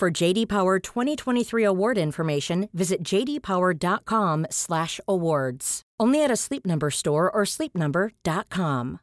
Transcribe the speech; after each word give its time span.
For 0.00 0.10
JD 0.10 0.48
Power 0.48 0.78
2023 0.78 1.62
award 1.62 1.98
information, 1.98 2.70
visit 2.72 3.02
jdpower.com/awards. 3.04 5.82
Only 6.00 6.24
at 6.24 6.30
a 6.30 6.36
Sleep 6.36 6.64
Number 6.64 6.90
store 6.90 7.30
or 7.30 7.42
sleepnumber.com. 7.44 9.00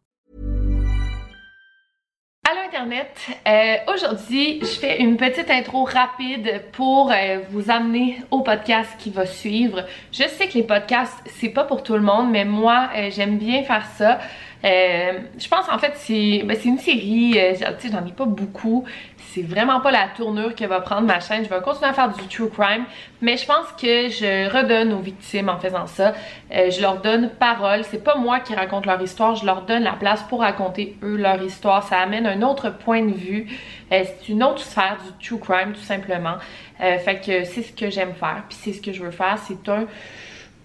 Allô 2.50 2.62
Internet, 2.66 3.12
euh, 3.46 3.94
aujourd'hui 3.94 4.60
je 4.62 4.80
fais 4.80 5.02
une 5.02 5.18
petite 5.18 5.52
intro 5.52 5.84
rapide 5.84 6.64
pour 6.72 7.12
euh, 7.12 7.42
vous 7.52 7.70
amener 7.70 8.24
au 8.32 8.42
podcast 8.42 8.90
qui 8.98 9.12
va 9.12 9.28
suivre. 9.28 9.86
Je 10.12 10.24
sais 10.24 10.48
que 10.48 10.54
les 10.54 10.64
podcasts 10.64 11.22
c'est 11.26 11.50
pas 11.50 11.66
pour 11.66 11.84
tout 11.84 11.94
le 11.94 12.02
monde, 12.02 12.32
mais 12.32 12.46
moi 12.46 12.90
euh, 12.96 13.12
j'aime 13.12 13.38
bien 13.38 13.64
faire 13.64 13.86
ça. 13.86 14.20
Euh, 14.66 15.20
je 15.38 15.48
pense 15.48 15.70
en 15.70 15.78
fait 15.78 15.94
c'est 15.96 16.42
ben, 16.44 16.58
une 16.66 16.80
série, 16.80 17.38
euh, 17.38 17.54
sais 17.54 17.90
j'en 17.92 18.06
ai 18.06 18.12
pas 18.12 18.26
beaucoup, 18.26 18.86
c'est 19.18 19.44
vraiment 19.44 19.82
pas 19.82 19.92
la 19.92 20.08
tournure 20.08 20.56
que 20.56 20.66
va 20.66 20.82
prendre 20.82 21.06
ma 21.06 21.20
chaîne. 21.20 21.44
Je 21.44 21.50
vais 21.50 21.62
continuer 21.62 21.90
à 21.90 21.94
faire 21.94 22.10
du 22.10 22.28
true 22.28 22.50
crime, 22.50 22.86
mais 23.22 23.38
je 23.38 23.46
pense 23.46 23.68
que 23.80 24.10
je 24.10 24.52
redonne 24.52 24.94
aux 24.94 25.00
victimes 25.00 25.50
en 25.50 25.60
faisant 25.60 25.86
ça. 25.86 26.14
Euh, 26.52 26.72
je 26.72 26.82
leur 26.82 27.02
donne 27.02 27.30
parole. 27.30 27.84
C'est 27.84 28.04
pas 28.04 28.16
moi 28.16 28.40
qui 28.40 28.56
raconte 28.56 28.88
leur 28.88 29.00
histoire, 29.02 29.36
je 29.36 29.46
leur 29.46 29.62
donne 29.62 29.84
la 29.84 29.94
place 29.94 30.24
pour 30.24 30.40
raconter 30.40 30.98
eux 31.04 31.18
leur 31.18 31.42
histoire. 31.42 31.84
Ça 31.84 32.00
amène 32.00 32.26
un 32.26 32.42
autre 32.42 32.70
point 32.72 33.04
de 33.04 33.14
vue. 33.14 33.48
Euh, 33.92 34.04
c'est 34.06 34.30
une 34.30 34.44
autre 34.44 34.60
sphère 34.60 34.98
du 35.06 35.28
true 35.28 35.40
crime 35.40 35.74
tout 35.74 35.84
simplement. 35.86 36.36
Fait 36.80 37.20
que 37.20 37.44
c'est 37.44 37.64
ce 37.64 37.74
que 37.74 37.90
j'aime 37.90 38.14
faire, 38.14 38.44
puis 38.48 38.56
c'est 38.62 38.72
ce 38.72 38.82
que 38.82 38.94
je 38.94 39.04
veux 39.04 39.10
faire. 39.10 39.40
C'est 39.40 39.68
un 39.68 39.88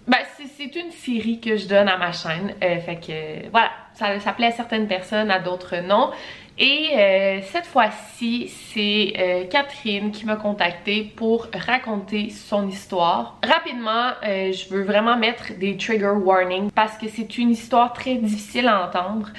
ben, 0.07 0.17
c'est 0.57 0.75
une 0.75 0.91
série 0.91 1.39
que 1.39 1.55
je 1.55 1.67
donne 1.67 1.87
à 1.87 1.97
ma 1.97 2.11
chaîne. 2.11 2.53
fait 2.59 2.99
que 3.05 3.49
voilà, 3.49 3.71
ça, 3.93 4.33
plaît 4.33 4.47
à 4.47 4.51
certaines 4.51 4.87
personnes, 4.87 5.31
à 5.31 5.39
d'autres 5.39 5.77
non. 5.77 6.11
Et 6.57 6.89
euh, 6.95 7.39
cette 7.41 7.65
fois-ci, 7.65 8.47
c'est 8.47 9.13
euh, 9.17 9.45
Catherine 9.45 10.11
qui 10.11 10.25
m'a 10.25 10.35
contactée 10.35 11.11
pour 11.15 11.47
raconter 11.51 12.29
son 12.29 12.67
histoire. 12.67 13.39
Rapidement, 13.43 14.11
euh, 14.23 14.51
je 14.51 14.69
veux 14.69 14.83
vraiment 14.83 15.17
mettre 15.17 15.57
des 15.57 15.77
trigger 15.77 16.13
warnings 16.23 16.69
parce 16.69 16.95
que 16.97 17.07
c'est 17.07 17.39
une 17.39 17.49
histoire 17.49 17.91
très 17.93 18.15
difficile 18.15 18.67
à 18.67 18.85
entendre. 18.85 19.29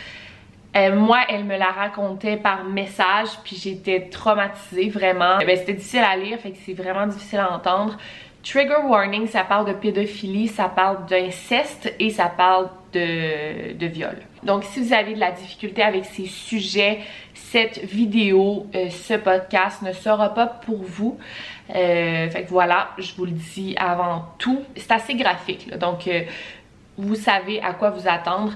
moi, 0.97 1.21
elle 1.29 1.45
me 1.45 1.57
la 1.57 1.71
racontait 1.71 2.37
par 2.37 2.65
message, 2.65 3.29
puis 3.45 3.55
j'étais 3.55 4.09
traumatisée 4.09 4.89
vraiment. 4.89 5.39
Ben, 5.39 5.57
c'était 5.57 5.75
difficile 5.75 6.03
à 6.03 6.17
lire, 6.17 6.41
fait 6.41 6.51
que 6.51 6.59
c'est 6.67 6.75
vraiment 6.75 7.07
difficile 7.07 7.39
à 7.39 7.53
entendre. 7.53 7.97
Trigger 8.45 8.83
warning, 8.85 9.27
ça 9.27 9.43
parle 9.43 9.67
de 9.67 9.73
pédophilie, 9.73 10.49
ça 10.49 10.69
parle 10.69 11.07
d'inceste 11.07 11.95
et 11.99 12.11
ça 12.11 12.27
parle 12.27 12.69
de, 12.93 13.87
viol. 13.87 14.17
Donc, 14.43 14.65
si 14.65 14.81
vous 14.81 14.93
avez 14.93 15.15
de 15.15 15.19
la 15.19 15.33
difficulté 15.33 15.83
avec 15.83 16.05
ces 16.05 16.27
sujets, 16.27 17.01
cette 17.33 17.83
vidéo, 17.83 18.67
euh, 18.75 18.91
ce 18.91 19.15
podcast 19.15 19.81
ne 19.81 19.93
sera 19.93 20.35
pas 20.35 20.47
pour 20.47 20.83
vous. 20.83 21.19
Euh, 21.75 22.29
fait 22.29 22.45
que 22.45 22.51
voilà, 22.51 22.91
je 22.99 23.15
vous 23.15 23.25
le 23.25 23.33
dis 23.33 23.75
avant 23.79 24.27
tout. 24.39 24.63
C'est 24.77 24.93
assez 24.93 25.15
graphique, 25.15 25.75
donc 25.79 26.07
euh, 26.07 26.21
vous 26.99 27.15
savez 27.15 27.63
à 27.63 27.73
quoi 27.73 27.91
vous 27.91 28.07
attendre. 28.07 28.53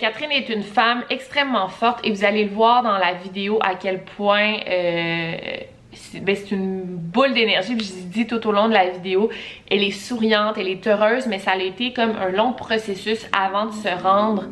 Catherine 0.00 0.32
est 0.32 0.48
une 0.48 0.64
femme 0.64 1.04
extrêmement 1.10 1.68
forte 1.68 2.00
et 2.02 2.10
vous 2.10 2.24
allez 2.24 2.44
le 2.44 2.50
voir 2.50 2.82
dans 2.82 2.98
la 2.98 3.12
vidéo 3.12 3.60
à 3.62 3.76
quel 3.76 4.02
point 4.02 4.56
ben, 6.14 6.36
c'est 6.36 6.54
une 6.54 6.82
boule 6.82 7.34
d'énergie, 7.34 7.78
je 7.78 7.92
vous 7.92 8.08
dis 8.08 8.26
tout 8.26 8.46
au 8.46 8.52
long 8.52 8.68
de 8.68 8.74
la 8.74 8.88
vidéo, 8.88 9.30
elle 9.70 9.82
est 9.82 9.90
souriante, 9.90 10.56
elle 10.58 10.68
est 10.68 10.86
heureuse, 10.86 11.26
mais 11.26 11.38
ça 11.38 11.52
a 11.52 11.56
été 11.58 11.92
comme 11.92 12.12
un 12.16 12.30
long 12.30 12.52
processus 12.52 13.26
avant 13.32 13.66
de 13.66 13.72
se 13.72 14.02
rendre 14.02 14.44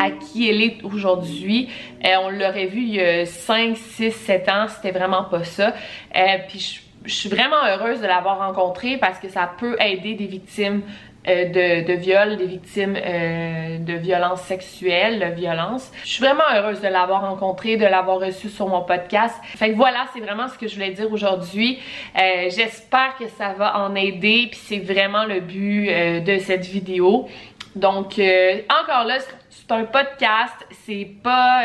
à 0.00 0.10
qui 0.10 0.48
elle 0.48 0.62
est 0.62 0.82
aujourd'hui. 0.82 1.68
Euh, 2.04 2.08
on 2.22 2.30
l'aurait 2.30 2.66
vu 2.66 2.80
il 2.80 2.94
y 2.94 3.00
a 3.00 3.26
5, 3.26 3.76
6, 3.76 4.12
7 4.12 4.48
ans, 4.48 4.66
c'était 4.68 4.96
vraiment 4.96 5.24
pas 5.24 5.44
ça. 5.44 5.74
Euh, 6.16 6.20
puis 6.48 6.82
je, 7.04 7.12
suis 7.12 7.28
vraiment 7.28 7.64
heureuse 7.66 8.00
de 8.00 8.06
l'avoir 8.06 8.38
rencontrée 8.38 8.98
parce 8.98 9.18
que 9.18 9.28
ça 9.28 9.50
peut 9.58 9.76
aider 9.80 10.14
des 10.14 10.26
victimes 10.26 10.82
euh, 11.28 11.44
de, 11.46 11.86
de 11.86 11.92
viol, 11.94 12.36
des 12.36 12.46
victimes 12.46 12.94
de 12.94 13.92
violences 13.94 14.42
sexuelles, 14.42 15.20
de 15.20 15.34
violence. 15.34 15.90
Je 16.04 16.08
suis 16.08 16.24
vraiment 16.24 16.44
heureuse 16.54 16.80
de 16.80 16.88
l'avoir 16.88 17.28
rencontrée, 17.28 17.76
de 17.76 17.84
l'avoir 17.84 18.20
reçue 18.20 18.48
sur 18.48 18.68
mon 18.68 18.82
podcast. 18.82 19.34
Fait 19.42 19.70
que 19.70 19.76
voilà, 19.76 20.06
c'est 20.12 20.20
vraiment 20.20 20.48
ce 20.48 20.58
que 20.58 20.66
je 20.68 20.74
voulais 20.74 20.90
dire 20.90 21.10
aujourd'hui. 21.12 21.78
J'espère 22.14 23.16
que 23.18 23.28
ça 23.28 23.52
va 23.52 23.78
en 23.78 23.94
aider, 23.94 24.48
puis 24.50 24.60
c'est 24.62 24.78
vraiment 24.78 25.24
le 25.24 25.40
but 25.40 25.86
de 26.22 26.38
cette 26.38 26.66
vidéo. 26.66 27.28
Donc, 27.76 28.20
encore 28.68 29.04
là, 29.04 29.18
c'est 29.50 29.72
un 29.72 29.84
podcast, 29.84 30.66
c'est 30.86 31.08
pas... 31.22 31.64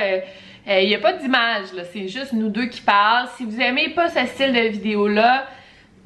Il 0.67 0.71
euh, 0.71 0.83
n'y 0.83 0.95
euh, 0.95 0.97
a 0.97 1.01
pas 1.01 1.13
d'image, 1.13 1.65
c'est 1.93 2.07
juste 2.07 2.33
nous 2.33 2.49
deux 2.49 2.65
qui 2.65 2.81
parlent. 2.81 3.27
Si 3.37 3.45
vous 3.45 3.61
aimez 3.61 3.89
pas 3.89 4.09
ce 4.09 4.25
style 4.25 4.51
de 4.51 4.61
vidéo-là, 4.61 5.45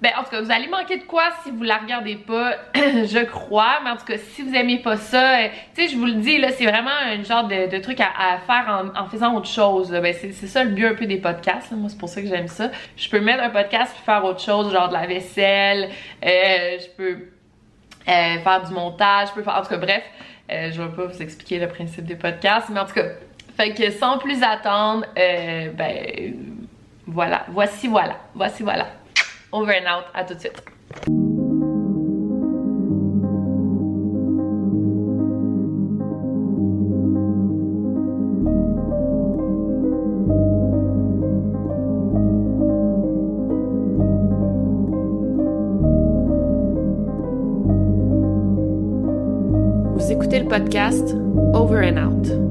ben 0.02 0.12
en 0.18 0.24
tout 0.24 0.30
cas, 0.30 0.42
vous 0.42 0.52
allez 0.52 0.68
manquer 0.68 0.98
de 0.98 1.04
quoi 1.04 1.24
si 1.44 1.52
vous 1.52 1.64
la 1.64 1.78
regardez 1.78 2.16
pas, 2.16 2.54
je 2.76 3.26
crois. 3.26 3.80
Mais 3.84 3.90
en 3.90 3.98
tout 3.98 4.06
cas, 4.06 4.18
si 4.18 4.42
vous 4.42 4.54
aimez 4.56 4.80
pas 4.80 4.98
ça, 4.98 5.40
euh, 5.40 5.48
tu 5.76 5.82
sais, 5.82 5.88
je 5.90 5.98
vous 5.98 6.06
le 6.06 6.14
dis, 6.14 6.38
là, 6.38 6.52
c'est 6.52 6.66
vraiment 6.66 6.90
un 6.90 7.22
genre 7.24 7.48
de, 7.48 7.78
truc 7.80 8.00
à, 8.00 8.38
faire 8.46 8.92
en, 8.96 9.06
faisant 9.08 9.36
autre 9.36 9.50
chose. 9.50 9.92
Ben, 9.92 10.14
c'est 10.14 10.32
ça 10.48 10.64
le 10.64 10.72
but 10.72 10.86
un 10.86 10.96
peu 10.96 11.06
des 11.06 11.18
podcasts. 11.18 11.72
Moi, 11.72 11.90
c'est 11.90 11.98
pour 11.98 12.10
ça 12.10 12.22
que 12.22 12.28
j'aime 12.28 12.48
ça. 12.48 12.72
Je 12.96 13.10
peux 13.10 13.20
mettre 13.20 13.44
un 13.44 13.50
podcast 13.50 13.94
puis 13.94 14.04
faire 14.06 14.24
autre 14.24 14.42
chose, 14.42 14.72
genre 14.72 14.90
de 14.90 14.94
la 14.94 15.06
vaisselle. 15.06 15.90
je 16.24 16.88
peux 16.96 17.18
faire 18.06 18.64
du 18.68 18.74
montage. 18.74 19.30
Je 19.30 19.34
peux 19.34 19.44
faire... 19.44 19.58
En 19.58 19.62
tout 19.62 19.70
cas, 19.70 19.78
bref. 19.78 20.04
Euh, 20.52 20.72
je 20.72 20.82
vais 20.82 20.90
pas 20.90 21.06
vous 21.06 21.22
expliquer 21.22 21.60
le 21.60 21.68
principe 21.68 22.06
des 22.06 22.16
podcasts, 22.16 22.70
mais 22.70 22.80
en 22.80 22.86
tout 22.86 22.94
cas, 22.94 23.06
fait 23.56 23.74
que 23.74 23.92
sans 23.92 24.18
plus 24.18 24.42
attendre, 24.42 25.06
euh, 25.18 25.70
ben 25.72 26.34
voilà, 27.06 27.46
voici 27.50 27.88
voilà, 27.88 28.18
voici 28.34 28.64
voilà. 28.64 28.88
Over 29.52 29.74
and 29.74 29.88
out, 29.88 30.06
à 30.14 30.24
tout 30.24 30.36
de 30.36 30.40
suite. 30.40 30.64
écoutez 50.12 50.40
le 50.40 50.48
podcast 50.48 51.16
Over 51.54 51.88
and 51.88 51.98
Out. 51.98 52.49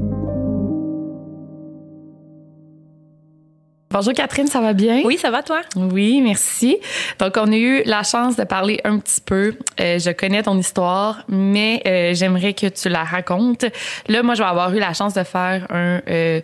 Bonjour 3.91 4.13
Catherine, 4.13 4.45
ça 4.45 4.61
va 4.61 4.73
bien? 4.73 5.01
Oui, 5.03 5.17
ça 5.17 5.31
va 5.31 5.41
toi? 5.41 5.61
Oui, 5.75 6.21
merci. 6.21 6.77
Donc, 7.17 7.33
on 7.37 7.51
a 7.51 7.55
eu 7.55 7.81
la 7.85 8.03
chance 8.03 8.35
de 8.35 8.43
parler 8.43 8.79
un 8.83 8.99
petit 8.99 9.19
peu. 9.19 9.55
Euh, 9.81 9.97
je 9.97 10.11
connais 10.11 10.43
ton 10.43 10.55
histoire, 10.59 11.23
mais 11.27 11.81
euh, 11.87 12.13
j'aimerais 12.13 12.53
que 12.53 12.67
tu 12.67 12.87
la 12.87 13.03
racontes. 13.03 13.65
Là, 14.07 14.21
moi, 14.21 14.35
je 14.35 14.43
vais 14.43 14.47
avoir 14.47 14.71
eu 14.75 14.79
la 14.79 14.93
chance 14.93 15.15
de 15.15 15.23
faire 15.23 15.65
un 15.71 16.01
euh, 16.07 16.39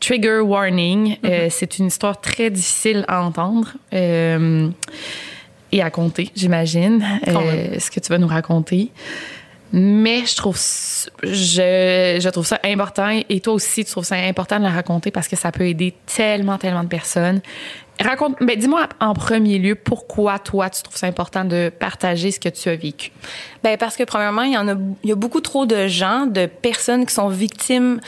trigger 0.00 0.40
warning. 0.40 1.18
Mm-hmm. 1.22 1.50
C'est 1.50 1.78
une 1.78 1.86
histoire 1.86 2.20
très 2.20 2.50
difficile 2.50 3.04
à 3.06 3.22
entendre 3.22 3.74
et 3.92 5.82
à 5.82 5.90
compter, 5.90 6.32
j'imagine. 6.34 7.04
ce 7.24 7.90
que 7.92 8.00
tu 8.00 8.08
vas 8.08 8.18
nous 8.18 8.26
raconter? 8.26 8.90
Mais 9.72 10.24
je 10.24 10.34
trouve, 10.34 10.56
je, 11.22 12.18
je 12.20 12.28
trouve 12.30 12.46
ça 12.46 12.58
important 12.64 13.20
et 13.28 13.40
toi 13.40 13.52
aussi, 13.52 13.84
tu 13.84 13.90
trouves 13.90 14.04
ça 14.04 14.16
important 14.16 14.58
de 14.58 14.64
la 14.64 14.70
raconter 14.70 15.10
parce 15.10 15.28
que 15.28 15.36
ça 15.36 15.52
peut 15.52 15.66
aider 15.66 15.94
tellement, 16.06 16.56
tellement 16.56 16.84
de 16.84 16.88
personnes. 16.88 17.40
Raconte, 18.00 18.36
ben, 18.40 18.56
dis-moi 18.56 18.88
en 19.00 19.14
premier 19.14 19.58
lieu 19.58 19.74
pourquoi 19.74 20.38
toi 20.38 20.70
tu 20.70 20.82
trouves 20.82 20.96
ça 20.96 21.06
important 21.06 21.44
de 21.44 21.70
partager 21.76 22.30
ce 22.30 22.38
que 22.38 22.48
tu 22.48 22.68
as 22.68 22.76
vécu? 22.76 23.10
Ben 23.64 23.76
parce 23.76 23.96
que 23.96 24.04
premièrement, 24.04 24.42
il 24.42 24.52
y 24.52 24.56
en 24.56 24.68
a, 24.68 24.74
il 25.02 25.08
y 25.08 25.12
a 25.12 25.16
beaucoup 25.16 25.40
trop 25.40 25.66
de 25.66 25.88
gens, 25.88 26.26
de 26.26 26.46
personnes 26.46 27.06
qui 27.06 27.14
sont 27.14 27.28
victimes 27.28 28.00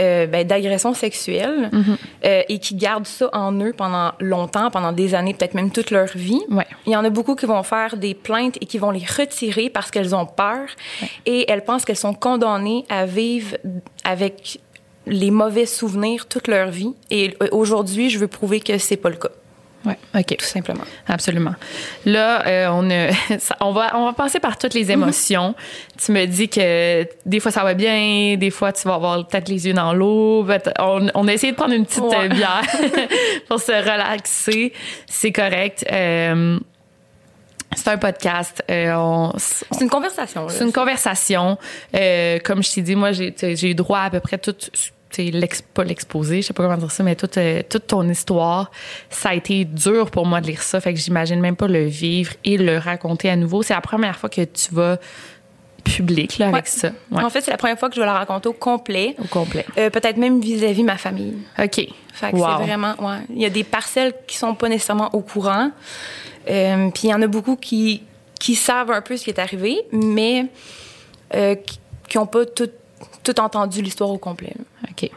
euh, 0.00 0.26
ben, 0.26 0.46
d'agressions 0.46 0.94
sexuelles 0.94 1.70
mm-hmm. 1.72 1.96
euh, 2.24 2.42
et 2.48 2.58
qui 2.58 2.74
gardent 2.74 3.06
ça 3.06 3.28
en 3.32 3.52
eux 3.60 3.72
pendant 3.76 4.12
longtemps, 4.20 4.70
pendant 4.70 4.92
des 4.92 5.14
années, 5.14 5.34
peut-être 5.34 5.54
même 5.54 5.70
toute 5.70 5.90
leur 5.90 6.08
vie. 6.16 6.40
Ouais. 6.50 6.66
Il 6.86 6.92
y 6.92 6.96
en 6.96 7.04
a 7.04 7.10
beaucoup 7.10 7.34
qui 7.36 7.46
vont 7.46 7.62
faire 7.62 7.96
des 7.96 8.14
plaintes 8.14 8.56
et 8.60 8.66
qui 8.66 8.78
vont 8.78 8.90
les 8.90 9.04
retirer 9.04 9.70
parce 9.70 9.90
qu'elles 9.90 10.14
ont 10.14 10.26
peur 10.26 10.68
et 11.26 11.50
elles 11.50 11.64
pensent 11.64 11.84
qu'elles 11.84 11.96
sont 11.96 12.14
condamnées 12.14 12.84
à 12.88 13.06
vivre 13.06 13.56
avec 14.04 14.60
les 15.08 15.30
mauvais 15.30 15.66
souvenirs 15.66 16.26
toute 16.26 16.48
leur 16.48 16.70
vie. 16.70 16.94
Et 17.10 17.36
aujourd'hui, 17.52 18.10
je 18.10 18.18
veux 18.18 18.28
prouver 18.28 18.60
que 18.60 18.78
c'est 18.78 18.96
pas 18.96 19.10
le 19.10 19.16
cas. 19.16 19.30
Oui, 19.84 19.92
OK. 20.14 20.36
Tout 20.36 20.44
simplement. 20.44 20.82
Absolument. 21.06 21.54
Là, 22.04 22.46
euh, 22.46 22.68
on, 22.70 22.90
a, 22.90 23.10
on, 23.60 23.72
va, 23.72 23.96
on 23.96 24.06
va 24.06 24.12
passer 24.12 24.40
par 24.40 24.58
toutes 24.58 24.74
les 24.74 24.84
mhm. 24.84 25.02
émotions. 25.02 25.54
Tu 26.04 26.12
me 26.12 26.26
dis 26.26 26.48
que 26.48 27.06
des 27.26 27.40
fois 27.40 27.52
ça 27.52 27.62
va 27.62 27.74
bien, 27.74 28.36
des 28.36 28.50
fois 28.50 28.72
tu 28.72 28.86
vas 28.88 28.94
avoir 28.94 29.26
peut-être 29.26 29.48
les 29.48 29.66
yeux 29.66 29.74
dans 29.74 29.92
l'eau. 29.94 30.46
On, 30.78 31.08
on, 31.14 31.28
a 31.28 31.32
essayé 31.32 31.52
de 31.52 31.56
prendre 31.56 31.74
une 31.74 31.86
petite 31.86 32.02
euh, 32.02 32.28
bière 32.28 32.62
pour 33.48 33.60
se 33.60 33.72
relaxer. 33.72 34.72
C'est 35.06 35.32
correct. 35.32 35.84
Euh, 35.92 36.58
c'est 37.76 37.88
un 37.88 37.98
podcast. 37.98 38.62
Euh, 38.70 39.28
c'est 39.36 39.80
une 39.80 39.90
conversation. 39.90 40.48
C'est 40.48 40.64
une 40.64 40.72
conversation. 40.72 41.58
Euh, 41.94 42.38
comme 42.40 42.62
je 42.62 42.72
t'ai 42.72 42.82
dit, 42.82 42.96
moi, 42.96 43.12
j'ai 43.12 43.70
eu 43.70 43.74
droit 43.74 44.00
à 44.00 44.10
peu 44.10 44.20
près 44.20 44.38
tout 44.38 44.54
pas 45.74 45.84
l'exposé, 45.84 46.42
je 46.42 46.48
sais 46.48 46.52
pas 46.52 46.62
comment 46.62 46.76
dire 46.76 46.90
ça, 46.90 47.02
mais 47.02 47.16
toute, 47.16 47.38
euh, 47.38 47.62
toute 47.68 47.86
ton 47.86 48.08
histoire, 48.08 48.70
ça 49.10 49.30
a 49.30 49.34
été 49.34 49.64
dur 49.64 50.10
pour 50.10 50.26
moi 50.26 50.40
de 50.40 50.46
lire 50.46 50.62
ça. 50.62 50.80
Fait 50.80 50.94
que 50.94 51.00
j'imagine 51.00 51.40
même 51.40 51.56
pas 51.56 51.68
le 51.68 51.84
vivre 51.84 52.32
et 52.44 52.56
le 52.56 52.78
raconter 52.78 53.30
à 53.30 53.36
nouveau. 53.36 53.62
C'est 53.62 53.74
la 53.74 53.80
première 53.80 54.16
fois 54.18 54.28
que 54.28 54.42
tu 54.44 54.74
vas 54.74 54.98
public 55.84 56.36
là, 56.38 56.48
avec 56.48 56.66
ça. 56.66 56.90
En 57.12 57.30
fait, 57.30 57.40
c'est 57.40 57.50
la 57.50 57.56
première 57.56 57.78
fois 57.78 57.88
que 57.88 57.94
je 57.94 58.00
vais 58.00 58.06
la 58.06 58.18
raconter 58.18 58.48
au 58.48 58.52
complet. 58.52 59.16
Au 59.18 59.26
complet. 59.26 59.64
Peut-être 59.74 60.18
même 60.18 60.40
vis-à-vis 60.40 60.82
ma 60.82 60.98
famille. 60.98 61.38
OK. 61.58 61.76
Fait 62.12 62.32
que 62.32 62.36
c'est 62.36 62.64
vraiment... 62.64 62.94
Ouais. 62.98 63.18
Il 63.30 63.40
y 63.40 63.46
a 63.46 63.50
des 63.50 63.64
parcelles 63.64 64.12
qui 64.26 64.36
sont 64.36 64.54
pas 64.54 64.68
nécessairement 64.68 65.08
au 65.14 65.20
courant. 65.20 65.70
Euh, 66.50 66.90
puis 66.90 67.08
il 67.08 67.10
y 67.10 67.14
en 67.14 67.22
a 67.22 67.26
beaucoup 67.26 67.56
qui, 67.56 68.02
qui 68.40 68.54
savent 68.54 68.90
un 68.90 69.02
peu 69.02 69.16
ce 69.16 69.24
qui 69.24 69.30
est 69.30 69.38
arrivé, 69.38 69.82
mais 69.92 70.46
euh, 71.34 71.54
qui 72.08 72.18
n'ont 72.18 72.26
pas 72.26 72.46
tout, 72.46 72.70
tout 73.22 73.38
entendu 73.40 73.82
l'histoire 73.82 74.10
au 74.10 74.18
complet. 74.18 74.54
OK. 74.90 75.10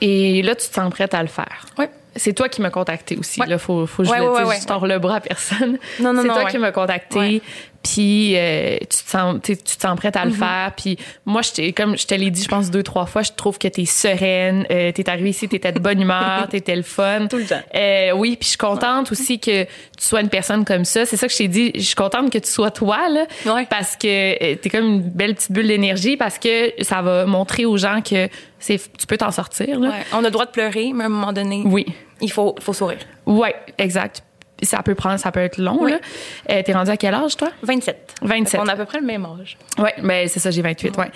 Et 0.00 0.42
là, 0.42 0.54
tu 0.54 0.68
te 0.68 0.74
sens 0.74 0.90
prête 0.90 1.14
à 1.14 1.22
le 1.22 1.28
faire. 1.28 1.66
Oui. 1.78 1.86
C'est 2.16 2.32
toi 2.32 2.48
qui 2.48 2.60
m'as 2.60 2.70
contacté 2.70 3.16
aussi. 3.16 3.40
Il 3.46 3.58
faut, 3.58 3.86
faut 3.86 4.02
que 4.02 4.08
je 4.08 4.14
le 4.14 4.44
dise. 4.44 4.62
Je 4.62 4.66
tords 4.66 4.86
le 4.86 4.98
bras 4.98 5.16
à 5.16 5.20
personne. 5.20 5.78
Non, 6.00 6.12
non, 6.12 6.22
C'est 6.22 6.28
toi 6.28 6.44
qui 6.44 6.58
m'as 6.58 6.72
contacté 6.72 7.42
puis 7.84 8.34
euh, 8.36 8.78
tu 8.80 8.86
te 8.86 9.10
sens 9.10 9.36
tu 9.42 9.56
te 9.56 9.80
sens 9.80 9.96
prête 9.96 10.16
à 10.16 10.24
le 10.24 10.30
mm-hmm. 10.30 10.34
faire 10.34 10.72
puis 10.76 10.98
moi 11.26 11.42
je 11.42 11.70
comme 11.72 11.96
je 11.96 12.06
te 12.06 12.14
l'ai 12.14 12.30
dit 12.30 12.42
je 12.42 12.48
pense 12.48 12.70
deux 12.70 12.82
trois 12.82 13.04
fois 13.06 13.22
je 13.22 13.32
trouve 13.32 13.58
que 13.58 13.68
t'es 13.68 13.84
sereine 13.84 14.66
euh, 14.70 14.90
t'es 14.90 15.08
arrivée 15.08 15.30
ici 15.30 15.48
t'étais 15.48 15.70
de 15.70 15.78
bonne 15.78 16.00
humeur 16.00 16.48
t'étais 16.50 16.74
le 16.74 16.82
fun 16.82 17.26
tout 17.28 17.36
le 17.36 17.44
temps 17.44 17.60
euh, 17.74 18.12
oui 18.12 18.36
puis 18.36 18.46
je 18.46 18.48
suis 18.50 18.58
contente 18.58 19.12
aussi 19.12 19.38
que 19.38 19.64
tu 19.64 19.68
sois 19.98 20.22
une 20.22 20.30
personne 20.30 20.64
comme 20.64 20.86
ça 20.86 21.04
c'est 21.04 21.18
ça 21.18 21.26
que 21.26 21.32
je 21.32 21.38
t'ai 21.38 21.48
dit 21.48 21.72
je 21.74 21.82
suis 21.82 21.94
contente 21.94 22.32
que 22.32 22.38
tu 22.38 22.50
sois 22.50 22.70
toi 22.70 23.08
là 23.10 23.26
parce 23.68 23.96
que 23.96 24.06
euh, 24.42 24.56
t'es 24.56 24.70
comme 24.70 24.86
une 24.86 25.02
belle 25.02 25.34
petite 25.34 25.52
bulle 25.52 25.68
d'énergie 25.68 26.16
parce 26.16 26.38
que 26.38 26.72
ça 26.82 27.02
va 27.02 27.26
montrer 27.26 27.66
aux 27.66 27.76
gens 27.76 28.00
que 28.00 28.28
c'est 28.64 28.80
tu 28.98 29.06
peux 29.06 29.18
t'en 29.18 29.30
sortir 29.30 29.78
là. 29.78 29.92
on 30.12 30.18
a 30.18 30.22
le 30.22 30.30
droit 30.30 30.46
de 30.46 30.50
pleurer 30.50 30.92
mais 30.94 31.04
à 31.04 31.06
un 31.06 31.10
moment 31.10 31.32
donné 31.32 31.62
oui 31.66 31.86
il 32.20 32.30
faut 32.30 32.54
faut 32.60 32.72
sourire 32.72 33.00
ouais 33.26 33.54
exact 33.78 34.22
ça 34.62 34.82
peut 34.82 34.94
prendre, 34.94 35.18
ça 35.18 35.32
peut 35.32 35.40
être 35.40 35.58
long. 35.58 35.78
Oui. 35.80 35.92
Euh, 36.50 36.62
t'es 36.62 36.72
rendu 36.72 36.90
à 36.90 36.96
quel 36.96 37.14
âge, 37.14 37.36
toi? 37.36 37.50
27. 37.62 38.14
27. 38.22 38.60
On 38.60 38.66
a 38.68 38.72
à 38.72 38.76
peu 38.76 38.84
près 38.84 39.00
le 39.00 39.06
même 39.06 39.26
âge. 39.26 39.56
Oui, 39.78 39.90
ben 40.02 40.28
c'est 40.28 40.40
ça, 40.40 40.50
j'ai 40.50 40.62
28, 40.62 40.96
ouais. 40.96 41.10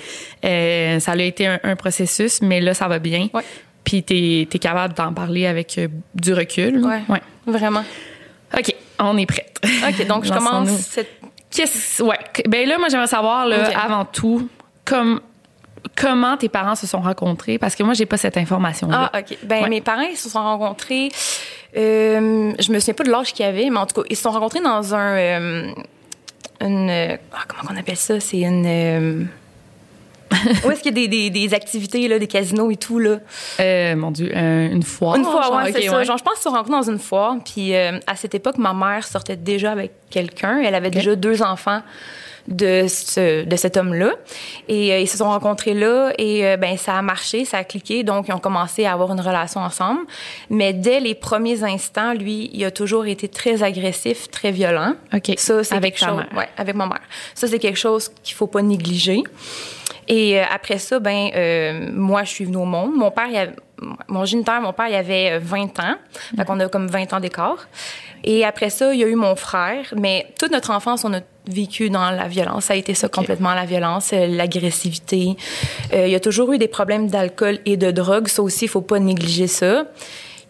Euh, 0.44 1.00
ça 1.00 1.12
a 1.12 1.16
été 1.16 1.46
un, 1.46 1.76
processus, 1.76 2.42
mais 2.42 2.60
là, 2.60 2.74
ça 2.74 2.88
va 2.88 2.98
bien. 2.98 3.28
Ouais. 3.32 3.44
Puis 3.84 4.02
t'es 4.02 4.48
es 4.52 4.58
capable 4.58 4.94
d'en 4.94 5.14
parler 5.14 5.46
avec 5.46 5.78
euh, 5.78 5.88
du 6.14 6.34
recul. 6.34 6.84
Oui, 6.84 6.96
ouais. 7.08 7.22
vraiment. 7.46 7.84
OK, 8.56 8.74
on 8.98 9.16
est 9.16 9.26
prête. 9.26 9.60
OK, 9.88 10.06
donc 10.06 10.24
je 10.24 10.32
commence 10.34 10.70
cette... 10.70 11.20
Qu'est-ce... 11.50 12.02
Ouais, 12.02 12.18
ben 12.46 12.68
là, 12.68 12.76
moi, 12.78 12.88
j'aimerais 12.90 13.06
savoir, 13.06 13.46
là, 13.46 13.70
avant 13.78 14.04
tout, 14.04 14.50
comme 14.84 15.20
comment 16.00 16.36
tes 16.36 16.48
parents 16.48 16.74
se 16.74 16.86
sont 16.86 17.00
rencontrés 17.00 17.58
parce 17.58 17.74
que 17.74 17.82
moi 17.82 17.94
j'ai 17.94 18.06
pas 18.06 18.16
cette 18.16 18.36
information 18.36 18.88
là. 18.88 19.10
Ah 19.12 19.20
OK. 19.20 19.36
Ben 19.44 19.68
mes 19.68 19.80
parents 19.80 20.02
ils 20.02 20.16
se 20.16 20.28
sont 20.28 20.42
rencontrés 20.42 21.10
euh, 21.76 22.52
je 22.58 22.72
me 22.72 22.78
souviens 22.78 22.94
pas 22.94 23.04
de 23.04 23.10
l'âge 23.10 23.32
qu'ils 23.32 23.44
avaient, 23.44 23.68
mais 23.70 23.78
en 23.78 23.86
tout 23.86 24.00
cas, 24.00 24.06
ils 24.08 24.16
se 24.16 24.22
sont 24.22 24.30
rencontrés 24.30 24.60
dans 24.60 24.94
un. 24.94 25.16
Euh, 25.16 25.70
une. 26.60 26.90
Ah, 26.90 27.44
comment 27.46 27.70
on 27.72 27.78
appelle 27.78 27.96
ça? 27.96 28.20
C'est 28.20 28.40
une. 28.40 28.64
Euh, 28.66 29.24
où 30.64 30.70
est-ce 30.70 30.82
qu'il 30.82 30.98
y 30.98 31.04
a 31.04 31.08
des, 31.08 31.30
des, 31.30 31.54
activités, 31.54 32.06
là, 32.06 32.18
des 32.18 32.26
casinos 32.26 32.70
et 32.70 32.76
tout, 32.76 32.98
là? 32.98 33.18
Euh, 33.60 33.96
mon 33.96 34.10
Dieu, 34.10 34.34
une 34.34 34.82
foire. 34.82 35.16
Une 35.16 35.24
foire, 35.24 35.54
ouais, 35.54 35.72
c'est 35.72 35.88
ça. 35.88 36.04
Genre, 36.04 36.18
je 36.18 36.22
pense 36.22 36.34
qu'ils 36.34 36.42
se 36.42 36.48
sont 36.48 36.50
rencontrés 36.50 36.72
dans 36.72 36.90
une 36.90 36.98
foire. 36.98 37.36
Puis 37.44 37.74
à 37.74 38.16
cette 38.16 38.34
époque, 38.34 38.58
ma 38.58 38.74
mère 38.74 39.06
sortait 39.06 39.36
déjà 39.36 39.72
avec 39.72 39.92
quelqu'un. 40.10 40.60
Elle 40.62 40.74
avait 40.74 40.90
déjà 40.90 41.16
deux 41.16 41.42
enfants 41.42 41.82
de, 42.48 42.86
ce, 42.88 43.44
de 43.44 43.56
cet 43.56 43.76
homme-là. 43.76 44.12
Et 44.68 44.92
euh, 44.92 44.98
ils 44.98 45.06
se 45.06 45.18
sont 45.18 45.28
rencontrés 45.28 45.74
là 45.74 46.12
et 46.18 46.46
euh, 46.46 46.56
ben 46.56 46.76
ça 46.76 46.96
a 46.96 47.02
marché, 47.02 47.44
ça 47.44 47.58
a 47.58 47.64
cliqué. 47.64 48.02
Donc, 48.02 48.26
ils 48.28 48.32
ont 48.32 48.38
commencé 48.38 48.86
à 48.86 48.92
avoir 48.92 49.12
une 49.12 49.20
relation 49.20 49.60
ensemble. 49.60 50.00
Mais 50.50 50.72
dès 50.72 51.00
les 51.00 51.14
premiers 51.14 51.62
instants, 51.62 52.14
lui, 52.14 52.50
il 52.52 52.64
a 52.64 52.70
toujours 52.70 53.06
été 53.06 53.28
très 53.28 53.62
agressif, 53.62 54.30
très 54.30 54.50
violent. 54.50 54.94
OK. 55.14 55.32
Ça, 55.36 55.62
c'est 55.62 55.74
avec 55.74 55.96
quelque 55.96 56.08
chose, 56.08 56.24
Ouais, 56.36 56.48
avec 56.56 56.74
ma 56.74 56.86
mère. 56.86 57.02
Ça, 57.34 57.46
c'est 57.46 57.58
quelque 57.58 57.78
chose 57.78 58.10
qu'il 58.22 58.34
faut 58.34 58.46
pas 58.46 58.62
négliger. 58.62 59.22
Et 60.08 60.40
euh, 60.40 60.44
après 60.50 60.78
ça, 60.78 60.98
ben 60.98 61.30
euh, 61.34 61.90
moi, 61.92 62.24
je 62.24 62.30
suis 62.30 62.44
venue 62.46 62.56
au 62.56 62.64
monde. 62.64 62.94
Mon 62.94 63.10
père, 63.10 63.26
il 63.28 63.36
avait, 63.36 63.56
mon 64.08 64.24
géniteur, 64.24 64.60
mon 64.60 64.72
père, 64.72 64.88
il 64.88 64.94
avait 64.94 65.38
20 65.38 65.78
ans. 65.80 65.96
Fait 66.34 66.44
qu'on 66.46 66.58
a 66.60 66.68
comme 66.68 66.88
20 66.88 67.12
ans 67.12 67.20
d'écart. 67.20 67.68
Et 68.24 68.44
après 68.44 68.70
ça, 68.70 68.92
il 68.94 69.00
y 69.00 69.04
a 69.04 69.06
eu 69.06 69.14
mon 69.14 69.36
frère. 69.36 69.92
Mais 69.96 70.26
toute 70.38 70.50
notre 70.50 70.70
enfance, 70.70 71.04
on 71.04 71.12
a 71.12 71.20
vécu 71.48 71.90
dans 71.90 72.10
la 72.10 72.28
violence. 72.28 72.66
Ça 72.66 72.74
a 72.74 72.76
été 72.76 72.94
ça 72.94 73.08
complètement 73.08 73.54
la 73.54 73.64
violence, 73.64 74.10
euh, 74.12 74.26
l'agressivité. 74.26 75.36
Euh, 75.92 76.06
il 76.06 76.12
y 76.12 76.14
a 76.14 76.20
toujours 76.20 76.52
eu 76.52 76.58
des 76.58 76.68
problèmes 76.68 77.08
d'alcool 77.08 77.58
et 77.64 77.76
de 77.76 77.90
drogue. 77.90 78.28
Ça 78.28 78.42
aussi, 78.42 78.66
il 78.66 78.68
faut 78.68 78.82
pas 78.82 78.98
négliger 78.98 79.46
ça. 79.46 79.86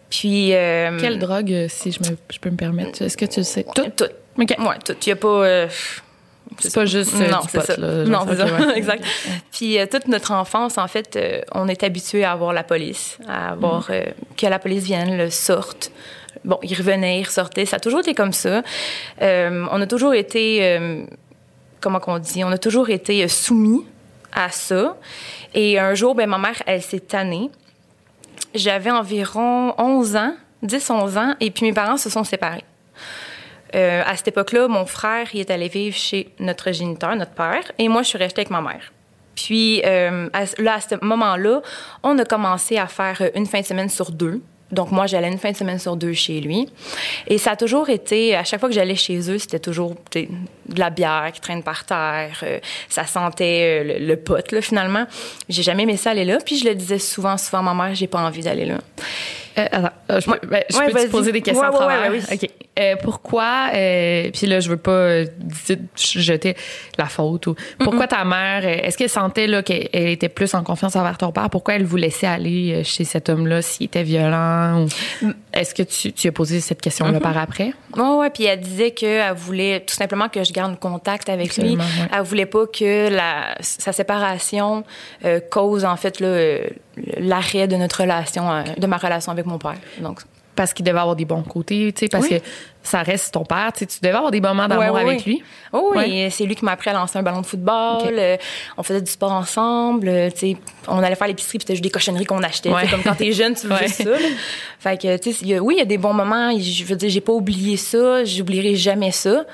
Puis. 0.09 0.53
Euh, 0.53 0.99
Quelle 0.99 1.19
drogue, 1.19 1.67
si 1.69 1.91
je, 1.91 1.99
me, 1.99 2.17
je 2.29 2.39
peux 2.39 2.49
me 2.49 2.57
permettre? 2.57 3.01
Est-ce 3.01 3.17
que 3.17 3.25
tu 3.25 3.39
le 3.39 3.45
sais? 3.45 3.65
Tout. 3.73 3.89
Tout. 3.95 4.05
OK. 4.37 4.55
Ouais, 4.59 4.77
tout. 4.85 4.95
Il 5.05 5.09
y 5.09 5.11
a 5.11 5.15
pas. 5.15 5.67
c'est 6.59 6.73
pas 6.73 6.85
juste 6.85 7.13
non, 7.13 7.39
c'est 7.49 7.61
ça. 7.61 7.77
non, 7.77 8.25
c'est 8.27 8.37
ça. 8.37 8.75
exact. 8.75 9.03
Puis 9.51 9.77
toute 9.89 10.07
notre 10.07 10.31
enfance, 10.31 10.77
en 10.77 10.87
fait, 10.87 11.17
on 11.53 11.67
est 11.67 11.83
habitué 11.83 12.23
à 12.23 12.31
avoir 12.33 12.53
la 12.53 12.63
police, 12.63 13.17
à 13.27 13.51
avoir 13.51 13.89
mm. 13.91 14.35
que 14.35 14.47
la 14.47 14.59
police 14.59 14.83
vienne, 14.83 15.17
le 15.17 15.29
sorte, 15.29 15.91
bon, 16.43 16.59
il 16.63 16.75
revenait, 16.75 17.19
il 17.19 17.25
ressortait. 17.25 17.65
Ça 17.65 17.77
a 17.77 17.79
toujours 17.79 17.99
été 17.99 18.13
comme 18.13 18.33
ça. 18.33 18.61
Euh, 19.21 19.65
on 19.71 19.81
a 19.81 19.87
toujours 19.87 20.13
été, 20.13 20.59
euh, 20.61 21.05
comment 21.81 21.99
qu'on 21.99 22.19
dit, 22.19 22.43
on 22.43 22.51
a 22.51 22.57
toujours 22.57 22.89
été 22.89 23.23
euh, 23.23 23.27
soumis 23.27 23.85
à 24.31 24.49
ça. 24.49 24.97
Et 25.53 25.79
un 25.79 25.93
jour, 25.95 26.15
ben, 26.15 26.27
ma 26.27 26.37
mère, 26.37 26.61
elle 26.65 26.81
s'est 26.81 26.99
tannée. 26.99 27.49
J'avais 28.55 28.91
environ 28.91 29.73
11 29.77 30.15
ans, 30.15 30.35
10-11 30.63 31.17
ans, 31.17 31.35
et 31.39 31.51
puis 31.51 31.65
mes 31.65 31.73
parents 31.73 31.97
se 31.97 32.09
sont 32.09 32.23
séparés. 32.23 32.63
à 33.73 34.15
cette 34.15 34.29
époque-là, 34.29 34.67
mon 34.67 34.85
frère, 34.85 35.27
il 35.33 35.39
est 35.39 35.51
allé 35.51 35.67
vivre 35.67 35.95
chez 35.95 36.33
notre 36.39 36.71
géniteur, 36.71 37.15
notre 37.15 37.33
père, 37.33 37.71
et 37.77 37.87
moi, 37.87 38.01
je 38.01 38.07
suis 38.07 38.17
restée 38.17 38.41
avec 38.41 38.49
ma 38.49 38.61
mère. 38.61 38.91
Puis 39.35 39.81
là, 39.83 40.73
à 40.73 40.81
ce 40.81 41.05
moment-là, 41.05 41.61
on 42.01 42.17
a 42.17 42.25
commencé 42.25 42.77
à 42.77 42.87
faire 42.87 43.21
une 43.35 43.45
fin 43.45 43.61
de 43.61 43.65
semaine 43.65 43.89
sur 43.89 44.11
deux. 44.11 44.41
Donc, 44.71 44.91
moi, 44.91 45.07
j'allais 45.07 45.29
une 45.29 45.39
fin 45.39 45.51
de 45.51 45.57
semaine 45.57 45.79
sur 45.79 45.95
deux 45.95 46.13
chez 46.13 46.39
lui. 46.41 46.69
Et 47.27 47.37
ça 47.37 47.51
a 47.51 47.55
toujours 47.55 47.89
été, 47.89 48.35
à 48.35 48.43
chaque 48.43 48.59
fois 48.59 48.69
que 48.69 48.75
j'allais 48.75 48.95
chez 48.95 49.17
eux, 49.31 49.37
c'était 49.37 49.59
toujours 49.59 49.95
de 50.13 50.27
la 50.75 50.89
bière 50.89 51.31
qui 51.33 51.41
traîne 51.41 51.63
par 51.63 51.85
terre. 51.85 52.41
Euh, 52.43 52.59
ça 52.87 53.05
sentait 53.05 53.83
euh, 53.83 53.99
le, 53.99 54.15
pote, 54.15 54.51
là, 54.51 54.61
finalement. 54.61 55.05
J'ai 55.47 55.63
jamais 55.63 55.83
aimé 55.83 55.97
ça 55.97 56.11
aller 56.11 56.25
là. 56.25 56.37
Puis 56.45 56.57
je 56.57 56.65
le 56.65 56.75
disais 56.75 56.99
souvent, 56.99 57.37
souvent 57.37 57.59
à 57.59 57.73
ma 57.73 57.85
mère, 57.85 57.95
j'ai 57.95 58.07
pas 58.07 58.21
envie 58.21 58.41
d'aller 58.41 58.65
là. 58.65 58.77
Euh, 59.57 59.65
attends, 59.71 59.89
euh, 60.11 60.19
je 60.19 60.29
peux, 60.29 60.47
ben, 60.47 60.63
peux 60.69 60.91
te 60.93 61.07
poser 61.07 61.31
des 61.31 61.41
questions 61.41 61.65
à 61.65 61.71
travers? 61.71 62.11
oui. 62.11 62.21
Euh, 62.79 62.95
pourquoi, 63.03 63.69
puis 63.71 64.47
là, 64.47 64.61
je 64.61 64.69
veux 64.69 64.77
pas 64.77 65.23
jeter 65.97 66.55
la 66.97 67.07
faute. 67.07 67.47
Ou, 67.47 67.55
pourquoi 67.79 68.07
ta 68.07 68.23
mère, 68.23 68.65
est-ce 68.65 68.97
qu'elle 68.97 69.09
sentait 69.09 69.47
qu'elle 69.63 69.89
était 69.91 70.29
plus 70.29 70.53
en 70.53 70.63
confiance 70.63 70.95
envers 70.95 71.17
ton 71.17 71.33
père? 71.33 71.49
Pourquoi 71.49 71.73
elle 71.73 71.83
vous 71.83 71.97
laissait 71.97 72.27
aller 72.27 72.83
chez 72.85 73.03
cet 73.03 73.27
homme-là 73.27 73.61
s'il 73.61 73.87
était 73.87 74.03
violent? 74.03 74.85
Ou, 75.21 75.33
est-ce 75.51 75.75
que 75.75 75.83
tu, 75.83 76.13
tu 76.13 76.29
as 76.29 76.31
posé 76.31 76.61
cette 76.61 76.79
question-là 76.79 77.19
mm-hmm. 77.19 77.21
par 77.21 77.37
après? 77.37 77.73
Oui, 77.97 78.17
ouais, 78.19 78.29
puis 78.29 78.45
elle 78.45 78.61
disait 78.61 78.91
qu'elle 78.91 79.33
voulait 79.33 79.81
tout 79.81 79.95
simplement 79.95 80.29
que 80.29 80.43
je 80.45 80.53
garde 80.53 80.79
contact 80.79 81.27
avec 81.27 81.57
lui. 81.57 81.77
Elle 82.13 82.21
voulait 82.21 82.45
pas 82.45 82.65
que 82.65 83.09
la, 83.09 83.57
sa 83.59 83.91
séparation 83.91 84.85
cause, 85.51 85.83
en 85.83 85.97
fait, 85.97 86.21
l'arrêt 87.17 87.67
de 87.67 87.75
notre 87.75 88.01
relation, 88.01 88.63
de 88.77 88.87
ma 88.87 88.97
relation 88.97 89.31
avec 89.31 89.45
mon 89.45 89.57
père. 89.57 89.77
Donc, 89.99 90.21
parce 90.59 90.73
qu'il 90.73 90.83
devait 90.83 90.99
avoir 90.99 91.15
des 91.15 91.23
bons 91.23 91.41
côtés, 91.41 91.93
tu 91.93 92.01
sais, 92.01 92.09
parce 92.09 92.27
que 92.27 92.35
ça 92.83 93.01
reste 93.01 93.33
ton 93.33 93.45
père, 93.45 93.71
tu 93.71 93.85
devais 94.01 94.13
avoir 94.13 94.29
des 94.29 94.41
moments 94.41 94.67
d'amour 94.67 94.97
avec 94.97 95.23
lui. 95.23 95.41
Oh, 95.71 95.93
oui, 95.95 96.29
c'est 96.31 96.45
lui 96.45 96.53
qui 96.53 96.65
m'a 96.65 96.73
appris 96.73 96.89
à 96.89 96.93
lancer 96.93 97.17
un 97.17 97.23
ballon 97.23 97.39
de 97.39 97.45
football. 97.45 98.09
Euh, 98.11 98.35
on 98.75 98.83
faisait 98.83 98.99
du 98.99 99.09
sport 99.09 99.31
ensemble, 99.31 100.09
euh, 100.09 100.29
tu 100.29 100.37
sais, 100.37 100.57
on 100.89 100.97
allait 100.97 101.15
faire 101.15 101.29
l'épicerie, 101.29 101.59
puis 101.59 101.63
c'était 101.63 101.75
juste 101.75 101.83
des 101.83 101.89
cochonneries 101.89 102.25
qu'on 102.25 102.43
achetait, 102.43 102.71
comme 102.91 103.01
quand 103.03 103.15
t'es 103.15 103.31
jeune, 103.31 103.55
tu 103.55 103.67
veux 103.67 103.77
juste 103.77 104.03
ça. 104.03 104.09
Fait 104.79 105.01
que, 105.01 105.15
tu 105.15 105.31
sais, 105.31 105.59
oui, 105.59 105.75
il 105.77 105.79
y 105.79 105.81
a 105.81 105.85
des 105.85 105.97
bons 105.97 106.11
moments, 106.11 106.51
je 106.59 106.83
veux 106.83 106.97
dire, 106.97 107.09
j'ai 107.09 107.21
pas 107.21 107.31
oublié 107.31 107.77
ça, 107.77 108.25
j'oublierai 108.25 108.75
jamais 108.75 109.11
ça. 109.11 109.45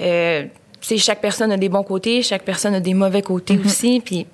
Euh, 0.00 0.42
tu 0.80 0.88
sais, 0.88 0.98
chaque 0.98 1.20
personne 1.20 1.52
a 1.52 1.56
des 1.56 1.68
bons 1.68 1.84
côtés, 1.84 2.20
chaque 2.22 2.42
personne 2.42 2.74
a 2.74 2.80
des 2.80 2.94
mauvais 2.94 3.22
côtés 3.22 3.54
mm-hmm. 3.54 3.66
aussi, 3.66 4.02
puis 4.04 4.26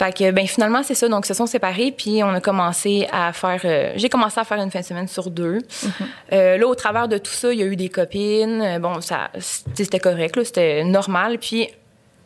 Fait 0.00 0.16
que, 0.16 0.30
ben, 0.30 0.46
finalement, 0.46 0.82
c'est 0.82 0.94
ça. 0.94 1.08
Donc, 1.08 1.26
ils 1.26 1.28
se 1.28 1.34
sont 1.34 1.44
séparés, 1.44 1.92
puis 1.94 2.22
on 2.24 2.30
a 2.30 2.40
commencé 2.40 3.06
à 3.12 3.34
faire. 3.34 3.60
euh, 3.66 3.92
J'ai 3.96 4.08
commencé 4.08 4.40
à 4.40 4.44
faire 4.44 4.56
une 4.58 4.70
fin 4.70 4.80
de 4.80 4.84
semaine 4.86 5.06
sur 5.08 5.30
deux. 5.30 5.58
Euh, 6.32 6.56
là, 6.56 6.66
au 6.66 6.74
travers 6.74 7.06
de 7.06 7.18
tout 7.18 7.30
ça, 7.32 7.52
il 7.52 7.58
y 7.60 7.62
a 7.62 7.66
eu 7.66 7.76
des 7.76 7.90
copines. 7.90 8.62
Euh, 8.62 8.78
Bon, 8.78 9.02
ça, 9.02 9.28
c'était 9.74 9.98
correct, 10.00 10.36
là, 10.36 10.44
c'était 10.46 10.84
normal. 10.84 11.36
Puis 11.38 11.68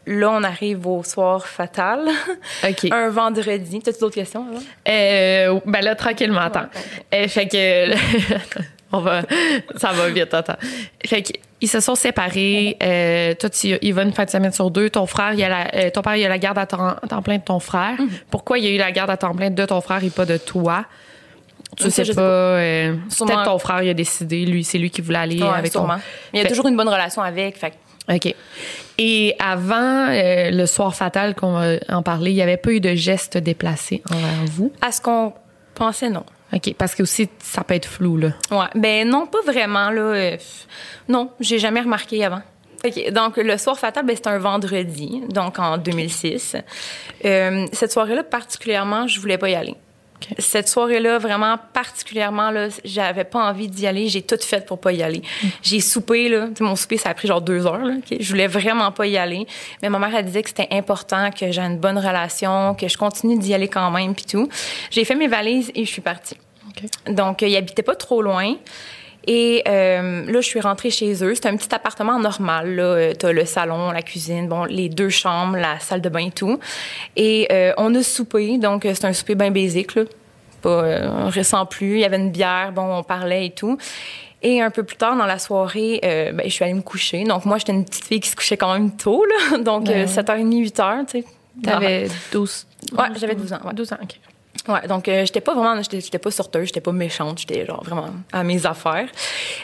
là, 0.07 0.31
on 0.31 0.45
arrive 0.45 0.87
au 0.87 1.03
soir 1.03 1.47
fatal, 1.49 2.07
OK. 2.69 2.87
un 2.93 3.09
vendredi. 3.09 3.81
T'as-tu 3.81 3.99
d'autres 3.99 4.15
questions? 4.15 4.47
avant? 4.49 4.63
Euh, 4.89 5.59
ben 5.67 5.81
là, 5.83 5.97
tranquillement, 5.97 6.43
attends. 6.43 6.67
Euh, 7.13 7.27
fait 7.27 7.49
que. 7.49 7.91
on 8.93 8.99
va. 9.01 9.23
Ça 9.79 9.91
va 9.91 10.09
vite, 10.11 10.33
attends. 10.33 10.59
Fait 11.05 11.23
que. 11.23 11.33
Ils 11.65 11.69
se 11.69 11.81
sont 11.81 11.95
séparés. 11.95 12.77
Euh, 12.83 13.33
toi, 13.35 13.49
tu 13.49 13.69
y 13.81 13.93
vas 13.93 14.03
une 14.03 14.13
fin 14.13 14.27
de 14.27 14.31
semaine 14.31 14.53
sur 14.53 14.71
deux. 14.71 14.91
Ton 14.91 15.07
frère, 15.07 15.33
il 15.33 15.43
a 15.43 15.49
la, 15.49 15.75
euh, 15.75 15.89
ton 15.91 16.03
père, 16.03 16.15
il 16.15 16.23
a 16.27 16.29
la 16.29 16.37
garde 16.37 16.59
à 16.59 16.67
temps, 16.67 17.23
plein 17.23 17.39
de 17.39 17.43
ton 17.43 17.59
frère. 17.59 17.99
Mhm. 17.99 18.11
Pourquoi 18.31 18.59
il 18.59 18.65
y 18.67 18.69
a 18.69 18.71
eu 18.71 18.77
la 18.77 18.93
garde 18.93 19.09
à 19.09 19.17
temps 19.17 19.35
plein 19.35 19.49
de 19.49 19.65
ton 19.65 19.81
frère 19.81 20.05
et 20.05 20.11
pas 20.11 20.27
de 20.27 20.37
toi? 20.37 20.85
Tu 21.79 21.91
sais 21.91 22.05
sais 22.05 22.13
pas. 22.15 22.21
euh. 22.21 22.95
Peut-être 23.19 23.45
ton 23.45 23.59
frère, 23.59 23.83
il 23.83 23.89
a 23.89 23.95
décidé. 23.95 24.45
Lui, 24.45 24.63
c'est 24.63 24.77
lui 24.77 24.91
qui 24.91 25.01
voulait 25.01 25.17
aller 25.19 25.43
Ouais, 25.43 25.49
avec 25.49 25.73
ton. 25.73 25.81
sûrement. 25.81 25.97
Mais 26.35 26.41
il 26.41 26.43
y 26.43 26.45
a 26.45 26.49
toujours 26.51 26.69
une 26.69 26.77
bonne 26.77 26.89
relation 26.91 27.23
avec. 27.23 27.57
Fait 27.57 27.73
OK. 28.13 28.35
Et 28.99 29.35
avant 29.39 30.09
euh, 30.11 30.51
le 30.51 30.67
soir 30.67 30.95
fatal 30.95 31.35
qu'on 31.35 31.55
va 31.55 31.77
en 31.89 32.03
parler, 32.03 32.31
il 32.33 32.35
n'y 32.35 32.43
avait 32.43 32.59
pas 32.59 32.73
eu 32.73 32.81
de 32.81 32.95
gestes 32.95 33.39
déplacés 33.39 34.03
envers 34.13 34.45
vous? 34.53 34.71
à 34.83 34.93
ce 34.93 35.01
qu'on 35.01 35.33
pensait, 35.75 36.11
non. 36.11 36.25
OK. 36.55 36.75
Parce 36.79 36.95
que 36.95 37.03
aussi, 37.03 37.29
ça 37.41 37.65
peut 37.65 37.75
être 37.75 37.89
flou, 37.89 38.17
là. 38.17 38.29
Ouais. 38.51 38.67
Ben 38.75 39.09
non, 39.09 39.27
pas 39.27 39.43
vraiment, 39.45 39.91
là. 39.91 40.03
Euh, 40.03 40.37
Non, 41.09 41.31
j'ai 41.41 41.59
jamais 41.59 41.81
remarqué 41.81 42.25
avant. 42.25 42.43
OK. 42.85 43.11
Donc, 43.13 43.39
le 43.39 43.57
soir 43.57 43.79
fatal, 43.79 44.05
ben, 44.05 44.15
c'était 44.15 44.29
un 44.29 44.39
vendredi, 44.39 45.23
donc 45.31 45.59
en 45.59 45.79
2006. 45.79 46.57
Euh, 47.25 47.67
cette 47.73 47.93
soirée-là, 47.93 48.23
particulièrement, 48.23 49.07
je 49.09 49.21
voulais 49.21 49.39
pas 49.39 49.49
y 49.49 49.55
aller. 49.55 49.75
Cette 50.39 50.69
soirée-là, 50.69 51.19
vraiment 51.19 51.57
particulièrement, 51.73 52.51
là, 52.51 52.69
j'avais 52.85 53.25
pas 53.25 53.49
envie 53.49 53.69
d'y 53.69 53.87
aller. 53.87 54.09
J'ai 54.09 54.23
tout 54.23 54.39
fait 54.41 54.65
pour 54.67 54.81
pas 54.81 54.93
y 54.93 55.03
aller. 55.03 55.23
J'ai 55.63 55.81
soupé, 55.81 56.29
là. 56.29 56.49
Mon 56.61 56.77
souper, 56.77 56.97
ça 56.97 57.11
a 57.11 57.15
pris 57.15 57.29
genre 57.29 57.41
deux 57.41 57.67
heures, 57.67 57.85
là. 57.85 57.95
OK? 57.97 58.17
Je 58.19 58.29
voulais 58.29 58.47
vraiment 58.47 58.93
pas 58.93 59.07
y 59.07 59.17
aller. 59.17 59.47
Mais 59.83 59.89
ma 59.89 59.99
mère, 59.99 60.15
elle 60.15 60.25
disait 60.25 60.43
que 60.43 60.49
c'était 60.49 60.69
important, 60.71 61.31
que 61.31 61.51
j'ai 61.51 61.63
une 61.63 61.79
bonne 61.79 61.99
relation, 61.99 62.75
que 62.75 62.89
je 62.89 62.97
continue 62.97 63.39
d'y 63.39 63.55
aller 63.55 63.69
quand 63.69 63.91
même, 63.91 64.15
puis 64.15 64.25
tout. 64.25 64.49
J'ai 64.91 65.05
fait 65.05 65.15
mes 65.15 65.29
valises 65.29 65.71
et 65.75 65.85
je 65.85 65.91
suis 65.91 66.03
partie. 66.03 66.37
Donc, 67.09 67.43
euh, 67.43 67.49
ils 67.49 67.57
habitaient 67.57 67.83
pas 67.83 67.95
trop 67.95 68.23
loin. 68.23 68.57
Et 69.27 69.63
euh, 69.67 70.25
là, 70.27 70.41
je 70.41 70.47
suis 70.47 70.61
rentrée 70.61 70.91
chez 70.91 71.25
eux. 71.25 71.35
C'est 71.35 71.47
un 71.47 71.57
petit 71.57 71.75
appartement 71.75 72.19
normal. 72.19 72.75
Là, 72.77 72.83
Euh, 72.85 73.13
t'as 73.19 73.33
le 73.33 73.45
salon, 73.45 73.91
la 73.91 74.03
cuisine, 74.03 74.49
bon, 74.49 74.65
les 74.65 74.89
deux 74.89 75.09
chambres, 75.09 75.57
la 75.57 75.79
salle 75.81 76.01
de 76.01 76.09
bain 76.09 76.27
et 76.27 76.31
tout. 76.31 76.59
Et 77.17 77.49
euh, 77.53 77.73
on 77.79 77.95
a 77.95 78.03
soupé. 78.03 78.59
Donc, 78.59 78.83
c'est 78.85 79.05
un 79.05 79.13
souper 79.13 79.35
bien 79.35 79.51
basique, 79.51 79.95
là. 79.95 80.03
Pas, 80.63 80.85
on 81.11 81.31
ressent 81.31 81.67
plus. 81.67 81.95
Il 81.95 82.01
y 82.01 82.05
avait 82.05 82.17
une 82.19 82.31
bière, 82.31 82.73
bon, 82.73 82.99
on 82.99 83.03
parlait 83.03 83.47
et 83.47 83.51
tout. 83.51 83.77
Et 84.43 84.61
un 84.61 84.71
peu 84.71 84.83
plus 84.83 84.97
tard 84.97 85.17
dans 85.17 85.25
la 85.25 85.39
soirée, 85.39 86.01
euh, 86.05 86.33
ben, 86.33 86.43
je 86.45 86.51
suis 86.53 86.63
allée 86.65 86.75
me 86.75 86.83
coucher. 86.83 87.25
Donc, 87.25 87.47
moi, 87.47 87.57
j'étais 87.59 87.73
une 87.73 87.85
petite 87.87 88.05
fille 88.05 88.21
qui 88.21 88.29
se 88.29 88.37
couchait 88.37 88.59
quand 88.59 88.73
même 88.75 88.91
tôt, 88.95 89.25
là. 89.25 89.59
Donc, 89.65 89.85
Ben 89.85 90.07
ouais. 90.07 90.13
7h30, 90.13 90.71
8h, 90.71 91.07
tu 91.07 91.21
sais. 91.21 91.25
T'avais 91.63 92.09
12. 92.33 92.67
Ouais, 92.99 93.07
j'avais 93.19 93.35
12 93.35 93.53
ans, 93.55 93.61
ouais. 93.65 93.73
12 93.73 93.93
ans, 93.93 93.97
OK. 94.03 94.21
Ouais, 94.67 94.87
donc 94.89 95.09
euh, 95.09 95.27
j'étais 95.27 95.43
pas 95.43 95.55
vraiment, 95.55 95.81
j'étais 95.83 96.19
pas 96.19 96.31
sorteuse, 96.31 96.67
j'étais 96.67 96.81
pas 96.81 96.93
méchante, 96.93 97.39
j'étais 97.39 97.67
genre 97.67 97.85
vraiment 97.85 98.09
à 98.33 98.43
mes 98.45 98.65
affaires. 98.65 99.09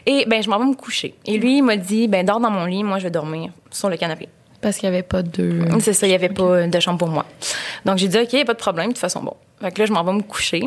Et 0.05 0.27
ben 0.27 0.43
je 0.43 0.51
m'en 0.51 0.59
vais 0.59 0.67
me 0.67 0.75
coucher. 0.75 1.15
Et 1.25 1.39
lui 1.39 1.59
il 1.59 1.63
m'a 1.63 1.77
dit 1.77 2.07
ben 2.07 2.25
dors 2.25 2.39
dans 2.39 2.51
mon 2.51 2.67
lit, 2.67 2.85
moi 2.85 2.99
je 2.99 3.05
vais 3.05 3.11
dormir 3.11 3.51
sur 3.71 3.89
le 3.89 3.97
canapé. 3.97 4.29
Parce 4.61 4.77
qu'il 4.77 4.91
n'y 4.91 4.95
avait 4.95 5.03
pas 5.03 5.23
de. 5.23 5.65
C'est 5.81 5.95
ça, 5.95 6.07
il 6.07 6.11
y 6.11 6.15
avait 6.15 6.29
pas 6.29 6.67
de 6.67 6.81
chambre 6.81 6.99
pour 6.99 7.09
moi. 7.09 7.25
Donc 7.87 7.97
j'ai 7.97 8.09
dit 8.09 8.19
OK, 8.19 8.33
y 8.35 8.41
a 8.41 8.45
pas 8.45 8.53
de 8.53 8.59
problème, 8.59 8.89
de 8.89 8.93
toute 8.93 9.01
façon 9.01 9.23
bon. 9.23 9.35
Fait 9.63 9.73
que 9.73 9.79
là 9.81 9.87
je 9.87 9.93
m'en 9.93 10.05
vais 10.05 10.13
me 10.13 10.23
coucher 10.23 10.63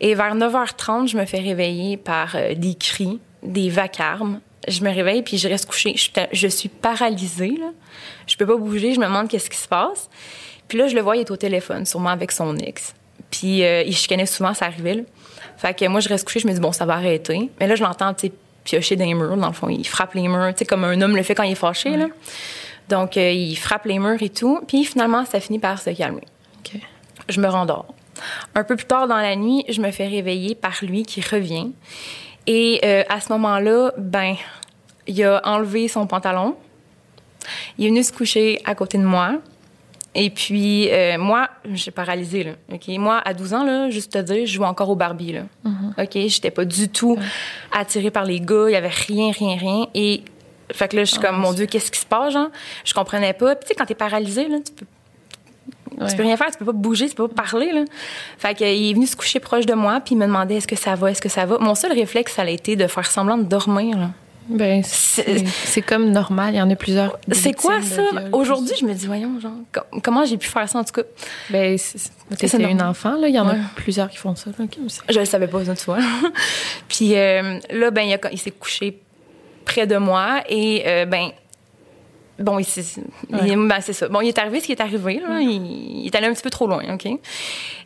et 0.00 0.14
vers 0.14 0.34
9h30, 0.34 1.08
je 1.08 1.16
me 1.16 1.24
fais 1.24 1.40
réveiller 1.40 1.96
par 1.96 2.36
euh, 2.36 2.54
des 2.54 2.74
cris, 2.74 3.18
des 3.42 3.70
vacarmes. 3.70 4.40
Je 4.68 4.84
me 4.84 4.90
réveille 4.90 5.22
puis 5.22 5.38
je 5.38 5.48
reste 5.48 5.64
couchée. 5.64 5.94
Je, 5.96 6.08
je 6.32 6.48
suis 6.48 6.68
paralysée 6.68 7.56
là. 7.58 7.70
Je 8.26 8.36
peux 8.36 8.46
pas 8.46 8.56
bouger, 8.56 8.92
je 8.92 9.00
me 9.00 9.06
demande 9.06 9.28
qu'est-ce 9.28 9.48
qui 9.48 9.56
se 9.56 9.68
passe. 9.68 10.10
Puis 10.68 10.76
là 10.76 10.86
je 10.86 10.94
le 10.94 11.00
vois, 11.00 11.16
il 11.16 11.20
est 11.20 11.30
au 11.30 11.36
téléphone, 11.36 11.86
sûrement 11.86 12.10
avec 12.10 12.30
son 12.30 12.54
ex. 12.58 12.94
Puis 13.30 13.62
euh, 13.62 13.82
il 13.82 13.94
chicanait 13.94 14.26
souvent, 14.26 14.54
ça 14.54 14.66
arrivait 14.66 14.94
là. 14.94 15.02
Fait 15.56 15.74
que 15.74 15.86
moi 15.86 16.00
je 16.00 16.08
reste 16.08 16.24
couchée, 16.24 16.40
je 16.40 16.48
me 16.48 16.52
dis 16.52 16.60
bon, 16.60 16.72
ça 16.72 16.84
va 16.86 16.94
arrêter. 16.94 17.50
Mais 17.58 17.66
là 17.66 17.74
je 17.74 17.82
l'entends 17.82 18.12
tu 18.14 18.28
sais 18.28 18.32
piocher 18.64 18.96
dans 18.96 19.04
les 19.04 19.14
murs 19.14 19.36
dans 19.36 19.46
le 19.46 19.52
fond, 19.52 19.68
il 19.68 19.86
frappe 19.86 20.14
les 20.14 20.28
murs, 20.28 20.52
tu 20.52 20.58
sais 20.58 20.64
comme 20.64 20.84
un 20.84 21.00
homme 21.00 21.16
le 21.16 21.22
fait 21.22 21.34
quand 21.34 21.42
il 21.42 21.52
est 21.52 21.56
fâché 21.56 21.96
là. 21.96 22.06
Donc 22.88 23.16
euh, 23.16 23.30
il 23.30 23.56
frappe 23.56 23.84
les 23.86 23.98
murs 23.98 24.22
et 24.22 24.28
tout, 24.28 24.60
puis 24.66 24.84
finalement 24.84 25.24
ça 25.24 25.40
finit 25.40 25.58
par 25.58 25.80
se 25.80 25.90
calmer 25.90 26.24
OK. 26.58 26.80
je 27.28 27.40
me 27.40 27.48
rendors. 27.48 27.86
Un 28.54 28.64
peu 28.64 28.76
plus 28.76 28.86
tard 28.86 29.08
dans 29.08 29.16
la 29.16 29.36
nuit, 29.36 29.64
je 29.68 29.80
me 29.80 29.90
fais 29.90 30.06
réveiller 30.06 30.54
par 30.54 30.74
lui 30.82 31.04
qui 31.04 31.20
revient. 31.20 31.72
Et 32.46 32.80
euh, 32.84 33.02
à 33.08 33.20
ce 33.20 33.32
moment-là, 33.32 33.92
ben, 33.96 34.34
il 35.06 35.22
a 35.24 35.40
enlevé 35.44 35.88
son 35.88 36.06
pantalon. 36.06 36.56
Il 37.78 37.86
est 37.86 37.88
venu 37.88 38.02
se 38.02 38.12
coucher 38.12 38.60
à 38.64 38.74
côté 38.74 38.98
de 38.98 39.04
moi. 39.04 39.34
Et 40.14 40.30
puis, 40.30 40.88
euh, 40.90 41.18
moi, 41.18 41.48
j'ai 41.72 41.92
paralysé, 41.92 42.42
là. 42.42 42.52
OK? 42.72 42.88
Moi, 42.98 43.20
à 43.24 43.32
12 43.32 43.54
ans, 43.54 43.64
là, 43.64 43.90
juste 43.90 44.12
te 44.12 44.18
dire, 44.18 44.44
je 44.44 44.52
jouais 44.52 44.66
encore 44.66 44.90
au 44.90 44.96
Barbie, 44.96 45.32
là. 45.32 45.42
OK? 45.98 46.12
J'étais 46.14 46.50
pas 46.50 46.64
du 46.64 46.88
tout 46.88 47.16
attirée 47.72 48.10
par 48.10 48.24
les 48.24 48.40
gars. 48.40 48.64
Il 48.68 48.72
y 48.72 48.76
avait 48.76 48.88
rien, 48.88 49.30
rien, 49.30 49.56
rien. 49.56 49.86
Et, 49.94 50.22
fait 50.72 50.88
que 50.88 50.96
là, 50.96 51.04
je 51.04 51.12
suis 51.12 51.20
comme, 51.20 51.36
mon 51.36 51.52
Dieu, 51.52 51.66
qu'est-ce 51.66 51.92
qui 51.92 52.00
se 52.00 52.06
passe, 52.06 52.32
genre? 52.32 52.48
Je 52.84 52.92
comprenais 52.92 53.32
pas. 53.32 53.54
Puis, 53.54 53.66
tu 53.66 53.68
sais, 53.68 53.74
quand 53.74 53.86
t'es 53.86 53.94
paralysé, 53.94 54.48
là, 54.48 54.58
tu 54.64 54.72
peux 54.72 54.86
tu 56.08 56.16
peux 56.16 56.22
rien 56.22 56.36
faire, 56.36 56.50
tu 56.50 56.58
peux 56.58 56.64
pas 56.64 56.72
bouger, 56.72 57.08
tu 57.08 57.14
peux 57.14 57.28
pas 57.28 57.42
parler. 57.42 57.72
Là. 57.72 57.84
Fait 58.38 58.54
qu'il 58.54 58.66
est 58.66 58.94
venu 58.94 59.06
se 59.06 59.16
coucher 59.16 59.40
proche 59.40 59.66
de 59.66 59.74
moi, 59.74 60.00
puis 60.00 60.14
il 60.14 60.18
me 60.18 60.26
demandait 60.26 60.56
est-ce 60.56 60.68
que 60.68 60.76
ça 60.76 60.94
va, 60.94 61.10
est-ce 61.10 61.20
que 61.20 61.28
ça 61.28 61.46
va? 61.46 61.58
Mon 61.58 61.74
seul 61.74 61.92
réflexe, 61.92 62.34
ça 62.34 62.42
a 62.42 62.48
été 62.48 62.76
de 62.76 62.86
faire 62.86 63.10
semblant 63.10 63.36
de 63.38 63.44
dormir. 63.44 63.98
là. 63.98 64.10
Ben, 64.48 64.82
c'est 64.84 65.82
comme 65.82 66.10
normal. 66.10 66.54
Il 66.54 66.56
y 66.58 66.62
en 66.62 66.68
a 66.70 66.74
plusieurs. 66.76 67.18
C'est 67.30 67.52
quoi 67.52 67.80
ça? 67.82 68.02
Aujourd'hui, 68.32 68.74
je 68.80 68.84
me 68.84 68.92
dis, 68.94 69.06
voyons, 69.06 69.38
genre, 69.38 69.52
com- 69.72 70.00
comment 70.02 70.24
j'ai 70.24 70.36
pu 70.38 70.48
faire 70.48 70.68
ça 70.68 70.78
en 70.80 70.84
tout 70.84 70.92
cas? 70.92 71.02
Ben, 71.50 71.78
c'est- 71.78 72.10
une 72.58 72.82
enfant, 72.82 73.16
là. 73.16 73.28
Il 73.28 73.34
y 73.34 73.38
en 73.38 73.46
Ouais. 73.48 73.54
a 73.54 73.58
plusieurs 73.76 74.08
qui 74.10 74.16
font 74.16 74.34
ça, 74.34 74.50
là. 74.58 74.64
Aussi. 74.84 75.00
Je 75.08 75.18
le 75.20 75.24
savais 75.24 75.46
pas, 75.46 75.64
ça, 75.64 75.76
tu 75.76 75.84
vois. 75.84 75.98
puis 76.88 77.14
euh, 77.16 77.58
là, 77.70 77.90
ben, 77.90 78.16
il, 78.32 78.38
s'est 78.38 78.50
couché 78.50 78.98
près 79.64 79.86
de 79.86 79.96
moi 79.96 80.42
et, 80.48 80.82
euh, 80.86 81.04
ben, 81.06 81.30
bon, 82.38 82.58
il, 82.58 82.66
ben, 83.30 83.80
c'est 83.80 83.92
ça. 83.92 84.08
Bon, 84.08 84.20
il 84.20 84.28
est 84.28 84.38
arrivé 84.38 84.60
ce 84.60 84.66
qui 84.66 84.72
est 84.72 84.80
arrivé, 84.80 85.20
là. 85.20 85.40
Il, 85.40 86.02
il 86.02 86.06
est 86.06 86.14
allé 86.16 86.26
un 86.26 86.32
petit 86.32 86.42
peu 86.42 86.50
trop 86.50 86.66
loin, 86.66 86.82
OK? 86.94 87.06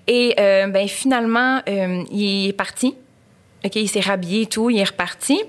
Et, 0.06 0.34
euh, 0.38 0.66
ben, 0.68 0.88
finalement, 0.88 1.60
il 1.66 2.48
est 2.48 2.52
parti. 2.54 2.94
OK, 3.64 3.76
il 3.76 3.88
s'est 3.88 4.00
rhabillé 4.00 4.42
et 4.42 4.46
tout, 4.46 4.70
il 4.70 4.78
est 4.78 4.84
reparti. 4.84 5.40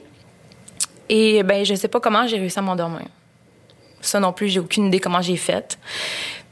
Et, 1.09 1.43
ben, 1.43 1.63
je 1.65 1.75
sais 1.75 1.87
pas 1.87 1.99
comment 1.99 2.25
j'ai 2.27 2.37
réussi 2.37 2.57
à 2.59 2.61
m'endormir. 2.61 3.05
Ça 4.01 4.19
non 4.19 4.33
plus, 4.33 4.49
j'ai 4.49 4.59
aucune 4.59 4.87
idée 4.87 4.99
comment 4.99 5.21
j'ai 5.21 5.35
fait. 5.37 5.77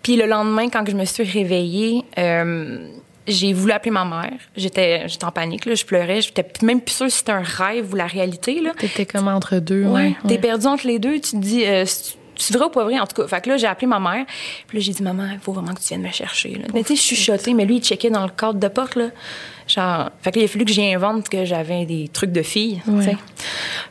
Puis 0.02 0.16
le 0.16 0.26
lendemain, 0.26 0.70
quand 0.70 0.84
je 0.88 0.96
me 0.96 1.06
suis 1.06 1.24
réveillée, 1.24 2.04
euh, 2.18 2.88
j'ai 3.28 3.54
voulu 3.54 3.72
appeler 3.72 3.92
ma 3.92 4.04
mère. 4.06 4.34
J'étais, 4.56 5.08
j'étais 5.08 5.24
en 5.26 5.32
panique, 5.32 5.66
là, 5.66 5.76
je 5.76 5.86
pleurais. 5.86 6.22
J'étais 6.22 6.46
même 6.62 6.82
plus 6.82 6.94
sûre 6.96 7.10
si 7.12 7.20
c'était 7.20 7.32
un 7.32 7.42
rêve 7.44 7.94
ou 7.94 7.96
la 7.96 8.08
réalité. 8.08 8.60
Là. 8.60 8.72
T'étais 8.78 9.06
comme 9.06 9.28
entre 9.28 9.60
deux. 9.60 9.84
Ouais, 9.86 9.92
Ouais. 10.02 10.16
t'es 10.24 10.34
ouais. 10.36 10.38
perdu 10.40 10.66
entre 10.68 10.88
les 10.88 11.00
deux. 11.00 11.14
Tu 11.16 11.32
te 11.32 11.36
dis, 11.38 11.66
euh, 11.66 11.86
c'est- 11.86 12.16
tu 12.36 12.52
vrai 12.54 12.66
ou 12.66 12.70
pas 12.70 12.84
vrai? 12.84 13.00
En 13.00 13.06
tout 13.08 13.22
cas, 13.22 13.28
fait 13.28 13.42
que 13.42 13.50
là, 13.50 13.58
j'ai 13.58 13.68
appelé 13.68 13.86
ma 13.88 14.00
mère. 14.00 14.26
Puis 14.68 14.78
là, 14.80 14.84
j'ai 14.84 14.92
dit, 14.92 15.04
maman, 15.04 15.28
il 15.32 15.40
faut 15.40 15.54
vraiment 15.54 15.74
que 15.74 15.80
tu 15.80 15.88
viennes 15.90 16.02
me 16.02 16.12
chercher. 16.12 16.50
Là. 16.56 16.66
Mais 16.74 16.82
tu 16.82 16.90
sais, 16.90 16.96
je 16.96 17.02
suis 17.02 17.16
chuchotée, 17.16 17.54
mais 17.54 17.66
lui, 17.66 17.78
il 17.78 17.84
checkait 17.84 18.10
dans 18.10 18.24
le 18.24 18.32
cadre 18.32 18.60
de 18.60 18.68
porte. 18.68 18.96
Là. 18.96 19.10
Genre, 19.68 20.10
fait 20.22 20.32
que 20.32 20.40
il 20.40 20.46
a 20.46 20.48
fallu 20.48 20.66
que 20.66 20.72
j'invente 20.74 21.30
que 21.30 21.46
j'avais 21.46 21.86
des 21.86 22.08
trucs 22.10 22.32
de 22.32 22.42
fille. 22.42 22.82
Ouais. 22.88 23.16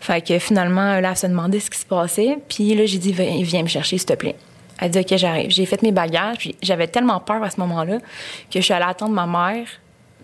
Fait 0.01 0.21
que 0.27 0.39
finalement, 0.39 1.01
là, 1.01 1.11
elle 1.11 1.17
se 1.17 1.27
demandait 1.27 1.61
ce 1.61 1.71
qui 1.71 1.79
se 1.79 1.87
passait. 1.87 2.39
Puis 2.49 2.75
là, 2.75 2.85
j'ai 2.87 2.99
dit, 2.99 3.13
viens 3.13 3.39
viens 3.43 3.63
me 3.63 3.69
chercher, 3.69 3.97
s'il 3.99 4.07
te 4.07 4.15
plaît. 4.15 4.37
Elle 4.79 4.91
dit, 4.91 4.99
OK, 4.99 5.17
j'arrive. 5.17 5.51
J'ai 5.51 5.65
fait 5.67 5.81
mes 5.83 5.93
bagages. 5.93 6.39
Puis 6.39 6.55
j'avais 6.63 6.89
tellement 6.89 7.21
peur 7.21 7.43
à 7.43 7.51
ce 7.51 7.59
moment-là 7.61 7.99
que 7.99 8.59
je 8.59 8.61
suis 8.61 8.75
allée 8.75 8.85
attendre 8.89 9.13
ma 9.13 9.27
mère 9.27 9.67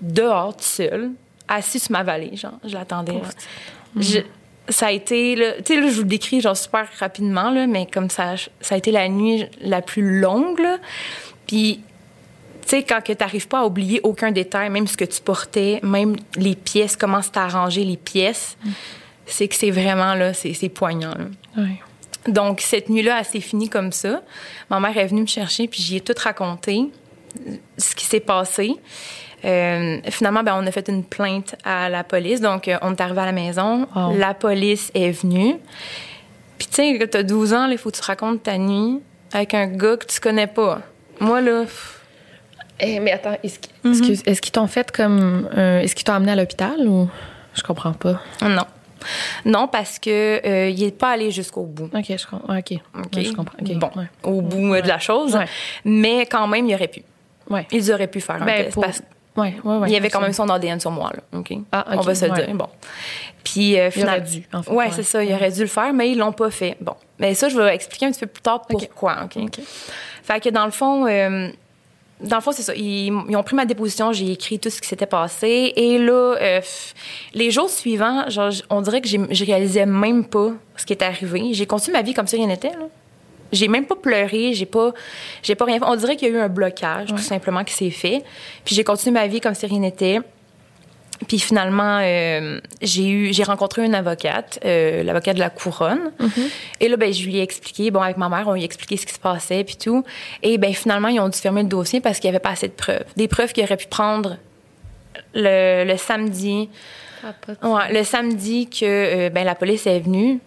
dehors, 0.00 0.52
toute 0.54 0.62
seule, 0.62 1.10
assise 1.48 1.82
sur 1.84 1.92
ma 1.92 2.02
vallée. 2.02 2.36
Genre, 2.36 2.52
je 2.64 2.74
l'attendais. 2.74 3.20
Je- 3.98 4.20
ça 4.68 4.88
a 4.88 4.90
été, 4.92 5.34
tu 5.64 5.74
sais, 5.74 5.80
là, 5.80 5.88
je 5.88 5.94
vous 5.94 6.02
le 6.02 6.08
décris 6.08 6.42
genre 6.42 6.54
super 6.56 6.86
rapidement, 6.98 7.50
là, 7.50 7.66
mais 7.66 7.86
comme 7.86 8.10
ça, 8.10 8.34
ça 8.60 8.74
a 8.74 8.78
été 8.78 8.90
la 8.90 9.08
nuit 9.08 9.46
la 9.62 9.80
plus 9.80 10.20
longue, 10.20 10.58
là. 10.60 10.76
Puis, 11.46 11.80
tu 12.68 12.76
sais, 12.76 12.82
quand 12.82 13.00
tu 13.02 13.14
n'arrives 13.18 13.48
pas 13.48 13.60
à 13.60 13.64
oublier 13.64 14.00
aucun 14.02 14.30
détail, 14.30 14.68
même 14.68 14.86
ce 14.86 14.96
que 14.96 15.06
tu 15.06 15.22
portais, 15.22 15.80
même 15.82 16.16
les 16.36 16.54
pièces, 16.54 16.96
comment 16.96 17.22
c'était 17.22 17.38
arrangé, 17.38 17.82
les 17.82 17.96
pièces, 17.96 18.58
c'est 19.24 19.48
que 19.48 19.54
c'est 19.54 19.70
vraiment, 19.70 20.14
là, 20.14 20.34
c'est 20.34 20.68
poignant, 20.68 21.14
là. 21.16 21.64
Donc, 22.26 22.60
cette 22.60 22.90
nuit-là, 22.90 23.20
elle 23.20 23.24
s'est 23.24 23.40
finie 23.40 23.70
comme 23.70 23.90
ça. 23.90 24.22
Ma 24.68 24.80
mère 24.80 24.96
est 24.98 25.06
venue 25.06 25.22
me 25.22 25.26
chercher, 25.26 25.66
puis 25.66 25.80
j'y 25.80 25.96
ai 25.96 26.00
tout 26.02 26.14
raconté, 26.22 26.90
ce 27.78 27.94
qui 27.94 28.04
s'est 28.04 28.20
passé. 28.20 28.74
Euh, 29.46 29.98
finalement, 30.10 30.42
ben, 30.42 30.60
on 30.62 30.66
a 30.66 30.70
fait 30.70 30.88
une 30.88 31.04
plainte 31.04 31.54
à 31.64 31.88
la 31.88 32.04
police. 32.04 32.42
Donc, 32.42 32.68
euh, 32.68 32.76
on 32.82 32.92
est 32.92 33.00
arrivé 33.00 33.20
à 33.20 33.26
la 33.26 33.32
maison. 33.32 33.86
La 34.14 34.34
police 34.34 34.90
est 34.94 35.10
venue. 35.10 35.56
Puis, 36.58 36.66
tu 36.66 36.74
sais, 36.74 36.98
quand 36.98 37.10
t'as 37.10 37.22
12 37.22 37.54
ans, 37.54 37.66
il 37.68 37.78
faut 37.78 37.90
que 37.90 37.96
tu 37.96 38.02
racontes 38.02 38.42
ta 38.42 38.58
nuit 38.58 39.00
avec 39.32 39.54
un 39.54 39.66
gars 39.66 39.96
que 39.96 40.06
tu 40.06 40.20
connais 40.20 40.48
pas. 40.48 40.80
Moi, 41.20 41.40
là, 41.40 41.62
pff, 41.62 41.97
Eh, 42.80 43.00
mais 43.00 43.12
attends, 43.12 43.36
est-ce 43.42 43.58
qu'ils 43.58 44.20
est-ce 44.26 44.40
qu'ils 44.40 44.52
t'ont 44.52 44.66
fait 44.66 44.90
comme. 44.92 45.48
euh, 45.56 45.80
est-ce 45.80 45.94
qu'ils 45.94 46.04
t'ont 46.04 46.12
amené 46.14 46.32
à 46.32 46.36
l'hôpital 46.36 46.86
ou? 46.86 47.08
Je 47.54 47.62
comprends 47.62 47.92
pas. 47.92 48.20
Non. 48.42 48.64
Non, 49.44 49.68
parce 49.68 49.98
que 49.98 50.44
euh, 50.46 50.68
il 50.70 50.82
est 50.82 50.96
pas 50.96 51.10
allé 51.12 51.30
jusqu'au 51.30 51.62
bout. 51.64 51.88
Ok, 51.94 52.04
je 52.08 52.26
comprends. 52.26 52.56
Ok. 52.56 52.72
OK? 52.96 53.06
Ouais, 53.16 53.24
je 53.24 53.32
comprends. 53.32 53.56
Ok, 53.60 53.72
Bon, 53.78 53.90
ouais. 53.96 54.06
au 54.24 54.42
bout 54.42 54.74
euh, 54.74 54.80
de 54.82 54.88
la 54.88 54.98
chose. 54.98 55.36
Ouais. 55.36 55.46
Mais 55.84 56.26
quand 56.26 56.46
même, 56.48 56.66
il 56.66 56.74
aurait 56.74 56.88
pu. 56.88 57.02
Ouais. 57.48 57.66
Ils 57.70 57.92
auraient 57.92 58.08
pu 58.08 58.20
faire 58.20 58.42
un 58.42 58.44
Ben, 58.44 58.64
test. 58.64 58.74
pour- 58.74 58.82
parce 58.84 59.02
il 59.86 59.92
y 59.92 59.96
avait 59.96 60.10
quand 60.10 60.20
même 60.20 60.32
son 60.32 60.48
ADN 60.48 60.80
sur 60.80 60.90
moi, 60.90 61.12
là. 61.14 61.38
OK? 61.38 61.52
Ah, 61.70 61.84
OK, 61.92 61.98
On 61.98 62.00
va 62.00 62.14
se 62.16 62.24
le 62.24 62.32
dire. 62.32 62.54
Bon. 62.54 62.66
Puis, 63.44 63.74
euh, 63.74 63.76
Il 63.76 63.80
aurait 63.80 63.90
finalement. 63.92 64.26
dû, 64.26 64.48
en 64.52 64.62
fait, 64.64 64.70
Ouais, 64.72 64.90
c'est 64.90 65.04
ça. 65.04 65.22
Il 65.22 65.32
aurait 65.32 65.52
dû 65.52 65.60
le 65.60 65.66
faire, 65.68 65.92
mais 65.92 66.10
ils 66.10 66.18
l'ont 66.18 66.32
pas 66.32 66.50
fait. 66.50 66.76
Bon. 66.80 66.94
Mais 67.20 67.34
ça, 67.34 67.48
je 67.48 67.56
vais 67.56 67.72
expliquer 67.72 68.06
un 68.06 68.10
petit 68.10 68.20
peu 68.20 68.26
plus 68.26 68.42
tard 68.42 68.62
pourquoi. 68.68 69.18
OK? 69.24 69.36
OK. 69.36 69.60
Fait 70.24 70.40
que 70.40 70.48
dans 70.48 70.64
le 70.64 70.72
fond, 70.72 71.06
euh, 71.06 71.48
dans 72.20 72.36
le 72.36 72.42
fond, 72.42 72.52
c'est 72.52 72.62
ça. 72.62 72.74
Ils, 72.74 73.12
ils 73.28 73.36
ont 73.36 73.42
pris 73.42 73.54
ma 73.54 73.64
déposition, 73.64 74.12
j'ai 74.12 74.32
écrit 74.32 74.58
tout 74.58 74.70
ce 74.70 74.80
qui 74.80 74.88
s'était 74.88 75.06
passé. 75.06 75.72
Et 75.76 75.98
là, 75.98 76.36
euh, 76.40 76.60
les 77.34 77.50
jours 77.50 77.70
suivants, 77.70 78.28
genre, 78.28 78.52
on 78.70 78.80
dirait 78.80 79.00
que 79.00 79.08
je 79.08 79.44
réalisais 79.44 79.86
même 79.86 80.24
pas 80.24 80.52
ce 80.76 80.84
qui 80.84 80.92
était 80.92 81.04
arrivé. 81.04 81.52
J'ai 81.52 81.66
continué 81.66 81.96
ma 81.96 82.02
vie 82.02 82.14
comme 82.14 82.26
si 82.26 82.36
rien 82.36 82.48
n'était. 82.48 82.72
J'ai 83.52 83.68
même 83.68 83.86
pas 83.86 83.96
pleuré, 83.96 84.52
j'ai 84.52 84.66
pas, 84.66 84.92
j'ai 85.42 85.54
pas 85.54 85.64
rien 85.64 85.78
fait. 85.78 85.84
On 85.86 85.96
dirait 85.96 86.16
qu'il 86.16 86.28
y 86.28 86.30
a 86.32 86.34
eu 86.34 86.40
un 86.40 86.48
blocage, 86.48 87.08
tout 87.08 87.18
simplement, 87.18 87.64
qui 87.64 87.72
s'est 87.72 87.90
fait. 87.90 88.22
Puis 88.64 88.74
j'ai 88.74 88.84
continué 88.84 89.12
ma 89.12 89.26
vie 89.26 89.40
comme 89.40 89.54
si 89.54 89.64
rien 89.66 89.78
n'était. 89.78 90.20
Puis 91.26 91.40
finalement, 91.40 91.98
euh, 92.00 92.60
j'ai 92.80 93.08
eu, 93.08 93.32
j'ai 93.32 93.42
rencontré 93.42 93.84
une 93.84 93.94
avocate, 93.94 94.60
euh, 94.64 95.02
l'avocate 95.02 95.34
de 95.34 95.40
la 95.40 95.50
couronne. 95.50 96.12
Et 96.80 96.88
là, 96.88 96.96
ben, 96.96 97.12
je 97.12 97.24
lui 97.24 97.38
ai 97.38 97.42
expliqué, 97.42 97.90
bon, 97.90 98.00
avec 98.00 98.16
ma 98.16 98.28
mère, 98.28 98.46
on 98.46 98.52
lui 98.54 98.62
a 98.62 98.64
expliqué 98.64 98.96
ce 98.96 99.04
qui 99.04 99.14
se 99.14 99.18
passait, 99.18 99.64
puis 99.64 99.76
tout. 99.76 100.04
Et 100.44 100.58
ben, 100.58 100.72
finalement, 100.72 101.08
ils 101.08 101.18
ont 101.18 101.28
dû 101.28 101.36
fermer 101.38 101.62
le 101.62 101.68
dossier 101.68 102.00
parce 102.00 102.20
qu'il 102.20 102.30
n'y 102.30 102.36
avait 102.36 102.42
pas 102.42 102.50
assez 102.50 102.68
de 102.68 102.72
preuves. 102.72 103.04
Des 103.16 103.26
preuves 103.26 103.52
qu'ils 103.52 103.64
auraient 103.64 103.76
pu 103.76 103.88
prendre 103.88 104.36
le, 105.34 105.84
le 105.84 105.96
samedi. 105.96 106.68
Ouais, 107.64 107.92
le 107.92 108.04
samedi 108.04 108.68
que 108.68 108.84
euh, 108.84 109.30
ben, 109.30 109.44
la 109.44 109.56
police 109.56 109.86
est 109.88 109.98
venue. 110.00 110.38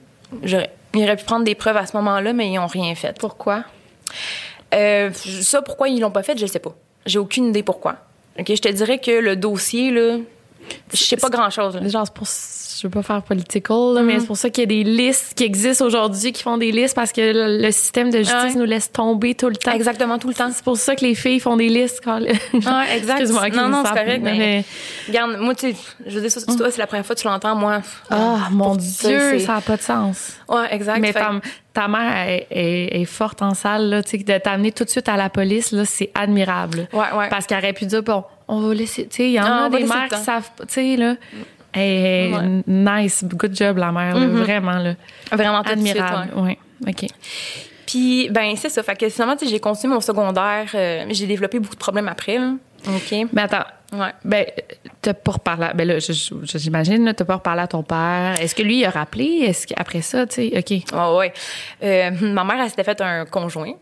J'aurais- 0.44 0.72
Ils 0.96 1.04
auraient 1.04 1.18
pu 1.18 1.26
prendre 1.26 1.44
des 1.44 1.56
preuves 1.56 1.76
à 1.78 1.86
ce 1.86 1.98
moment-là, 1.98 2.32
mais 2.32 2.48
ils 2.48 2.56
n'ont 2.56 2.68
rien 2.68 2.96
fait. 2.96 3.18
Pourquoi? 3.20 3.66
Euh, 4.74 5.10
ça, 5.14 5.62
pourquoi 5.62 5.90
ils 5.90 6.00
l'ont 6.00 6.12
pas 6.12 6.24
fait, 6.24 6.38
je 6.38 6.46
sais 6.46 6.60
pas. 6.60 6.74
J'ai 7.06 7.20
aucune 7.20 7.48
idée 7.48 7.64
pourquoi. 7.64 7.98
Ok, 8.40 8.48
je 8.48 8.62
te 8.62 8.70
dirais 8.70 9.00
que 9.00 9.12
le 9.12 9.36
dossier, 9.36 9.92
là, 9.92 10.18
je 10.94 10.98
sais 10.98 11.18
pas 11.18 11.30
grand-chose. 11.30 11.78
Genre, 11.90 12.06
c'est 12.06 12.14
pour. 12.14 12.28
Je 12.82 12.88
veux 12.88 12.92
pas 12.92 13.04
faire 13.04 13.22
political, 13.22 13.94
là, 13.94 14.02
mais 14.02 14.20
c'est 14.20 14.26
pour 14.26 14.38
ça 14.38 14.50
qu'il 14.50 14.64
y 14.64 14.66
a 14.66 14.84
des 14.84 14.84
listes 14.84 15.34
qui 15.36 15.44
existent 15.44 15.86
aujourd'hui 15.86 16.32
qui 16.32 16.42
font 16.42 16.58
des 16.58 16.72
listes 16.72 16.96
parce 16.96 17.12
que 17.12 17.22
le, 17.22 17.62
le 17.62 17.72
système 17.72 18.10
de 18.10 18.20
justice 18.20 18.34
Ouais. 18.34 18.56
nous 18.56 18.66
laisse 18.66 18.92
tomber 18.92 19.36
tout 19.36 19.50
le 19.50 19.56
temps. 19.56 19.72
Exactement, 19.74 20.18
tout 20.18 20.30
le 20.30 20.34
temps. 20.34 20.50
C'est 20.52 20.64
pour 20.64 20.78
ça 20.78 20.96
que 20.96 21.06
les 21.06 21.14
filles 21.14 21.40
font 21.40 21.58
des 21.58 21.70
listes 21.70 22.02
quand. 22.04 22.20
Ah, 22.66 22.86
exact. 22.96 23.20
Excuse-moi, 23.20 23.50
non, 23.50 23.70
non, 23.70 23.84
c'est 23.84 23.90
ça- 23.94 24.04
correct. 24.04 24.22
Mais, 24.24 24.36
mais- 24.36 24.66
regarde, 25.08 25.38
moi, 25.40 25.54
tu 25.54 25.72
sais, 25.74 25.78
je 26.08 26.16
veux 26.16 26.22
dire, 26.22 26.32
ça, 26.32 26.42
toi, 26.42 26.72
c'est 26.72 26.80
la 26.80 26.88
première 26.88 27.06
fois 27.06 27.16
que 27.16 27.22
tu 27.22 27.28
l'entends, 27.28 27.56
moi. 27.56 27.82
Ah, 28.10 28.48
mon 28.50 28.76
Dieu, 28.76 28.90
c'est- 29.00 29.40
ça 29.40 29.56
n'a 29.56 29.62
pas 29.62 29.78
de 29.78 29.82
sens. 29.84 30.32
Ouais, 30.50 30.66
exact. 30.74 31.00
Mais 31.02 31.12
Fait- 31.14 31.20
ta, 31.20 31.32
ta 31.74 31.88
mère 31.88 32.28
est, 32.30 32.48
est- 32.50 33.02
est 33.02 33.06
forte 33.06 33.44
en 33.44 33.54
salle, 33.54 33.90
là, 33.92 34.02
tu 34.02 34.18
sais, 34.18 34.24
de 34.24 34.38
t'amener 34.40 34.72
tout 34.72 34.86
de 34.86 34.90
suite 34.90 35.08
à 35.08 35.18
la 35.18 35.30
police, 35.30 35.72
là, 35.72 35.86
c'est 35.86 36.10
admirable. 36.16 36.88
Ouais, 36.94 37.00
ouais. 37.16 37.30
Parce 37.30 37.46
qu'elle 37.46 37.60
aurait 37.60 37.74
pu 37.74 37.86
dire, 37.86 38.02
bon, 38.02 38.24
on 38.52 38.60
va 38.68 38.74
laisser, 38.74 39.08
tu 39.08 39.16
sais, 39.16 39.24
il 39.30 39.32
y 39.34 39.40
en 39.40 39.46
Ah, 39.46 39.66
a 39.66 39.70
des 39.70 39.84
mères 39.84 40.08
qui 40.10 40.18
savent, 40.18 40.52
pas, 40.56 40.66
tu 40.66 40.74
sais, 40.74 40.96
là. 40.98 41.16
Ouais. 41.76 42.30
Mm-hmm. 42.32 42.64
nice, 42.68 43.24
good 43.24 43.56
job, 43.56 43.78
la 43.78 43.92
mère, 43.92 44.18
là, 44.20 44.28
vraiment, 44.28 44.78
là. 44.78 44.94
Vraiment 45.32 45.62
de 45.62 45.68
suite, 45.70 45.78
Admirable. 45.98 46.30
ouais. 46.36 46.58
Oui, 46.86 46.90
OK. 46.92 47.10
Puis, 47.86 48.30
ben, 48.30 48.56
c'est 48.56 48.70
ça. 48.70 48.84
Fait 48.84 48.96
que 48.96 49.08
finalement, 49.10 49.36
tu 49.36 49.46
sais, 49.46 49.52
j'ai 49.52 49.60
continué 49.60 49.94
mon 49.94 50.02
secondaire. 50.02 50.66
euh, 50.76 51.06
j'ai 51.10 51.28
développé 51.28 51.60
beaucoup 51.60 51.76
de 51.76 51.80
problèmes 51.80 52.08
après, 52.08 52.38
là. 52.38 52.54
OK. 52.88 53.28
Mais 53.34 53.42
attends, 53.44 53.64
Ouais. 53.94 54.12
ben, 54.24 54.46
t'as 55.02 55.14
pas 55.14 55.34
reparlé, 55.34 55.68
ben 55.76 55.86
là, 55.88 55.96
j'imagine, 56.00 57.04
là, 57.06 57.14
t'as 57.14 57.26
pas 57.26 57.36
reparlé 57.36 57.62
à 57.62 57.68
ton 57.68 57.84
père. 57.84 58.36
Est-ce 58.40 58.56
que 58.56 58.64
lui, 58.64 58.80
il 58.80 58.86
a 58.86 58.90
rappelé? 58.90 59.44
Est-ce 59.46 59.68
qu'après 59.68 60.02
ça, 60.02 60.26
tu 60.26 60.50
sais, 60.50 60.58
OK. 60.58 60.70
Ouais, 60.94 61.18
ouais. 61.18 61.34
Euh, 61.84 62.12
ma 62.34 62.44
mère, 62.46 62.62
elle 62.64 62.70
s'était 62.70 62.84
fait 62.86 63.00
un 63.02 63.26
conjoint. 63.26 63.74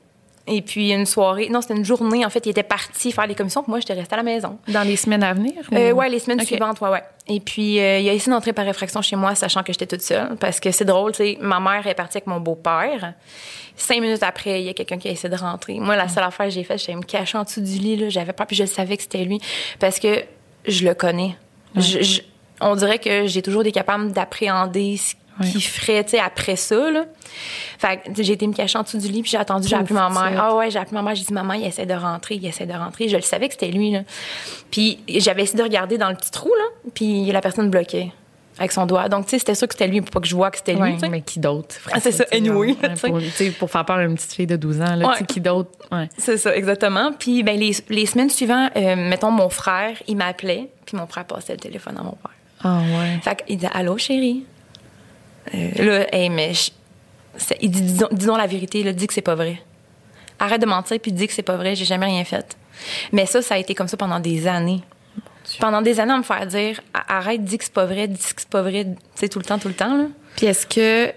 Et 0.51 0.61
puis, 0.63 0.91
une 0.91 1.05
soirée, 1.05 1.47
non, 1.49 1.61
c'était 1.61 1.75
une 1.75 1.85
journée, 1.85 2.25
en 2.25 2.29
fait, 2.29 2.45
il 2.45 2.49
était 2.49 2.63
parti 2.63 3.11
faire 3.11 3.27
les 3.27 3.35
commissions, 3.35 3.61
puis 3.61 3.69
moi, 3.69 3.79
j'étais 3.79 3.93
restée 3.93 4.15
à 4.15 4.17
la 4.17 4.23
maison. 4.23 4.57
Dans 4.67 4.81
les 4.81 4.95
semaines 4.95 5.21
à 5.23 5.33
venir? 5.33 5.53
Euh, 5.73 5.91
ou- 5.91 5.97
ouais, 5.97 6.09
les 6.09 6.17
semaines 6.19 6.39
suivantes, 6.43 6.81
ouais, 6.81 6.89
ouais. 6.89 7.03
Et 7.27 7.39
puis, 7.39 7.79
euh, 7.79 7.99
il 7.99 8.09
a 8.09 8.13
essayé 8.13 8.31
d'entrer 8.31 8.51
par 8.53 8.65
réfraction 8.65 9.01
chez 9.03 9.15
moi, 9.15 9.35
sachant 9.35 9.61
que 9.61 9.71
j'étais 9.71 9.85
toute 9.85 10.01
seule. 10.01 10.35
Parce 10.39 10.59
que 10.59 10.71
c'est 10.71 10.85
drôle, 10.85 11.11
tu 11.11 11.17
sais, 11.17 11.37
ma 11.39 11.59
mère 11.59 11.85
est 11.85 11.93
partie 11.93 12.17
avec 12.17 12.25
mon 12.27 12.39
beau-père. 12.39 13.13
Cinq 13.75 14.01
minutes 14.01 14.23
après, 14.23 14.61
il 14.61 14.65
y 14.65 14.69
a 14.69 14.73
quelqu'un 14.73 14.97
qui 14.97 15.07
a 15.07 15.11
essayé 15.11 15.29
de 15.33 15.39
rentrer. 15.39 15.79
Moi, 15.79 15.95
la 15.95 16.07
seule 16.09 16.23
affaire 16.23 16.47
que 16.47 16.51
j'ai 16.51 16.63
faite, 16.63 16.79
j'allais 16.83 16.97
me 16.97 17.03
cacher 17.03 17.37
en 17.37 17.43
dessous 17.43 17.61
du 17.61 17.77
lit, 17.77 17.95
là. 17.95 18.09
J'avais 18.09 18.33
peur, 18.33 18.47
puis 18.47 18.55
je 18.55 18.65
savais 18.65 18.97
que 18.97 19.03
c'était 19.03 19.23
lui. 19.23 19.39
Parce 19.79 19.99
que 19.99 20.23
je 20.67 20.83
le 20.85 20.95
connais. 20.95 21.35
Je- 21.75 22.01
je- 22.01 22.21
on 22.59 22.75
dirait 22.75 22.97
que 22.99 23.27
j'ai 23.27 23.41
toujours 23.43 23.61
été 23.61 23.71
capable 23.71 24.11
d'appréhender 24.11 24.97
ce 24.97 25.13
Ouais. 25.39 25.49
qu'il 25.49 25.63
ferait, 25.63 26.03
tu 26.03 26.11
sais, 26.11 26.19
après 26.19 26.55
ça, 26.55 26.91
là. 26.91 27.05
Fait 27.77 27.97
que, 27.97 28.21
j'ai 28.23 28.33
été 28.33 28.45
me 28.47 28.53
cacher 28.53 28.77
en 28.77 28.83
dessous 28.83 28.97
du 28.97 29.07
lit, 29.07 29.21
puis 29.21 29.31
j'ai 29.31 29.37
attendu, 29.37 29.67
j'ai 29.67 29.75
appelé 29.75 29.95
ma 29.95 30.09
mère. 30.09 30.41
Ah 30.43 30.55
ouais, 30.55 30.69
j'ai 30.69 30.79
appelé 30.79 30.95
ma 30.95 31.01
mère, 31.01 31.15
j'ai 31.15 31.23
dit, 31.23 31.33
maman, 31.33 31.53
il 31.53 31.65
essaie 31.65 31.85
de 31.85 31.93
rentrer, 31.93 32.35
il 32.35 32.45
essaie 32.45 32.65
de 32.65 32.73
rentrer. 32.73 33.07
Je 33.07 33.15
le 33.15 33.21
savais 33.21 33.47
que 33.47 33.53
c'était 33.53 33.71
lui, 33.71 33.91
là. 33.91 34.01
Puis 34.71 34.99
j'avais 35.07 35.43
essayé 35.43 35.57
de 35.57 35.63
regarder 35.63 35.97
dans 35.97 36.09
le 36.09 36.15
petit 36.15 36.31
trou, 36.31 36.49
là, 36.49 36.89
puis 36.93 37.25
la 37.31 37.41
personne 37.41 37.69
bloquait 37.69 38.11
avec 38.59 38.73
son 38.73 38.85
doigt. 38.85 39.07
Donc, 39.07 39.25
tu 39.25 39.31
sais, 39.31 39.39
c'était 39.39 39.55
sûr 39.55 39.67
que 39.67 39.73
c'était 39.73 39.87
lui 39.87 40.01
pour 40.01 40.11
pas 40.11 40.19
que 40.19 40.27
je 40.27 40.35
vois 40.35 40.51
que 40.51 40.57
c'était 40.57 40.73
lui, 40.73 40.81
Ouais, 40.81 41.09
mais 41.09 41.21
qui 41.21 41.39
d'autre? 41.39 41.75
Ah, 41.91 41.99
c'est 42.01 42.11
ça, 42.11 42.25
anyway, 42.31 42.75
pour, 43.57 43.71
faire 43.71 43.85
peur 43.85 43.97
à 43.97 44.03
une 44.03 44.15
petite 44.15 44.33
fille 44.33 44.47
de 44.47 44.57
12 44.57 44.81
ans, 44.81 44.95
là, 44.95 45.07
Ouais. 45.07 45.25
qui 45.25 45.39
d'autre? 45.39 45.69
Ouais. 45.91 46.09
C'est 46.17 46.37
ça, 46.37 46.53
exactement. 46.55 47.13
Puis 47.17 47.41
ben, 47.43 47.57
les, 47.57 47.71
les 47.87 48.05
semaines 48.05 48.29
suivantes, 48.29 48.71
euh, 48.75 48.95
mettons, 48.97 49.31
mon 49.31 49.49
frère, 49.49 49.95
il 50.07 50.17
m'appelait, 50.17 50.69
puis 50.85 50.97
mon 50.97 51.07
frère 51.07 51.23
passait 51.25 51.53
le 51.53 51.59
téléphone 51.59 51.97
à 51.97 52.03
mon 52.03 52.11
père. 52.11 52.31
Ah, 52.61 52.79
ouais. 52.81 53.19
Fait 53.21 53.43
qu'il 53.45 53.55
disait 53.55 53.71
Allô, 53.73 53.97
chérie. 53.97 54.43
Euh, 55.55 55.69
là, 55.83 56.15
hey, 56.15 56.29
mais. 56.29 56.53
je- 56.53 56.71
il 57.61 57.71
dit 57.71 57.81
disons, 57.81 58.07
disons 58.11 58.35
la 58.35 58.47
vérité, 58.47 58.83
là, 58.83 58.91
dis 58.91 59.07
que 59.07 59.13
c'est 59.13 59.21
pas 59.21 59.35
vrai. 59.35 59.61
Arrête 60.39 60.61
de 60.61 60.65
mentir, 60.65 60.99
puis 60.99 61.11
dis 61.11 61.27
que 61.27 61.33
c'est 61.33 61.41
pas 61.41 61.55
vrai, 61.57 61.75
j'ai 61.75 61.85
jamais 61.85 62.05
rien 62.05 62.23
fait. 62.23 62.57
Mais 63.11 63.25
ça, 63.25 63.41
ça 63.41 63.55
a 63.55 63.57
été 63.57 63.75
comme 63.75 63.87
ça 63.87 63.97
pendant 63.97 64.19
des 64.19 64.47
années. 64.47 64.81
Pendant 65.59 65.81
des 65.81 65.99
années, 65.99 66.13
à 66.13 66.17
me 66.17 66.23
faire 66.23 66.45
dire 66.47 66.79
Arrête, 66.93 67.43
dis 67.43 67.57
que 67.57 67.63
c'est 67.63 67.73
pas 67.73 67.85
vrai, 67.85 68.07
dis 68.07 68.17
que 68.19 68.25
c'est 68.41 68.49
pas 68.49 68.61
vrai, 68.61 68.85
tu 68.85 68.91
sais, 69.15 69.29
tout 69.29 69.39
le 69.39 69.45
temps, 69.45 69.57
tout 69.57 69.67
le 69.67 69.73
temps, 69.73 69.97
là. 69.97 70.05
Puis 70.35 70.45
est-ce 70.45 70.65
que 70.67 71.11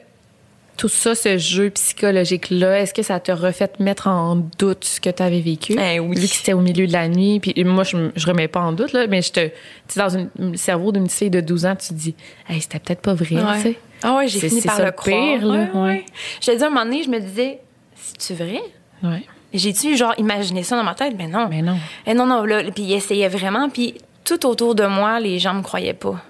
tout 0.77 0.89
ça, 0.89 1.15
ce 1.15 1.37
jeu 1.39 1.69
psychologique-là, 1.71 2.81
est-ce 2.81 2.95
que 2.95 3.03
ça 3.03 3.21
t'a 3.21 3.35
refait 3.35 3.71
mettre 3.79 4.09
en 4.09 4.37
doute 4.59 4.85
ce 4.85 5.01
que 5.01 5.11
tu 5.11 5.23
avais 5.23 5.41
vécu? 5.41 5.77
Eh 5.79 6.01
oui. 6.01 6.17
Vu 6.19 6.27
que 6.27 6.35
c'était 6.35 6.55
au 6.55 6.61
milieu 6.61 6.87
de 6.87 6.93
la 6.93 7.09
nuit. 7.09 7.41
Puis 7.41 7.63
moi, 7.65 7.85
je, 7.85 7.97
me- 7.97 8.13
je 8.17 8.27
remets 8.27 8.49
pas 8.49 8.61
en 8.61 8.73
doute, 8.73 8.93
là, 8.93 9.07
mais 9.07 9.21
je 9.23 9.33
te. 9.33 9.41
Tu 9.47 9.53
sais, 9.89 10.01
dans 10.01 10.09
une- 10.09 10.31
le 10.39 10.57
cerveau 10.57 10.91
d'une 10.93 11.05
petite 11.05 11.19
fille 11.19 11.31
de 11.31 11.41
12 11.41 11.67
ans, 11.67 11.77
tu 11.77 11.89
te 11.89 11.95
dis, 11.95 12.15
hey, 12.49 12.61
c'était 12.61 12.79
peut-être 12.79 13.03
pas 13.03 13.15
vrai, 13.15 13.27
tu 13.57 13.63
sais. 13.63 13.79
Ah 14.03 14.17
ouais, 14.17 14.29
j'ai 14.29 14.41
fini 14.49 14.61
par 14.63 14.77
ça 14.77 14.83
le 14.83 14.87
le 14.87 14.93
pire, 14.93 15.41
croire. 15.41 15.57
là, 15.57 15.69
ouais. 15.75 16.05
Je 16.41 16.47
te 16.51 16.57
dis, 16.57 16.63
à 16.63 16.67
un 16.67 16.71
moment 16.71 16.85
donné, 16.85 17.03
je 17.03 17.11
me 17.11 17.21
disais 17.21 17.61
C'est-tu 17.95 18.35
vrai? 18.35 18.61
Ouais. 19.03 19.25
J'ai-tu, 19.55 19.97
genre, 19.97 20.15
imaginé 20.19 20.63
ça 20.63 20.77
dans 20.77 20.85
ma 20.85 20.95
tête? 20.95 21.15
Mais 21.19 21.27
non. 21.27 21.47
Mais 21.51 21.61
non. 21.63 21.77
Eh 22.07 22.15
non, 22.15 22.25
non, 22.27 22.43
là, 22.45 22.63
puis 22.75 22.85
il 22.85 22.93
essayait 22.95 23.29
vraiment, 23.29 23.69
puis 23.69 23.95
tout 24.25 24.47
autour 24.47 24.75
de 24.75 24.87
moi, 24.87 25.21
les 25.21 25.39
gens 25.39 25.55
me 25.55 25.63
croyaient 25.63 25.93
pas. 25.95 26.21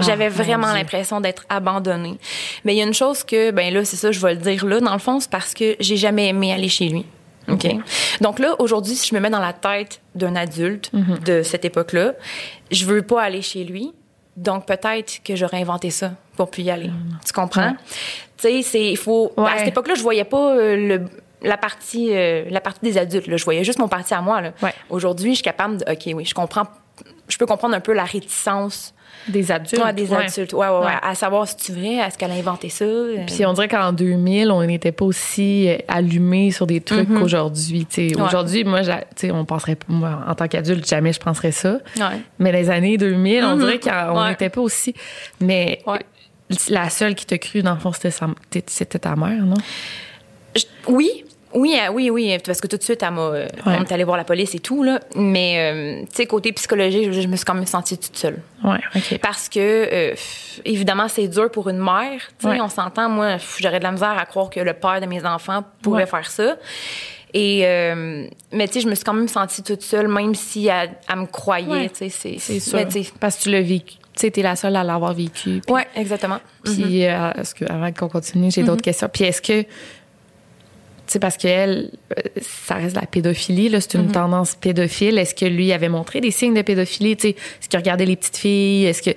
J'avais 0.00 0.26
Ah, 0.26 0.30
mon 0.30 0.36
vraiment 0.44 0.72
l'impression 0.72 1.20
d'être 1.20 1.44
abandonnée. 1.48 2.18
Mais 2.64 2.74
il 2.74 2.78
y 2.78 2.82
a 2.82 2.84
une 2.86 2.94
chose 2.94 3.24
que, 3.24 3.50
ben 3.50 3.74
là, 3.74 3.84
c'est 3.84 3.96
ça, 3.96 4.12
je 4.12 4.20
vais 4.20 4.34
le 4.34 4.40
dire 4.40 4.64
là, 4.64 4.78
dans 4.78 4.92
le 4.92 5.00
fond, 5.00 5.18
c'est 5.18 5.30
parce 5.30 5.54
que 5.54 5.74
j'ai 5.80 5.96
jamais 5.96 6.28
aimé 6.28 6.52
aller 6.52 6.68
chez 6.68 6.88
lui. 6.88 7.04
OK? 7.48 7.66
Donc 8.20 8.38
là, 8.38 8.54
aujourd'hui, 8.60 8.94
si 8.94 9.08
je 9.08 9.14
me 9.16 9.20
mets 9.20 9.30
dans 9.30 9.40
la 9.40 9.52
tête 9.54 10.00
d'un 10.14 10.36
adulte 10.36 10.90
Mm-hmm. 10.94 11.24
de 11.24 11.42
cette 11.42 11.64
époque-là, 11.64 12.12
je 12.70 12.84
veux 12.84 13.02
pas 13.02 13.22
aller 13.22 13.42
chez 13.42 13.64
lui. 13.64 13.92
Donc 14.36 14.66
peut-être 14.66 15.20
que 15.24 15.34
j'aurais 15.34 15.60
inventé 15.60 15.90
ça 15.90 16.12
pour 16.38 16.50
plus 16.50 16.62
y 16.62 16.70
aller. 16.70 16.90
Tu 17.26 17.32
comprends? 17.34 17.72
Tu 18.38 18.42
sais, 18.48 18.62
c'est 18.62 18.90
il 18.92 18.96
faut 18.96 19.32
Mm. 19.36 19.42
Ouais. 19.42 19.50
à 19.50 19.58
cette 19.58 19.68
époque-là, 19.68 19.94
je 19.94 20.02
voyais 20.02 20.24
pas 20.24 20.54
euh, 20.56 20.76
le 20.76 21.04
la 21.42 21.56
partie 21.56 22.08
euh, 22.12 22.44
la 22.50 22.60
partie 22.60 22.80
des 22.82 22.98
adultes 22.98 23.26
là, 23.28 23.36
je 23.36 23.44
voyais 23.44 23.62
juste 23.62 23.78
mon 23.78 23.86
parti 23.88 24.12
à 24.14 24.20
moi. 24.20 24.40
Ouais. 24.62 24.72
Aujourd'hui, 24.90 25.30
je 25.32 25.36
suis 25.36 25.42
capable 25.44 25.76
de 25.78 25.84
OK, 25.92 26.08
oui, 26.14 26.24
je 26.24 26.34
comprends 26.34 26.64
je 27.28 27.36
peux 27.36 27.46
comprendre 27.46 27.74
un 27.76 27.80
peu 27.80 27.92
la 27.92 28.04
réticence 28.04 28.92
Des 29.28 29.52
adultes. 29.52 29.84
ouais, 29.84 29.92
des 29.92 30.10
ouais. 30.10 30.24
adultes. 30.26 30.52
Ouais, 30.54 30.66
ouais, 30.66 30.78
ouais, 30.86 30.92
à 31.02 31.14
savoir 31.14 31.46
si 31.46 31.56
tu 31.56 31.72
vrai, 31.72 31.96
est-ce 31.96 32.16
qu'elle 32.18 32.30
a 32.30 32.34
inventé 32.34 32.70
ça? 32.70 32.86
Puis 33.26 33.44
on 33.46 33.52
dirait 33.52 33.68
qu'en 33.68 33.92
2000, 33.92 34.50
on 34.50 34.64
n'était 34.64 34.90
pas 34.92 35.04
aussi 35.04 35.68
euh, 35.68 35.76
allumé 35.88 36.50
sur 36.50 36.66
des 36.66 36.80
trucs 36.80 37.08
qu'aujourd'hui. 37.08 37.84
tu 37.86 38.08
sais. 38.08 38.16
Ouais. 38.16 38.22
Aujourd'hui, 38.22 38.64
moi, 38.64 38.80
on 39.32 39.44
penserait, 39.44 39.76
moi, 39.88 40.20
en 40.26 40.34
tant 40.34 40.48
qu'adulte, 40.48 40.88
jamais 40.88 41.12
je 41.12 41.20
penserais 41.20 41.52
ça. 41.52 41.78
Mais 42.38 42.50
les 42.50 42.70
années 42.70 42.96
2000, 42.96 43.44
on 43.44 43.54
Mhm. 43.56 43.58
dirait 43.60 43.78
qu'on 43.80 44.26
n'était 44.26 44.48
pas 44.50 44.60
aussi. 44.62 44.94
Mais. 45.40 45.80
La 46.68 46.90
seule 46.90 47.14
qui 47.14 47.26
t'a 47.26 47.38
cru, 47.38 47.62
dans 47.62 47.74
le 47.74 47.80
fond, 47.80 47.92
c'était, 47.92 48.98
ta 48.98 49.16
mère, 49.16 49.42
non? 49.44 49.56
Je- 50.56 50.64
oui, 50.86 51.24
oui, 51.54 51.78
euh, 51.80 51.90
oui, 51.92 52.10
oui, 52.10 52.36
parce 52.44 52.60
que 52.60 52.66
tout 52.66 52.76
de 52.76 52.82
suite, 52.82 53.02
elle 53.02 53.10
m'a, 53.12 53.20
euh, 53.22 53.48
on 53.66 53.70
est 53.72 53.92
allé 53.92 54.04
voir 54.04 54.16
la 54.16 54.24
police 54.24 54.54
et 54.54 54.58
tout, 54.58 54.82
là. 54.82 55.00
Mais, 55.14 56.00
euh, 56.00 56.00
tu 56.10 56.16
sais, 56.16 56.26
côté 56.26 56.52
psychologique, 56.52 57.12
je, 57.12 57.20
je 57.20 57.26
me 57.28 57.36
suis 57.36 57.44
quand 57.44 57.54
même 57.54 57.66
sentie 57.66 57.96
toute 57.98 58.16
seule. 58.16 58.40
Ouais, 58.64 58.78
OK. 58.94 59.18
Parce 59.22 59.48
que, 59.48 59.58
euh, 59.60 60.14
évidemment, 60.64 61.08
c'est 61.08 61.28
dur 61.28 61.50
pour 61.50 61.68
une 61.68 61.78
mère. 61.78 62.20
Tu 62.38 62.44
sais, 62.44 62.48
Ouais. 62.48 62.60
on 62.60 62.68
s'entend, 62.68 63.08
moi, 63.08 63.36
j'aurais 63.60 63.78
de 63.78 63.84
la 63.84 63.92
misère 63.92 64.16
à 64.18 64.26
croire 64.26 64.50
que 64.50 64.60
le 64.60 64.72
père 64.74 65.00
de 65.00 65.06
mes 65.06 65.24
enfants 65.24 65.64
pourrait 65.82 66.06
faire 66.06 66.30
ça. 66.30 66.56
Et, 67.34 67.60
euh, 67.66 68.26
mais 68.52 68.66
tu 68.68 68.74
sais, 68.74 68.80
je 68.80 68.88
me 68.88 68.94
suis 68.94 69.04
quand 69.04 69.12
même 69.12 69.28
sentie 69.28 69.62
toute 69.62 69.82
seule, 69.82 70.08
même 70.08 70.34
si 70.34 70.66
elle, 70.66 70.92
elle 71.10 71.16
me 71.20 71.26
croyait, 71.26 71.68
Ouais. 71.68 71.88
tu 71.90 71.96
sais. 71.96 72.08
c'est- 72.08 72.38
C'est 72.38 72.60
sûr. 72.60 72.78
Parce 73.20 73.36
que 73.36 73.42
tu 73.42 73.50
l'as 73.50 73.60
vécu. 73.60 73.96
Tu 74.18 74.26
sais, 74.26 74.30
t'es 74.32 74.42
la 74.42 74.56
seule 74.56 74.74
à 74.74 74.82
l'avoir 74.82 75.14
vécu. 75.14 75.62
Ouais, 75.68 75.86
exactement. 75.94 76.38
puis 76.64 77.06
euh, 77.06 77.30
est-ce 77.34 77.54
que, 77.54 77.64
avant 77.66 77.92
qu'on 77.92 78.08
continue, 78.08 78.50
j'ai 78.50 78.64
d'autres 78.64 78.82
questions? 78.82 79.08
Puis 79.12 79.22
est-ce 79.22 79.40
que, 79.40 79.62
tu 79.62 79.68
sais, 81.06 81.20
parce 81.20 81.36
qu'elle, 81.36 81.92
euh, 82.18 82.22
ça 82.40 82.74
reste 82.74 82.96
la 82.96 83.06
pédophilie, 83.06 83.68
là, 83.68 83.80
c'est 83.80 83.94
une 83.94 84.10
tendance 84.10 84.56
pédophile. 84.56 85.18
Est-ce 85.18 85.36
que 85.36 85.44
lui 85.44 85.72
avait 85.72 85.88
montré 85.88 86.20
des 86.20 86.32
signes 86.32 86.54
de 86.54 86.62
pédophilie? 86.62 87.16
Tu 87.16 87.28
sais, 87.28 87.36
est-ce 87.60 87.68
qu'il 87.68 87.78
regardait 87.78 88.06
les 88.06 88.16
petites 88.16 88.38
filles? 88.38 88.86
Est-ce 88.86 89.02
que, 89.02 89.10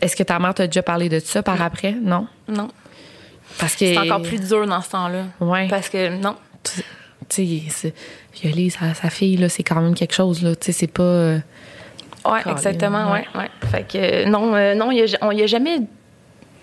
est-ce 0.00 0.16
que 0.16 0.24
ta 0.24 0.40
mère 0.40 0.54
t'a 0.54 0.66
déjà 0.66 0.82
parlé 0.82 1.08
de 1.08 1.20
ça 1.20 1.44
par 1.44 1.62
après? 1.62 1.92
Non? 1.92 2.26
Non. 2.48 2.68
Parce 3.60 3.76
que. 3.76 3.86
C'est 3.86 3.98
encore 3.98 4.22
plus 4.22 4.40
dur 4.40 4.66
dans 4.66 4.82
ce 4.82 4.90
temps-là. 4.90 5.22
Ouais. 5.38 5.68
Parce 5.68 5.88
que, 5.88 6.16
non. 6.16 6.34
tu 7.28 7.46
sais, 7.70 7.94
violer 8.42 8.70
sa, 8.70 8.92
sa 8.92 9.08
fille, 9.08 9.36
là, 9.36 9.48
c'est 9.48 9.62
quand 9.62 9.80
même 9.80 9.94
quelque 9.94 10.14
chose, 10.14 10.42
là. 10.42 10.56
Tu 10.56 10.66
sais, 10.66 10.72
c'est 10.72 10.86
pas. 10.88 11.02
euh, 11.04 11.38
Colin, 12.42 12.54
exactement, 12.56 13.12
ouais. 13.12 13.24
Fait 13.70 13.82
que 13.86 13.98
euh, 13.98 14.26
non, 14.26 14.54
euh, 14.54 14.74
non, 14.74 14.90
il 14.90 14.98
y 14.98 15.02
a, 15.14 15.18
on 15.22 15.30
y 15.32 15.42
a 15.42 15.46
jamais 15.46 15.78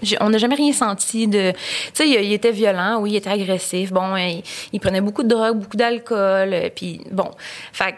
j'ai- 0.01 0.17
on 0.21 0.29
n'a 0.29 0.37
jamais 0.37 0.55
rien 0.55 0.73
senti 0.73 1.27
de 1.27 1.51
tu 1.51 1.57
sais 1.93 2.07
il, 2.09 2.15
il 2.25 2.33
était 2.33 2.51
violent 2.51 2.99
oui 2.99 3.11
il 3.11 3.15
était 3.15 3.29
agressif 3.29 3.93
bon 3.93 4.17
il, 4.17 4.43
il 4.73 4.79
prenait 4.81 4.99
beaucoup 4.99 5.23
de 5.23 5.29
drogue 5.29 5.57
beaucoup 5.59 5.77
d'alcool 5.77 6.49
euh, 6.53 6.69
puis 6.75 6.99
bon 7.09 7.31
fait 7.71 7.93
que 7.93 7.97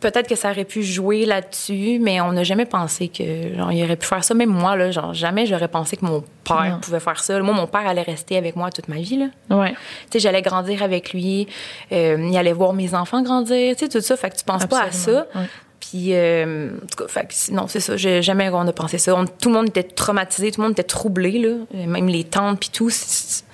peut-être 0.00 0.28
que 0.28 0.34
ça 0.34 0.50
aurait 0.50 0.66
pu 0.66 0.82
jouer 0.82 1.24
là-dessus 1.24 1.98
mais 1.98 2.20
on 2.20 2.32
n'a 2.32 2.42
jamais 2.42 2.66
pensé 2.66 3.08
que 3.08 3.56
genre 3.56 3.72
il 3.72 3.82
aurait 3.84 3.96
pu 3.96 4.06
faire 4.06 4.22
ça 4.22 4.34
même 4.34 4.50
moi 4.50 4.76
là 4.76 4.90
genre 4.90 5.14
jamais 5.14 5.46
j'aurais 5.46 5.68
pensé 5.68 5.96
que 5.96 6.04
mon 6.04 6.22
père 6.44 6.72
Non. 6.72 6.80
pouvait 6.80 7.00
faire 7.00 7.20
ça 7.22 7.38
moi 7.40 7.54
mon 7.54 7.66
père 7.66 7.86
allait 7.86 8.02
rester 8.02 8.36
avec 8.36 8.54
moi 8.54 8.70
toute 8.70 8.88
ma 8.88 8.96
vie 8.96 9.16
là 9.16 9.56
Ouais. 9.56 9.70
tu 9.72 9.76
sais, 10.12 10.18
j'allais 10.18 10.42
grandir 10.42 10.82
avec 10.82 11.14
lui. 11.14 11.48
Euh, 11.92 12.18
il 12.30 12.36
allait 12.36 12.52
voir 12.52 12.72
mes 12.74 12.94
enfants 12.94 13.22
grandir, 13.22 13.74
tu 13.76 13.86
sais, 13.86 13.88
tout 13.88 14.00
ça. 14.00 14.16
Fait 14.16 14.28
que 14.30 14.36
tu 14.36 14.44
penses 14.44 14.66
pas 14.66 14.82
à 14.84 14.90
ça. 14.92 15.26
Ouais. 15.34 15.46
Puis, 15.90 16.14
euh, 16.14 16.70
en 16.76 16.86
tout 16.86 17.04
cas, 17.04 17.08
fait 17.08 17.52
non, 17.52 17.66
c'est 17.66 17.80
ça. 17.80 17.96
J'ai 17.96 18.22
jamais 18.22 18.48
on 18.50 18.60
a 18.66 18.72
pensé 18.72 18.96
ça. 18.98 19.14
On- 19.14 19.24
tout 19.26 19.48
le 19.48 19.54
monde 19.56 19.68
était 19.68 19.82
traumatisé, 19.82 20.52
tout 20.52 20.60
le 20.60 20.68
monde 20.68 20.72
était 20.72 20.82
troublé, 20.84 21.32
là. 21.38 21.54
Même 21.86 22.06
les 22.08 22.24
tantes, 22.24 22.60
puis 22.60 22.70
tout. 22.72 22.90
C'est- 22.90 23.44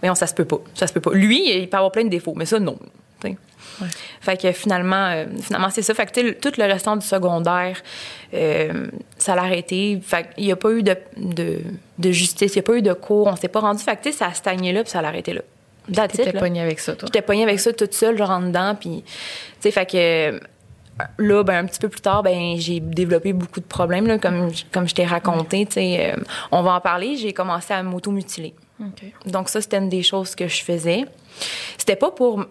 Voyons, 0.00 0.14
ça 0.16 0.26
se 0.26 0.34
peut 0.34 0.44
pas. 0.44 0.58
Ça 0.74 0.86
se 0.86 0.92
peut 0.92 1.00
pas. 1.00 1.12
Lui, 1.12 1.56
il 1.56 1.68
peut 1.68 1.76
avoir 1.76 1.92
plein 1.92 2.04
de 2.04 2.08
défauts, 2.10 2.34
mais 2.36 2.46
ça, 2.46 2.58
non. 2.58 2.76
Ouais. 3.80 3.88
Fait 4.20 4.40
que 4.40 4.52
finalement, 4.52 5.06
euh, 5.10 5.24
finalement 5.42 5.68
c'est 5.70 5.82
ça. 5.82 5.94
Fait 5.94 6.06
que 6.06 6.30
tout 6.32 6.52
le 6.58 6.64
restant 6.64 6.94
du 6.96 7.04
secondaire, 7.04 7.76
euh, 8.34 8.86
ça 9.18 9.34
l'a 9.34 9.42
arrêté. 9.42 9.98
Fait 10.00 10.28
qu'il 10.34 10.44
n'y 10.44 10.52
a 10.52 10.56
pas 10.56 10.70
eu 10.70 10.82
de, 10.84 10.96
de, 11.16 11.58
de 11.98 12.12
justice, 12.12 12.52
il 12.54 12.58
n'y 12.58 12.60
a 12.60 12.62
pas 12.62 12.76
eu 12.76 12.82
de 12.82 12.92
cours, 12.92 13.26
on 13.26 13.34
s'est 13.34 13.48
pas 13.48 13.58
rendu. 13.60 13.82
Fait 13.82 13.96
que 14.00 14.12
ça 14.12 14.26
a 14.28 14.34
stagné 14.34 14.72
là, 14.72 14.82
puis 14.84 14.90
ça 14.92 15.02
l'a 15.02 15.08
arrêté 15.08 15.32
là. 15.32 15.40
T'étais 16.06 16.30
pognée 16.40 16.60
avec 16.60 16.78
ça, 16.78 16.94
toi. 16.94 17.06
J'étais 17.12 17.22
pognée 17.22 17.42
avec 17.42 17.58
ça 17.58 17.72
toute 17.72 17.94
seule, 17.94 18.16
genre 18.16 18.30
en 18.30 18.42
dedans, 18.42 18.76
puis 18.78 19.02
tu 19.04 19.12
sais, 19.60 19.70
fait 19.72 19.86
que 19.90 20.40
là, 21.18 21.42
ben 21.42 21.64
un 21.64 21.66
petit 21.66 21.80
peu 21.80 21.88
plus 21.88 22.00
tard, 22.00 22.22
ben 22.22 22.56
j'ai 22.58 22.80
développé 22.80 23.32
beaucoup 23.32 23.60
de 23.60 23.66
problèmes 23.66 24.06
là, 24.06 24.18
comme 24.18 24.50
comme 24.72 24.88
je 24.88 24.94
t'ai 24.94 25.04
raconté, 25.04 25.66
euh, 25.76 26.16
on 26.52 26.62
va 26.62 26.74
en 26.74 26.80
parler. 26.80 27.16
J'ai 27.16 27.32
commencé 27.32 27.72
à 27.72 27.82
m'automutiler. 27.82 28.54
OK. 28.80 29.04
Donc 29.26 29.48
ça, 29.48 29.60
c'était 29.60 29.78
une 29.78 29.88
des 29.88 30.02
choses 30.02 30.34
que 30.34 30.48
je 30.48 30.62
faisais. 30.62 31.04
C'était 31.78 31.96
pas 31.96 32.10
pour 32.10 32.44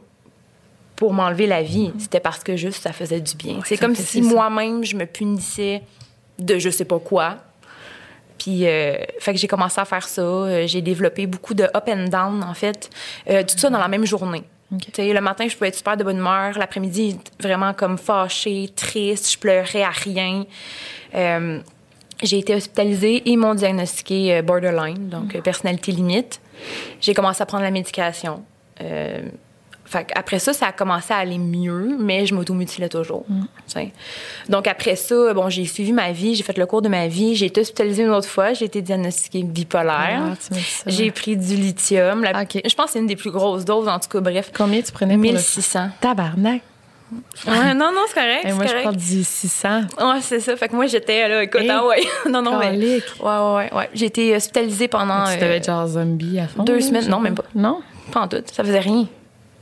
pour 0.95 1.13
m'enlever 1.13 1.47
la 1.47 1.63
vie, 1.63 1.91
c'était 1.97 2.19
parce 2.19 2.43
que 2.43 2.55
juste 2.55 2.83
ça 2.83 2.93
faisait 2.93 3.19
du 3.19 3.35
bien. 3.35 3.59
c'est 3.65 3.77
comme 3.77 3.95
si 3.95 4.21
moi-même 4.21 4.83
je 4.83 4.95
me 4.95 5.05
punissais 5.05 5.81
de 6.39 6.59
je 6.59 6.69
sais 6.69 6.85
pas 6.85 6.99
quoi. 6.99 7.37
Puis, 8.37 8.67
euh, 8.67 8.95
fait 9.19 9.33
que 9.33 9.39
j'ai 9.39 9.47
commencé 9.47 9.79
à 9.79 9.85
faire 9.85 10.05
ça. 10.07 10.21
Euh, 10.21 10.67
j'ai 10.67 10.81
développé 10.81 11.27
beaucoup 11.27 11.53
de 11.53 11.63
up 11.63 11.87
and 11.87 12.09
down, 12.09 12.43
en 12.43 12.53
fait. 12.53 12.89
Euh, 13.29 13.41
tout 13.43 13.57
ça 13.57 13.69
dans 13.69 13.79
la 13.79 13.87
même 13.87 14.05
journée. 14.05 14.43
OK. 14.73 14.81
Tu 14.85 14.91
sais, 14.93 15.13
le 15.13 15.21
matin, 15.21 15.47
je 15.47 15.53
pouvais 15.55 15.69
être 15.69 15.75
super 15.75 15.97
de 15.97 16.03
bonne 16.03 16.17
humeur. 16.17 16.57
L'après-midi, 16.57 17.19
vraiment 17.39 17.73
comme 17.73 17.97
fâchée, 17.97 18.69
triste. 18.75 19.31
Je 19.31 19.37
pleurais 19.37 19.83
à 19.83 19.91
rien. 19.91 20.45
Euh, 21.15 21.59
j'ai 22.23 22.39
été 22.39 22.55
hospitalisée 22.55 23.29
et 23.29 23.35
m'ont 23.35 23.53
diagnostiqué 23.53 24.37
euh, 24.37 24.41
borderline, 24.41 25.09
donc 25.09 25.35
euh, 25.35 25.41
personnalité 25.41 25.91
limite. 25.91 26.39
J'ai 27.01 27.13
commencé 27.13 27.41
à 27.41 27.45
prendre 27.45 27.63
la 27.63 27.71
médication. 27.71 28.43
Euh, 28.81 29.21
fait 29.93 30.11
après 30.15 30.39
ça, 30.39 30.53
ça 30.53 30.67
a 30.67 30.71
commencé 30.71 31.13
à 31.13 31.17
aller 31.17 31.37
mieux, 31.37 31.95
mais 31.99 32.25
je 32.25 32.33
m'automutilais 32.35 32.89
toujours. 32.89 33.25
sais. 33.67 33.91
Donc 34.49 34.67
après 34.67 34.95
ça, 34.95 35.33
bon, 35.33 35.49
j'ai 35.49 35.65
suivi 35.65 35.93
ma 35.93 36.11
vie, 36.11 36.35
j'ai 36.35 36.43
fait 36.43 36.57
le 36.57 36.65
cours 36.65 36.81
de 36.81 36.89
ma 36.89 37.07
vie, 37.07 37.35
j'ai 37.35 37.45
été 37.47 37.61
hospitalisée 37.61 38.03
une 38.03 38.09
autre 38.09 38.27
fois, 38.27 38.53
j'ai 38.53 38.65
été 38.65 38.81
diagnostiquée 38.81 39.43
bipolaire. 39.43 40.21
Ah. 40.23 40.55
J'ai 40.87 41.11
pris 41.11 41.37
du 41.37 41.55
lithium. 41.55 42.23
La-. 42.23 42.43
Je 42.43 42.75
pense 42.75 42.87
que 42.87 42.91
c'est 42.93 42.99
une 42.99 43.07
des 43.07 43.15
plus 43.15 43.31
grosses 43.31 43.65
doses, 43.65 43.87
en 43.87 43.99
tout 43.99 44.09
cas, 44.09 44.19
bref. 44.19 44.51
Combien 44.55 44.81
tu 44.81 44.91
prenais 44.91 45.15
pour 45.15 45.23
le 45.23 45.31
1600. 45.31 45.89
Tabarnak. 46.01 46.61
Ouais, 47.47 47.73
non, 47.73 47.91
non, 47.91 48.01
c'est 48.07 48.15
correct. 48.15 48.43
Et 48.45 48.53
moi, 48.53 48.65
je 48.65 48.69
correct. 48.69 48.83
prends 48.83 48.91
du 48.91 49.23
600. 49.23 49.81
Ouais, 49.99 50.21
c'est 50.21 50.39
ça. 50.39 50.55
Fait 50.55 50.67
que 50.67 50.75
moi, 50.75 50.87
j'étais 50.87 51.27
là, 51.27 51.43
écoute, 51.43 51.61
Hey, 51.61 51.69
ah 51.69 51.85
ouais. 51.85 52.01
non, 52.29 52.41
non, 52.41 52.57
mais. 52.57 52.71
Ouais, 52.71 53.01
ouais, 53.21 53.55
ouais, 53.55 53.73
ouais. 53.73 53.89
J'ai 53.93 54.05
été 54.05 54.35
hospitalisée 54.35 54.87
pendant. 54.87 55.25
tu 55.25 55.31
euh, 55.33 55.35
devais 55.35 55.57
être 55.57 55.65
genre 55.65 55.87
zombie 55.87 56.39
à 56.39 56.47
fond. 56.47 56.63
deux 56.63 56.81
semaines. 56.81 57.03
je 57.03 57.09
Non, 57.09 57.19
même 57.19 57.35
pas. 57.35 57.43
Non? 57.55 57.81
Pas 58.11 58.21
en 58.21 58.27
tout. 58.27 58.41
Ça 58.51 58.63
faisait 58.63 58.79
rien. 58.79 59.07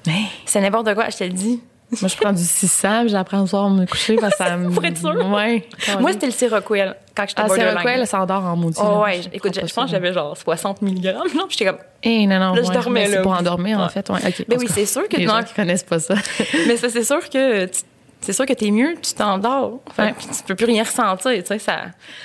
Hey. 0.08 0.26
C'est 0.46 0.62
n'importe 0.62 0.94
quoi, 0.94 1.10
je 1.10 1.18
te 1.18 1.24
le 1.24 1.30
dis. 1.32 1.62
Moi, 2.02 2.08
je 2.08 2.16
prends 2.16 2.32
du 2.32 2.42
600 2.42 3.02
puis 3.02 3.10
j'apprends 3.10 3.42
le 3.42 3.48
soir 3.48 3.66
à 3.66 3.70
me 3.70 3.86
coucher 3.86 4.16
parce 4.16 4.32
que 4.38 4.44
ça 4.46 4.56
me. 4.56 4.70
Pour 4.74 4.84
être 4.86 4.98
sûre. 4.98 5.14
Ouais. 5.30 5.68
Moi, 6.00 6.14
c'était 6.14 6.28
le 6.28 6.32
Seroquel 6.32 6.96
quand 7.14 7.26
j'étais 7.28 7.42
Ah, 7.44 7.48
borderline. 7.48 7.82
quoi, 7.82 7.92
elle 7.92 8.08
s'endort 8.08 8.46
en 8.46 8.56
maudit. 8.56 8.80
Oh, 8.82 8.84
là. 8.92 9.00
ouais. 9.02 9.22
Écoute, 9.34 9.54
je, 9.56 9.60
pense 9.60 9.68
que 9.70 9.74
ça. 9.82 9.88
j'avais 9.88 10.14
genre 10.14 10.38
60 10.38 10.82
mg. 10.84 11.04
Là, 11.04 11.22
puis 11.26 11.34
j'étais 11.50 11.66
comme. 11.66 11.80
Eh, 12.04 12.26
non, 12.28 12.40
non. 12.40 12.54
Là, 12.54 12.62
je 12.64 12.72
dormais, 12.72 13.02
Mais 13.02 13.08
C'est 13.10 13.16
là. 13.18 13.22
pour 13.24 13.34
endormir, 13.34 13.78
en 13.80 13.90
fait. 13.90 14.10
Ouais, 14.10 14.20
OK. 14.26 14.46
Ben 14.48 14.58
En 14.58 14.62
oui, 14.62 14.68
c'est 14.70 14.86
sûr 14.86 15.06
que 15.10 15.18
Les 15.18 15.26
non. 15.26 15.34
gens 15.40 15.44
qui 15.44 15.54
connaissent 15.54 15.84
pas 15.84 16.00
ça. 16.00 16.16
Mais 16.68 16.78
ça, 16.78 16.88
c'est 16.90 17.04
sûr 17.04 17.30
que. 17.30 17.66
tu- 17.66 17.82
C'est 18.22 18.34
sûr 18.34 18.46
que 18.46 18.54
t'es 18.54 18.72
mieux, 18.72 18.96
tu 19.02 19.14
t'endors. 19.14 19.82
Fait 19.94 20.04
Ouais. 20.04 20.16
tu 20.18 20.44
peux 20.48 20.56
plus 20.56 20.68
rien 20.68 20.84
ressentir, 20.84 21.32
tu 21.32 21.46
sais, 21.46 21.60
ça. 21.60 21.78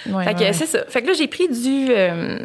Ouais, 0.08 0.24
fait 0.26 0.34
que 0.34 0.52
c'est 0.52 0.66
ça. 0.66 0.84
Fait 0.88 1.02
que 1.02 1.08
là, 1.08 1.12
j'ai 1.14 1.26
pris 1.26 1.48
du. 1.48 1.88
euh, 1.90 2.38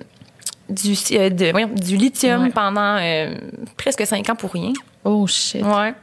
du, 0.70 0.94
euh, 1.12 1.30
de- 1.30 1.52
voyons, 1.52 1.70
du 1.76 1.98
lithium 1.98 2.50
pendant 2.52 2.98
euh, 3.00 3.36
presque 3.78 4.08
cinq 4.08 4.28
ans 4.30 4.36
pour 4.36 4.52
rien. 4.54 4.72
Oh, 5.04 5.26
shit. 5.26 5.64
Ouais. 5.64 5.94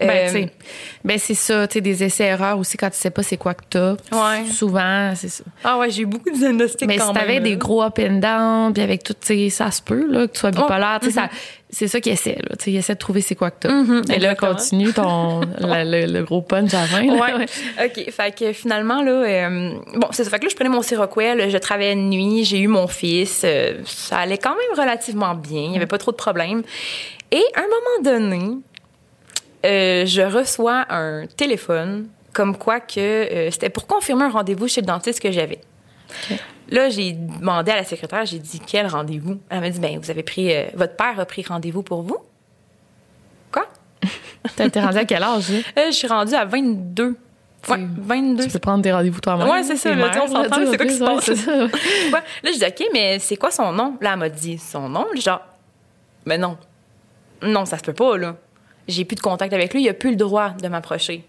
Ben, 0.00 0.34
Euh, 0.34 0.46
ben, 1.04 1.18
c'est 1.18 1.34
ça, 1.34 1.66
tu 1.68 1.74
sais, 1.74 1.80
des 1.80 2.02
essais-erreurs 2.02 2.58
aussi 2.58 2.76
quand 2.76 2.90
tu 2.90 2.96
sais 2.96 3.10
pas 3.10 3.22
c'est 3.22 3.36
quoi 3.36 3.54
que 3.54 3.62
t'as. 3.70 3.92
Ouais. 4.10 4.44
Souvent, 4.50 5.12
c'est 5.14 5.28
ça. 5.28 5.44
Ah 5.62 5.78
ouais, 5.78 5.90
j'ai 5.90 6.02
eu 6.02 6.06
beaucoup 6.06 6.28
de 6.30 6.34
diagnostics 6.36 6.88
Mais 6.88 6.96
quand 6.96 7.08
si 7.08 7.12
t'avais 7.20 7.38
des 7.40 7.56
gros 7.56 7.82
up 7.82 7.98
and 8.00 8.18
down, 8.18 8.72
puis 8.72 8.82
avec 8.82 9.04
tout, 9.04 9.14
tu 9.14 9.26
sais, 9.26 9.50
ça 9.50 9.70
se 9.70 9.80
peut, 9.80 10.06
là, 10.10 10.26
que 10.26 10.32
tu 10.32 10.40
sois 10.40 10.50
bipolaire, 10.50 10.98
tu 11.00 11.10
sais, 11.12 11.20
mhm. 11.20 11.26
ça- 11.28 11.32
c'est 11.70 11.86
ça 11.88 12.00
qu'il 12.00 12.12
essaie, 12.12 12.36
là. 12.48 12.56
Tu 12.58 12.64
sais, 12.64 12.70
il 12.72 12.76
essaie 12.76 12.94
de 12.94 12.98
trouver 12.98 13.20
c'est 13.20 13.34
quoi 13.36 13.50
que 13.52 13.60
t'as. 13.60 13.72
Mhm, 13.72 14.02
Et 14.12 14.18
là, 14.18 14.34
continue 14.34 14.92
ton, 14.92 15.40
la- 15.58 15.84
le, 15.84 16.06
le 16.06 16.22
gros 16.24 16.42
punch 16.42 16.74
à 16.74 16.84
20, 16.86 17.02
là. 17.16 17.36
Ouais. 17.38 17.46
OK. 17.86 18.10
Fait 18.10 18.36
que 18.36 18.52
finalement, 18.52 19.02
là, 19.02 19.10
euh, 19.12 19.70
bon, 19.94 20.08
c'est 20.10 20.24
ça. 20.24 20.30
Fait 20.30 20.38
que 20.40 20.44
là, 20.44 20.50
je 20.50 20.56
prenais 20.56 20.68
mon 20.68 20.82
Seroquel, 20.82 21.48
je 21.48 21.58
travaillais 21.58 21.94
de 21.94 22.00
nuit, 22.00 22.44
j'ai 22.44 22.58
eu 22.58 22.66
mon 22.68 22.88
fils. 22.88 23.42
euh, 23.44 23.74
ça 23.86 24.18
allait 24.18 24.38
quand 24.38 24.50
même 24.56 24.78
relativement 24.78 25.34
bien. 25.34 25.62
Il 25.62 25.70
n'y 25.70 25.76
avait 25.76 25.86
pas 25.86 25.98
trop 25.98 26.10
de 26.10 26.16
problèmes. 26.16 26.62
Et 27.32 27.42
à 27.54 27.60
un 27.60 27.62
moment 27.62 28.18
donné, 28.18 28.58
euh, 29.64 30.04
je 30.04 30.20
reçois 30.20 30.84
un 30.90 31.26
téléphone 31.26 32.08
comme 32.34 32.56
quoi 32.56 32.78
que 32.78 33.00
euh, 33.00 33.50
c'était 33.50 33.70
pour 33.70 33.86
confirmer 33.86 34.24
un 34.24 34.30
rendez-vous 34.30 34.68
chez 34.68 34.82
le 34.82 34.86
dentiste 34.86 35.20
que 35.20 35.32
j'avais. 35.32 35.60
Là, 36.70 36.90
j'ai 36.90 37.12
demandé 37.12 37.72
à 37.72 37.76
la 37.76 37.84
secrétaire, 37.84 38.26
j'ai 38.26 38.38
dit 38.38 38.60
quel 38.60 38.86
rendez-vous? 38.86 39.38
Elle 39.48 39.60
m'a 39.60 39.70
dit, 39.70 39.80
ben, 39.80 39.98
vous 39.98 40.10
avez 40.10 40.22
pris, 40.22 40.54
euh, 40.54 40.66
votre 40.74 40.94
père 40.94 41.18
a 41.18 41.24
pris 41.24 41.42
rendez-vous 41.42 41.82
pour 41.82 42.02
vous? 42.02 42.18
Quoi? 43.50 43.66
T'as 44.56 44.66
été 44.66 44.80
rendu 44.80 44.98
à 44.98 45.04
quel 45.06 45.22
âge, 45.22 45.50
je 45.76 45.90
suis 45.90 46.08
rendue 46.08 46.34
à 46.34 46.44
22. 46.44 47.16
Ouais, 47.68 47.78
22. 47.78 48.44
Tu 48.44 48.50
peux 48.50 48.58
prendre 48.58 48.82
tes 48.82 48.92
rendez-vous 48.92 49.20
toi-même. 49.20 49.48
Ouais, 49.48 49.62
c'est 49.62 49.76
ça, 49.76 49.90
T'es 49.90 49.96
là, 49.96 50.10
on 50.22 50.26
s'entend, 50.26 50.56
c'est 50.70 50.76
quoi 50.76 50.86
qui 50.86 50.94
se 50.94 51.04
passe? 51.04 51.28
Ouais. 51.46 52.20
Là, 52.42 52.50
je 52.52 52.58
dis, 52.58 52.64
OK, 52.64 52.88
mais 52.92 53.18
c'est 53.20 53.36
quoi 53.36 53.50
son 53.50 53.72
nom? 53.72 53.96
Là, 54.00 54.12
elle 54.12 54.18
m'a 54.18 54.28
dit 54.28 54.58
son 54.58 54.88
nom. 54.88 55.06
Genre, 55.14 55.40
mais 56.26 56.36
non. 56.36 56.58
Non, 57.42 57.64
ça 57.64 57.78
se 57.78 57.82
peut 57.82 57.92
pas, 57.92 58.16
là. 58.18 58.36
J'ai 58.88 59.04
plus 59.04 59.14
de 59.16 59.20
contact 59.20 59.52
avec 59.52 59.72
lui, 59.74 59.82
il 59.82 59.88
a 59.88 59.94
plus 59.94 60.10
le 60.10 60.16
droit 60.16 60.50
de 60.50 60.68
m'approcher. 60.68 61.24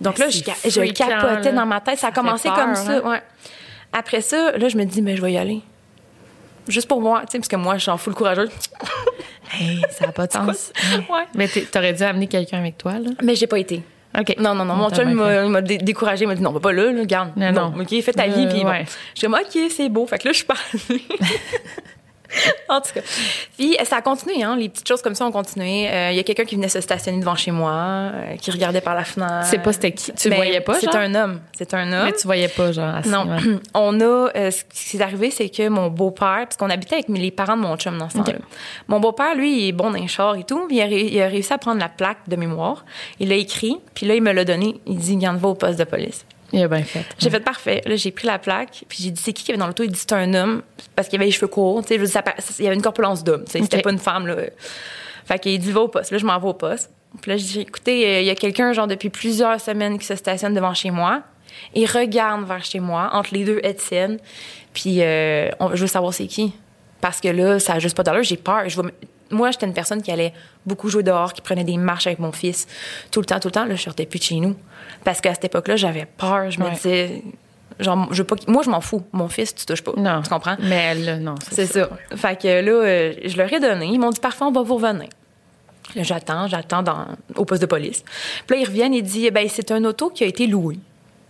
Donc 0.00 0.18
là, 0.18 0.28
je, 0.30 0.42
ca- 0.42 0.54
je 0.64 0.70
freakant, 0.70 1.08
capotais 1.08 1.52
dans 1.52 1.66
ma 1.66 1.80
tête. 1.80 1.98
Ça 1.98 2.08
a 2.08 2.10
Ça 2.10 2.14
commencé 2.14 2.48
peur, 2.48 2.56
comme 2.58 2.74
ça, 2.74 2.92
hein? 2.96 3.02
ouais. 3.10 3.22
Après 3.92 4.20
ça, 4.20 4.52
là, 4.56 4.68
je 4.68 4.76
me 4.76 4.84
dis, 4.84 5.02
mais 5.02 5.16
je 5.16 5.22
vais 5.22 5.32
y 5.32 5.38
aller. 5.38 5.60
Juste 6.68 6.88
pour 6.88 7.00
moi, 7.00 7.20
tu 7.22 7.32
sais, 7.32 7.38
parce 7.38 7.48
que 7.48 7.56
moi, 7.56 7.74
je 7.76 7.82
suis 7.82 7.90
en 7.90 7.96
full 7.98 8.14
courageuse. 8.14 8.50
Hey, 9.52 9.82
ça 9.90 10.06
n'a 10.06 10.12
pas 10.12 10.28
de 10.28 10.32
sens. 10.32 10.72
Ouais. 11.10 11.24
Mais 11.34 11.48
t'aurais 11.48 11.92
dû 11.92 12.04
amener 12.04 12.28
quelqu'un 12.28 12.58
avec 12.60 12.78
toi, 12.78 13.00
là. 13.00 13.10
Mais 13.20 13.34
j'ai 13.34 13.48
pas 13.48 13.58
été. 13.58 13.82
OK. 14.16 14.36
Non, 14.38 14.54
non, 14.54 14.64
non. 14.64 14.76
Mon 14.76 14.90
T'as 14.90 14.98
chum, 15.02 15.12
m'a- 15.12 15.60
découragé. 15.60 16.22
Il 16.24 16.28
m'a 16.28 16.36
dit, 16.36 16.40
non, 16.42 16.52
va 16.52 16.60
pas 16.60 16.70
là, 16.72 16.92
là, 16.92 17.04
garde. 17.04 17.32
Non, 17.36 17.50
non. 17.50 17.74
OK, 17.80 17.88
fais 18.00 18.12
ta 18.12 18.28
vie. 18.28 18.46
Euh, 18.46 18.48
Puis 18.48 18.62
bon. 18.62 18.70
ouais. 18.70 18.84
Je 19.16 19.18
suis 19.18 19.26
OK, 19.26 19.70
c'est 19.72 19.88
beau. 19.88 20.06
Fait 20.06 20.18
que 20.18 20.28
là, 20.28 20.32
je 20.32 20.36
suis 20.36 20.46
partie. 20.46 20.78
en 22.68 22.80
tout 22.80 22.92
cas. 22.94 23.00
Puis 23.58 23.76
ça 23.84 23.96
a 23.96 24.02
continué, 24.02 24.42
hein. 24.42 24.56
Les 24.56 24.68
petites 24.68 24.86
choses 24.88 25.02
comme 25.02 25.14
ça 25.14 25.26
ont 25.26 25.32
continué. 25.32 25.88
Euh, 25.90 26.10
Il 26.12 26.16
y 26.16 26.20
a 26.20 26.22
quelqu'un 26.22 26.44
qui 26.44 26.54
venait 26.56 26.68
se 26.68 26.80
stationner 26.80 27.18
devant 27.20 27.34
chez 27.36 27.50
moi, 27.50 27.72
euh, 27.72 28.36
qui 28.40 28.50
regardait 28.50 28.80
par 28.80 28.94
la 28.94 29.04
fenêtre. 29.04 29.46
Sais 29.46 29.58
pas 29.58 29.72
c'était 29.72 29.92
qui? 29.92 30.12
Tu 30.12 30.28
le 30.28 30.30
Ben, 30.30 30.36
voyais 30.36 30.60
pas, 30.60 30.78
C'est 30.80 30.94
un 30.94 31.14
homme. 31.14 31.40
C'est 31.56 31.74
un 31.74 31.92
homme. 31.92 32.04
Mais 32.06 32.12
tu 32.12 32.26
voyais 32.26 32.48
pas, 32.48 32.72
genre, 32.72 32.94
assis, 32.94 33.08
Non, 33.08 33.26
ouais. 33.28 33.38
on 33.74 34.00
a. 34.00 34.04
euh, 34.36 34.50
ce 34.50 34.64
qui 34.90 34.96
est 34.96 35.00
arrivé, 35.02 35.30
c'est 35.30 35.48
que 35.48 35.68
mon 35.68 35.88
beau-père, 35.88 36.44
parce 36.44 36.56
qu'on 36.56 36.70
habitait 36.70 36.94
avec 36.96 37.08
les 37.08 37.30
parents 37.30 37.56
de 37.56 37.62
mon 37.62 37.76
chum 37.76 37.96
dans 37.98 38.08
ce 38.08 38.18
temps-là. 38.18 38.38
Mon 38.88 39.00
beau-père, 39.00 39.34
lui, 39.34 39.62
il 39.64 39.68
est 39.68 39.72
bon 39.72 39.90
dans 39.90 39.98
les 39.98 40.08
chars 40.08 40.36
et 40.36 40.44
tout. 40.44 40.66
puis 40.66 40.76
il 40.76 40.82
a, 40.82 40.86
il 40.86 41.20
a 41.22 41.26
réussi 41.28 41.52
à 41.52 41.58
prendre 41.58 41.80
la 41.80 41.88
plaque 41.88 42.28
de 42.28 42.36
mémoire. 42.36 42.84
Il 43.18 43.28
l'a 43.28 43.36
écrit, 43.36 43.76
puis 43.94 44.06
là, 44.06 44.14
il 44.14 44.22
me 44.22 44.32
l'a 44.32 44.44
donné. 44.44 44.80
Il 44.86 44.96
dit, 44.98 45.16
Garde, 45.16 45.38
va 45.38 45.48
au 45.48 45.54
poste 45.54 45.78
de 45.78 45.84
police. 45.84 46.24
Il 46.52 46.62
a 46.62 46.68
bien 46.68 46.82
fait. 46.82 47.04
J'ai 47.18 47.30
fait 47.30 47.40
parfait. 47.40 47.82
Là, 47.86 47.96
j'ai 47.96 48.10
pris 48.10 48.26
la 48.26 48.38
plaque, 48.38 48.84
puis 48.88 48.98
j'ai 49.02 49.10
dit, 49.10 49.20
c'est 49.22 49.32
qui 49.32 49.44
qui 49.44 49.50
avait 49.52 49.58
dans 49.58 49.66
l'auto? 49.66 49.82
Il 49.82 49.90
dit, 49.90 49.98
c'est 49.98 50.12
un 50.12 50.32
homme, 50.34 50.62
parce 50.96 51.08
qu'il 51.08 51.16
avait 51.18 51.26
les 51.26 51.30
cheveux 51.32 51.46
courts. 51.48 51.82
Tu 51.84 51.96
sais, 51.98 52.22
il 52.58 52.64
y 52.64 52.66
avait 52.66 52.76
une 52.76 52.82
corpulence 52.82 53.22
d'homme. 53.24 53.44
sais, 53.46 53.60
C'était 53.62 53.82
pas 53.82 53.90
une 53.92 53.98
femme, 53.98 54.26
là. 54.26 54.36
Fait 55.24 55.38
qu'il 55.38 55.58
dit, 55.58 55.70
va 55.72 55.80
au 55.82 55.88
poste. 55.88 56.10
Là, 56.10 56.18
je 56.18 56.26
m'en 56.26 56.38
vais 56.38 56.48
au 56.48 56.54
poste. 56.54 56.90
Puis 57.20 57.30
là, 57.30 57.36
je 57.36 57.44
dis, 57.44 57.60
écoutez, 57.60 58.06
euh, 58.06 58.20
il 58.20 58.26
y 58.26 58.30
a 58.30 58.34
quelqu'un, 58.34 58.72
genre, 58.72 58.86
depuis 58.86 59.10
plusieurs 59.10 59.60
semaines 59.60 59.98
qui 59.98 60.06
se 60.06 60.14
stationne 60.16 60.54
devant 60.54 60.74
chez 60.74 60.90
moi. 60.90 61.22
Il 61.74 61.86
regarde 61.86 62.46
vers 62.46 62.64
chez 62.64 62.80
moi, 62.80 63.10
entre 63.12 63.34
les 63.34 63.44
deux 63.44 63.60
Étienne. 63.62 64.18
Puis, 64.72 64.98
euh, 65.02 65.48
on- 65.60 65.74
je 65.74 65.80
veux 65.82 65.86
savoir 65.88 66.14
c'est 66.14 66.26
qui. 66.26 66.52
Parce 67.00 67.20
que 67.20 67.28
là, 67.28 67.58
ça 67.58 67.74
a 67.74 67.78
juste 67.78 67.96
pas 67.96 68.02
d'allure. 68.02 68.22
J'ai 68.22 68.36
peur. 68.36 68.68
Je 68.68 68.76
vais 68.76 68.84
me- 68.88 68.92
Moi, 69.32 69.50
j'étais 69.52 69.66
une 69.66 69.72
personne 69.74 70.02
qui 70.02 70.10
allait 70.10 70.32
beaucoup 70.66 70.88
jouer 70.88 71.02
dehors, 71.04 71.32
qui 71.32 71.40
prenait 71.40 71.62
des 71.64 71.76
marches 71.76 72.06
avec 72.08 72.18
mon 72.18 72.32
fils 72.32 72.66
tout 73.12 73.20
le 73.20 73.26
temps, 73.26 73.38
tout 73.38 73.48
le 73.48 73.52
temps. 73.52 73.64
Là, 73.64 73.74
je 73.76 73.82
sortais 73.82 74.04
plus 74.06 74.18
de 74.18 74.24
chez 74.24 74.36
nous. 74.40 74.56
Parce 75.04 75.20
qu'à 75.20 75.34
cette 75.34 75.44
époque-là, 75.44 75.76
j'avais 75.76 76.06
peur. 76.06 76.50
Je 76.50 76.60
me 76.60 76.70
disais, 76.70 77.22
genre, 77.78 78.08
je 78.12 78.18
veux 78.22 78.26
pas 78.26 78.36
moi, 78.46 78.62
je 78.62 78.70
m'en 78.70 78.80
fous. 78.80 79.02
Mon 79.12 79.28
fils, 79.28 79.54
tu 79.54 79.64
touches 79.66 79.82
pas. 79.82 79.92
Non. 79.96 80.22
Tu 80.22 80.28
comprends? 80.30 80.56
Mais 80.60 80.94
là, 80.94 81.16
non, 81.16 81.34
C'est 81.50 81.66
ça. 81.66 81.88
Fait 82.16 82.40
que 82.40 82.48
là, 82.48 82.72
euh, 82.72 83.14
je 83.24 83.36
leur 83.36 83.52
ai 83.52 83.60
donné. 83.60 83.86
Ils 83.86 83.98
m'ont 83.98 84.10
dit, 84.10 84.20
parfait, 84.20 84.44
on 84.44 84.52
va 84.52 84.62
vous 84.62 84.74
revenir. 84.76 85.08
J'attends, 85.96 86.46
j'attends 86.46 86.82
dans, 86.82 87.06
au 87.36 87.44
poste 87.44 87.62
de 87.62 87.66
police. 87.66 88.04
Puis 88.46 88.56
là, 88.56 88.62
ils 88.62 88.66
reviennent 88.66 88.94
et 88.94 89.02
disent, 89.02 89.30
ben, 89.32 89.48
c'est 89.48 89.72
un 89.72 89.82
auto 89.84 90.10
qui 90.10 90.22
a 90.22 90.26
été 90.26 90.46
loué. 90.46 90.78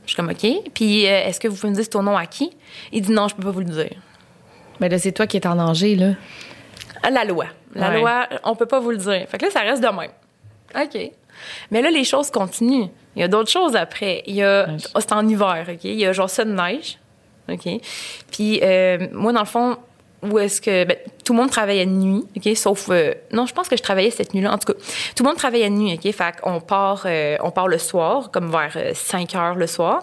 Je 0.05 0.11
suis 0.11 0.17
comme, 0.17 0.31
OK. 0.31 0.47
Puis, 0.75 1.07
euh, 1.07 1.25
est-ce 1.27 1.39
que 1.41 1.49
vous 1.49 1.55
pouvez 1.57 1.71
me 1.71 1.75
dire 1.77 1.85
c'est 1.85 1.91
ton 1.91 2.03
nom 2.03 2.17
à 2.17 2.27
qui? 2.27 2.51
Il 2.93 3.03
dit, 3.03 3.13
non, 3.13 3.29
je 3.29 3.35
peux 3.37 3.43
pas 3.45 3.53
vous 3.53 3.61
le 3.61 3.67
dire. 3.67 3.93
Mais 4.81 4.89
là, 4.89 4.99
c'est 4.99 5.13
toi 5.13 5.27
qui 5.27 5.37
es 5.37 5.47
en 5.47 5.55
danger, 5.55 5.95
là. 5.97 6.11
La 7.11 7.25
loi. 7.25 7.47
La 7.75 7.91
Ouais. 7.91 8.01
loi, 8.01 8.27
on 8.45 8.55
peut 8.57 8.67
pas 8.67 8.81
vous 8.81 8.91
le 8.91 8.97
dire. 8.97 9.25
Fait 9.29 9.39
que 9.39 9.45
là, 9.47 9.51
ça 9.51 9.61
reste 9.61 9.83
de 9.83 9.89
même. 9.89 10.11
OK. 10.75 11.13
Mais 11.71 11.83
là, 11.83 11.91
les 11.91 12.05
choses 12.05 12.31
continuent. 12.31 12.89
Il 13.17 13.21
y 13.21 13.23
a 13.23 13.29
d'autres 13.29 13.51
choses 13.51 13.77
après. 13.77 14.23
Il 14.27 14.35
y 14.35 14.43
a, 14.43 14.69
oh, 14.95 15.01
c'est 15.01 15.13
en 15.13 15.27
hiver, 15.29 15.67
OK? 15.69 15.85
Il 15.85 15.99
y 15.99 16.07
a 16.07 16.13
genre 16.13 16.31
ça 16.31 16.45
de 16.45 16.53
neige. 16.53 16.99
OK? 17.51 17.69
Puis, 18.31 18.61
euh, 18.63 19.09
moi, 19.13 19.33
dans 19.33 19.41
le 19.41 19.47
fond, 19.47 19.77
où 20.23 20.39
est-ce 20.39 20.61
que. 20.61 20.85
ben, 20.85 20.97
tout 21.25 21.33
le 21.33 21.39
monde 21.39 21.51
travaillait 21.51 21.87
de 21.87 21.91
nuit, 21.91 22.25
OK? 22.37 22.57
Sauf. 22.57 22.89
euh, 22.91 23.15
non, 23.33 23.47
je 23.47 23.55
pense 23.55 23.69
que 23.69 23.77
je 23.77 23.83
travaillais 23.83 24.11
cette 24.11 24.35
nuit-là. 24.35 24.53
En 24.53 24.59
tout 24.59 24.73
cas, 24.73 24.79
tout 25.15 25.23
le 25.23 25.29
monde 25.29 25.37
travaillait 25.37 25.71
de 25.71 25.75
nuit, 25.75 25.95
OK? 25.95 26.13
Fait 26.13 26.41
qu'on 26.41 26.61
part, 26.61 27.03
euh, 27.07 27.37
on 27.43 27.51
part 27.51 27.69
le 27.69 27.79
soir, 27.79 28.31
comme 28.31 28.51
vers 28.51 28.73
euh, 28.77 28.93
5 28.95 29.35
heures 29.35 29.55
le 29.55 29.67
soir, 29.67 30.03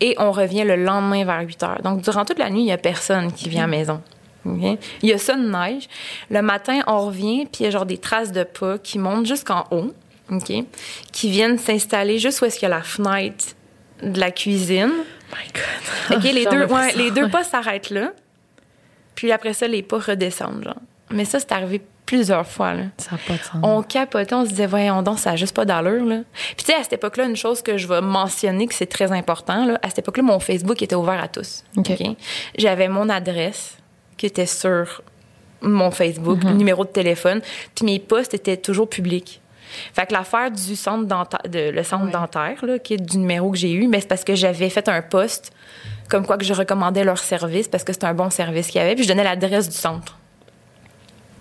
et 0.00 0.14
on 0.18 0.32
revient 0.32 0.64
le 0.64 0.76
lendemain 0.76 1.24
vers 1.24 1.40
8 1.40 1.62
heures. 1.62 1.82
Donc, 1.82 2.02
durant 2.02 2.24
toute 2.24 2.38
la 2.38 2.50
nuit, 2.50 2.60
il 2.60 2.66
y 2.66 2.72
a 2.72 2.78
personne 2.78 3.32
qui 3.32 3.48
vient 3.48 3.64
à 3.64 3.66
la 3.66 3.76
maison. 3.76 4.00
OK? 4.46 4.78
Il 5.02 5.08
y 5.08 5.12
a 5.12 5.18
ça 5.18 5.34
de 5.34 5.48
neige. 5.48 5.88
Le 6.30 6.42
matin, 6.42 6.80
on 6.86 7.06
revient, 7.06 7.46
puis 7.46 7.60
il 7.60 7.64
y 7.64 7.66
a 7.66 7.70
genre 7.70 7.86
des 7.86 7.98
traces 7.98 8.32
de 8.32 8.44
pas 8.44 8.78
qui 8.78 8.98
montent 8.98 9.26
jusqu'en 9.26 9.64
haut, 9.70 9.92
OK? 10.30 10.52
Qui 11.12 11.30
viennent 11.30 11.58
s'installer 11.58 12.18
juste 12.18 12.40
où 12.40 12.44
est-ce 12.44 12.58
qu'il 12.58 12.68
y 12.68 12.72
a 12.72 12.76
la 12.76 12.82
fenêtre 12.82 13.46
de 14.02 14.18
la 14.18 14.30
cuisine. 14.30 14.92
My 15.32 15.50
God. 15.54 16.18
OK, 16.18 16.24
les 16.24 16.46
deux, 16.46 16.64
ouais, 16.66 16.92
les 16.94 17.10
deux 17.10 17.28
pas 17.28 17.44
s'arrêtent 17.44 17.90
là. 17.90 18.12
Puis 19.14 19.32
après 19.32 19.52
ça, 19.52 19.66
les 19.66 19.82
pas 19.82 19.98
redescendent, 19.98 20.64
genre. 20.64 20.76
Mais 21.10 21.24
ça, 21.24 21.40
c'est 21.40 21.52
arrivé 21.52 21.82
plusieurs 22.06 22.46
fois, 22.46 22.74
là. 22.74 22.84
Ça 22.96 23.12
n'a 23.12 23.18
pas 23.18 23.34
de 23.34 23.38
sens. 23.42 23.60
On 23.62 23.82
capotait, 23.82 24.34
on 24.34 24.44
se 24.44 24.50
disait, 24.50 24.66
voyons 24.66 25.02
donc, 25.02 25.18
ça 25.18 25.30
n'a 25.30 25.36
juste 25.36 25.54
pas 25.54 25.64
d'allure, 25.64 26.04
là. 26.04 26.20
Puis 26.56 26.64
tu 26.64 26.64
sais, 26.66 26.74
à 26.74 26.82
cette 26.82 26.94
époque-là, 26.94 27.24
une 27.24 27.36
chose 27.36 27.60
que 27.60 27.76
je 27.76 27.86
vais 27.86 28.00
mentionner, 28.00 28.66
que 28.66 28.74
c'est 28.74 28.86
très 28.86 29.12
important, 29.12 29.66
là, 29.66 29.78
à 29.82 29.88
cette 29.88 30.00
époque-là, 30.00 30.22
mon 30.22 30.38
Facebook 30.38 30.80
était 30.80 30.94
ouvert 30.94 31.22
à 31.22 31.28
tous. 31.28 31.64
OK. 31.76 31.90
OK? 31.90 32.16
J'avais 32.56 32.88
mon 32.88 33.08
adresse 33.08 33.76
qui 34.16 34.26
était 34.26 34.46
sur 34.46 35.02
mon 35.60 35.90
Facebook, 35.90 36.44
le 36.44 36.52
numéro 36.52 36.84
de 36.84 36.90
téléphone, 36.90 37.40
puis 37.74 37.84
mes 37.84 37.98
posts 37.98 38.34
étaient 38.34 38.56
toujours 38.56 38.88
publics. 38.88 39.40
Fait 39.92 40.06
que 40.06 40.12
l'affaire 40.12 40.50
du 40.50 40.76
centre 40.76 41.06
dentaire, 41.06 41.40
de, 41.48 41.70
le 41.70 41.82
centre 41.82 42.06
Ouais. 42.06 42.10
dentaire, 42.12 42.64
là, 42.64 42.78
qui 42.78 42.94
est 42.94 42.96
du 42.98 43.18
numéro 43.18 43.50
que 43.50 43.56
j'ai 43.58 43.72
eu, 43.72 43.86
mais 43.86 44.00
c'est 44.00 44.08
parce 44.08 44.24
que 44.24 44.34
j'avais 44.34 44.70
fait 44.70 44.88
un 44.88 45.02
post 45.02 45.52
comme 46.08 46.26
quoi 46.26 46.38
que 46.38 46.44
je 46.44 46.54
recommandais 46.54 47.04
leur 47.04 47.18
service 47.18 47.68
parce 47.68 47.84
que 47.84 47.92
c'était 47.92 48.06
un 48.06 48.14
bon 48.14 48.30
service 48.30 48.68
qu'il 48.68 48.80
y 48.80 48.84
avait, 48.84 48.94
puis 48.94 49.04
je 49.04 49.08
donnais 49.08 49.24
l'adresse 49.24 49.68
du 49.68 49.76
centre. 49.76 50.16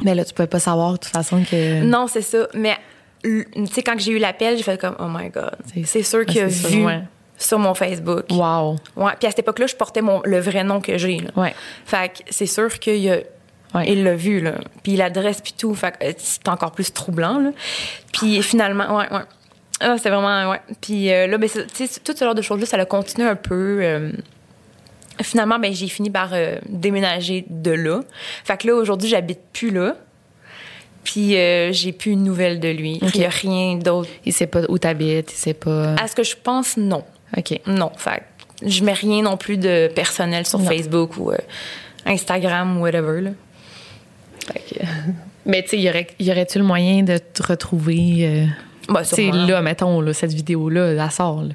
Mais 0.04 0.14
là, 0.14 0.24
tu 0.26 0.34
pouvais 0.34 0.48
pas 0.48 0.60
savoir, 0.60 0.94
de 0.94 0.98
toute 0.98 1.14
façon, 1.14 1.44
que. 1.50 1.82
Non, 1.84 2.08
c'est 2.08 2.22
ça. 2.22 2.48
Mais, 2.54 2.78
tu 3.24 3.46
sais, 3.72 3.82
quand 3.82 3.98
j'ai 3.98 4.12
eu 4.12 4.20
l'appel, 4.20 4.58
j'ai 4.58 4.64
fait 4.64 4.80
comme, 4.80 4.96
oh 5.00 5.08
my 5.10 5.30
God. 5.30 5.56
C'est- 5.86 6.04
sûr 6.04 6.26
qu'il 6.26 6.42
a 6.42 6.48
vu 6.48 6.86
ouais. 6.86 7.02
sur 7.38 7.58
mon 7.58 7.74
Facebook. 7.74 8.26
Wow. 8.30 8.76
Ouais. 8.96 9.14
Puis 9.20 9.28
à 9.28 9.32
cette 9.32 9.40
époque-là, 9.40 9.68
je 9.68 9.76
portais 9.76 10.02
mon, 10.02 10.22
le 10.24 10.40
vrai 10.40 10.64
nom 10.64 10.82
que 10.82 10.98
j'ai. 10.98 11.22
Ouais. 11.36 11.54
Fait 11.86 12.10
que 12.10 12.20
c'est 12.30 12.46
sûr 12.46 12.78
qu'il 12.80 13.10
a, 13.10 13.18
Ouais. 13.76 13.86
il 13.92 14.04
l'a 14.04 14.16
vu, 14.16 14.40
là. 14.42 14.56
Puis 14.84 14.96
l'adresse, 14.96 15.42
puis 15.42 15.54
tout. 15.58 15.74
Fait 15.76 15.92
que 15.92 16.06
c'est 16.18 16.48
encore 16.48 16.72
plus 16.72 16.92
troublant, 16.94 17.40
là. 17.40 17.52
Puis 18.14 18.42
finalement, 18.42 18.98
ouais, 18.98 19.06
ouais. 19.12 19.22
Ah, 19.80 19.96
c'est 20.02 20.10
vraiment, 20.10 20.50
ouais. 20.50 20.62
Puis 20.82 21.12
euh, 21.14 21.28
là, 21.28 21.38
ben, 21.38 21.50
tu 21.50 21.62
sais, 21.88 22.00
tout 22.04 22.14
ce 22.18 22.24
genre 22.26 22.34
de 22.36 22.42
choses-là, 22.42 22.66
ça 22.66 22.78
a 22.78 22.86
continué 22.86 23.28
un 23.28 23.36
peu. 23.36 23.80
euh, 23.82 24.12
finalement, 25.22 25.60
ben, 25.60 25.74
j'ai 25.74 25.88
fini 25.88 26.10
par 26.10 26.30
euh, 26.34 26.58
déménager 26.70 27.46
de 27.50 27.72
là. 27.72 28.02
Fait 28.44 28.58
que 28.58 28.68
là, 28.68 28.76
aujourd'hui, 28.76 29.10
j'habite 29.10 29.40
plus 29.54 29.70
là. 29.72 29.96
Puis 31.04 31.38
euh, 31.38 31.72
j'ai 31.72 31.92
plus 31.94 32.12
une 32.12 32.24
nouvelle 32.24 32.60
de 32.60 32.68
lui. 32.70 33.00
Ok. 33.02 33.12
Il 33.16 33.20
n'y 33.22 33.26
a 33.26 33.30
rien 33.30 33.76
d'autre. 33.76 34.10
Il 34.26 34.34
sait 34.34 34.48
pas 34.48 34.62
où 34.68 34.78
t'habites, 34.78 35.32
il 35.32 35.38
sait 35.38 35.54
pas. 35.54 35.94
À 35.96 36.08
ce 36.08 36.16
que 36.16 36.24
je 36.24 36.36
pense, 36.42 36.76
non. 36.78 37.04
OK. 37.38 37.60
Non. 37.66 37.92
Fait 37.98 38.24
que 38.62 38.70
je 38.70 38.84
mets 38.84 38.94
rien 38.94 39.22
non 39.22 39.38
plus 39.38 39.58
de 39.58 39.90
personnel 39.94 40.46
sur 40.46 40.60
Non. 40.60 40.66
Facebook 40.66 41.18
ou 41.18 41.32
euh, 41.32 41.38
Instagram 42.06 42.78
ou 42.78 42.82
whatever, 42.84 43.22
là. 43.22 43.30
Que- 44.54 44.84
Mais 45.46 45.64
tu 45.64 45.70
sais, 45.70 45.78
y 45.80 45.90
aurait- 45.90 46.08
y 46.20 46.32
aurait-tu 46.32 46.58
le 46.58 46.64
moyen 46.66 47.04
de 47.04 47.18
te 47.18 47.44
retrouver. 47.44 48.20
euh, 48.22 48.46
tu 48.88 48.94
sais, 49.06 49.16
sûrement. 49.28 49.46
là, 49.46 49.62
mettons, 49.62 50.02
là, 50.02 50.14
cette 50.14 50.34
vidéo-là, 50.34 50.88
elle 50.94 51.12
sort. 51.12 51.44
Là? 51.44 51.54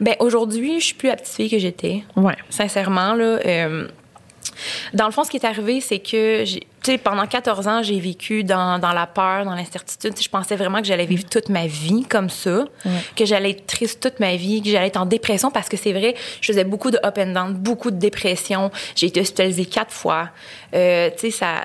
Ben, 0.00 0.14
aujourd'hui, 0.20 0.80
je 0.80 0.86
suis 0.86 0.94
plus 0.94 1.08
la 1.08 1.16
petite 1.16 1.34
fille 1.34 1.50
que 1.50 1.58
j'étais. 1.58 2.02
Ouais. 2.16 2.36
Sincèrement, 2.50 3.14
là. 3.14 3.38
euh, 3.46 3.88
dans 4.94 5.06
le 5.06 5.12
fond, 5.12 5.22
ce 5.24 5.30
qui 5.30 5.36
est 5.36 5.44
arrivé, 5.44 5.80
c'est 5.80 5.98
que, 5.98 6.42
j'ai- 6.44 6.60
tu 6.82 6.92
sais, 6.92 6.98
pendant 6.98 7.26
14 7.26 7.66
ans, 7.68 7.82
j'ai 7.82 7.98
vécu 8.00 8.42
dans, 8.44 8.78
dans 8.78 8.92
la 8.92 9.06
peur, 9.06 9.44
dans 9.44 9.54
l'incertitude. 9.54 10.14
Je 10.20 10.28
pensais 10.28 10.56
vraiment 10.56 10.78
que 10.80 10.86
j'allais 10.86 11.04
vivre 11.04 11.24
toute 11.28 11.48
ma 11.50 11.66
vie 11.66 12.04
comme 12.08 12.30
ça, 12.30 12.64
que 13.16 13.24
j'allais 13.24 13.50
être 13.50 13.66
triste 13.66 14.00
toute 14.02 14.18
ma 14.20 14.36
vie, 14.36 14.62
que 14.62 14.70
j'allais 14.70 14.86
être 14.86 14.96
en 15.00 15.04
dépression 15.06 15.50
parce 15.50 15.68
que 15.68 15.76
c'est 15.76 15.92
vrai, 15.92 16.14
je 16.40 16.46
faisais 16.46 16.64
beaucoup 16.64 16.90
de 16.90 16.98
up 17.04 17.18
and 17.18 17.32
down, 17.32 17.54
beaucoup 17.54 17.90
de 17.90 17.96
dépression. 17.98 18.70
J'ai 18.94 19.08
été 19.08 19.20
hospitalisée 19.20 19.66
quatre 19.66 19.92
fois. 19.92 20.30
Euh, 20.74 21.10
tu 21.10 21.18
sais, 21.18 21.30
ça, 21.32 21.64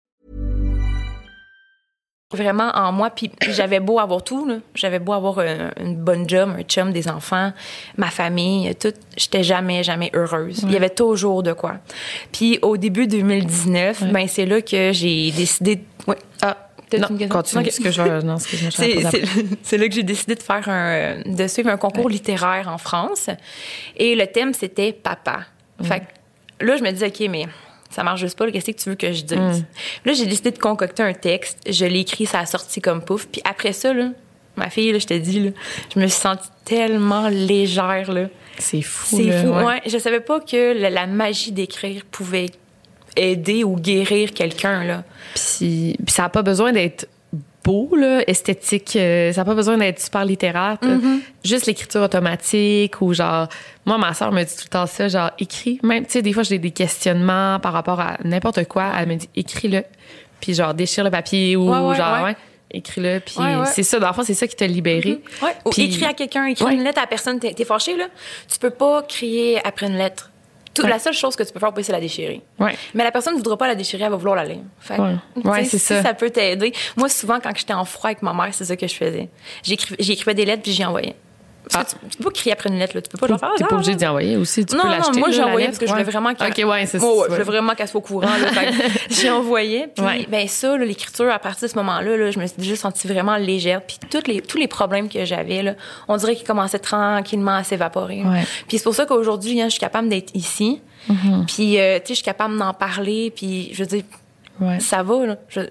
vraiment 2.31 2.71
en 2.75 2.91
moi. 2.91 3.09
Puis 3.09 3.31
j'avais 3.49 3.79
beau 3.79 3.99
avoir 3.99 4.23
tout, 4.23 4.45
là. 4.47 4.55
j'avais 4.75 4.99
beau 4.99 5.13
avoir 5.13 5.39
un- 5.39 5.71
une 5.79 5.95
bonne 5.95 6.27
job, 6.29 6.53
un 6.57 6.63
chum, 6.63 6.91
des 6.91 7.07
enfants, 7.07 7.51
ma 7.97 8.09
famille, 8.09 8.73
tout. 8.75 8.93
J'étais 9.17 9.43
jamais, 9.43 9.83
jamais 9.83 10.09
heureuse. 10.13 10.61
Il 10.63 10.71
y 10.71 10.75
avait 10.75 10.89
toujours 10.89 11.43
de 11.43 11.53
quoi. 11.53 11.75
Puis 12.31 12.59
au 12.61 12.77
début 12.77 13.07
2019, 13.07 14.03
ben 14.11 14.27
c'est 14.27 14.45
là 14.45 14.61
que 14.61 14.91
j'ai 14.93 15.31
décidé. 15.31 15.75
de- 15.77 15.81
Ouais. 16.07 16.17
Ah, 16.41 16.57
Non, 16.99 17.07
une 17.23 17.29
continue. 17.29 17.63
C'est, 19.63 19.77
là 19.77 19.87
que 19.87 19.93
j'ai 19.95 20.03
décidé 20.03 20.35
de 20.35 20.43
faire 20.43 20.67
un, 20.67 21.21
de 21.25 21.47
suivre 21.47 21.69
un 21.69 21.77
concours 21.77 22.09
littéraire 22.09 22.67
en 22.67 22.77
France. 22.77 23.29
Et 23.95 24.15
le 24.15 24.27
thème, 24.27 24.53
c'était 24.53 24.91
papa. 24.91 25.41
Fait 25.83 26.01
que 26.59 26.65
là, 26.65 26.75
je 26.77 26.83
me 26.83 26.91
dis, 26.91 27.03
OK, 27.05 27.29
mais 27.29 27.45
Ça 27.91 28.03
marche 28.03 28.21
juste 28.21 28.37
pas. 28.37 28.49
Qu'est-ce 28.49 28.71
que 28.71 28.77
tu 28.81 28.89
veux 28.89 28.95
que 28.95 29.11
je 29.11 29.23
dise? 29.23 29.37
Mm. 29.37 29.65
Là, 30.05 30.13
j'ai 30.13 30.25
décidé 30.25 30.51
de 30.51 30.57
concocter 30.57 31.03
un 31.03 31.13
texte. 31.13 31.59
Je 31.69 31.85
l'ai 31.85 31.99
écrit, 31.99 32.25
ça 32.25 32.39
a 32.39 32.45
sorti 32.45 32.81
comme 32.81 33.03
pouf. 33.03 33.27
Puis 33.27 33.41
après 33.43 33.73
ça, 33.73 33.93
là, 33.93 34.09
ma 34.55 34.69
fille, 34.69 34.91
là, 34.91 34.99
je 34.99 35.07
te 35.07 35.13
dis, 35.13 35.39
là, 35.39 35.51
je 35.93 35.99
me 35.99 36.07
suis 36.07 36.19
sentie 36.19 36.47
tellement 36.65 37.27
légère. 37.27 38.11
Là. 38.11 38.27
C'est 38.57 38.81
fou. 38.81 39.17
C'est 39.17 39.31
fou. 39.43 39.49
ouais. 39.49 39.63
Ouais. 39.65 39.81
Je 39.85 39.97
savais 39.97 40.21
pas 40.21 40.39
que 40.39 40.73
la, 40.79 40.89
la 40.89 41.05
magie 41.05 41.51
d'écrire 41.51 42.03
pouvait 42.09 42.47
aider 43.15 43.63
ou 43.63 43.75
guérir 43.75 44.31
quelqu'un. 44.33 44.83
là. 44.83 45.03
Puis, 45.35 45.95
puis 46.03 46.13
ça 46.13 46.23
n'a 46.23 46.29
pas 46.29 46.43
besoin 46.43 46.71
d'être 46.71 47.07
beau, 47.63 47.89
là, 47.95 48.23
esthétique. 48.27 48.95
euh, 48.95 49.31
ça 49.33 49.41
n'a 49.41 49.45
pas 49.45 49.53
besoin 49.53 49.77
d'être 49.77 49.99
super 49.99 50.25
littéraire. 50.25 50.77
Mm-hmm. 50.81 51.19
Juste 51.45 51.65
l'écriture 51.67 52.01
automatique 52.01 53.01
ou 53.01 53.13
genre... 53.13 53.47
Moi, 53.85 53.97
ma 53.97 54.13
soeur 54.13 54.31
me 54.31 54.43
dit 54.43 54.55
tout 54.55 54.63
le 54.65 54.69
temps 54.69 54.85
ça, 54.87 55.07
genre, 55.07 55.31
écris. 55.39 55.79
Même, 55.83 56.05
tu 56.05 56.11
sais, 56.13 56.21
des 56.21 56.33
fois, 56.33 56.43
j'ai 56.43 56.57
des 56.59 56.71
questionnements 56.71 57.59
par 57.59 57.73
rapport 57.73 57.99
à 57.99 58.17
n'importe 58.23 58.65
quoi. 58.67 58.91
Elle 58.99 59.07
me 59.09 59.15
dit, 59.15 59.29
écris-le. 59.35 59.83
Puis 60.39 60.53
genre, 60.55 60.73
déchire 60.73 61.03
le 61.03 61.11
papier 61.11 61.55
ou 61.55 61.69
Ouais, 61.71 61.77
ouais, 61.89 61.95
genre, 61.95 62.23
ouais. 62.23 62.35
écris-le. 62.71 63.19
Puis 63.19 63.35
c'est 63.67 63.83
ça, 63.83 63.99
dans 63.99 64.07
le 64.07 64.13
fond, 64.13 64.23
c'est 64.23 64.33
ça 64.33 64.47
qui 64.47 64.55
t'a 64.55 64.65
libéré. 64.65 65.21
Ouais. 65.43 65.49
Ou 65.65 65.69
Puis- 65.69 65.83
écris 65.83 66.05
à 66.05 66.13
quelqu'un, 66.13 66.45
écris 66.45 66.73
une 66.73 66.83
lettre 66.83 66.97
à 66.97 67.01
la 67.01 67.07
personne, 67.07 67.39
t'es 67.39 67.53
t'es 67.53 67.65
fâché, 67.65 67.95
là. 67.95 68.05
Tu 68.51 68.57
peux 68.57 68.71
pas 68.71 69.03
crier 69.03 69.59
après 69.65 69.85
une 69.85 69.97
lettre. 69.97 70.30
Tout- 70.73 70.83
Ouais. 70.83 70.89
La 70.89 70.99
seule 70.99 71.13
chose 71.13 71.35
que 71.35 71.43
tu 71.43 71.51
peux 71.51 71.59
faire, 71.59 71.71
c'est 71.81 71.91
la 71.91 71.99
déchirer. 71.99 72.41
Ouais. 72.59 72.75
Mais 72.93 73.03
la 73.03 73.11
personne 73.11 73.33
ne 73.33 73.37
voudra 73.39 73.57
pas 73.57 73.67
la 73.67 73.75
déchirer, 73.75 74.03
elle 74.05 74.11
va 74.11 74.15
vouloir 74.17 74.35
la 74.37 74.45
lire. 74.45 74.59
Fait 74.79 74.97
Ouais. 74.99 75.65
si 75.65 75.77
ça. 75.79 76.01
ça 76.01 76.13
peut 76.13 76.29
t'aider. 76.29 76.71
Moi, 76.95 77.09
souvent, 77.09 77.39
quand 77.41 77.51
j'étais 77.55 77.73
en 77.73 77.83
froid 77.85 78.09
avec 78.09 78.21
ma 78.21 78.33
mère, 78.33 78.53
c'est 78.53 78.65
ça 78.65 78.75
que 78.77 78.87
je 78.87 78.95
faisais. 78.95 79.29
J'écrivais 79.63 79.97
j'écrivais 80.01 80.33
des 80.33 80.45
lettres 80.45 80.63
puis 80.63 80.71
j'y 80.71 80.85
envoyais. 80.85 81.15
Parce 81.71 81.93
que 81.93 81.99
tu, 81.99 82.09
tu 82.09 82.17
peux 82.17 82.23
pas 82.25 82.31
crier 82.31 82.53
après 82.53 82.69
une 82.69 82.79
lettre, 82.79 82.95
là. 82.95 83.01
Tu 83.01 83.09
peux 83.09 83.17
pas 83.17 83.27
genre 83.27 83.39
faire. 83.39 83.51
T'es 83.57 83.63
ah, 83.63 83.67
pas 83.67 83.75
obligé 83.75 83.91
ah, 83.91 83.95
d'y 83.95 84.07
envoyer 84.07 84.37
aussi. 84.37 84.65
Tu 84.65 84.75
non, 84.75 84.83
peux 84.83 84.87
non, 84.87 84.95
l'acheter. 84.95 85.19
moi, 85.19 85.31
j'ai 85.31 85.43
envoyé 85.43 85.65
parce 85.67 85.77
que 85.77 85.85
je 85.85 85.91
voulais 85.91 86.03
vraiment 86.03 86.33
qu'elle. 86.33 86.51
OK, 86.51 86.69
ouais, 86.71 86.85
ça. 86.85 86.97
Ouais, 86.97 87.05
je 87.27 87.31
voulais 87.31 87.43
vraiment 87.43 87.75
qu'elle 87.75 87.87
soit 87.87 87.99
au 87.99 88.03
courant. 88.03 88.27
J'ai 89.09 89.29
envoyé. 89.29 89.87
Puis, 89.95 90.05
Ouais. 90.05 90.25
ben 90.29 90.47
ça, 90.47 90.77
l'écriture, 90.77 91.29
à 91.31 91.39
partir 91.39 91.67
de 91.67 91.71
ce 91.71 91.77
moment-là, 91.77 92.17
là, 92.17 92.31
je 92.31 92.39
me 92.39 92.47
suis 92.47 92.57
déjà 92.57 92.75
sentie 92.75 93.07
vraiment 93.07 93.37
légère. 93.37 93.81
Puis 93.81 93.97
toutes 94.09 94.27
les, 94.27 94.41
tous 94.41 94.57
les 94.57 94.67
problèmes 94.67 95.09
que 95.09 95.23
j'avais, 95.25 95.61
là, 95.63 95.75
on 96.07 96.17
dirait 96.17 96.35
qu'ils 96.35 96.47
commençaient 96.47 96.79
tranquillement 96.79 97.55
à 97.55 97.63
s'évaporer. 97.63 98.23
Puis 98.67 98.77
c'est 98.77 98.83
pour 98.83 98.95
ça 98.95 99.05
qu'aujourd'hui, 99.05 99.61
hein, 99.61 99.65
je 99.65 99.71
suis 99.71 99.79
capable 99.79 100.09
d'être 100.09 100.31
ici. 100.35 100.81
Mm-hmm. 101.09 101.45
Puis, 101.47 101.79
euh, 101.79 101.97
tu 101.99 102.07
sais, 102.07 102.09
je 102.09 102.13
suis 102.15 102.23
capable 102.23 102.57
d'en 102.57 102.73
parler. 102.73 103.31
Puis, 103.35 103.69
je 103.73 103.83
veux 103.83 103.87
dire, 103.87 104.03
ça 104.79 105.03
va. 105.03 105.25
Là. 105.25 105.37
Je- 105.49 105.61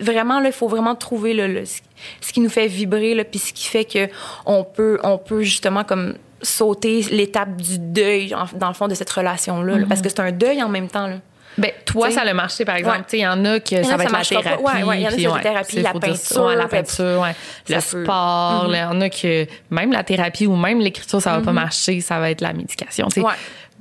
vraiment, 0.00 0.40
là, 0.40 0.48
il 0.48 0.52
faut 0.52 0.68
vraiment 0.68 0.94
trouver 0.94 1.34
le- 1.34 1.64
ce 1.64 2.32
qui 2.32 2.40
nous 2.40 2.48
fait 2.50 2.66
vibrer, 2.66 3.14
là, 3.14 3.24
puis 3.24 3.38
ce 3.38 3.52
qui 3.52 3.66
fait 3.66 3.84
que 3.84 4.08
on 4.44 4.64
peut, 4.64 4.98
on 5.02 5.18
peut 5.18 5.42
justement 5.42 5.84
comme 5.84 6.14
sauter 6.42 7.00
l'étape 7.10 7.56
du 7.56 7.78
deuil 7.78 8.34
en- 8.34 8.44
dans 8.58 8.68
le 8.68 8.74
fond 8.74 8.88
de 8.88 8.94
cette 8.94 9.10
relation-là, 9.10 9.78
là, 9.78 9.86
parce 9.88 10.02
que 10.02 10.08
c'est 10.08 10.20
un 10.20 10.32
deuil 10.32 10.62
en 10.62 10.68
même 10.68 10.88
temps. 10.88 11.06
Là. 11.06 11.16
Ben, 11.58 11.70
toi, 11.86 12.08
T'sais, 12.08 12.16
ça 12.16 12.20
a 12.28 12.34
marché, 12.34 12.66
par 12.66 12.76
exemple. 12.76 12.98
ouais. 12.98 13.04
Il 13.14 13.20
y 13.20 13.26
en 13.26 13.42
a 13.46 13.60
que 13.60 13.76
ça 13.82 13.96
va 13.96 14.04
être 14.04 14.12
la 14.12 14.18
thérapie. 14.42 14.62
Ouais, 14.62 14.82
ouais, 14.84 14.96
il 14.98 15.02
y 15.02 15.06
en 15.06 15.08
a 15.08 15.10
c'est 15.12 15.16
la 15.22 15.40
thérapie, 15.42 15.76
la 15.80 15.92
peinture, 16.00 16.48
la 16.50 16.68
peinture. 16.68 17.26
Le 17.68 17.74
sport. 18.02 18.68
là, 18.68 18.76
Il 18.78 18.80
y 18.80 18.84
en 18.84 19.00
a 19.00 19.08
que 19.08 19.46
même 19.70 19.90
la 19.92 20.04
thérapie 20.04 20.46
ou 20.46 20.54
même 20.54 20.80
l'écriture, 20.80 21.22
ça 21.22 21.30
va 21.32 21.40
pas 21.40 21.52
marcher, 21.52 22.02
ça 22.02 22.18
va 22.20 22.30
être 22.30 22.42
la 22.42 22.52
médication. 22.52 23.08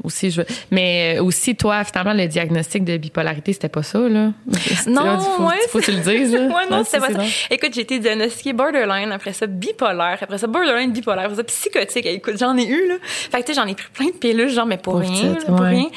Aussi, 0.04 0.30
je 0.30 0.42
Mais 0.72 1.16
euh, 1.18 1.24
aussi, 1.24 1.56
toi, 1.56 1.84
finalement, 1.84 2.14
le 2.14 2.28
diagnostic 2.28 2.84
de 2.84 2.98
bipolarité, 2.98 3.54
c'était 3.54 3.70
pas 3.70 3.82
ça, 3.84 4.00
là? 4.00 4.08
Non, 4.08 4.34
il 4.46 5.20
faut, 5.22 5.44
ouais, 5.44 5.56
faut 5.70 5.80
que 5.80 5.86
tu 5.86 5.92
le 5.92 6.00
dises, 6.00 6.34
là. 6.34 6.42
ouais, 6.48 6.70
non, 6.70 6.84
c'était 6.84 7.00
pas 7.00 7.12
ça. 7.14 7.24
Écoute, 7.50 7.74
j'ai 7.74 7.82
été 7.82 8.00
diagnostiquée 8.00 8.54
borderline, 8.54 9.12
après 9.12 9.34
ça 9.34 9.48
bipolaire, 9.48 10.18
après 10.22 10.38
ça 10.38 10.48
borderline 10.48 10.92
bipolaire, 10.92 11.26
après 11.26 11.38
ça 11.38 11.44
psychotique. 11.44 12.06
Écoute, 12.06 12.38
j'en 12.38 12.58
ai 12.58 12.66
eu, 12.66 12.88
là. 12.88 12.96
Fait 13.02 13.42
que, 13.42 13.48
tu 13.48 13.54
sais, 13.54 13.60
j'en 13.62 13.68
ai 13.68 13.74
pris 13.76 13.88
plein 13.94 14.08
de 14.08 14.12
pilules, 14.12 14.50
genre, 14.50 14.66
mais 14.66 14.78
pour 14.78 14.98
rien, 14.98 15.34
là, 15.34 15.36
pour 15.46 15.60
ouais. 15.62 15.70
rien. 15.70 15.88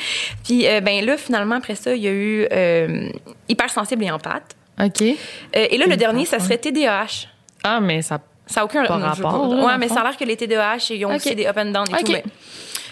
Puis, 0.44 0.66
euh, 0.66 0.80
ben 0.80 1.04
là, 1.04 1.16
finalement, 1.16 1.56
après 1.56 1.74
ça, 1.74 1.94
il 1.94 2.02
y 2.02 2.08
a 2.08 2.12
eu 2.12 2.46
euh, 2.52 3.08
hypersensible 3.48 4.04
et 4.04 4.10
empathe. 4.10 4.56
OK. 4.82 5.02
Euh, 5.02 5.14
et 5.52 5.76
là, 5.76 5.86
le 5.86 5.96
dernier, 5.96 6.24
ça 6.24 6.38
serait 6.38 6.58
TDAH. 6.58 7.26
Ah, 7.64 7.80
mais 7.80 8.02
ça. 8.02 8.20
Ça 8.46 8.60
n'a 8.60 8.64
aucun 8.64 8.82
non, 8.84 8.98
rapport, 8.98 9.50
pas- 9.50 9.56
là, 9.56 9.66
Ouais, 9.66 9.78
mais 9.78 9.88
ça 9.88 10.00
a 10.00 10.04
l'air 10.04 10.16
que 10.16 10.24
les 10.24 10.36
TDAH, 10.36 10.90
ils 10.94 11.04
ont 11.04 11.10
Ok. 11.10 11.16
aussi 11.16 11.34
des 11.34 11.46
up 11.46 11.56
and 11.58 11.66
down 11.66 11.84
et 11.98 12.02
tout. 12.02 12.12
Mais, 12.12 12.24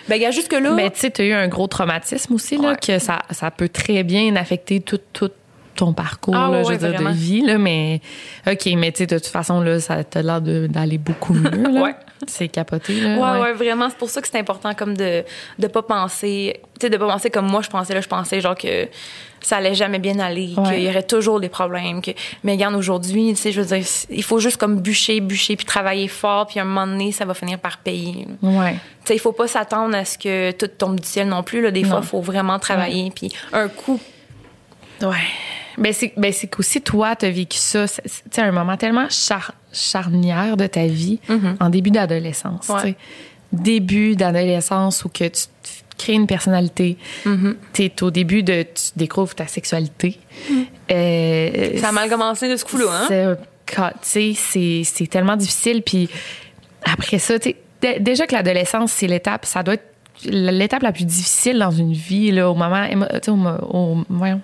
ben, 0.09 0.21
gars, 0.21 0.31
jusque-là. 0.31 0.71
Mais 0.73 0.90
tu 0.90 1.01
sais, 1.01 1.11
tu 1.11 1.23
as 1.23 1.25
eu 1.27 1.33
un 1.33 1.49
gros 1.49 1.66
traumatisme 1.66 2.35
aussi, 2.35 2.57
là, 2.57 2.71
Ouais. 2.71 2.77
que 2.85 2.99
ça, 2.99 3.23
ça 3.31 3.51
peut 3.51 3.69
très 3.69 4.03
bien 4.03 4.35
affecter 4.37 4.81
tout, 4.81 5.01
tout 5.12 5.31
ton 5.77 5.93
parcours, 5.93 6.35
Ah 6.37 6.49
là, 6.51 6.59
ouais, 6.59 6.65
je 6.65 6.71
veux 6.79 6.91
dire, 6.91 7.01
de 7.01 7.09
vie, 7.12 7.43
là, 7.43 7.59
mais 7.59 8.01
OK, 8.47 8.67
mais 8.77 8.91
tu 8.93 8.99
sais, 8.99 9.07
de 9.07 9.19
toute 9.19 9.27
façon, 9.29 9.61
là, 9.61 9.79
ça 9.81 10.03
t'a 10.05 10.23
l'air 10.23 10.41
d'aller 10.41 10.99
beaucoup 10.99 11.35
mieux, 11.35 11.51
là. 11.73 11.83
Ouais. 11.83 11.95
C'est 12.27 12.49
capoté, 12.49 12.99
là. 13.01 13.17
Ouais, 13.37 13.41
ouais, 13.43 13.53
vraiment. 13.53 13.89
C'est 13.91 13.99
pour 13.99 14.09
ça 14.09 14.23
que 14.23 14.29
c'est 14.29 14.39
important 14.39 14.73
comme 14.75 14.97
de 14.97 15.23
de 15.59 15.67
pas 15.67 15.83
penser, 15.83 16.61
tu 16.81 16.87
sais, 16.87 16.91
de 16.91 16.97
pas 16.97 17.07
penser 17.07 17.29
comme 17.31 17.47
moi 17.47 17.61
je 17.62 17.69
pensais 17.69 17.93
là, 17.95 18.01
je 18.01 18.09
pensais 18.09 18.41
genre 18.41 18.57
que 18.57 18.89
ça 19.43 19.59
allait 19.59 19.75
jamais 19.75 19.99
bien 19.99 20.19
aller, 20.19 20.55
Ouais. 20.57 20.65
qu'il 20.77 20.83
y 20.85 20.89
aurait 20.89 21.03
toujours 21.03 21.41
des 21.41 21.51
problèmes, 21.51 22.01
que 22.01 22.11
mais 22.43 22.53
regarde 22.53 22.75
aujourd'hui, 22.75 23.35
tu 23.35 23.37
sais, 23.43 23.53
je 23.53 23.61
veux 23.61 23.77
dire, 23.77 23.87
il 24.11 24.23
faut 24.23 24.39
juste 24.41 24.57
comme 24.57 24.81
bûcher, 24.81 25.21
bûcher 25.21 25.57
puis 25.57 25.67
travailler 25.67 26.09
fort, 26.09 26.47
puis 26.47 26.59
à 26.59 26.62
un 26.62 26.65
moment 26.65 26.87
donné, 26.87 27.12
ça 27.12 27.27
va 27.27 27.35
finir 27.35 27.59
par 27.59 27.79
payer. 27.79 28.27
Ouais. 28.43 28.73
Tu 28.73 29.09
sais, 29.09 29.15
il 29.15 29.21
faut 29.21 29.33
pas 29.33 29.47
s'attendre 29.47 29.95
à 29.95 30.05
ce 30.07 30.17
que 30.17 30.53
tout 30.53 30.67
tombe 30.69 30.99
du 30.99 31.07
ciel 31.07 31.29
non 31.29 31.43
plus 31.43 31.61
là, 31.61 31.71
des 31.71 31.85
fois, 31.85 32.01
il 32.03 32.09
faut 32.09 32.23
vraiment 32.23 32.59
travailler 32.59 33.12
puis 33.15 33.31
un 33.53 33.69
coup 33.69 34.01
Ouais. 35.03 35.17
Ben 35.79 35.93
c'est 35.93 36.12
ben 36.17 36.33
c'est 36.33 36.47
qu'aussi 36.47 36.81
toi 36.81 37.15
t'as 37.17 37.31
vécu 37.31 37.59
ça, 37.59 37.87
tu 37.89 38.01
sais 38.31 38.43
un 38.43 38.53
moment 38.53 38.77
tellement 38.77 39.09
char- 39.11 39.53
charnière 39.73 40.57
de 40.57 40.67
ta 40.67 40.87
vie 40.87 41.19
en 41.61 41.69
début 41.71 41.91
d'adolescence, 41.91 42.69
Mm-hmm. 42.69 42.83
Ouais. 42.85 42.93
tu. 42.93 43.57
Début 43.62 44.17
d'adolescence 44.17 45.05
où 45.05 45.09
que 45.09 45.25
tu 45.29 45.45
crées 45.99 46.15
une 46.15 46.27
personnalité. 46.27 46.97
Mm-hmm. 47.25 47.55
Tu 47.73 47.85
es 47.85 48.03
au 48.03 48.11
début 48.11 48.43
de 48.43 48.62
tu 48.62 48.83
découvres 48.97 49.35
ta 49.35 49.47
sexualité. 49.47 50.19
Euh, 50.91 51.79
ça 51.79 51.89
a 51.89 51.93
mal 51.93 52.09
commencé 52.09 52.49
de 52.49 52.57
ce 52.57 52.65
coup-là 52.65 52.87
hein? 52.91 53.07
c'est 54.03 54.83
tu 54.97 55.09
tellement 55.09 55.37
difficile 55.37 55.83
puis 55.83 56.09
après 56.85 57.19
ça, 57.19 57.39
tu 57.39 57.55
déjà 58.01 58.27
que 58.27 58.33
l'adolescence 58.35 58.93
c'est 58.93 59.07
l'étape, 59.09 59.45
ça 59.45 59.62
doit 59.62 59.75
être 59.75 59.93
l'étape 60.25 60.83
la 60.83 60.93
plus 60.93 61.05
difficile 61.05 61.59
dans 61.59 61.71
une 61.73 61.93
vie 61.93 62.31
là 62.31 62.49
au 62.51 62.55
moment 62.55 62.87
tu 63.23 63.31
au, 63.31 63.35
au- 63.37 64.05
voyons, 64.09 64.41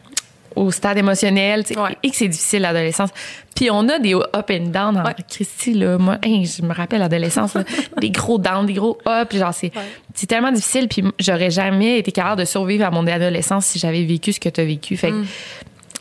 au 0.56 0.70
stade 0.70 0.98
émotionnel, 0.98 1.64
tu 1.64 1.74
sais, 1.74 1.80
Ouais. 1.80 1.96
et 2.02 2.10
que 2.10 2.16
c'est 2.16 2.28
difficile 2.28 2.62
l'adolescence. 2.62 3.10
Puis 3.54 3.70
on 3.70 3.88
a 3.88 3.98
des 3.98 4.14
up 4.14 4.50
and 4.50 4.68
down 4.68 4.96
en 4.98 5.04
Ouais. 5.04 5.14
Christy 5.28 5.74
là, 5.74 5.98
moi 5.98 6.18
je 6.24 6.62
me 6.62 6.72
rappelle 6.74 7.00
l'adolescence 7.00 7.56
des 8.00 8.10
gros 8.10 8.38
downs, 8.38 8.66
des 8.66 8.72
gros 8.74 8.98
up, 9.06 9.28
puis 9.28 9.38
genre 9.38 9.52
c'est 9.54 9.70
c'est 10.14 10.26
tellement 10.26 10.52
difficile 10.52 10.88
puis 10.88 11.04
j'aurais 11.18 11.50
jamais 11.50 11.98
été 11.98 12.12
capable 12.12 12.40
de 12.40 12.44
survivre 12.46 12.84
à 12.86 12.90
mon 12.90 13.06
adolescence 13.06 13.66
si 13.66 13.78
j'avais 13.78 14.04
vécu 14.04 14.32
ce 14.32 14.40
que 14.40 14.48
tu 14.48 14.60
as 14.60 14.64
vécu. 14.64 14.96
Fait 14.96 15.10
Mm. 15.10 15.24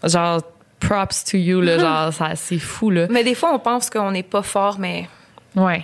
que 0.03 0.09
genre 0.09 0.41
props 0.79 1.23
to 1.25 1.37
you 1.37 1.61
là, 1.61 1.77
genre 1.79 2.13
ça 2.13 2.35
c'est 2.35 2.57
fou 2.59 2.89
là. 2.89 3.07
Mais 3.09 3.23
des 3.23 3.35
fois 3.35 3.53
on 3.53 3.59
pense 3.59 3.89
qu'on 3.89 4.11
n'est 4.11 4.23
pas 4.23 4.41
fort 4.41 4.77
mais 4.79 5.07
Ouais. 5.53 5.83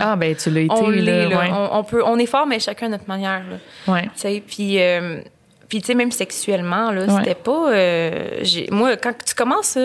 Ah 0.00 0.16
ben 0.16 0.34
tu 0.34 0.50
l'as 0.50 0.62
été 0.62 0.74
on 0.74 0.88
là, 0.90 0.96
l'est 0.96 1.28
là, 1.28 1.38
ouais. 1.38 1.48
on, 1.52 1.78
on 1.78 1.84
peut 1.84 2.02
on 2.04 2.18
est 2.18 2.26
fort 2.26 2.46
mais 2.48 2.58
chacun 2.58 2.86
à 2.86 2.88
notre 2.90 3.06
manière 3.08 3.42
là. 3.48 3.92
Ouais. 3.92 4.02
Tu 4.06 4.10
sais, 4.16 4.42
puis, 4.44 4.80
euh, 4.82 5.20
puis 5.68 5.80
tu 5.80 5.86
sais, 5.86 5.94
même 5.94 6.12
sexuellement, 6.12 6.90
là, 6.90 7.02
Ouais. 7.04 7.12
c'était 7.18 7.34
pas. 7.34 7.70
euh, 7.72 8.42
moi, 8.70 8.96
quand 8.96 9.12
tu 9.26 9.34
commences 9.34 9.78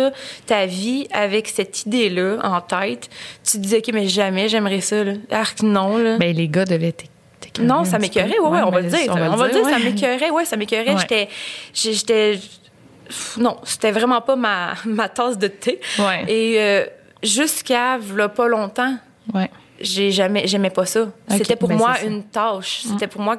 ta 0.46 0.65
vie 0.65 1.08
avec 1.12 1.48
cette 1.48 1.86
idée-là 1.86 2.38
en 2.44 2.62
tête, 2.62 3.10
tu 3.44 3.58
te 3.58 3.63
dis, 3.63 3.76
OK, 3.78 3.89
mais 3.94 4.08
jamais 4.08 4.50
j'aimerais 4.50 4.82
ça, 4.82 5.04
là. 5.04 5.13
Arc, 5.32 5.62
non, 5.62 5.98
là. 5.98 6.18
Ben 6.18 6.36
les 6.36 6.48
gars 6.48 6.65
devaient 6.65 6.92
t'é- 6.92 7.10
t'écœurer 7.39 7.68
non, 7.68 7.84
ça 7.86 7.98
m'écœurait, 8.00 8.39
ouais, 8.39 8.50
ouais, 8.50 8.62
on 8.65 8.70
va 8.72 8.82
le 8.82 8.89
dire. 8.89 9.00
on 9.10 9.15
va 9.15 9.32
On 9.32 9.36
va 9.36 9.48
le 9.48 9.54
dire, 9.54 9.65
ça 9.65 9.80
m'écœurait, 9.80 10.30
ouais, 10.30 10.46
ça 10.46 10.58
m'écœurait. 10.58 10.98
J'étais. 10.98 11.30
J'étais. 11.74 12.39
Non, 13.38 13.58
c'était 13.63 13.92
vraiment 13.92 14.22
pas 14.22 14.36
ma, 14.36 14.74
ma 14.86 15.10
tasse 15.10 15.38
de 15.38 15.48
thé. 15.48 15.80
Et 16.28 16.56
euh, 16.60 16.86
jusqu'à 17.24 17.98
pas 18.36 18.48
longtemps, 18.48 18.96
Ouais. 19.34 19.50
J'ai 19.82 20.12
jamais 20.12 20.48
j'aimais 20.48 20.70
pas 20.70 20.86
ça 20.86 21.08
c'était 21.30 21.56
pour 21.56 21.70
ben 21.70 21.78
moi 21.78 21.94
une 22.06 22.24
tâche 22.24 22.82
c'était 22.84 23.08
pour 23.08 23.22
moi 23.22 23.38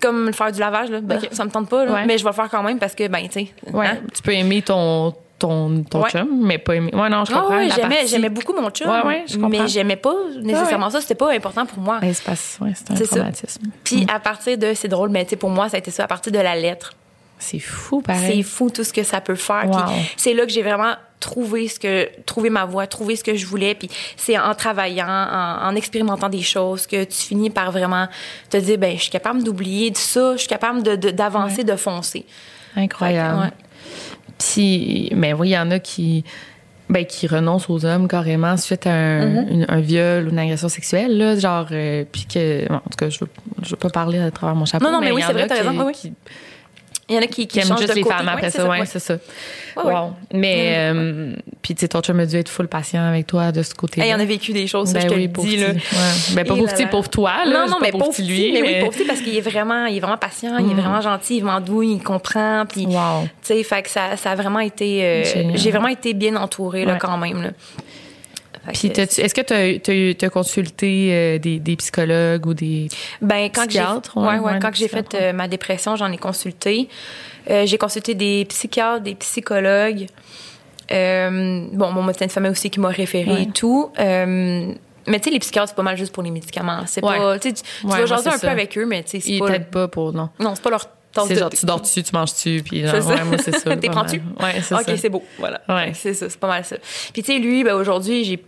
comme 0.00 0.32
faire 0.32 0.52
du 0.52 0.60
lavage 0.60 0.90
là 0.90 1.00
ben, 1.00 1.18
Ok. 1.18 1.28
ça 1.32 1.44
me 1.44 1.50
tente 1.50 1.68
pas 1.68 1.84
là, 1.84 1.92
Ouais. 1.92 2.06
mais 2.06 2.18
je 2.18 2.24
vais 2.24 2.30
le 2.30 2.34
faire 2.34 2.48
quand 2.50 2.62
même 2.62 2.78
parce 2.78 2.94
que 2.94 3.06
ben 3.08 3.20
tu 3.28 3.32
sais 3.32 3.48
Ouais. 3.72 3.86
hein? 3.86 3.98
Tu 4.14 4.22
peux 4.22 4.32
aimer 4.32 4.62
ton 4.62 5.14
ton 5.38 5.82
ton 5.84 6.02
Ouais. 6.02 6.10
chum, 6.10 6.28
mais 6.46 6.56
pas 6.58 6.74
aimer. 6.76 6.94
Ouais 6.94 7.10
non, 7.10 7.24
je 7.26 7.32
Ah 7.34 7.40
comprends. 7.40 7.56
ouais, 7.58 7.68
la 7.68 8.06
j'aimais 8.06 8.30
beaucoup 8.30 8.54
mon 8.54 8.70
chum 8.70 8.88
Ouais, 8.90 9.02
ouais, 9.06 9.24
je 9.28 9.36
mais 9.38 9.68
j'aimais 9.68 9.96
pas 9.96 10.14
nécessairement 10.40 10.88
ça 10.90 11.00
c'était 11.00 11.14
pas 11.14 11.32
important 11.32 11.66
pour 11.66 11.78
moi 11.78 11.98
Ouais, 12.02 12.12
c'est 12.14 12.24
pas 12.24 12.32
ouais, 12.64 12.72
c'est 12.74 12.90
un 12.90 12.96
C'est 12.96 13.04
ça. 13.06 13.16
traumatisme. 13.16 13.62
puis 13.84 14.06
à 14.12 14.18
partir 14.18 14.56
de 14.56 14.72
c'est 14.74 14.88
drôle 14.88 15.10
mais 15.10 15.24
tu 15.24 15.30
sais 15.30 15.36
pour 15.36 15.50
moi 15.50 15.68
ça 15.68 15.76
a 15.76 15.78
été 15.78 15.90
ça 15.90 16.04
à 16.04 16.06
partir 16.06 16.32
de 16.32 16.38
la 16.38 16.56
lettre 16.56 16.92
C'est 17.38 17.58
fou 17.58 18.02
c'est 18.06 18.12
pareil. 18.12 18.42
fou 18.42 18.70
tout 18.70 18.82
ce 18.84 18.92
que 18.92 19.02
ça 19.02 19.20
peut 19.20 19.34
faire 19.34 19.66
Wow. 19.68 19.92
C'est 20.16 20.32
là 20.34 20.44
que 20.46 20.52
j'ai 20.52 20.62
vraiment 20.62 20.94
trouvé 21.20 21.68
ce 21.68 21.78
que 21.80 22.08
trouvé 22.24 22.50
ma 22.50 22.64
voie 22.66 22.86
trouvé 22.86 23.16
ce 23.16 23.24
que 23.24 23.34
je 23.36 23.46
voulais 23.46 23.74
puis 23.74 23.88
c'est 24.16 24.38
en 24.38 24.54
travaillant 24.54 25.06
en, 25.08 25.68
en 25.68 25.74
expérimentant 25.74 26.28
des 26.28 26.42
choses 26.42 26.86
que 26.86 27.04
tu 27.04 27.16
finis 27.16 27.48
par 27.50 27.72
vraiment 27.72 28.06
te 28.50 28.56
dire 28.58 28.76
ben 28.78 28.96
je 28.96 29.02
suis 29.02 29.10
capable 29.10 29.42
d'oublier 29.42 29.90
de 29.90 29.96
ça 29.96 30.32
je 30.32 30.40
suis 30.40 30.48
capable 30.48 30.82
de- 30.82 30.96
de- 30.96 31.10
d'avancer 31.10 31.64
de 31.64 31.74
foncer 31.76 32.26
Incroyable. 32.76 33.50
Puis 34.38 35.10
mais 35.14 35.32
oui, 35.32 35.48
il 35.48 35.52
y 35.52 35.58
en 35.58 35.70
a 35.70 35.78
qui 35.78 36.24
ben, 36.88 37.04
qui 37.04 37.26
renoncent 37.26 37.68
aux 37.68 37.84
hommes 37.84 38.06
carrément 38.06 38.56
suite 38.56 38.86
à 38.86 38.92
un, 38.92 39.26
Mm-hmm. 39.26 39.48
une- 39.50 39.66
un 39.68 39.80
viol 39.80 40.26
ou 40.26 40.30
une 40.30 40.38
agression 40.38 40.68
sexuelle 40.68 41.16
là, 41.18 41.36
genre 41.36 41.66
euh, 41.72 42.04
puis 42.10 42.26
que 42.26 42.68
bon, 42.68 42.76
en 42.76 42.78
tout 42.80 42.96
cas 42.98 43.08
je 43.08 43.18
veux 43.20 43.28
je 43.62 43.70
veux 43.70 43.76
pas 43.76 43.88
parler 43.90 44.18
à 44.20 44.30
travers 44.30 44.54
mon 44.54 44.66
chapeau 44.66 44.84
Non, 44.84 44.92
non, 44.92 45.00
mais 45.00 45.10
oui, 45.10 45.22
c'est 45.26 45.32
vrai, 45.32 45.46
t'as 45.48 45.56
raison, 45.56 45.84
oui. 45.86 46.12
Il 47.08 47.14
y 47.14 47.18
en 47.18 47.22
a 47.22 47.26
qui, 47.26 47.46
qui, 47.46 47.46
qui 47.46 47.58
aiment 47.60 47.76
juste 47.78 47.88
de 47.90 47.94
les 47.94 48.02
côté. 48.02 48.16
femmes 48.16 48.28
après 48.28 48.46
Ouais, 48.46 48.50
ça. 48.50 48.68
Ouais, 48.68 48.84
c'est 48.86 48.98
ça. 48.98 49.14
Ouais, 49.76 49.92
wow. 49.92 50.10
Mais, 50.32 50.74
euh, 50.92 51.34
puis 51.62 51.74
tu 51.76 51.82
sais, 51.82 51.88
ton 51.88 52.00
chum 52.00 52.18
a 52.18 52.26
dû 52.26 52.34
être 52.36 52.48
full 52.48 52.66
patient 52.66 53.04
avec 53.06 53.28
toi 53.28 53.52
de 53.52 53.62
ce 53.62 53.74
côté-là. 53.74 54.06
Il 54.08 54.14
en 54.14 54.18
a 54.18 54.24
vécu 54.24 54.52
des 54.52 54.66
choses, 54.66 54.88
ça, 54.88 54.94
Ben 54.98 55.02
je 55.02 55.14
te 55.14 55.14
le 55.14 55.26
dis. 55.28 55.56
Là. 55.58 55.68
Ben, 56.34 56.44
pas 56.44 56.56
pour 56.56 56.66
petit, 56.66 56.86
pour 56.86 57.08
toi, 57.08 57.44
là. 57.44 57.60
Non, 57.66 57.70
non, 57.70 57.76
mais 57.80 57.92
pour 57.92 58.12
lui. 58.18 58.50
mais 58.52 58.62
oui, 58.62 58.80
pauvre 58.80 58.92
petit, 58.92 59.04
parce 59.04 59.20
qu'il 59.20 59.36
est 59.36 59.40
vraiment, 59.40 59.86
il 59.86 59.98
est 59.98 60.00
vraiment 60.00 60.16
patient, 60.18 60.58
il 60.58 60.70
est 60.70 60.74
vraiment 60.74 61.00
gentil, 61.00 61.34
il 61.34 61.38
est 61.38 61.42
vraiment 61.42 61.60
doux, 61.60 61.82
il 61.84 62.02
comprend, 62.02 62.64
puis, 62.68 62.86
Wow. 62.86 63.22
tu 63.24 63.28
sais, 63.42 63.62
fait 63.62 63.82
que 63.82 63.90
ça, 63.90 64.16
ça 64.16 64.32
a 64.32 64.34
vraiment 64.34 64.58
été, 64.60 65.04
euh, 65.04 65.52
j'ai 65.54 65.70
vraiment 65.70 65.88
été 65.88 66.12
bien 66.12 66.34
entourée, 66.34 66.84
là, 66.84 66.96
quand 67.00 67.18
même, 67.18 67.52
Puis, 68.72 68.88
est-ce 68.88 69.34
que 69.34 70.16
tu 70.16 70.24
as, 70.24 70.30
consulté 70.30 71.08
euh, 71.12 71.38
des, 71.38 71.58
des 71.58 71.76
psychologues 71.76 72.46
ou 72.46 72.54
des. 72.54 72.88
Ben, 73.22 73.50
quand 73.52 73.66
que 73.66 73.72
j'ai, 73.72 73.80
Psychiatre, 73.80 74.16
ouais, 74.16 74.26
ouais, 74.26 74.38
ouais, 74.38 74.52
ouais, 74.52 74.58
quand 74.60 74.74
j'ai 74.74 74.88
fait 74.88 75.02
psychiatres, 75.02 75.26
euh, 75.30 75.32
ma 75.32 75.48
dépression, 75.48 75.96
j'en 75.96 76.10
ai 76.10 76.18
consulté. 76.18 76.88
Euh, 77.50 77.64
j'ai 77.66 77.78
consulté 77.78 78.14
des 78.14 78.44
psychiatres, 78.46 79.02
des 79.02 79.14
psychologues. 79.14 80.06
Bon, 80.90 81.90
mon 81.92 82.02
médecin 82.02 82.26
de 82.26 82.32
famille 82.32 82.50
aussi 82.50 82.70
qui 82.70 82.80
m'a 82.80 82.88
référé 82.88 83.32
Ouais. 83.32 83.42
et 83.42 83.50
tout. 83.50 83.90
Mais 85.08 85.20
tu 85.20 85.24
sais, 85.24 85.30
les 85.30 85.38
psychiatres, 85.38 85.68
c'est 85.68 85.76
pas 85.76 85.82
mal 85.82 85.96
juste 85.96 86.12
pour 86.12 86.22
les 86.22 86.30
médicaments. 86.30 86.82
C'est 86.86 87.04
Ouais. 87.04 87.16
pas, 87.18 87.38
tu 87.38 87.52
tu 87.52 87.62
vas 87.84 88.06
jaser 88.06 88.28
un 88.28 88.38
peu 88.38 88.48
avec 88.48 88.76
eux, 88.76 88.86
mais 88.86 89.02
tu 89.04 89.10
sais, 89.10 89.20
c'est 89.20 89.30
Ils 89.30 89.38
pas, 89.38 89.52
t'aident 89.52 89.70
pas 89.70 89.88
pour. 89.88 90.12
Non. 90.12 90.30
non, 90.40 90.54
c'est 90.54 90.62
pas 90.64 90.70
leur 90.70 90.88
C'est 91.26 91.38
genre, 91.38 91.50
tu 91.50 91.64
dors 91.64 91.80
dessus, 91.80 92.02
tu 92.02 92.10
manges 92.12 92.32
dessus, 92.32 92.62
puis 92.64 92.84
genre, 92.84 92.94
ouais, 93.06 93.24
moi, 93.24 93.38
c'est 93.38 93.56
ça. 93.56 93.76
T'es 93.80 93.88
prends-tu? 93.88 94.16
Ouais, 94.40 94.60
c'est 94.62 94.74
ok, 94.74 94.82
ça. 94.84 94.96
c'est 94.96 95.08
beau. 95.08 95.22
Voilà. 95.38 95.60
Ouais. 95.68 95.92
C'est 95.94 96.12
ça, 96.12 96.28
c'est 96.28 96.38
pas 96.40 96.48
mal 96.48 96.64
ça. 96.64 96.76
Puis 97.12 97.22
tu 97.22 97.32
sais, 97.32 97.38
lui, 97.38 97.62
ben, 97.64 97.74
aujourd'hui, 97.74 98.24
j'ai. 98.24 98.42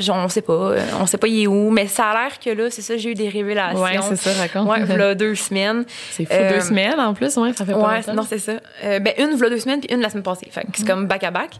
Genre, 0.00 0.16
On 0.24 0.28
sait 0.28 0.42
pas, 0.42 0.52
euh, 0.52 0.80
on 1.00 1.06
sait 1.06 1.18
pas 1.18 1.26
il 1.28 1.42
est 1.42 1.46
où, 1.46 1.70
mais 1.70 1.86
ça 1.86 2.10
a 2.10 2.14
l'air 2.24 2.38
que 2.38 2.50
là, 2.50 2.70
c'est 2.70 2.82
ça, 2.82 2.96
j'ai 2.96 3.10
eu 3.10 3.14
des 3.14 3.28
révélations. 3.28 3.80
Ouais, 3.82 3.98
c'est 4.08 4.16
ça, 4.16 4.32
raconte. 4.40 4.68
Ouais, 4.68 4.84
voilà 4.84 5.14
deux 5.14 5.34
semaines. 5.34 5.84
C'est 6.10 6.24
fou, 6.24 6.32
Euh, 6.32 6.54
deux 6.54 6.60
semaines 6.60 6.98
en 6.98 7.14
plus, 7.14 7.36
ouais, 7.36 7.52
ça 7.52 7.64
fait 7.64 7.72
pas 7.72 7.78
Ouais, 7.78 7.96
longtemps. 7.96 8.14
non, 8.14 8.22
c'est 8.28 8.38
ça. 8.38 8.52
Euh, 8.84 8.98
ben, 9.00 9.12
une, 9.18 9.34
voilà 9.34 9.54
deux 9.54 9.60
semaines, 9.60 9.80
puis 9.80 9.94
une 9.94 10.00
la 10.00 10.10
semaine 10.10 10.22
passée. 10.24 10.48
Fait 10.50 10.62
que 10.62 10.66
Mhm. 10.68 10.72
c'est 10.76 10.86
comme 10.86 11.06
back 11.06 11.24
à 11.24 11.30
back. 11.30 11.50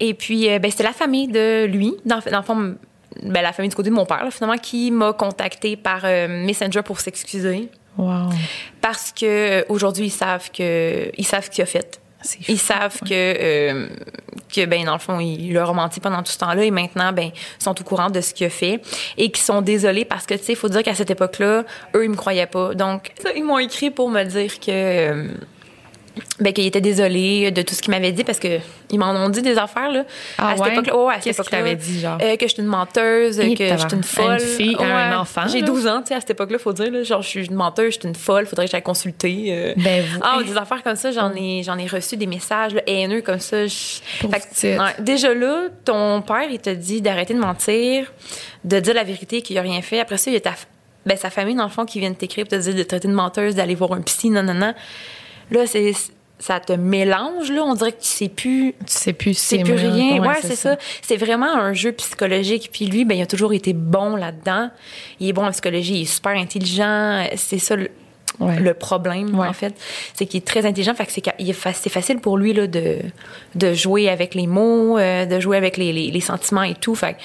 Et 0.00 0.14
puis, 0.14 0.50
euh, 0.50 0.58
ben, 0.58 0.70
c'était 0.70 0.84
la 0.84 0.92
famille 0.92 1.28
de 1.28 1.64
lui, 1.66 1.94
dans, 2.04 2.20
dans 2.30 2.38
le 2.38 2.42
fond, 2.44 2.74
ben, 3.22 3.42
la 3.42 3.52
famille 3.52 3.70
du 3.70 3.76
côté 3.76 3.88
de 3.90 3.94
mon 3.94 4.04
père, 4.06 4.24
là, 4.24 4.30
finalement, 4.30 4.58
qui 4.58 4.90
m'a 4.90 5.12
contacté 5.12 5.76
par 5.76 6.00
euh, 6.04 6.28
Messenger 6.28 6.82
pour 6.82 7.00
s'excuser. 7.00 7.68
Wow. 7.98 8.28
Parce 8.82 9.10
que 9.10 9.24
euh, 9.60 9.64
aujourd'hui 9.70 10.06
ils 10.06 10.10
savent 10.10 10.50
que 10.50 11.10
ils 11.16 11.24
savent 11.24 11.44
ce 11.46 11.50
qu'il 11.50 11.62
a 11.62 11.66
fait. 11.66 11.98
Ils 12.48 12.58
savent 12.58 12.98
que 13.00 13.12
euh, 13.12 13.88
que 14.52 14.64
ben 14.64 14.84
dans 14.84 14.94
le 14.94 14.98
fond 14.98 15.20
il 15.20 15.52
leur 15.52 15.70
a 15.70 15.72
menti 15.72 16.00
pendant 16.00 16.22
tout 16.22 16.32
ce 16.32 16.38
temps-là 16.38 16.64
et 16.64 16.70
maintenant 16.70 17.12
ben 17.12 17.30
ils 17.34 17.62
sont 17.62 17.78
au 17.80 17.84
courant 17.84 18.10
de 18.10 18.20
ce 18.20 18.34
qu'il 18.34 18.46
a 18.46 18.50
fait 18.50 18.80
et 19.16 19.30
qu'ils 19.30 19.44
sont 19.44 19.60
désolés 19.60 20.04
parce 20.04 20.26
que 20.26 20.34
tu 20.34 20.42
sais 20.42 20.52
il 20.52 20.56
faut 20.56 20.68
dire 20.68 20.82
qu'à 20.82 20.94
cette 20.94 21.10
époque-là 21.10 21.64
eux 21.94 22.04
ils 22.04 22.10
me 22.10 22.16
croyaient 22.16 22.46
pas. 22.46 22.74
Donc 22.74 23.12
ils 23.34 23.44
m'ont 23.44 23.58
écrit 23.58 23.90
pour 23.90 24.08
me 24.08 24.24
dire 24.24 24.58
que 24.58 24.70
euh, 24.70 25.28
ben 26.40 26.52
qu'ils 26.52 26.66
étaient 26.66 26.80
désolés 26.80 27.50
de 27.50 27.62
tout 27.62 27.74
ce 27.74 27.82
qu'ils 27.82 27.90
m'avaient 27.90 28.12
dit 28.12 28.24
parce 28.24 28.38
que 28.38 28.58
ils 28.90 28.98
m'en 28.98 29.10
ont 29.10 29.28
dit 29.28 29.42
des 29.42 29.58
affaires 29.58 29.90
là 29.90 30.04
Ah 30.38 30.50
à 30.50 30.56
cette 30.56 30.64
ouais? 30.66 30.72
époque-là 30.72 30.96
ouais, 30.96 31.12
à 31.12 31.14
cette 31.16 31.24
Qu'est-ce 31.24 31.40
époque-là, 31.42 31.74
dit, 31.74 32.00
genre? 32.00 32.18
euh, 32.22 32.36
que 32.36 32.48
j'étais 32.48 32.62
une 32.62 32.68
menteuse 32.68 33.38
Et 33.40 33.54
que 33.54 33.64
j'étais 33.66 33.82
une 33.92 33.96
une 33.98 34.02
folle 34.02 34.40
fille, 34.40 34.76
un 34.78 35.10
Ouais. 35.10 35.16
enfant, 35.16 35.46
j'ai 35.48 35.60
là. 35.60 35.66
12 35.66 35.86
ans 35.86 36.00
tu 36.02 36.08
sais 36.08 36.14
à 36.14 36.20
cette 36.20 36.30
époque-là 36.30 36.58
faut 36.58 36.72
dire 36.72 36.90
là, 36.90 37.02
genre 37.02 37.22
je 37.22 37.28
suis 37.28 37.46
une 37.46 37.54
menteuse 37.54 37.94
j'étais 37.94 38.08
une 38.08 38.14
folle 38.14 38.46
faudrait 38.46 38.66
que 38.66 38.70
j'aille 38.72 38.82
consulter 38.82 39.46
euh, 39.50 39.74
Ben, 39.76 40.02
vous- 40.04 40.20
ah, 40.22 40.38
des 40.42 40.56
affaires 40.56 40.82
comme 40.82 40.96
ça, 40.96 41.10
j'en 41.12 41.32
ai, 41.34 41.62
j'en 41.64 41.76
ai 41.78 41.86
reçu 41.86 42.16
des 42.16 42.26
messages 42.26 42.74
là, 42.74 42.82
haineux 42.86 43.20
comme 43.22 43.40
ça. 43.40 43.66
Je- 43.66 44.00
Fait 44.20 44.78
ouais, 44.78 44.78
déjà 45.00 45.34
là, 45.34 45.64
ton 45.84 46.22
père, 46.22 46.46
il 46.50 46.58
te 46.58 46.70
dit 46.70 47.00
d'arrêter 47.02 47.34
de 47.34 47.40
mentir, 47.40 48.12
de 48.64 48.80
dire 48.80 48.94
la 48.94 49.04
vérité 49.04 49.42
qu'il 49.42 49.56
a 49.58 49.62
rien 49.62 49.82
fait. 49.82 50.00
Après 50.00 50.16
ça, 50.18 50.30
il 50.30 50.34
y 50.34 50.36
a 50.36 50.40
ta, 50.40 50.52
ben, 51.04 51.16
sa 51.16 51.30
famille, 51.30 51.54
dans 51.54 51.64
le 51.64 51.70
fond, 51.70 51.84
qui 51.84 52.00
vient 52.00 52.10
de 52.10 52.16
t'écrire 52.16 52.44
pour 52.46 52.58
te 52.58 52.62
dire 52.62 52.74
de 52.74 52.82
te 52.82 52.88
traiter 52.88 53.08
de 53.08 53.12
menteuse, 53.12 53.54
d'aller 53.54 53.74
voir 53.74 53.92
un 53.92 54.00
psy, 54.02 54.30
non, 54.30 54.42
non, 54.42 54.54
non. 54.54 54.74
Là, 55.50 55.66
c'est, 55.66 55.92
ça 56.38 56.60
te 56.60 56.72
mélange, 56.72 57.50
là. 57.50 57.62
On 57.64 57.74
dirait 57.74 57.92
que 57.92 58.00
tu 58.02 58.08
sais 58.08 58.28
plus, 58.28 58.74
Tu 58.80 58.92
sais 58.92 59.12
plus 59.12 59.34
c'est 59.36 59.58
plus 59.58 59.74
rien. 59.74 60.20
Ouais, 60.20 60.36
c'est 60.42 60.56
ça. 60.56 60.76
C'est 61.02 61.16
vraiment 61.16 61.54
un 61.54 61.72
jeu 61.72 61.92
psychologique. 61.92 62.70
Puis 62.72 62.86
lui, 62.86 63.04
ben, 63.04 63.16
il 63.16 63.22
a 63.22 63.26
toujours 63.26 63.52
été 63.52 63.72
bon 63.72 64.16
là-dedans. 64.16 64.70
Il 65.20 65.28
est 65.28 65.32
bon 65.32 65.46
en 65.46 65.50
psychologie, 65.50 65.94
il 65.94 66.02
est 66.02 66.04
super 66.04 66.32
intelligent. 66.32 67.26
C'est 67.36 67.58
ça 67.58 67.76
le, 67.76 67.90
Ouais. 68.38 68.58
le 68.60 68.74
problème, 68.74 69.38
Ouais. 69.38 69.48
en 69.48 69.52
fait. 69.54 69.74
C'est 70.12 70.26
qu'il 70.26 70.36
est 70.38 70.46
très 70.46 70.66
intelligent. 70.66 70.94
Fait 70.94 71.06
que 71.06 71.12
c'est, 71.12 71.88
facile 71.88 72.18
pour 72.18 72.36
lui 72.36 72.52
là, 72.52 72.66
de, 72.66 72.98
de 73.54 73.72
jouer 73.72 74.10
avec 74.10 74.34
les 74.34 74.46
mots, 74.46 74.98
euh, 74.98 75.24
de 75.24 75.40
jouer 75.40 75.56
avec 75.56 75.78
les, 75.78 75.90
les, 75.90 76.10
les 76.10 76.20
sentiments 76.20 76.62
et 76.64 76.74
tout. 76.74 76.94
Fait 76.94 77.16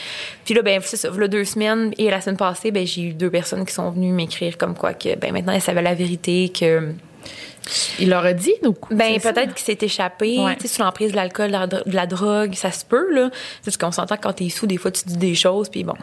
puis 0.46 0.54
là, 0.54 0.62
ben, 0.62 0.80
c'est 0.82 0.96
ça. 0.96 1.10
Là, 1.10 1.28
deux 1.28 1.44
semaines 1.44 1.92
et 1.98 2.10
la 2.10 2.22
semaine 2.22 2.38
passée, 2.38 2.72
ben, 2.72 2.88
j'ai 2.88 3.02
eu 3.02 3.14
deux 3.14 3.30
personnes 3.30 3.66
qui 3.66 3.74
sont 3.74 3.92
venues 3.92 4.14
m'écrire 4.14 4.58
comme 4.58 4.74
quoi 4.74 4.94
que 4.94 5.16
ben, 5.18 5.34
maintenant, 5.34 5.52
elles 5.52 5.62
savaient 5.62 5.82
la 5.82 5.96
vérité, 5.96 6.50
que. 6.58 6.94
Il 8.00 8.10
leur 8.10 8.26
a 8.26 8.34
dit, 8.34 8.54
donc. 8.64 8.78
Ben 8.94 9.14
c'est 9.14 9.20
ça? 9.20 9.34
peut-être 9.34 9.54
qu'il 9.54 9.66
s'est 9.66 9.86
échappé, 9.86 10.40
Ouais. 10.40 10.56
tu 10.56 10.64
sais, 10.64 10.68
sous 10.76 10.82
l'emprise 10.82 11.12
de 11.12 11.16
l'alcool, 11.16 11.52
de 11.52 11.82
la, 11.94 12.06
drogue, 12.06 12.54
ça 12.56 12.72
se 12.72 12.84
peut 12.86 13.14
là. 13.14 13.30
Parce 13.64 13.78
qu'on 13.78 13.92
s'entend 13.92 14.18
quand 14.18 14.34
t'es 14.34 14.50
sous, 14.50 14.68
des 14.68 14.78
fois 14.78 14.92
tu 14.92 15.04
dis 15.06 15.18
des 15.18 15.36
choses, 15.36 15.70
puis 15.70 15.84
bon, 15.84 15.96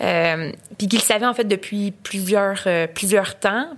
euh, 0.00 0.52
puis 0.78 0.86
qu'il 0.88 0.98
le 0.98 1.04
savait 1.04 1.26
en 1.26 1.34
fait 1.34 1.44
depuis 1.44 1.90
plusieurs 1.90 2.60
euh, 2.66 2.86
plusieurs 2.86 3.38
temps, 3.38 3.68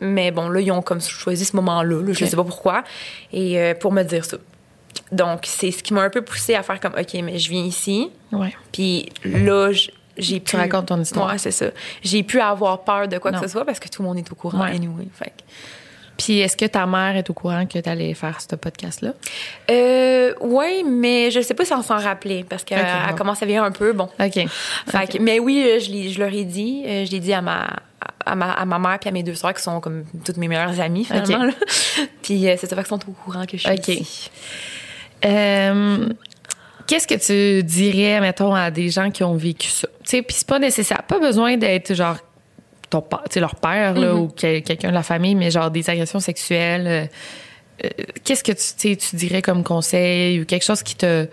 mais 0.00 0.30
bon 0.30 0.48
là 0.48 0.60
ils 0.60 0.70
ont 0.70 0.82
comme 0.82 1.00
choisi 1.00 1.44
ce 1.44 1.56
moment-là, 1.56 2.02
là, 2.02 2.12
je 2.12 2.24
Ok. 2.24 2.30
sais 2.30 2.36
pas 2.36 2.44
pourquoi, 2.44 2.84
et 3.32 3.58
euh, 3.58 3.74
pour 3.74 3.92
me 3.92 4.02
dire 4.02 4.24
ça. 4.24 4.36
Donc 5.12 5.40
c'est 5.44 5.70
ce 5.70 5.82
qui 5.82 5.94
m'a 5.94 6.02
un 6.02 6.10
peu 6.10 6.22
poussé 6.22 6.54
à 6.54 6.62
faire 6.62 6.80
comme 6.80 6.94
ok 6.98 7.14
mais 7.22 7.38
je 7.38 7.48
viens 7.50 7.62
ici, 7.64 8.10
Ouais. 8.32 8.54
puis 8.72 9.08
là 9.24 9.70
j'ai 10.16 10.40
pu 10.40 10.50
Tu 10.50 10.56
racontes 10.56 10.86
ton 10.86 11.00
histoire. 11.00 11.30
Ouais 11.30 11.38
c'est 11.38 11.50
ça. 11.52 11.66
J'ai 12.02 12.22
pu 12.24 12.40
avoir 12.40 12.82
peur 12.82 13.06
de 13.08 13.18
quoi 13.18 13.30
Non. 13.30 13.38
que 13.40 13.46
ce 13.46 13.52
soit 13.52 13.64
parce 13.64 13.78
que 13.78 13.88
tout 13.88 14.02
le 14.02 14.08
monde 14.08 14.18
est 14.18 14.30
au 14.32 14.34
courant 14.34 14.62
Ouais. 14.64 14.70
anyway. 14.74 15.06
Fait 15.14 15.26
que- 15.26 15.42
Puis 16.18 16.40
est-ce 16.40 16.56
que 16.56 16.64
ta 16.66 16.84
mère 16.84 17.16
est 17.16 17.30
au 17.30 17.32
courant 17.32 17.64
que 17.64 17.78
tu 17.78 17.88
allais 17.88 18.12
faire 18.12 18.38
ce 18.40 18.54
podcast-là? 18.56 19.12
Euh, 19.70 20.34
oui, 20.40 20.82
mais 20.84 21.30
je 21.30 21.40
sais 21.40 21.54
pas 21.54 21.64
si 21.64 21.72
on 21.72 21.82
s'en 21.82 21.96
rappelait 21.98 22.44
parce 22.46 22.64
qu'elle 22.64 22.80
Ok, 22.80 22.86
elle 23.04 23.10
bon. 23.12 23.16
commence 23.16 23.42
à 23.42 23.46
vieillir 23.46 23.62
un 23.64 23.70
peu. 23.70 23.92
Bon. 23.92 24.08
OK. 24.20 24.32
Fait 24.88 25.06
que- 25.10 25.22
mais 25.22 25.38
oui, 25.38 25.64
euh, 25.64 25.78
je, 25.78 26.10
je 26.12 26.18
leur 26.18 26.32
ai 26.34 26.44
dit. 26.44 26.82
euh, 26.86 27.04
je 27.06 27.12
l'ai 27.12 27.20
dit 27.20 27.32
à 27.32 27.40
ma, 27.40 27.68
à, 28.26 28.34
ma, 28.34 28.50
à 28.50 28.64
ma 28.64 28.78
mère 28.80 28.98
puis 28.98 29.08
à 29.08 29.12
mes 29.12 29.22
deux 29.22 29.34
soeurs 29.36 29.54
qui 29.54 29.62
sont 29.62 29.80
comme 29.80 30.04
toutes 30.24 30.36
mes 30.38 30.48
meilleures 30.48 30.80
amies 30.80 31.04
finalement. 31.04 31.44
là. 31.44 31.52
puis 32.22 32.48
euh, 32.48 32.56
c'est 32.58 32.66
ça 32.68 32.74
qu'ils 32.76 32.86
sont 32.86 33.08
au 33.08 33.12
courant 33.12 33.46
que 33.46 33.56
je 33.56 33.62
suis 33.62 33.70
Ok. 33.70 33.88
ici. 33.88 34.30
Euh, 35.24 36.08
Qu'est-ce 36.86 37.06
que 37.06 37.14
tu 37.14 37.62
dirais, 37.64 38.18
mettons, 38.20 38.54
à 38.54 38.70
des 38.70 38.88
gens 38.88 39.10
qui 39.10 39.22
ont 39.22 39.34
vécu 39.36 39.68
ça? 39.68 39.86
Tu 40.04 40.10
sais, 40.10 40.22
puis 40.22 40.34
c'est 40.38 40.46
pas 40.48 40.58
nécessaire. 40.58 41.02
Pas 41.02 41.18
besoin 41.18 41.58
d'être 41.58 41.92
genre 41.94 42.16
ton 42.90 43.00
leur 43.40 43.54
père 43.56 43.94
là, 43.94 44.14
ou 44.14 44.28
que- 44.28 44.60
quelqu'un 44.60 44.88
de 44.88 44.94
la 44.94 45.02
famille, 45.02 45.34
mais 45.34 45.50
genre 45.50 45.70
des 45.70 45.88
agressions 45.90 46.20
sexuelles. 46.20 46.86
euh, 46.86 47.06
euh, 47.84 47.88
Qu'est-ce 48.24 48.42
que 48.44 48.52
tu, 48.52 48.96
tu 48.96 49.16
dirais 49.16 49.42
comme 49.42 49.62
conseil 49.62 50.40
ou 50.40 50.44
quelque 50.44 50.64
chose 50.64 50.82
qui 50.82 50.94
te. 50.96 51.26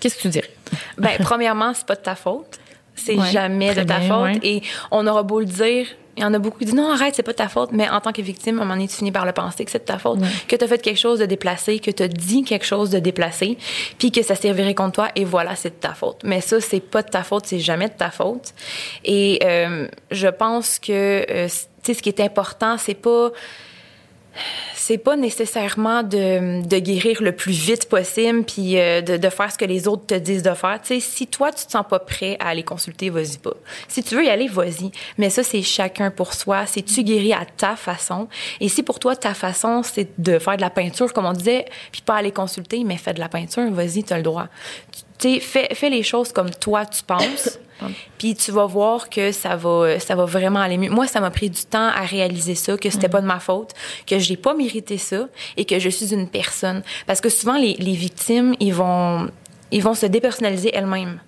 Qu'est-ce 0.00 0.16
que 0.16 0.22
tu 0.22 0.28
dirais? 0.28 0.50
Ben, 0.98 1.12
premièrement, 1.20 1.72
c'est 1.74 1.86
pas 1.86 1.96
de 1.96 2.00
ta 2.02 2.14
faute. 2.14 2.58
C'est 2.94 3.16
Ouais, 3.16 3.30
jamais 3.30 3.74
de 3.74 3.82
ta 3.82 4.00
faute. 4.00 4.22
ouais. 4.22 4.38
Et 4.42 4.62
on 4.90 5.06
aura 5.06 5.22
beau 5.22 5.40
le 5.40 5.46
dire. 5.46 5.86
Il 6.20 6.22
y 6.22 6.26
en 6.26 6.34
a 6.34 6.38
beaucoup 6.38 6.58
qui 6.58 6.66
disent 6.66 6.74
non, 6.74 6.92
arrête, 6.92 7.14
c'est 7.14 7.22
pas 7.22 7.32
de 7.32 7.38
ta 7.38 7.48
faute. 7.48 7.70
Mais 7.72 7.88
en 7.88 7.98
tant 8.02 8.12
que 8.12 8.20
victime, 8.20 8.58
à 8.58 8.60
un 8.60 8.64
moment 8.64 8.74
donné, 8.74 8.88
tu 8.88 8.96
finis 8.96 9.10
par 9.10 9.24
le 9.24 9.32
penser 9.32 9.64
que 9.64 9.70
c'est 9.70 9.78
de 9.78 9.84
ta 9.84 9.98
faute. 9.98 10.18
Que 10.48 10.54
tu 10.54 10.62
as 10.62 10.68
fait 10.68 10.82
quelque 10.82 10.98
chose 10.98 11.18
de 11.18 11.24
déplacé, 11.24 11.78
que 11.78 11.90
tu 11.90 12.02
as 12.02 12.08
dit 12.08 12.44
quelque 12.44 12.66
chose 12.66 12.90
de 12.90 12.98
déplacé, 12.98 13.56
puis 13.98 14.12
que 14.12 14.22
ça 14.22 14.34
servirait 14.34 14.74
contre 14.74 14.92
toi, 14.92 15.08
et 15.16 15.24
voilà, 15.24 15.56
c'est 15.56 15.70
de 15.70 15.80
ta 15.80 15.94
faute. 15.94 16.20
Mais 16.22 16.42
ça, 16.42 16.60
c'est 16.60 16.80
pas 16.80 17.02
de 17.02 17.08
ta 17.08 17.22
faute, 17.22 17.46
c'est 17.46 17.58
jamais 17.58 17.88
de 17.88 17.94
ta 17.94 18.10
faute. 18.10 18.52
Et 19.02 19.40
euh, 19.44 19.88
je 20.10 20.28
pense 20.28 20.78
que, 20.78 21.24
euh, 21.30 21.48
tu 21.48 21.52
sais, 21.82 21.94
ce 21.94 22.02
qui 22.02 22.10
est 22.10 22.20
important, 22.20 22.76
c'est 22.76 22.92
pas 22.92 23.30
c'est 24.74 24.98
pas 24.98 25.16
nécessairement 25.16 26.02
de, 26.02 26.62
guérir 26.78 27.22
le 27.22 27.32
plus 27.32 27.52
vite 27.52 27.88
possible 27.88 28.44
puis 28.44 28.78
euh, 28.78 29.00
de, 29.00 29.28
faire 29.28 29.52
ce 29.52 29.58
que 29.58 29.64
les 29.64 29.86
autres 29.86 30.06
te 30.06 30.14
disent 30.14 30.42
de 30.42 30.54
faire. 30.54 30.80
Tu 30.82 30.94
sais, 30.94 31.00
si 31.00 31.26
toi, 31.26 31.52
tu 31.52 31.66
te 31.66 31.70
sens 31.70 31.84
pas 31.88 31.98
prêt 31.98 32.36
à 32.40 32.48
aller 32.48 32.62
consulter, 32.62 33.10
vas-y 33.10 33.38
pas. 33.38 33.52
Si 33.88 34.02
tu 34.02 34.16
veux 34.16 34.24
y 34.24 34.28
aller, 34.28 34.48
vas-y. 34.48 34.90
Mais 35.18 35.30
ça, 35.30 35.42
c'est 35.42 35.62
chacun 35.62 36.10
pour 36.10 36.34
soi. 36.34 36.66
C'est 36.66 36.82
tu 36.82 37.02
guéris 37.02 37.32
à 37.32 37.44
ta 37.44 37.76
façon? 37.76 38.28
Et 38.60 38.68
si 38.68 38.82
pour 38.82 38.98
toi, 38.98 39.16
ta 39.16 39.34
façon, 39.34 39.82
c'est 39.82 40.08
de 40.18 40.38
faire 40.38 40.56
de 40.56 40.62
la 40.62 40.70
peinture, 40.70 41.12
comme 41.12 41.26
on 41.26 41.32
disait, 41.32 41.66
puis 41.92 42.02
pas 42.02 42.16
aller 42.16 42.32
consulter, 42.32 42.82
mais 42.84 42.96
fais 42.96 43.14
de 43.14 43.20
la 43.20 43.28
peinture, 43.28 43.70
vas-y, 43.70 44.02
tu 44.02 44.12
as 44.12 44.16
le 44.16 44.22
droit. 44.22 44.48
Fais, 45.18 45.68
fais 45.74 45.90
les 45.90 46.02
choses 46.02 46.32
comme 46.32 46.50
toi, 46.50 46.86
tu 46.86 47.02
penses. 47.02 47.58
Puis 48.18 48.34
tu 48.34 48.52
vas 48.52 48.66
voir 48.66 49.08
que 49.08 49.32
ça 49.32 49.56
va, 49.56 49.98
ça 49.98 50.14
va 50.14 50.24
vraiment 50.24 50.60
aller 50.60 50.78
mieux. 50.78 50.90
Moi, 50.90 51.06
ça 51.06 51.20
m'a 51.20 51.30
pris 51.30 51.50
du 51.50 51.64
temps 51.64 51.88
à 51.88 52.02
réaliser 52.02 52.54
ça, 52.54 52.76
que 52.76 52.90
c'était 52.90 53.08
pas 53.08 53.20
de 53.20 53.26
ma 53.26 53.40
faute, 53.40 53.72
que 54.06 54.18
j'ai 54.18 54.36
pas 54.36 54.54
mérité 54.54 54.98
ça 54.98 55.28
et 55.56 55.64
que 55.64 55.78
je 55.78 55.88
suis 55.88 56.12
une 56.12 56.28
personne. 56.28 56.82
Parce 57.06 57.20
que 57.20 57.28
souvent, 57.28 57.56
les, 57.56 57.74
les 57.74 57.94
victimes, 57.94 58.54
ils 58.60 58.74
vont, 58.74 59.28
ils 59.70 59.82
vont 59.82 59.94
se 59.94 60.06
dépersonnaliser 60.06 60.70
elles-mêmes. 60.74 61.20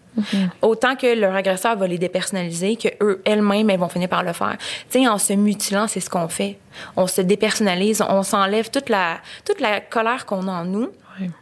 Autant 0.61 0.95
que 0.95 1.19
leur 1.19 1.35
agresseur 1.35 1.77
va 1.77 1.87
les 1.87 1.99
dépersonnaliser, 1.99 2.77
que 2.77 2.89
eux 3.01 3.23
elles-mêmes 3.25 3.71
elles 3.71 3.79
vont 3.79 3.89
finir 3.89 4.09
par 4.09 4.23
le 4.23 4.33
faire. 4.33 4.57
Tu 4.91 5.01
sais, 5.01 5.09
en 5.09 5.19
se 5.19 5.33
mutilant, 5.33 5.89
c'est 5.89 6.01
ce 6.01 6.11
qu'on 6.11 6.29
fait. 6.29 6.59
On 6.97 7.07
se 7.07 7.23
dépersonnalise, 7.23 8.05
on 8.07 8.23
s'enlève 8.23 8.71
toute 8.71 8.91
la 8.91 9.19
toute 9.47 9.61
la 9.61 9.81
colère 9.81 10.27
qu'on 10.27 10.49
a 10.49 10.53
en 10.53 10.65
nous. 10.65 10.91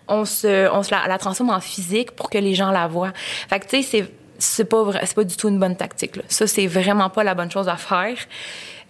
On 0.09 0.25
se 0.25 0.71
on 0.71 0.83
se 0.83 0.91
la, 0.93 1.09
la 1.09 1.19
transforme 1.19 1.51
en 1.51 1.61
physique 1.61 2.13
pour 2.13 2.31
que 2.31 2.39
les 2.39 2.55
gens 2.55 2.71
la 2.71 2.87
voient. 2.87 3.13
Fait 3.49 3.59
que 3.59 3.67
tu 3.67 3.83
sais, 3.83 3.83
c'est 3.83 4.13
c'est 4.41 4.65
pas 4.65 4.85
c'est 5.05 5.15
pas 5.15 5.25
du 5.25 5.37
tout 5.37 5.49
une 5.49 5.59
bonne 5.59 5.77
tactique. 5.77 6.17
Là. 6.17 6.23
Ça, 6.29 6.47
c'est 6.47 6.67
vraiment 6.67 7.11
pas 7.11 7.23
la 7.23 7.35
bonne 7.35 7.51
chose 7.51 7.69
à 7.69 7.77
faire. 7.77 8.17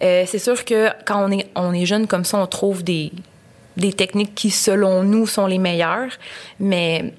Euh, 0.01 0.23
c'est 0.25 0.39
sûr 0.39 0.65
que 0.65 0.89
quand 1.05 1.23
on 1.23 1.31
est 1.31 1.47
on 1.55 1.73
est 1.73 1.85
jeune 1.85 2.07
comme 2.07 2.25
ça, 2.25 2.37
on 2.37 2.47
trouve 2.47 2.83
des 2.83 3.11
des 3.77 3.93
techniques 3.93 4.35
qui, 4.35 4.49
selon 4.49 5.03
nous, 5.03 5.27
sont 5.27 5.47
les 5.47 5.57
meilleures. 5.57 6.11
Mais 6.59 7.13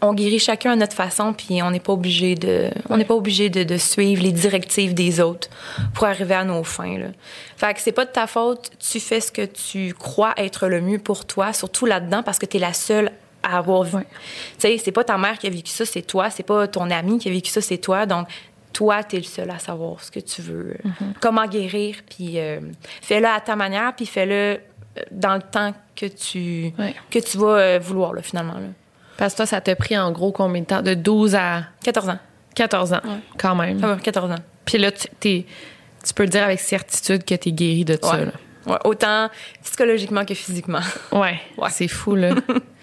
on 0.00 0.14
guérit 0.14 0.38
chacun 0.38 0.72
à 0.72 0.76
notre 0.76 0.94
façon, 0.94 1.32
puis 1.32 1.62
on 1.62 1.70
n'est 1.70 1.80
pas 1.80 1.92
obligé 1.92 2.36
de, 2.36 2.70
on 2.88 2.96
n'est 2.96 3.04
pas 3.04 3.14
obligé 3.14 3.50
de, 3.50 3.64
de, 3.64 3.76
suivre 3.76 4.22
les 4.22 4.30
directives 4.30 4.94
des 4.94 5.20
autres 5.20 5.48
pour 5.94 6.04
arriver 6.06 6.34
à 6.34 6.44
nos 6.44 6.62
fins. 6.62 6.98
Là. 6.98 7.06
Fait 7.56 7.74
que 7.74 7.80
c'est 7.80 7.92
pas 7.92 8.04
de 8.04 8.10
ta 8.10 8.26
faute. 8.26 8.70
Tu 8.78 9.00
fais 9.00 9.20
ce 9.20 9.32
que 9.32 9.44
tu 9.44 9.94
crois 9.94 10.34
être 10.36 10.68
le 10.68 10.80
mieux 10.80 10.98
pour 10.98 11.24
toi, 11.24 11.52
surtout 11.52 11.86
là-dedans, 11.86 12.22
parce 12.22 12.38
que 12.38 12.46
tu 12.46 12.58
es 12.58 12.60
la 12.60 12.72
seule 12.72 13.10
à 13.48 13.58
avoir 13.58 13.82
vu. 13.82 13.98
Tu 14.02 14.06
sais, 14.58 14.78
c'est 14.78 14.92
pas 14.92 15.04
ta 15.04 15.16
mère 15.18 15.38
qui 15.38 15.46
a 15.46 15.50
vécu 15.50 15.70
ça, 15.70 15.84
c'est 15.84 16.02
toi. 16.02 16.30
C'est 16.30 16.42
pas 16.42 16.66
ton 16.68 16.90
ami 16.90 17.18
qui 17.18 17.28
a 17.28 17.32
vécu 17.32 17.50
ça, 17.50 17.60
c'est 17.60 17.78
toi. 17.78 18.06
Donc 18.06 18.28
toi, 18.72 19.02
tu 19.02 19.16
es 19.16 19.18
le 19.20 19.24
seul 19.24 19.50
à 19.50 19.58
savoir 19.58 20.02
ce 20.02 20.10
que 20.10 20.20
tu 20.20 20.42
veux, 20.42 20.76
mm-hmm. 20.84 21.14
comment 21.20 21.46
guérir, 21.46 21.96
puis 22.08 22.38
euh, 22.38 22.60
fais-le 23.02 23.26
à 23.26 23.40
ta 23.40 23.56
manière, 23.56 23.94
puis 23.96 24.06
fais-le 24.06 24.32
euh, 24.34 24.58
dans 25.10 25.34
le 25.34 25.42
temps 25.42 25.72
que 25.96 26.06
tu, 26.06 26.72
Ouais. 26.78 26.94
que 27.10 27.18
tu 27.18 27.38
vas 27.38 27.56
euh, 27.58 27.78
vouloir, 27.80 28.12
là, 28.12 28.22
finalement. 28.22 28.54
Là. 28.54 28.68
Parce 29.16 29.32
que 29.32 29.38
toi, 29.38 29.46
ça 29.46 29.60
t'a 29.60 29.74
pris 29.74 29.96
en 29.98 30.12
gros 30.12 30.30
combien 30.32 30.60
de 30.62 30.66
temps? 30.66 30.82
De 30.82 30.94
12 30.94 31.34
à 31.34 31.64
14 31.82 32.10
ans. 32.10 32.18
14 32.54 32.92
ans, 32.92 33.00
quand 33.36 33.54
même. 33.54 33.80
Ah 33.82 33.94
ouais, 33.94 34.00
14 34.00 34.30
ans. 34.32 34.38
Puis 34.64 34.78
là, 34.78 34.92
tu, 34.92 35.08
tu 35.20 36.14
peux 36.14 36.26
dire 36.26 36.44
avec 36.44 36.60
certitude 36.60 37.24
que 37.24 37.34
t'es 37.34 37.50
guéri 37.52 37.84
de 37.84 37.98
ça. 38.00 38.18
Là. 38.18 38.78
Autant 38.84 39.30
psychologiquement 39.62 40.24
que 40.24 40.34
physiquement. 40.34 40.80
Ouais, 41.10 41.40
Ouais. 41.56 41.70
c'est 41.70 41.88
fou, 41.88 42.14
là. 42.14 42.34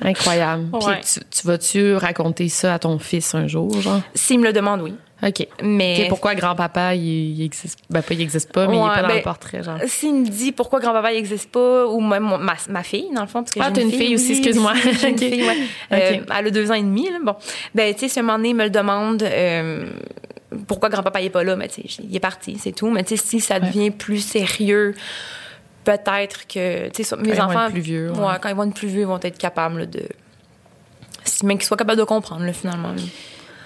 Incroyable. 0.00 0.68
Ouais. 0.72 1.00
Puis 1.00 1.14
tu, 1.14 1.20
tu 1.30 1.46
vas-tu 1.46 1.94
raconter 1.94 2.48
ça 2.48 2.74
à 2.74 2.78
ton 2.78 2.98
fils 2.98 3.34
un 3.34 3.46
jour, 3.46 3.80
genre? 3.80 4.00
S'il 4.14 4.40
me 4.40 4.44
le 4.44 4.52
demande, 4.52 4.82
oui. 4.82 4.94
OK. 5.22 5.46
Mais 5.62 6.06
pourquoi 6.08 6.34
grand-papa, 6.34 6.94
il, 6.94 7.38
il 7.38 7.42
existe... 7.42 7.78
Ben, 7.88 8.02
pas 8.02 8.14
il 8.14 8.20
existe 8.20 8.52
pas, 8.52 8.66
mais 8.66 8.76
il 8.76 8.80
est 8.80 8.86
pas 8.86 9.02
dans 9.02 9.08
ben, 9.08 9.16
le 9.16 9.22
portrait, 9.22 9.62
genre. 9.62 9.78
S'il 9.86 10.14
me 10.14 10.28
dit 10.28 10.52
pourquoi 10.52 10.80
grand-papa 10.80 11.12
n'existe 11.12 11.50
pas, 11.50 11.86
ou 11.86 12.00
même 12.00 12.24
ma, 12.40 12.54
ma 12.68 12.82
fille, 12.82 13.08
dans 13.14 13.22
le 13.22 13.28
fond, 13.28 13.42
parce 13.42 13.52
que 13.52 13.60
Ah, 13.62 13.70
t'as 13.72 13.80
une 13.80 13.92
fille 13.92 14.14
aussi, 14.14 14.32
excuse-moi. 14.32 14.74
J'ai 15.00 15.08
une 15.10 15.18
fille, 15.18 15.42
ouais. 15.44 15.56
Euh, 15.92 16.20
elle 16.38 16.46
a 16.46 16.50
deux 16.50 16.70
ans 16.70 16.74
et 16.74 16.82
demi, 16.82 17.08
là. 17.08 17.18
Bon. 17.22 17.36
Ben, 17.74 17.94
tu 17.94 18.00
sais, 18.00 18.08
si 18.08 18.18
à 18.18 18.22
un 18.22 18.26
moment 18.26 18.38
donné, 18.38 18.50
il 18.50 18.56
me 18.56 18.64
le 18.64 18.70
demande, 18.70 19.22
euh, 19.22 19.86
pourquoi 20.66 20.88
grand-papa 20.90 21.20
n'est 21.20 21.30
pas 21.30 21.44
là, 21.44 21.56
mais 21.56 21.68
tu 21.68 21.88
sais, 21.88 22.02
il 22.02 22.14
est 22.14 22.20
parti, 22.20 22.58
c'est 22.60 22.72
tout. 22.72 22.90
Mais 22.90 23.04
tu 23.04 23.16
sais, 23.16 23.24
si 23.24 23.40
ça 23.40 23.60
devient 23.60 23.90
plus 23.90 24.20
sérieux, 24.20 24.94
peut-être 25.84 26.46
que, 26.46 26.84
mes 27.16 27.28
ils 27.28 27.34
vont 27.34 27.42
enfants. 27.44 27.66
être 27.66 27.72
plus 27.72 27.80
vieux, 27.80 28.10
ouais. 28.12 28.18
ouais, 28.18 28.34
quand 28.40 28.48
ils 28.48 28.54
vont 28.54 28.64
être 28.64 28.74
plus 28.74 28.88
vieux, 28.88 29.02
ils 29.02 29.06
vont 29.06 29.20
être 29.22 29.38
capables, 29.38 29.80
là, 29.80 29.86
de. 29.86 30.02
Mais 31.42 31.54
qu'ils 31.56 31.64
soient 31.64 31.76
capables 31.76 31.98
de 31.98 32.04
comprendre, 32.04 32.44
là, 32.44 32.52
finalement. 32.52 32.90
là. 32.92 33.02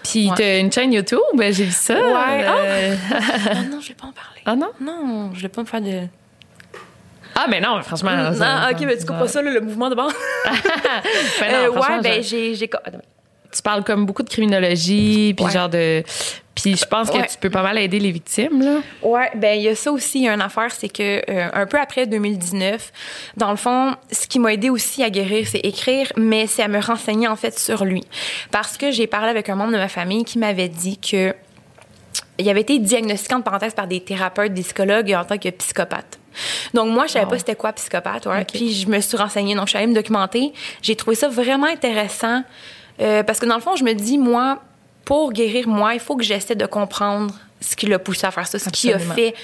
Puis 0.04 0.28
Ouais. 0.30 0.34
t'as 0.36 0.58
une 0.60 0.72
chaîne 0.72 0.92
YouTube, 0.92 1.18
ben, 1.34 1.52
j'ai 1.52 1.64
vu 1.64 1.70
ça. 1.72 1.94
Ouais. 1.94 2.44
euh, 2.46 2.96
ah 3.50 3.54
non, 3.64 3.80
je 3.80 3.84
ne 3.84 3.88
vais 3.88 3.94
pas 3.94 4.06
en 4.06 4.12
parler. 4.12 4.40
Ah 4.46 4.56
non? 4.56 4.70
Non, 4.80 5.30
je 5.32 5.38
ne 5.38 5.42
vais 5.42 5.48
pas 5.48 5.60
me 5.62 5.66
faire 5.66 5.80
de. 5.82 6.06
Ah, 7.34 7.46
mais 7.48 7.60
non, 7.60 7.80
franchement. 7.82 8.16
non, 8.16 8.32
ça- 8.34 8.70
ok, 8.72 8.80
mais 8.80 8.96
tu 8.96 9.04
comprends 9.06 9.22
pas 9.22 9.28
ça, 9.28 9.42
le 9.42 9.60
mouvement 9.60 9.90
de 9.90 9.94
bord. 9.94 10.10
Ben 11.40 11.52
non, 11.52 11.58
Euh, 11.58 11.70
ouais, 11.80 12.00
ben 12.02 12.22
j'ai. 12.22 12.54
Tu 13.54 13.62
parles 13.62 13.84
comme 13.84 14.04
beaucoup 14.06 14.22
de 14.22 14.28
criminologie, 14.30 15.34
puis 15.34 15.46
Ouais. 15.46 15.52
genre 15.52 15.68
de. 15.68 16.02
Puis 16.54 16.76
je 16.76 16.84
pense 16.86 17.08
que 17.08 17.16
Ouais. 17.18 17.26
tu 17.28 17.38
peux 17.38 17.50
pas 17.50 17.62
mal 17.62 17.78
aider 17.78 18.00
les 18.00 18.10
victimes, 18.10 18.60
là. 18.62 18.78
Ouais, 19.02 19.30
ben 19.36 19.56
il 19.56 19.62
y 19.62 19.68
a 19.68 19.76
ça 19.76 19.92
aussi, 19.92 20.18
il 20.18 20.24
y 20.24 20.28
a 20.28 20.34
une 20.34 20.40
affaire, 20.40 20.72
c'est 20.72 20.88
que 20.88 21.22
euh, 21.30 21.48
un 21.52 21.66
peu 21.66 21.78
après 21.78 22.06
2019, 22.06 22.92
dans 23.36 23.50
le 23.52 23.56
fond, 23.56 23.94
ce 24.10 24.26
qui 24.26 24.40
m'a 24.40 24.52
aidé 24.52 24.68
aussi 24.68 25.04
à 25.04 25.10
guérir, 25.10 25.46
c'est 25.46 25.60
écrire, 25.60 26.12
mais 26.16 26.48
c'est 26.48 26.62
à 26.64 26.68
me 26.68 26.80
renseigner 26.80 27.28
en 27.28 27.36
fait 27.36 27.56
sur 27.56 27.84
lui, 27.84 28.02
parce 28.50 28.76
que 28.76 28.90
j'ai 28.90 29.06
parlé 29.06 29.28
avec 29.28 29.48
un 29.48 29.54
membre 29.54 29.72
de 29.72 29.76
ma 29.78 29.88
famille 29.88 30.24
qui 30.24 30.38
m'avait 30.38 30.68
dit 30.68 30.98
que 30.98 31.32
il 32.40 32.48
avait 32.48 32.60
été 32.62 32.78
diagnostiqué 32.80 33.34
en 33.34 33.40
parenthèse 33.42 33.74
par 33.74 33.86
des 33.86 34.00
thérapeutes, 34.00 34.52
des 34.54 34.62
psychologues 34.62 35.12
en 35.14 35.24
tant 35.24 35.38
que 35.38 35.48
psychopathe. 35.50 36.18
Donc 36.74 36.88
moi, 36.92 37.06
je 37.06 37.12
savais 37.12 37.26
pas 37.26 37.38
c'était 37.38 37.56
quoi 37.56 37.72
psychopathe, 37.72 38.26
ouais. 38.26 38.44
Puis 38.44 38.72
je 38.74 38.88
me 38.88 39.00
suis 39.00 39.16
renseignée, 39.16 39.54
donc 39.56 39.66
je 39.66 39.70
suis 39.70 39.78
allée 39.78 39.86
me 39.88 39.94
documenter. 39.94 40.52
J'ai 40.82 40.94
trouvé 40.96 41.16
ça 41.16 41.28
vraiment 41.28 41.66
intéressant 41.66 42.42
euh, 43.00 43.22
parce 43.22 43.38
que 43.40 43.46
dans 43.46 43.54
le 43.56 43.60
fond, 43.60 43.76
je 43.76 43.84
me 43.84 43.92
dis 43.94 44.18
moi, 44.18 44.62
pour 45.04 45.32
guérir 45.32 45.68
moi, 45.68 45.94
il 45.94 46.00
faut 46.00 46.16
que 46.16 46.24
j'essaie 46.24 46.54
de 46.54 46.66
comprendre 46.66 47.34
ce 47.60 47.74
qui 47.76 47.86
l'a 47.86 47.98
poussé 47.98 48.26
à 48.26 48.30
faire 48.30 48.46
ça, 48.46 48.58
ce 48.58 48.68
qui 48.70 48.92
a 48.92 48.98
fait 48.98 49.34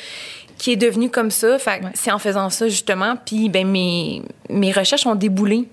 qui 0.57 0.70
est 0.72 0.76
devenu 0.76 1.11
comme 1.11 1.30
ça. 1.32 1.59
Fait 1.59 1.80
que 1.80 1.84
Ouais. 1.86 1.90
c'est 1.94 2.12
en 2.12 2.18
faisant 2.20 2.48
ça, 2.48 2.68
justement. 2.68 3.16
Puis, 3.24 3.48
ben, 3.48 3.66
mes, 3.66 4.22
mes 4.48 4.70
recherches 4.70 5.05
ont 5.05 5.16
déboulé. 5.16 5.68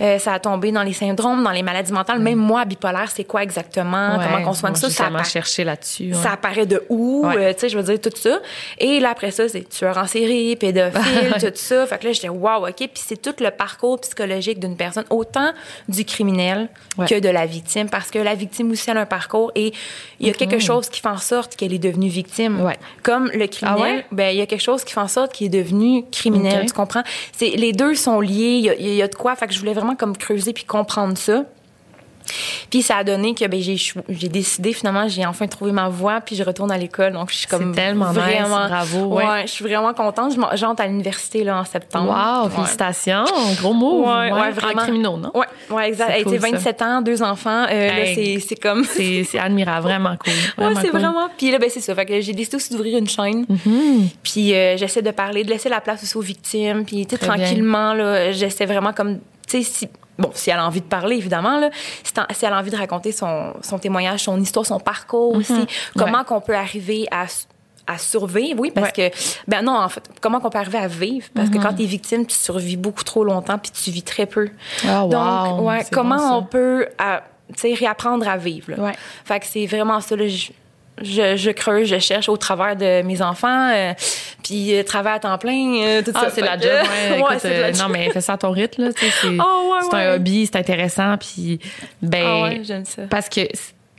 Euh, 0.00 0.18
ça 0.18 0.32
a 0.34 0.38
tombé 0.38 0.72
dans 0.72 0.82
les 0.82 0.92
syndromes, 0.92 1.42
dans 1.42 1.50
les 1.50 1.62
maladies 1.62 1.92
mentales. 1.92 2.18
Même 2.18 2.38
moi, 2.38 2.64
bipolaire, 2.64 3.10
c'est 3.10 3.24
quoi 3.24 3.42
exactement? 3.42 4.16
Ouais, 4.18 4.24
comment 4.32 4.50
on 4.50 4.52
soigne 4.52 4.74
ça? 4.74 4.90
Ça, 4.90 5.08
appara- 5.08 5.24
cherché 5.24 5.64
là-dessus. 5.64 6.08
ouais. 6.08 6.14
ça 6.14 6.32
apparaît 6.32 6.66
de 6.66 6.82
où? 6.88 7.24
Ouais. 7.26 7.36
euh, 7.36 7.52
tu 7.52 7.60
sais, 7.60 7.68
je 7.68 7.78
veux 7.78 7.84
dire, 7.84 8.00
tout 8.00 8.16
ça. 8.16 8.38
Et 8.78 9.00
là, 9.00 9.10
après 9.10 9.30
ça, 9.30 9.48
c'est 9.48 9.68
tueur 9.68 9.96
en 9.98 10.06
série, 10.06 10.56
pédophile, 10.60 11.34
tout 11.40 11.50
ça. 11.54 11.86
Fait 11.86 11.98
que 11.98 12.06
là, 12.06 12.12
j'étais, 12.12 12.28
wow, 12.28 12.66
OK. 12.68 12.76
Puis 12.76 12.90
c'est 12.94 13.20
tout 13.20 13.34
le 13.40 13.50
parcours 13.50 14.00
psychologique 14.00 14.58
d'une 14.60 14.76
personne, 14.76 15.04
autant 15.10 15.52
du 15.88 16.04
criminel 16.04 16.68
que 17.08 17.18
de 17.20 17.28
la 17.28 17.46
victime. 17.46 17.88
Parce 17.88 18.10
que 18.10 18.18
la 18.18 18.34
victime 18.34 18.70
aussi, 18.70 18.90
elle 18.90 18.98
a 18.98 19.02
un 19.02 19.06
parcours 19.06 19.52
et 19.54 19.72
il 20.20 20.26
y 20.26 20.30
a 20.30 20.32
quelque 20.32 20.58
chose 20.58 20.88
qui 20.88 21.00
fait 21.00 21.08
en 21.08 21.18
sorte 21.18 21.56
qu'elle 21.56 21.72
est 21.72 21.78
devenue 21.78 22.08
victime. 22.08 22.58
Comme 23.02 23.30
le 23.34 23.46
criminel, 23.46 24.00
Ah 24.04 24.06
ben, 24.12 24.30
il 24.30 24.38
y 24.38 24.42
a 24.42 24.46
quelque 24.46 24.62
chose 24.62 24.84
qui 24.84 24.92
fait 24.92 25.00
en 25.00 25.08
sorte 25.08 25.32
qu'il 25.32 25.46
est 25.46 25.62
devenu 25.62 26.04
criminel. 26.10 26.66
Tu 26.66 26.72
comprends? 26.72 27.02
C'est, 27.32 27.50
les 27.50 27.72
deux 27.72 27.94
sont 27.94 28.20
liés. 28.20 28.56
Il 28.58 28.64
y 28.64 28.70
a, 28.70 28.74
il 28.74 28.94
y 28.94 29.02
a 29.02 29.08
de 29.08 29.14
quoi. 29.14 29.34
Fait 29.36 29.46
que 29.46 29.52
je 29.52 29.58
voulais 29.58 29.72
vraiment 29.74 29.83
comme 29.94 30.16
creuser 30.16 30.52
puis 30.54 30.64
comprendre 30.64 31.18
ça. 31.18 31.44
Puis 32.70 32.80
ça 32.82 32.96
a 32.96 33.04
donné 33.04 33.34
que 33.34 33.44
ben, 33.46 33.60
j'ai, 33.60 34.28
décidé 34.30 34.72
finalement, 34.72 35.06
j'ai 35.08 35.26
enfin 35.26 35.46
trouvé 35.46 35.72
ma 35.72 35.90
voie, 35.90 36.22
puis 36.22 36.34
je 36.36 36.42
retourne 36.42 36.70
à 36.72 36.78
l'école. 36.78 37.12
Donc 37.12 37.30
je 37.30 37.36
suis 37.36 37.46
comme 37.46 37.74
tellement 37.74 38.08
nice, 38.08 38.18
vraiment, 38.18 38.66
bravo, 38.66 39.16
ouais. 39.16 39.42
je 39.42 39.50
suis 39.50 39.62
vraiment 39.64 39.92
contente. 39.92 40.32
J'entre 40.54 40.82
à 40.82 40.86
l'université 40.86 41.44
là 41.44 41.58
en 41.58 41.64
septembre. 41.64 42.08
Wow, 42.10 42.46
Ouais. 42.48 42.54
félicitations. 42.56 43.24
Gros 43.60 43.74
mot. 43.74 44.06
Ouais, 44.06 44.32
ouais, 44.32 44.50
vraiment. 44.52 44.80
En 44.80 44.84
criminaux, 44.84 45.16
non? 45.18 45.32
Ouais, 45.34 45.46
ouais, 45.68 45.88
exact. 45.88 46.12
Elle 46.16 46.24
cool, 46.24 46.34
était 46.36 46.50
27 46.50 46.82
ans, 46.82 47.02
deux 47.02 47.22
enfants. 47.22 47.64
Euh, 47.70 47.90
Hey. 47.90 48.40
c'est, 48.40 48.56
comme. 48.56 48.84
C'est 48.84 49.26
admirable, 49.38 49.82
vraiment 49.86 50.16
cool. 50.16 50.32
Ouais, 50.32 50.64
Vraiment 50.64 50.80
c'est 50.80 50.88
cool. 50.88 51.00
vraiment. 51.00 51.28
Puis 51.36 51.50
là, 51.50 51.58
ben, 51.58 51.68
c'est 51.68 51.80
ça. 51.80 51.94
Fait 51.94 52.06
que 52.06 52.20
j'ai 52.22 52.32
décidé 52.32 52.56
aussi 52.56 52.72
d'ouvrir 52.72 52.96
une 52.98 53.08
chaîne. 53.08 53.44
Mhm. 53.48 54.08
Puis 54.22 54.54
euh, 54.54 54.78
j'essaie 54.78 55.02
de 55.02 55.10
parler, 55.10 55.44
de 55.44 55.50
laisser 55.50 55.68
la 55.68 55.82
place 55.82 56.02
aussi 56.02 56.16
aux 56.16 56.22
victimes. 56.22 56.84
Puis, 56.86 57.04
bien. 57.04 57.18
tranquillement, 57.18 57.92
là, 57.92 58.32
j'essaie 58.32 58.64
vraiment 58.64 58.94
comme, 58.94 59.18
tu 59.46 59.62
sais, 59.62 59.70
si. 59.70 59.88
Bon, 60.16 60.30
si 60.32 60.50
elle 60.50 60.58
a 60.60 60.66
envie 60.66 60.80
de 60.80 60.86
parler, 60.86 61.16
évidemment, 61.16 61.58
là, 61.58 61.70
si, 62.04 62.12
elle 62.44 62.52
a 62.52 62.58
envie 62.60 62.70
de 62.70 62.76
raconter 62.76 63.10
son, 63.10 63.52
son 63.62 63.78
témoignage, 63.80 64.20
son 64.20 64.40
histoire, 64.40 64.64
son 64.64 64.78
parcours 64.78 65.34
aussi, 65.34 65.66
comment 65.96 66.06
Mhm. 66.10 66.14
Ouais. 66.18 66.24
qu'on 66.24 66.40
peut 66.40 66.54
arriver 66.54 67.08
à, 67.10 67.24
à 67.88 67.98
survivre, 67.98 68.60
oui, 68.60 68.70
parce 68.70 68.92
que, 68.92 69.10
ben 69.48 69.62
non, 69.62 69.76
en 69.76 69.88
fait, 69.88 70.08
comment 70.20 70.38
qu'on 70.38 70.50
peut 70.50 70.58
arriver 70.58 70.78
à 70.78 70.86
vivre, 70.86 71.26
parce 71.34 71.48
Mhm. 71.48 71.54
que 71.56 71.58
quand 71.62 71.72
t'es 71.74 71.84
victime, 71.86 72.26
tu 72.26 72.36
survis 72.36 72.76
beaucoup 72.76 73.02
trop 73.02 73.24
longtemps, 73.24 73.58
puis 73.58 73.72
tu 73.72 73.90
vis 73.90 74.04
très 74.04 74.26
peu. 74.26 74.50
Ah, 74.86 75.04
wow. 75.04 75.10
Donc, 75.10 75.62
ouais, 75.66 75.84
comment 75.92 76.16
bon, 76.16 76.34
on 76.36 76.42
peut, 76.44 76.86
tu 77.52 77.60
sais, 77.60 77.74
réapprendre 77.74 78.28
à 78.28 78.36
vivre, 78.36 78.70
là? 78.70 78.82
Ouais. 78.84 78.92
Fait 79.24 79.40
que 79.40 79.46
c'est 79.46 79.66
vraiment 79.66 80.00
ça, 80.00 80.14
là, 80.14 80.28
je, 80.28 80.52
je, 81.02 81.36
je 81.36 81.50
creuse, 81.50 81.88
je 81.88 81.98
cherche 81.98 82.28
au 82.28 82.36
travers 82.36 82.76
de 82.76 83.02
mes 83.02 83.20
enfants, 83.22 83.70
euh, 83.74 83.92
puis 84.42 84.74
euh, 84.76 84.82
travail 84.84 85.14
à 85.16 85.18
temps 85.18 85.38
plein, 85.38 85.74
euh, 85.82 86.02
tout 86.02 86.12
Ah, 86.14 86.24
ça. 86.24 86.30
c'est 86.30 86.40
la 86.40 86.58
job, 86.58 86.70
ouais. 86.70 87.18
Écoute, 87.18 87.42
la 87.44 87.50
euh, 87.50 87.72
job. 87.72 87.82
non, 87.82 87.88
mais 87.88 88.10
fais 88.10 88.20
ça 88.20 88.34
à 88.34 88.38
ton 88.38 88.50
rythme, 88.50 88.84
là. 88.84 88.92
tu 88.92 89.04
sais, 89.04 89.12
C'est 89.22 89.28
Oh, 89.40 89.72
ouais, 89.72 89.78
c'est 89.90 89.96
un 89.96 90.10
ouais. 90.10 90.14
hobby, 90.16 90.46
c'est 90.46 90.56
intéressant. 90.58 91.16
Puis, 91.18 91.58
ben, 92.02 92.24
Ah 92.26 92.42
ouais, 92.44 92.60
j'aime 92.62 92.84
ça. 92.84 93.02
parce 93.10 93.28
que, 93.28 93.40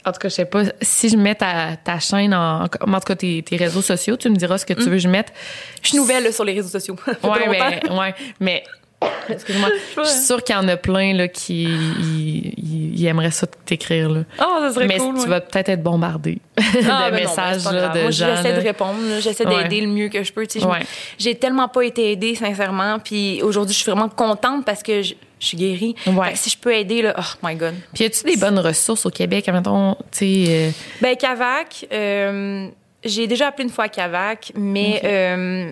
en 0.05 0.11
tout 0.11 0.19
cas, 0.19 0.29
je 0.29 0.33
sais 0.35 0.45
pas, 0.45 0.61
si 0.81 1.09
je 1.09 1.17
mets 1.17 1.35
ta, 1.35 1.75
ta 1.83 1.99
chaîne 1.99 2.33
en, 2.33 2.63
en 2.65 2.67
tout 2.67 2.99
cas, 3.07 3.15
tes, 3.15 3.41
tes 3.43 3.57
réseaux 3.57 3.81
sociaux, 3.81 4.15
tu 4.17 4.29
me 4.29 4.35
diras 4.35 4.57
ce 4.59 4.65
que 4.65 4.73
tu 4.73 4.83
veux 4.83 4.91
que 4.91 4.97
je 4.99 5.07
mette. 5.09 5.33
Je 5.81 5.89
suis 5.89 5.97
nouvelle 5.97 6.23
là, 6.23 6.31
sur 6.31 6.43
les 6.45 6.53
réseaux 6.53 6.69
sociaux. 6.69 6.95
Ouais, 7.23 7.47
mais, 7.49 7.89
ouais, 7.91 8.15
mais, 8.39 8.63
excuse-moi, 9.29 9.69
je 9.97 10.03
suis 10.09 10.19
sûre 10.25 10.43
qu'il 10.43 10.55
y 10.55 10.57
en 10.57 10.67
a 10.67 10.77
plein, 10.77 11.13
là, 11.13 11.27
qui, 11.27 11.63
ils, 11.63 12.53
ils- 12.57 12.99
ils 12.99 13.05
aimeraient 13.07 13.31
ça 13.31 13.45
t'écrire, 13.65 14.09
là. 14.09 14.21
Oh, 14.39 14.57
ça 14.61 14.73
serait 14.73 14.87
mais 14.87 14.97
cool. 14.97 15.15
tu 15.15 15.21
ouais. 15.21 15.27
vas 15.27 15.41
peut-être 15.41 15.69
être 15.69 15.83
bombardé 15.83 16.39
Ah, 16.57 16.61
de 16.61 16.79
ben 16.81 16.87
non, 16.87 16.99
ben, 16.99 17.13
messages 17.15 17.65
là, 17.65 17.89
de 17.89 18.01
Moi, 18.01 18.11
gens. 18.11 18.35
j'essaie 18.37 18.51
là. 18.53 18.59
de 18.59 18.63
répondre, 18.65 18.99
j'essaie 19.19 19.45
Ouais. 19.47 19.63
d'aider 19.63 19.81
le 19.81 19.87
mieux 19.87 20.07
que 20.09 20.23
je 20.23 20.31
peux. 20.31 20.47
tu 20.47 20.59
sais. 20.59 20.65
Ouais. 20.65 20.79
J'ai 21.17 21.35
tellement 21.35 21.67
pas 21.67 21.81
été 21.83 22.11
aidée, 22.13 22.35
sincèrement. 22.35 22.99
Puis 22.99 23.41
aujourd'hui, 23.43 23.73
je 23.75 23.79
suis 23.81 23.91
vraiment 23.91 24.07
contente 24.09 24.63
parce 24.65 24.81
que 24.81 25.01
je, 25.01 25.13
je 25.39 25.45
suis 25.45 25.57
guérie. 25.57 25.95
Ouais. 26.07 26.27
Fait 26.27 26.33
que 26.33 26.39
si 26.39 26.49
je 26.51 26.57
peux 26.57 26.73
aider, 26.73 27.01
là, 27.01 27.13
oh 27.17 27.23
my 27.45 27.55
God. 27.55 27.73
Puis, 27.93 28.05
y 28.05 28.07
a-tu 28.07 28.23
des 28.23 28.37
bonnes 28.37 28.59
ressources 28.59 29.05
au 29.05 29.09
Québec? 29.11 29.47
Mettons, 29.51 29.95
tu 29.95 30.07
sais, 30.11 30.45
euh, 30.47 30.69
Ben, 31.01 31.15
Cavac, 31.17 31.85
euh, 31.91 32.67
j'ai 33.03 33.27
déjà 33.27 33.47
appelé 33.47 33.65
une 33.65 33.69
fois 33.73 33.83
à 33.85 33.89
Cavac, 33.89 34.51
mais 34.55 35.01
euh, 35.03 35.71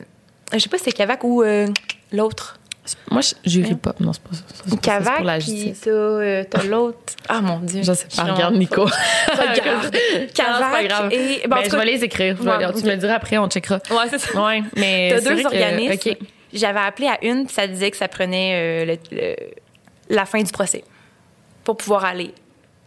je 0.52 0.60
sais 0.60 0.70
pas 0.70 0.78
si 0.78 0.84
c'est 0.86 0.92
Cavac 0.92 1.24
ou 1.24 1.42
euh, 1.42 1.68
l'autre. 2.12 2.60
Moi, 3.10 3.22
je- 3.22 3.50
jury 3.50 3.76
pop, 3.76 4.00
non, 4.00 4.12
c'est 4.14 4.22
pas 4.24 4.34
ça. 4.34 4.42
Ça, 4.54 4.70
pas 4.76 4.82
Cavac, 4.82 5.16
pour 5.18 5.26
la 5.26 5.38
puis 5.38 5.46
justice. 5.52 5.82
t'as, 5.82 5.90
euh, 5.92 6.44
t'as 6.50 6.64
l'autre. 6.64 7.14
Ah 7.30 7.40
mon 7.42 7.60
Dieu. 7.60 7.82
Je 7.84 7.94
sais 7.94 8.08
pas, 8.16 8.24
regarde 8.34 8.56
Nico. 8.56 8.86
Regarde. 9.32 9.84
Non, 9.86 9.90
c'est 9.92 10.28
pas 10.28 10.34
Cavac 10.34 10.88
grave. 10.88 11.14
et. 11.14 11.42
ben, 11.48 11.58
en 11.58 11.62
Ben, 11.62 11.70
je 11.72 11.76
vais 11.78 11.86
les 11.86 12.04
écrire. 12.04 12.36
Je 12.38 12.44
vais- 12.44 12.50
Ouais, 12.50 12.74
Tu 12.74 12.84
me 12.86 12.92
le 12.92 12.98
diras 12.98 13.14
après, 13.16 13.38
on 13.38 13.48
checkera. 13.48 13.80
Ouais, 13.90 14.10
c'est 14.10 14.20
ça. 14.20 14.42
Ouais, 14.46 14.62
mais. 14.76 15.10
T'as 15.12 15.22
deux 15.30 15.42
que- 15.44 15.46
organismes. 15.48 16.16
J'avais 16.52 16.80
appelé 16.82 17.08
à 17.08 17.18
une, 17.26 17.46
puis 17.46 17.54
ça 17.56 17.66
disait 17.68 17.90
que 17.90 17.98
ça 17.98 18.08
prenait 18.08 18.84
euh, 18.84 18.86
le- 19.12 19.18
le- 19.18 19.36
la 20.10 20.26
fin 20.26 20.44
du 20.44 20.52
procès 20.52 20.84
pour 21.64 21.78
pouvoir 21.78 22.06
aller 22.06 22.32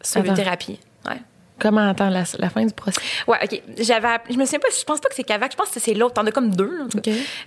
sur 0.03 0.23
une 0.25 0.35
thérapie. 0.35 0.79
Ouais. 1.09 1.17
Comment 1.59 1.89
attends 1.89 2.11
la, 2.11 2.25
la 2.39 2.51
fin 2.51 2.67
du 2.67 2.75
procès? 2.75 3.01
Ouais, 3.27 3.39
OK. 3.43 3.63
J'avais 3.79 4.09
je 4.29 4.37
me 4.37 4.45
souviens 4.45 4.59
pas, 4.59 4.69
je 4.79 4.85
pense 4.85 5.01
pas 5.01 5.09
que 5.09 5.15
c'est 5.15 5.25
Cavac, 5.25 5.53
je 5.53 5.57
pense 5.57 5.71
que 5.71 5.81
c'est 5.81 5.95
l'autre. 5.95 6.13
T'en 6.15 6.27
as 6.27 6.31
comme 6.31 6.55
deux. 6.55 6.87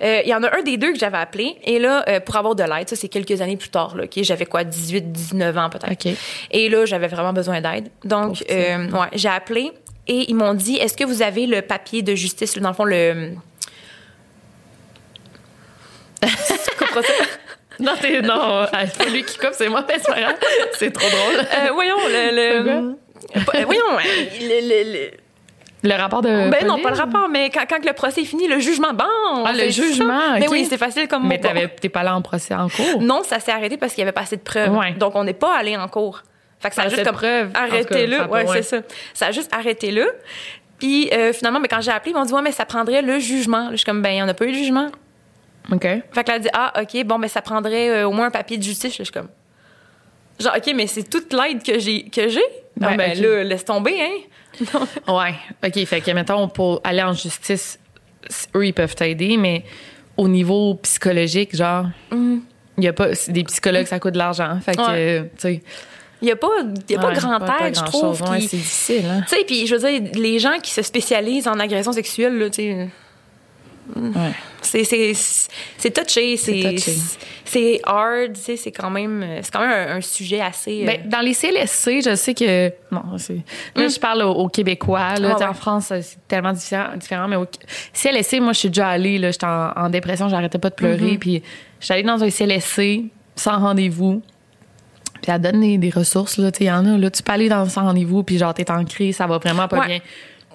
Euh, 0.01 0.21
Il 0.25 0.27
y 0.29 0.33
en 0.33 0.41
a 0.43 0.57
un 0.57 0.63
des 0.63 0.77
deux 0.77 0.93
que 0.93 0.97
j'avais 0.99 1.17
appelé. 1.19 1.57
Et 1.63 1.77
là, 1.77 2.03
euh, 2.09 2.19
pour 2.19 2.35
avoir 2.35 2.55
de 2.55 2.63
l'aide, 2.63 2.89
ça, 2.89 2.95
c'est 2.95 3.07
quelques 3.07 3.39
années 3.41 3.55
plus 3.57 3.69
tard, 3.69 3.95
là, 3.95 4.05
OK? 4.05 4.23
J'avais 4.23 4.47
quoi, 4.47 4.63
18, 4.63 5.11
19 5.11 5.57
ans 5.57 5.69
peut-être. 5.69 5.91
OK. 5.91 6.13
Et 6.49 6.69
là, 6.69 6.85
j'avais 6.85 7.07
vraiment 7.07 7.33
besoin 7.33 7.61
d'aide. 7.61 7.89
Donc, 8.03 8.43
euh, 8.49 8.89
ouais, 8.89 9.07
j'ai 9.13 9.29
appelé 9.29 9.71
et 10.07 10.25
ils 10.29 10.35
m'ont 10.35 10.55
dit, 10.55 10.77
est-ce 10.77 10.97
que 10.97 11.03
vous 11.03 11.21
avez 11.21 11.45
le 11.45 11.61
papier 11.61 12.01
de 12.01 12.15
justice, 12.15 12.57
dans 12.57 12.69
le 12.69 12.75
fond, 12.75 12.85
le... 12.85 13.33
Comprends 16.79 17.01
ça? 17.01 17.13
Non, 17.79 17.93
non, 18.23 18.65
c'est 18.71 18.97
pas 18.97 19.05
lui 19.09 19.23
qui 19.23 19.37
coupe, 19.37 19.51
c'est 19.53 19.69
moi, 19.69 19.85
c'est 20.77 20.91
trop 20.91 21.07
drôle. 21.09 21.45
Voyons, 21.73 21.95
le... 22.07 22.35
le- 22.65 22.95
voyons, 23.65 23.81
euh, 23.93 23.99
le- 24.41 24.67
le- 24.67 24.93
le- 24.93 25.11
Le 25.81 25.95
rapport 25.95 26.21
de. 26.21 26.49
Ben 26.49 26.65
non, 26.67 26.79
pas 26.81 26.89
le 26.91 26.97
rapport, 26.97 27.29
mais 27.29 27.49
quand, 27.49 27.63
quand 27.69 27.85
le 27.85 27.93
procès 27.93 28.21
est 28.21 28.25
fini, 28.25 28.47
le 28.47 28.59
jugement, 28.59 28.93
bon! 28.93 29.05
Ah, 29.45 29.53
le 29.53 29.69
jugement, 29.69 30.33
Mais 30.39 30.47
oui, 30.49 30.65
c'est 30.69 30.77
facile 30.77 31.07
comme 31.07 31.25
Mais 31.27 31.39
t'es 31.39 31.89
pas 31.89 32.01
allé 32.01 32.09
en 32.09 32.21
procès 32.21 32.53
en 32.53 32.67
cours? 32.67 33.01
Non, 33.01 33.23
ça 33.23 33.39
s'est 33.39 33.51
arrêté 33.51 33.77
parce 33.77 33.93
qu'il 33.93 34.01
y 34.01 34.03
avait 34.03 34.11
pas 34.11 34.21
assez 34.21 34.35
de 34.37 34.41
preuves. 34.41 34.75
Ouais. 34.75 34.91
Donc, 34.93 35.15
on 35.15 35.23
n'est 35.23 35.33
pas 35.33 35.55
allé 35.57 35.77
en 35.77 35.87
cours. 35.87 36.23
Fait 36.59 36.67
que 36.69 36.75
ça 36.75 36.81
a 36.83 36.89
juste 36.89 37.05
comme 37.05 37.15
preuves. 37.15 37.51
En 37.55 37.59
arrêté 37.59 37.85
tout 37.85 37.93
cas, 37.93 37.99
ça 38.01 38.07
là. 38.07 38.23
a 38.23 38.27
pas- 38.27 38.43
Ouais, 38.43 38.45
c'est 38.57 38.63
ça. 38.63 38.77
Ça 39.13 39.27
a 39.27 39.31
juste 39.31 39.53
arrêté 39.55 39.91
là. 39.91 40.03
Puis 40.77 41.09
euh, 41.13 41.31
finalement, 41.31 41.61
ben, 41.61 41.67
quand 41.69 41.79
j'ai 41.81 41.91
appelé, 41.91 42.11
ils 42.11 42.15
m'ont 42.17 42.25
dit 42.25 42.33
ouais, 42.33 42.41
mais 42.41 42.51
ça 42.51 42.65
prendrait 42.65 43.01
le 43.01 43.17
jugement. 43.19 43.65
Là, 43.65 43.71
je 43.71 43.77
suis 43.77 43.85
comme 43.85 44.01
ben, 44.01 44.09
il 44.09 44.15
n'y 44.15 44.21
en 44.23 44.27
a 44.27 44.33
pas 44.33 44.43
eu 44.45 44.51
de 44.51 44.57
jugement. 44.57 44.87
OK. 45.71 45.83
Fait 45.83 46.01
que 46.23 46.29
là, 46.29 46.35
elle 46.35 46.41
dit 46.41 46.49
ah, 46.51 46.73
ok, 46.81 47.03
bon, 47.05 47.17
ben 47.19 47.29
ça 47.29 47.41
prendrait 47.41 47.89
euh, 47.89 48.07
au 48.07 48.11
moins 48.11 48.25
un 48.27 48.31
papier 48.31 48.57
de 48.57 48.63
justice. 48.63 48.97
Là, 48.97 48.97
je 48.99 49.03
suis 49.03 49.13
comme 49.13 49.29
genre 50.41 50.53
ok, 50.57 50.73
mais 50.75 50.87
c'est 50.87 51.03
toute 51.09 51.31
l'aide 51.33 51.63
que 51.63 51.79
j'ai 51.79 52.03
que 52.09 52.27
j'ai? 52.27 52.43
Ouais, 52.79 52.95
ben 52.97 53.21
là, 53.21 53.43
laisse 53.43 53.65
tomber, 53.65 53.95
hein. 54.01 54.65
Ouais. 55.07 55.33
OK. 55.65 55.85
Fait 55.85 56.01
que, 56.01 56.11
mettons, 56.11 56.47
pour 56.47 56.81
aller 56.83 57.03
en 57.03 57.13
justice, 57.13 57.79
eux, 58.55 58.65
ils 58.65 58.73
peuvent 58.73 58.95
t'aider, 58.95 59.37
mais 59.37 59.63
au 60.17 60.27
niveau 60.27 60.75
psychologique, 60.75 61.55
genre, 61.55 61.85
il 62.11 62.83
y 62.83 62.87
a 62.87 62.93
pas. 62.93 63.09
Des 63.27 63.43
psychologues, 63.43 63.85
ça 63.85 63.99
coûte 63.99 64.13
de 64.13 64.17
l'argent. 64.17 64.57
Fait 64.61 64.75
que, 64.75 64.81
Ouais. 64.81 65.19
euh, 65.19 65.23
tu 65.23 65.29
sais. 65.37 65.61
Il 66.21 66.27
y 66.27 66.31
a 66.31 66.35
pas, 66.35 66.49
y 66.89 66.95
a 66.95 66.99
pas 66.99 67.13
grand 67.13 67.39
pas 67.39 67.67
aide, 67.67 67.77
je 67.77 67.83
trouve. 67.85 68.21
Ouais, 68.23 68.41
c'est 68.41 68.57
difficile, 68.57 69.05
hein? 69.09 69.21
Tu 69.27 69.37
sais, 69.37 69.43
puis 69.45 69.65
je 69.67 69.75
veux 69.75 69.89
dire, 69.89 70.11
les 70.15 70.37
gens 70.37 70.59
qui 70.61 70.71
se 70.71 70.81
spécialisent 70.81 71.47
en 71.47 71.57
agression 71.59 71.93
sexuelle, 71.93 72.37
là, 72.37 72.49
tu 72.49 72.55
sais, 72.61 72.89
Ouais. 73.95 74.31
c'est 74.61 75.91
touché, 75.93 76.37
c'est 77.45 77.79
hard, 77.83 78.33
tu 78.33 78.41
sais, 78.41 78.55
c'est 78.57 78.71
quand 78.71 78.89
même 78.89 79.25
quand 79.51 79.59
même 79.61 79.71
un, 79.89 79.97
un 79.97 80.01
sujet 80.01 80.39
assez. 80.41 80.83
euh, 80.83 80.85
Ben, 80.85 81.09
dans 81.09 81.21
les 81.21 81.33
CLSC, 81.33 82.01
je 82.05 82.15
sais 82.15 82.33
que. 82.33 82.69
Non. 82.91 83.01
Là, 83.75 83.87
je 83.87 83.99
parle 83.99 84.21
aux, 84.23 84.31
aux 84.33 84.47
Québécois. 84.49 85.15
Là, 85.15 85.35
ouais. 85.35 85.43
En 85.45 85.53
France, 85.53 85.87
c'est 86.01 86.27
tellement 86.27 86.53
différent, 86.53 86.95
différent 86.97 87.27
mais 87.27 87.35
au 87.37 87.45
CLSC, 87.93 88.39
moi, 88.39 88.53
je 88.53 88.59
suis 88.59 88.69
déjà 88.69 88.89
allée. 88.89 89.17
J'étais 89.31 89.45
en, 89.45 89.71
en 89.75 89.89
dépression, 89.89 90.29
j'arrêtais 90.29 90.59
pas 90.59 90.69
de 90.69 90.75
pleurer. 90.75 91.17
Puis, 91.17 91.41
je 91.79 91.85
suis 91.85 91.93
allée 91.93 92.03
dans 92.03 92.23
un 92.23 92.29
CLSC 92.29 93.05
sans 93.35 93.57
rendez-vous. 93.59 94.21
Puis, 95.21 95.31
elle 95.31 95.41
donne 95.41 95.61
des, 95.61 95.77
des 95.77 95.89
ressources. 95.89 96.37
Il 96.37 96.65
y 96.65 96.71
en 96.71 96.85
a. 96.85 96.97
Là, 96.97 97.09
tu 97.09 97.23
peux 97.23 97.31
aller 97.31 97.49
dans 97.49 97.65
sans 97.67 97.81
rendez-vous, 97.83 98.23
puis 98.23 98.37
genre, 98.37 98.53
t'es 98.53 98.69
en 98.69 98.85
crise, 98.85 99.15
ça 99.17 99.25
va 99.27 99.37
vraiment 99.39 99.67
pas 99.67 99.79
Ouais. 99.79 99.87
bien. 99.87 99.99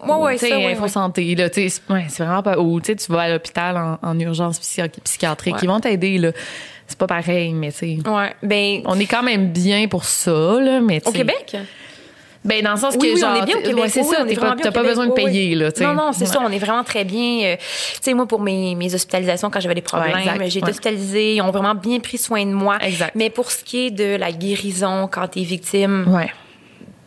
Ouais, 0.06 0.22
ouais, 0.24 0.38
ça, 0.38 0.46
ouais, 0.48 0.72
Info 0.72 0.82
ouais. 0.82 0.88
santé, 0.88 1.34
là, 1.34 1.48
c'est 1.52 1.68
ouais, 1.90 2.06
c'est 2.08 2.24
vraiment 2.24 2.42
pas. 2.42 2.58
Ou 2.58 2.80
tu 2.80 2.94
vas 3.08 3.22
à 3.22 3.28
l'hôpital 3.30 3.76
en, 3.76 3.98
en 4.02 4.18
urgence 4.20 4.58
psychi- 4.60 5.00
psychiatrique. 5.02 5.56
Ils 5.62 5.68
vont 5.68 5.80
t'aider, 5.80 6.18
là. 6.18 6.32
C'est 6.86 6.98
pas 6.98 7.06
pareil, 7.06 7.52
mais 7.54 7.72
tu 7.72 7.78
sais. 7.78 7.98
ouais, 8.08 8.34
ben 8.42 8.82
On 8.84 8.98
est 9.00 9.06
quand 9.06 9.22
même 9.22 9.48
bien 9.52 9.88
pour 9.88 10.04
ça, 10.04 10.30
là, 10.60 10.80
mais 10.80 11.00
tu 11.00 11.08
au 11.08 11.12
Québec? 11.12 11.56
ben, 12.44 12.62
dans 12.62 12.72
le 12.72 12.76
sens 12.76 12.94
Oui, 13.00 13.08
que, 13.08 13.14
oui, 13.14 13.20
genre, 13.20 13.30
on 13.38 13.42
est 13.42 13.46
bien 13.46 13.56
au 13.56 13.60
t'es- 13.62 13.68
Québec. 13.68 13.84
c'est 13.88 14.02
ça, 14.02 14.22
t'es 14.28 14.34
pas, 14.34 14.50
t'as 14.54 14.64
pas 14.64 14.70
Québec. 14.70 14.82
besoin 14.88 15.06
de 15.06 15.12
payer, 15.12 15.54
là, 15.54 15.72
tu 15.72 15.78
sais. 15.78 15.86
Non, 15.86 15.94
non, 15.94 16.12
c'est 16.12 16.26
ça, 16.26 16.40
on 16.42 16.50
est 16.52 16.58
vraiment 16.58 16.84
très 16.84 17.04
bien. 17.04 17.42
euh, 17.44 17.56
tu 17.56 17.98
sais, 18.02 18.12
moi, 18.12 18.26
pour 18.26 18.42
mes, 18.42 18.74
mes 18.74 18.94
hospitalisations, 18.94 19.48
quand 19.48 19.60
j'avais 19.60 19.74
des 19.76 19.80
problèmes, 19.80 20.14
j'ai 20.48 20.58
été 20.58 20.68
hospitalisée, 20.70 21.36
ils 21.36 21.40
ont 21.40 21.50
vraiment 21.50 21.74
bien 21.74 22.00
pris 22.00 22.18
soin 22.18 22.44
de 22.44 22.52
moi. 22.52 22.76
Exact. 22.82 23.12
Mais 23.14 23.30
pour 23.30 23.50
ce 23.50 23.64
qui 23.64 23.86
est 23.86 23.90
de 23.90 24.16
la 24.16 24.30
guérison, 24.30 25.08
quand 25.10 25.26
tu 25.28 25.40
es 25.40 25.44
victime 25.44 26.04
Ouais. 26.14 26.30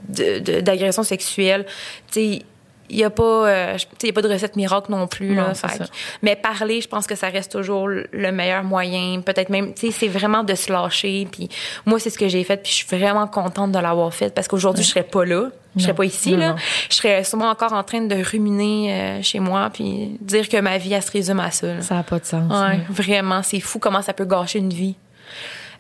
d'agression 0.10 1.04
sexuelle, 1.04 1.66
tu 2.12 2.20
sais, 2.38 2.42
il 2.90 2.98
n'y 2.98 3.04
a 3.04 3.10
pas 3.10 3.24
euh, 3.48 3.78
y 4.04 4.10
a 4.10 4.14
pas 4.14 4.22
de 4.22 4.30
recette 4.30 4.56
miracle 4.56 4.92
non 4.92 5.08
plus 5.08 5.30
Non, 5.36 5.48
là, 5.48 5.54
Fait 5.54 5.84
mais 6.22 6.36
parler 6.36 6.80
je 6.82 6.88
pense 6.88 7.06
que 7.08 7.16
ça 7.16 7.28
reste 7.30 7.52
toujours 7.52 7.88
le 7.90 8.32
meilleur 8.32 8.64
moyen 8.64 9.22
peut-être 9.22 9.50
même 9.50 9.74
tu 9.74 9.88
sais 9.88 9.92
c'est 9.92 10.08
vraiment 10.08 10.44
de 10.44 10.56
se 10.56 10.72
lâcher 10.72 11.28
puis 11.32 11.50
moi 11.86 12.00
c'est 12.00 12.10
ce 12.10 12.18
que 12.18 12.28
j'ai 12.28 12.44
fait 12.44 12.58
puis 12.58 12.72
je 12.72 12.78
suis 12.86 12.98
vraiment 12.98 13.28
contente 13.28 13.72
de 13.72 13.80
l'avoir 13.80 14.14
fait 14.14 14.34
parce 14.34 14.48
qu'aujourd'hui 14.48 14.84
je 14.84 14.90
serais 14.90 15.04
pas 15.04 15.26
là 15.26 15.50
je 15.76 15.84
serais 15.84 15.94
pas 15.94 16.06
ici 16.06 16.32
Non, 16.32 16.38
là 16.40 16.50
non. 16.52 16.56
je 16.90 16.96
serais 16.96 17.24
sûrement 17.24 17.50
encore 17.50 17.74
en 17.74 17.84
train 17.84 18.02
de 18.02 18.16
ruminer 18.24 18.92
euh, 18.94 19.22
chez 19.22 19.40
moi 19.40 19.70
puis 19.72 20.18
dire 20.22 20.48
que 20.50 20.58
ma 20.60 20.78
vie 20.78 20.94
elle 20.94 21.04
se 21.04 21.12
résume 21.12 21.40
à 21.40 21.52
ça 21.52 21.68
là. 21.68 21.82
Ça 21.82 21.96
n'a 21.96 22.04
pas 22.04 22.18
de 22.20 22.26
sens. 22.26 22.52
Ouais, 22.52 22.80
vraiment, 22.90 23.44
c'est 23.44 23.60
fou 23.60 23.78
comment 23.78 24.02
ça 24.02 24.14
peut 24.14 24.26
gâcher 24.26 24.58
une 24.60 24.74
vie. 24.74 24.96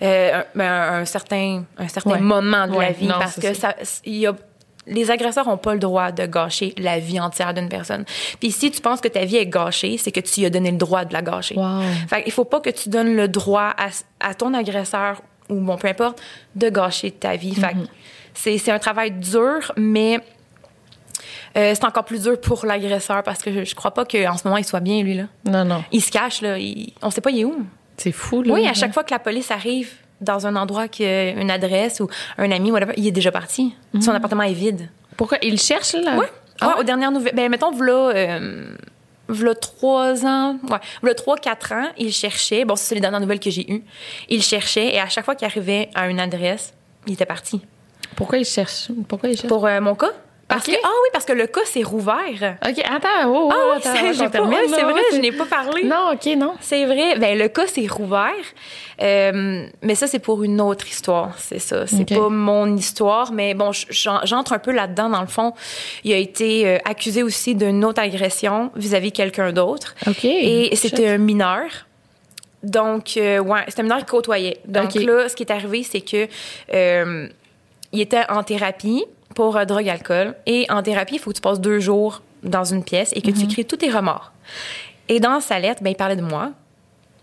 Euh, 0.03 0.41
un, 0.41 0.45
ben, 0.53 0.65
un- 0.71 0.99
un 1.01 1.05
certain, 1.05 1.63
un 1.79 1.87
certain 1.87 2.11
Ouais. 2.11 2.19
moment 2.19 2.67
de 2.67 2.73
la 2.73 2.77
Ouais, 2.77 2.91
vie 2.93 3.07
non, 3.07 3.15
parce 3.17 3.39
que 3.39 3.51
ça, 3.55 3.75
il 4.05 4.17
y 4.17 4.27
a 4.27 4.35
les 4.87 5.11
agresseurs 5.11 5.47
n'ont 5.47 5.57
pas 5.57 5.73
le 5.73 5.79
droit 5.79 6.11
de 6.11 6.25
gâcher 6.25 6.73
la 6.77 6.97
vie 6.99 7.19
entière 7.19 7.53
d'une 7.53 7.69
personne. 7.69 8.05
Puis 8.39 8.51
si 8.51 8.71
tu 8.71 8.81
penses 8.81 9.01
que 9.01 9.07
ta 9.09 9.25
vie 9.25 9.37
est 9.37 9.45
gâchée, 9.47 9.97
c'est 9.97 10.11
que 10.11 10.19
tu 10.21 10.39
lui 10.39 10.45
as 10.47 10.49
donné 10.49 10.71
le 10.71 10.77
droit 10.77 11.03
de 11.05 11.13
la 11.13 11.21
gâcher. 11.21 11.55
Wow. 11.55 11.81
Fait 12.07 12.23
il 12.25 12.31
faut 12.31 12.45
pas 12.45 12.59
que 12.61 12.69
tu 12.69 12.89
donnes 12.89 13.15
le 13.15 13.27
droit 13.27 13.73
à, 13.77 13.89
à 14.19 14.33
ton 14.33 14.53
agresseur 14.53 15.21
ou 15.49 15.55
bon 15.59 15.77
peu 15.77 15.87
importe 15.87 16.21
de 16.55 16.69
gâcher 16.69 17.11
ta 17.11 17.35
vie. 17.35 17.53
Fait 17.55 17.73
que 17.73 17.77
c'est 18.33 18.57
c'est 18.57 18.71
un 18.71 18.79
travail 18.79 19.11
dur, 19.11 19.71
mais 19.77 20.19
euh, 21.57 21.73
c'est 21.75 21.85
encore 21.85 22.05
plus 22.05 22.23
dur 22.23 22.39
pour 22.39 22.65
l'agresseur 22.65 23.23
parce 23.23 23.41
que 23.41 23.51
je, 23.51 23.63
je 23.65 23.75
crois 23.75 23.91
pas 23.91 24.05
qu'en 24.05 24.37
ce 24.37 24.45
moment 24.47 24.57
il 24.57 24.65
soit 24.65 24.79
bien 24.79 25.01
lui 25.03 25.15
là. 25.15 25.23
Non, 25.45 25.65
non. 25.65 25.83
Il 25.91 26.01
se 26.01 26.11
cache, 26.11 26.41
là. 26.41 26.57
Il- 26.57 26.93
on 27.01 27.09
sait 27.09 27.21
pas 27.21 27.31
il 27.31 27.39
est 27.41 27.45
où. 27.45 27.65
C'est 27.97 28.11
fou, 28.11 28.43
là. 28.43 28.53
Oui, 28.53 28.67
à 28.67 28.73
chaque 28.73 28.93
fois 28.93 29.03
que 29.03 29.11
la 29.11 29.19
police 29.19 29.49
arrive 29.49 29.91
dans 30.21 30.47
un 30.47 30.55
endroit 30.55 30.87
qui 30.87 31.05
a 31.05 31.31
une 31.31 31.51
adresse 31.51 31.99
ou 31.99 32.07
un 32.37 32.51
ami, 32.51 32.71
whatever, 32.71 32.93
il 32.97 33.07
est 33.07 33.11
déjà 33.11 33.31
parti. 33.31 33.73
Son 34.01 34.11
appartement 34.11 34.43
est 34.43 34.53
vide. 34.53 34.89
Pourquoi? 35.15 35.37
Il 35.41 35.59
cherche, 35.59 35.93
là? 35.93 36.17
Ouais. 36.17 36.25
Ah 36.59 36.67
Ouais, 36.69 36.73
ouais? 36.73 36.79
aux 36.79 36.83
dernières 36.83 37.11
nouvelles. 37.11 37.35
Ben, 37.35 37.49
mettons, 37.49 37.71
v'là, 37.71 38.11
euh, 38.15 38.75
v'là 39.29 39.53
trois 39.55 40.25
ans. 40.25 40.57
Ouais. 40.69 40.77
V'là 41.03 41.13
trois, 41.13 41.37
quatre 41.37 41.71
ans, 41.73 41.87
il 41.97 42.11
cherchait. 42.11 42.65
Bon, 42.65 42.75
c'est 42.75 42.95
les 42.95 43.01
dernières 43.01 43.19
nouvelles 43.19 43.39
que 43.39 43.49
j'ai 43.51 43.71
eues. 43.71 43.83
Il 44.29 44.41
cherchait 44.41 44.93
et 44.95 44.99
à 44.99 45.07
chaque 45.09 45.25
fois 45.25 45.35
qu'il 45.35 45.45
arrivait 45.45 45.89
à 45.95 46.07
une 46.09 46.19
adresse, 46.19 46.73
il 47.05 47.13
était 47.13 47.25
parti. 47.25 47.61
Pourquoi 48.15 48.37
il 48.39 48.45
cherche? 48.45 48.87
Pourquoi 49.07 49.29
il 49.29 49.35
cherche? 49.35 49.47
Pour 49.47 49.65
euh, 49.67 49.79
mon 49.81 49.93
cas? 49.95 50.11
Parce 50.47 50.65
que, 50.65 50.71
ah 50.71 50.87
oui, 51.03 51.09
parce 51.11 51.25
que 51.25 51.33
le 51.33 51.45
cas 51.47 51.65
s'est 51.65 51.83
rouvert. 51.83 52.55
OK, 52.65 52.79
attends. 52.85 53.25
Oh, 53.27 53.49
oh, 53.49 53.51
Ah 53.51 53.55
oui, 53.71 53.77
attends, 53.77 53.93
ça, 53.93 53.99
avant 53.99 54.13
j'ai 54.13 54.29
pas, 54.29 54.77
c'est 54.77 54.83
vrai, 54.83 55.01
je 55.11 55.17
n'ai 55.17 55.31
pas 55.33 55.45
parlé. 55.45 55.83
Non, 55.83 56.11
OK, 56.13 56.25
non. 56.37 56.53
C'est 56.61 56.85
vrai. 56.85 57.17
Ben, 57.19 57.37
le 57.37 57.49
cas 57.49 57.67
s'est 57.67 57.85
rouvert. 57.87 58.31
Euh, 59.01 59.65
mais 59.81 59.95
ça, 59.95 60.07
c'est 60.07 60.19
pour 60.19 60.43
une 60.43 60.61
autre 60.61 60.87
histoire. 60.87 61.35
C'est 61.37 61.59
ça. 61.59 61.85
C'est 61.85 62.09
Ok. 62.09 62.17
pas 62.17 62.29
mon 62.29 62.75
histoire. 62.77 63.33
Mais 63.33 63.53
bon, 63.55 63.71
j'en- 63.89 64.21
j'entre 64.23 64.53
un 64.53 64.59
peu 64.59 64.71
là-dedans, 64.71 65.09
dans 65.09 65.21
le 65.21 65.27
fond. 65.27 65.53
Il 66.05 66.13
a 66.13 66.17
été 66.17 66.65
euh, 66.65 66.77
accusé 66.85 67.23
aussi 67.23 67.53
d'une 67.53 67.83
autre 67.83 68.01
agression 68.01 68.71
vis-à-vis 68.75 69.11
quelqu'un 69.11 69.51
d'autre. 69.51 69.95
OK. 70.07 70.23
Et 70.23 70.73
c'était 70.75 71.09
un 71.09 71.17
mineur. 71.17 71.65
Donc, 72.63 73.17
euh, 73.17 73.39
ouais, 73.39 73.59
c'était 73.67 73.81
un 73.81 73.83
mineur 73.83 73.99
qui 73.99 74.05
côtoyait. 74.05 74.59
Donc 74.65 74.93
là, 74.95 75.29
ce 75.29 75.35
qui 75.35 75.43
est 75.43 75.51
arrivé, 75.51 75.83
c'est 75.83 76.01
que 76.01 76.27
euh, 76.73 77.27
il 77.91 78.01
était 78.01 78.23
en 78.29 78.43
thérapie 78.43 79.05
pour 79.37 79.55
euh, 79.55 79.65
drogue, 79.65 79.87
alcool. 79.87 80.35
Et 80.47 80.65
en 80.69 80.81
thérapie, 80.81 81.15
il 81.15 81.19
faut 81.19 81.29
que 81.29 81.35
tu 81.35 81.41
passes 81.41 81.61
deux 81.61 81.79
jours 81.79 82.21
dans 82.41 82.63
une 82.63 82.83
pièce 82.83 83.11
et 83.15 83.21
que 83.21 83.29
tu 83.31 83.43
écris 83.43 83.65
tous 83.65 83.77
tes 83.77 83.89
remords. 83.91 84.31
Et 85.07 85.19
dans 85.19 85.39
sa 85.39 85.59
lettre, 85.59 85.81
ben, 85.83 85.91
il 85.91 85.95
parlait 85.95 86.15
de 86.15 86.21
moi. 86.23 86.51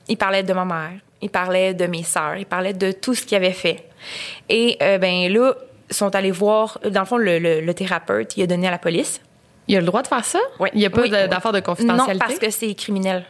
Il 0.08 0.16
parlait 0.16 0.44
de 0.44 0.52
ma 0.52 0.64
mère. 0.64 0.92
Il 1.20 1.28
parlait 1.30 1.74
de 1.74 1.86
mes 1.86 2.04
sœurs. 2.04 2.36
Il 2.36 2.46
parlait 2.46 2.72
de 2.72 2.92
tout 2.92 3.14
ce 3.14 3.24
qu'il 3.26 3.36
avait 3.36 3.52
fait. 3.52 3.88
Et 4.48 4.76
euh, 4.80 4.98
ben 4.98 5.28
là, 5.32 5.54
ils 5.90 5.96
sont 5.96 6.14
allés 6.14 6.30
voir, 6.30 6.78
dans 6.88 7.00
le 7.00 7.06
fond, 7.06 7.16
le, 7.16 7.38
le- 7.38 7.60
le 7.60 7.74
thérapeute, 7.74 8.36
il 8.36 8.42
a 8.44 8.46
donné 8.46 8.68
à 8.68 8.70
la 8.70 8.78
police. 8.78 9.20
Il 9.66 9.76
a 9.76 9.80
le 9.80 9.86
droit 9.86 10.02
de 10.02 10.06
faire 10.06 10.24
ça? 10.24 10.38
Ouais. 10.60 10.70
Il 10.74 10.78
n'y 10.78 10.86
a 10.86 10.90
pas 10.90 11.02
Oui, 11.02 11.10
oui. 11.12 11.28
d'affaire 11.28 11.52
de 11.52 11.60
confidentialité? 11.60 12.12
Non, 12.12 12.18
parce 12.20 12.38
que 12.38 12.50
c'est 12.50 12.74
criminel. 12.74 13.24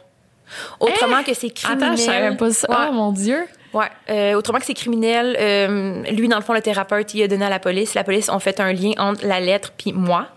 Autrement 0.78 1.22
que 1.22 1.32
c'est 1.32 1.50
criminel. 1.50 1.84
Attends, 1.84 1.96
je 1.96 2.02
savais 2.02 2.36
pas 2.36 2.50
ça. 2.50 2.68
Ouais. 2.70 2.86
Oh, 2.90 2.92
mon 2.92 3.12
Dieu. 3.12 3.46
Ouais. 3.74 3.86
Euh, 4.08 4.34
autrement 4.34 4.58
que 4.60 4.64
c'est 4.64 4.74
criminel, 4.74 5.36
euh, 5.38 6.02
lui, 6.12 6.28
dans 6.28 6.36
le 6.36 6.42
fond, 6.42 6.52
le 6.54 6.62
thérapeute, 6.62 7.12
il 7.14 7.22
a 7.22 7.28
donné 7.28 7.44
à 7.44 7.50
la 7.50 7.58
police. 7.58 7.94
La 7.94 8.04
police 8.04 8.28
ont 8.30 8.38
fait 8.38 8.60
un 8.60 8.72
lien 8.72 8.92
entre 8.98 9.26
la 9.26 9.40
lettre 9.40 9.72
puis 9.76 9.92
moi. 9.92 10.28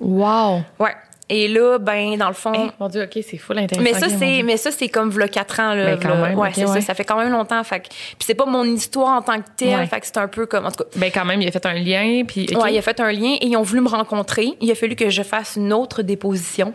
Wow. 0.00 0.62
Ouais. 0.78 0.94
Et 1.32 1.46
là, 1.46 1.78
ben, 1.78 2.16
dans 2.16 2.26
le 2.26 2.34
fond. 2.34 2.52
Eh, 2.52 2.70
mon 2.80 2.88
Dieu, 2.88 3.04
OK, 3.04 3.22
c'est 3.24 3.36
fou 3.36 3.52
l'intéressant. 3.52 3.84
mais 3.84 3.94
ça, 3.96 4.08
c'est, 4.08 4.42
mais 4.42 4.56
ça, 4.56 4.72
c'est 4.72 4.88
comme 4.88 5.10
v'là 5.10 5.28
4 5.28 5.60
ans, 5.60 5.74
là. 5.74 5.84
Ben, 5.94 6.00
quand 6.02 6.08
v'là- 6.08 6.28
même, 6.30 6.38
ouais, 6.40 6.50
c'est 6.52 6.64
ouais. 6.64 6.80
ça. 6.80 6.80
Ça 6.80 6.94
fait 6.94 7.04
quand 7.04 7.18
même 7.18 7.30
longtemps. 7.30 7.62
Fait 7.62 7.78
puis 7.80 8.16
c'est 8.18 8.34
pas 8.34 8.46
mon 8.46 8.64
histoire 8.64 9.16
en 9.16 9.22
tant 9.22 9.38
que 9.38 9.46
telle. 9.56 9.78
Ouais. 9.78 9.86
Fait 9.86 10.00
que 10.00 10.06
c'est 10.06 10.18
un 10.18 10.26
peu 10.26 10.46
comme, 10.46 10.66
en 10.66 10.72
tout 10.72 10.82
cas. 10.82 10.90
Ben, 10.96 11.12
quand 11.14 11.24
même, 11.24 11.40
il 11.40 11.46
a 11.46 11.52
fait 11.52 11.64
un 11.66 11.74
lien, 11.74 12.24
puis... 12.26 12.52
Ouais, 12.56 12.72
il 12.72 12.78
a 12.78 12.82
fait 12.82 12.98
un 12.98 13.12
lien 13.12 13.36
et 13.40 13.46
ils 13.46 13.56
ont 13.56 13.62
voulu 13.62 13.80
me 13.82 13.88
rencontrer. 13.88 14.48
Il 14.60 14.68
a 14.72 14.74
fallu 14.74 14.96
que 14.96 15.08
je 15.08 15.22
fasse 15.22 15.54
une 15.54 15.72
autre 15.72 16.02
déposition. 16.02 16.74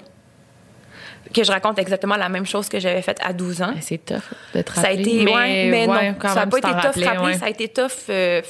Que 1.34 1.44
je 1.44 1.52
raconte 1.52 1.80
exactement 1.80 2.16
la 2.16 2.30
même 2.30 2.46
chose 2.46 2.70
que 2.70 2.80
j'avais 2.80 3.02
faite 3.02 3.20
à 3.24 3.34
12 3.34 3.62
ans. 3.62 3.72
Ben, 3.74 3.82
C'est 3.82 4.04
tough 4.04 4.16
de 4.54 4.62
te 4.62 4.72
Ça 4.74 4.82
a 4.82 4.84
rappeler. 4.84 5.02
été, 5.02 5.26
ouais, 5.26 5.68
mais 5.70 5.88
ouais, 5.88 6.10
non, 6.10 6.16
quand 6.20 6.30
ça 6.30 6.46
n'a 6.46 6.48
pas 6.48 6.58
été 6.58 6.70
tough 6.70 7.04
rappeler, 7.06 7.26
ouais. 7.26 7.38
ça 7.38 7.46
a 7.46 7.50
été 7.50 7.68
tough. 7.68 7.92
euh, 8.10 8.42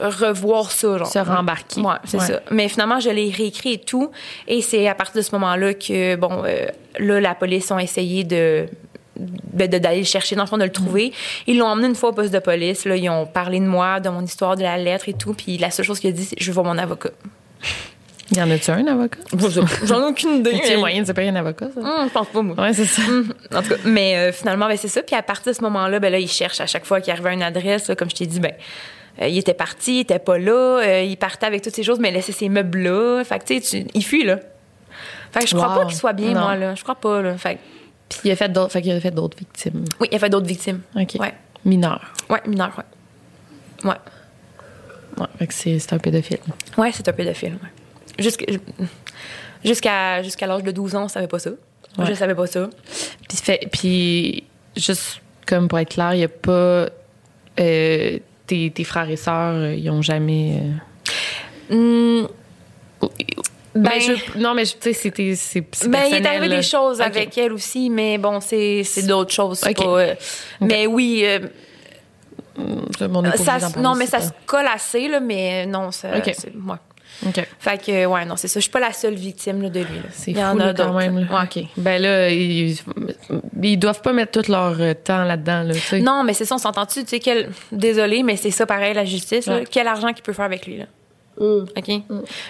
revoir 0.00 0.70
ça, 0.70 0.98
genre. 0.98 1.06
Se 1.06 1.18
rembarquer. 1.18 1.80
Ouais, 1.80 1.94
c'est 2.04 2.20
ça. 2.20 2.40
Mais 2.50 2.68
finalement, 2.68 3.00
je 3.00 3.10
l'ai 3.10 3.30
réécrit 3.30 3.74
et 3.74 3.78
tout. 3.78 4.10
Et 4.48 4.62
c'est 4.62 4.88
à 4.88 4.94
partir 4.94 5.16
de 5.16 5.22
ce 5.22 5.32
moment-là 5.32 5.74
que, 5.74 6.16
bon, 6.16 6.42
euh, 6.44 6.66
là, 6.98 7.20
la 7.20 7.34
police 7.34 7.70
ont 7.70 7.78
essayé 7.78 8.24
de 8.24 8.66
ben, 9.16 9.68
d'aller 9.68 9.98
le 9.98 10.04
chercher, 10.04 10.34
dans 10.36 10.44
le 10.44 10.48
fond, 10.48 10.56
de 10.56 10.64
le 10.64 10.72
trouver. 10.72 11.12
Ils 11.46 11.58
l'ont 11.58 11.66
emmené 11.66 11.88
une 11.88 11.94
fois 11.94 12.10
au 12.10 12.12
poste 12.12 12.32
de 12.32 12.38
police. 12.38 12.86
Là, 12.86 12.96
ils 12.96 13.10
ont 13.10 13.26
parlé 13.26 13.60
de 13.60 13.66
moi, 13.66 14.00
de 14.00 14.08
mon 14.08 14.22
histoire, 14.22 14.56
de 14.56 14.62
la 14.62 14.78
lettre 14.78 15.08
et 15.08 15.12
tout. 15.12 15.34
Puis 15.34 15.58
la 15.58 15.70
seule 15.70 15.84
chose 15.84 16.00
qu'il 16.00 16.08
a 16.10 16.12
dit, 16.12 16.24
c'est 16.24 16.36
je 16.40 16.46
veux 16.50 16.54
voir 16.54 16.64
mon 16.64 16.78
avocat. 16.78 17.10
Y 18.32 18.40
en 18.40 18.50
a-tu 18.50 18.70
un 18.70 18.86
avocat? 18.86 19.18
J'en 19.84 20.00
ai 20.02 20.10
aucune 20.10 20.36
idée. 20.36 20.60
Tu 20.64 20.72
as 20.72 20.76
moyen 20.78 21.02
de 21.02 21.06
se 21.06 21.12
payer 21.12 21.30
un 21.30 21.36
avocat, 21.36 21.66
ça? 21.74 21.80
Hum, 21.80 22.08
je 22.08 22.12
pense 22.12 22.28
pas, 22.28 22.42
moi. 22.42 22.54
Ouais, 22.60 22.72
c'est 22.72 22.84
ça. 22.84 23.02
En 23.54 23.62
tout 23.62 23.70
cas, 23.70 23.74
mais 23.84 24.16
euh, 24.16 24.32
finalement, 24.32 24.68
ben, 24.68 24.76
c'est 24.76 24.88
ça. 24.88 25.02
Puis 25.02 25.16
à 25.16 25.22
partir 25.22 25.52
de 25.52 25.56
ce 25.56 25.62
moment-là, 25.62 25.98
ben, 25.98 26.12
là, 26.12 26.18
il 26.18 26.28
cherche 26.28 26.60
à 26.60 26.66
chaque 26.66 26.84
fois 26.84 27.00
qu'il 27.00 27.12
arrivait 27.12 27.30
à 27.30 27.32
une 27.32 27.42
adresse. 27.42 27.88
là, 27.88 27.96
comme 27.96 28.08
je 28.08 28.14
t'ai 28.14 28.26
dit, 28.26 28.38
ben, 28.38 28.52
euh, 29.20 29.26
il 29.26 29.36
était 29.38 29.54
parti, 29.54 29.96
il 29.96 30.00
était 30.00 30.20
pas 30.20 30.38
là. 30.38 30.52
euh, 30.80 31.02
il 31.02 31.16
partait 31.16 31.46
avec 31.46 31.62
toutes 31.62 31.74
ces 31.74 31.82
choses, 31.82 31.98
mais 31.98 32.10
il 32.10 32.14
laissait 32.14 32.30
ses 32.32 32.48
meubles 32.48 32.78
là. 32.78 33.24
Fait 33.24 33.38
que, 33.40 33.44
tu 33.44 33.60
sais, 33.62 33.86
il 33.94 34.04
fuit, 34.04 34.22
là. 34.24 34.38
Fait 35.32 35.40
que 35.40 35.46
je 35.48 35.54
crois 35.56 35.68
Wow. 35.74 35.80
pas 35.80 35.86
qu'il 35.86 35.96
soit 35.96 36.12
bien, 36.12 36.32
Non. 36.32 36.40
moi, 36.40 36.56
là. 36.56 36.74
Je 36.76 36.82
crois 36.84 36.94
pas, 36.94 37.22
là. 37.22 37.36
Fait 37.36 37.56
que, 37.56 37.60
Puis 38.10 38.20
il 38.24 38.30
a 38.30 38.36
fait 38.36 38.48
d'autres, 38.48 38.72
fait 38.72 38.82
qu'il 38.82 38.92
a 38.92 39.00
fait 39.00 39.10
d'autres 39.10 39.36
victimes. 39.38 39.84
oui, 40.00 40.08
il 40.10 40.14
a 40.14 40.18
fait 40.20 40.30
d'autres 40.30 40.46
victimes. 40.46 40.80
OK. 40.94 41.16
Ouais. 41.18 41.34
Mineurs. 41.64 42.12
Ouais, 42.28 42.40
mineur, 42.46 42.70
ouais. 42.78 43.90
Ouais. 43.90 43.96
Ouais, 45.18 45.26
fait 45.38 45.46
que 45.48 45.54
c'est, 45.54 45.78
c'est 45.80 45.92
un 45.92 45.98
pédophile. 45.98 46.38
Ouais, 46.78 46.90
c'est 46.92 47.06
un 47.08 47.12
pédophile, 47.12 47.54
ouais. 47.62 47.68
Jusqu'à, 49.64 50.22
jusqu'à, 50.22 50.46
l'âge 50.46 50.62
de 50.62 50.70
12 50.70 50.94
ans, 50.96 51.04
on 51.04 51.08
savait 51.08 51.26
pas 51.28 51.38
ça. 51.38 51.50
Ouais. 51.98 52.06
Je 52.08 52.14
savais 52.14 52.34
pas 52.34 52.46
ça. 52.46 52.68
Puis, 53.28 53.38
fait, 53.38 53.68
puis 53.72 54.44
juste 54.76 55.20
comme 55.46 55.68
pour 55.68 55.78
être 55.78 55.90
clair, 55.90 56.14
il 56.14 56.18
n'y 56.18 56.24
a 56.24 56.28
pas. 56.28 56.88
euh, 57.58 58.18
tes, 58.46 58.70
tes 58.70 58.84
frères 58.84 59.08
et 59.10 59.16
sœurs, 59.16 59.54
euh, 59.54 59.74
ils 59.74 59.90
ont 59.90 60.02
jamais. 60.02 60.62
Euh, 61.70 62.26
Ben- 63.72 63.82
ben, 63.82 64.00
je- 64.00 64.38
non, 64.38 64.54
mais 64.54 64.64
je- 64.64 64.72
tu 64.74 64.78
sais, 64.82 64.92
c'était. 64.92 65.34
C'est, 65.36 65.64
c'est 65.72 65.88
Ben, 65.88 66.04
il 66.08 66.14
est 66.16 66.26
arrivé 66.26 66.48
là. 66.48 66.56
des 66.56 66.62
choses 66.62 67.00
avec 67.00 67.36
elle 67.38 67.52
aussi, 67.52 67.88
mais 67.90 68.18
bon, 68.18 68.40
c'est, 68.40 68.82
c'est 68.84 69.06
d'autres 69.06 69.32
choses. 69.32 69.58
c'est 69.58 69.74
pas, 69.76 69.82
euh, 70.00 70.14
Mais 70.60 70.86
oui, 70.86 71.22
euh, 71.24 71.38
Ça, 72.98 73.06
non, 73.80 73.94
mais 73.94 74.06
c'est 74.06 74.10
ça 74.10 74.20
se 74.20 74.30
colle 74.44 74.66
assez, 74.66 75.08
là, 75.08 75.20
mais 75.20 75.66
non, 75.66 75.90
ça, 75.92 76.08
Ok. 76.16 76.34
C'est, 77.22 77.26
ouais. 77.26 77.42
OK. 77.42 77.48
Fait 77.58 77.78
que, 77.84 78.06
ouais, 78.06 78.24
non, 78.24 78.36
c'est 78.36 78.48
ça. 78.48 78.60
Je 78.60 78.62
suis 78.62 78.70
pas 78.70 78.80
la 78.80 78.92
seule 78.92 79.14
victime 79.14 79.62
là, 79.62 79.70
de 79.70 79.80
lui. 79.80 80.00
C'est 80.12 80.30
Il 80.32 80.34
fou 80.34 80.40
y 80.40 80.44
en 80.44 80.54
là, 80.54 80.66
a 80.68 80.74
quand 80.74 80.84
d'autres. 80.86 80.98
même. 80.98 81.18
là. 81.18 81.26
Ouais. 81.40 81.62
OK. 81.62 81.64
Ben 81.76 82.00
là, 82.02 82.28
ils, 82.30 82.76
ils 83.62 83.76
doivent 83.78 84.00
pas 84.02 84.12
mettre 84.12 84.40
tout 84.42 84.50
leur 84.50 84.76
euh, 84.80 84.94
temps 84.94 85.24
là-dedans. 85.24 85.62
Là. 85.64 85.74
Non, 86.00 86.22
mais 86.24 86.32
c'est 86.34 86.44
ça, 86.44 86.54
on 86.54 86.58
s'entend-tu? 86.58 87.02
Tu 87.04 87.08
sais, 87.08 87.18
quel... 87.20 87.50
désolé, 87.72 88.22
mais 88.22 88.36
c'est 88.36 88.50
ça 88.50 88.66
pareil, 88.66 88.94
la 88.94 89.04
justice. 89.04 89.46
là. 89.46 89.60
Quel 89.70 89.86
argent 89.86 90.12
qu'il 90.12 90.22
peut 90.22 90.32
faire 90.32 90.44
avec 90.46 90.66
lui, 90.66 90.78
là? 90.78 90.84
OK? 91.38 91.88
Il 91.88 92.02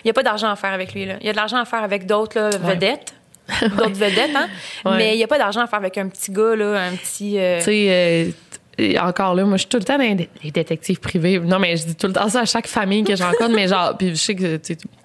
n'y 0.04 0.10
a 0.10 0.14
pas 0.14 0.22
d'argent 0.22 0.48
à 0.50 0.56
faire 0.56 0.72
avec 0.72 0.94
lui, 0.94 1.06
là. 1.06 1.14
Il 1.20 1.26
y 1.26 1.28
a 1.28 1.32
de 1.32 1.36
l'argent 1.36 1.58
à 1.58 1.64
faire 1.64 1.82
avec 1.84 2.06
d'autres 2.06 2.38
là, 2.38 2.50
Ouais. 2.50 2.74
vedettes. 2.74 3.14
D'autres 3.76 3.94
vedettes, 3.96 4.30
hein? 4.36 4.48
Ouais. 4.84 4.96
Mais 4.96 5.14
il 5.14 5.16
n'y 5.16 5.24
a 5.24 5.26
pas 5.26 5.36
d'argent 5.38 5.60
à 5.60 5.66
faire 5.66 5.80
avec 5.80 5.98
un 5.98 6.06
petit 6.08 6.30
gars, 6.30 6.54
là, 6.54 6.80
un 6.86 6.94
petit. 6.94 7.36
euh, 7.36 7.58
Tu 7.58 7.64
sais, 7.64 8.32
euh, 8.80 8.98
encore 9.00 9.34
là, 9.34 9.44
moi, 9.44 9.56
je 9.56 9.60
suis 9.62 9.68
tout 9.68 9.76
le 9.78 9.84
temps 9.84 9.96
dans 9.98 10.04
les 10.04 10.14
dé- 10.14 10.28
les 10.42 10.50
détectives 10.50 10.98
privés. 11.00 11.38
Non, 11.38 11.58
mais 11.58 11.76
je 11.76 11.86
dis 11.86 11.94
tout 11.96 12.06
le 12.06 12.12
temps 12.12 12.28
ça 12.28 12.40
à 12.40 12.44
chaque 12.44 12.66
famille 12.66 13.04
que 13.04 13.14
je 13.16 13.22
rencontre, 13.22 13.54
mais 13.54 13.68
genre, 13.68 13.96
puis 13.98 14.10
je 14.10 14.14
sais 14.14 14.34
que 14.34 14.56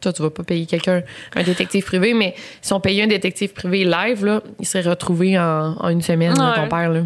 toi, 0.02 0.14
tu 0.14 0.22
vas 0.22 0.30
pas 0.30 0.44
payer 0.44 0.66
quelqu'un 0.66 1.02
un 1.36 1.44
détective 1.44 1.84
privé, 1.86 2.14
mais 2.14 2.36
si 2.62 2.74
on 2.74 2.80
payait 2.80 3.04
un 3.04 3.08
détective 3.08 3.54
privé 3.54 3.84
live, 3.86 4.26
là, 4.26 4.42
il 4.60 4.66
serait 4.66 4.90
retrouvé 4.90 5.38
en, 5.40 5.76
en 5.80 5.90
une 5.90 6.02
semaine, 6.02 6.38
là, 6.38 6.50
Ouais. 6.52 6.56
ton 6.64 6.68
père, 6.70 6.90
là. 6.90 7.02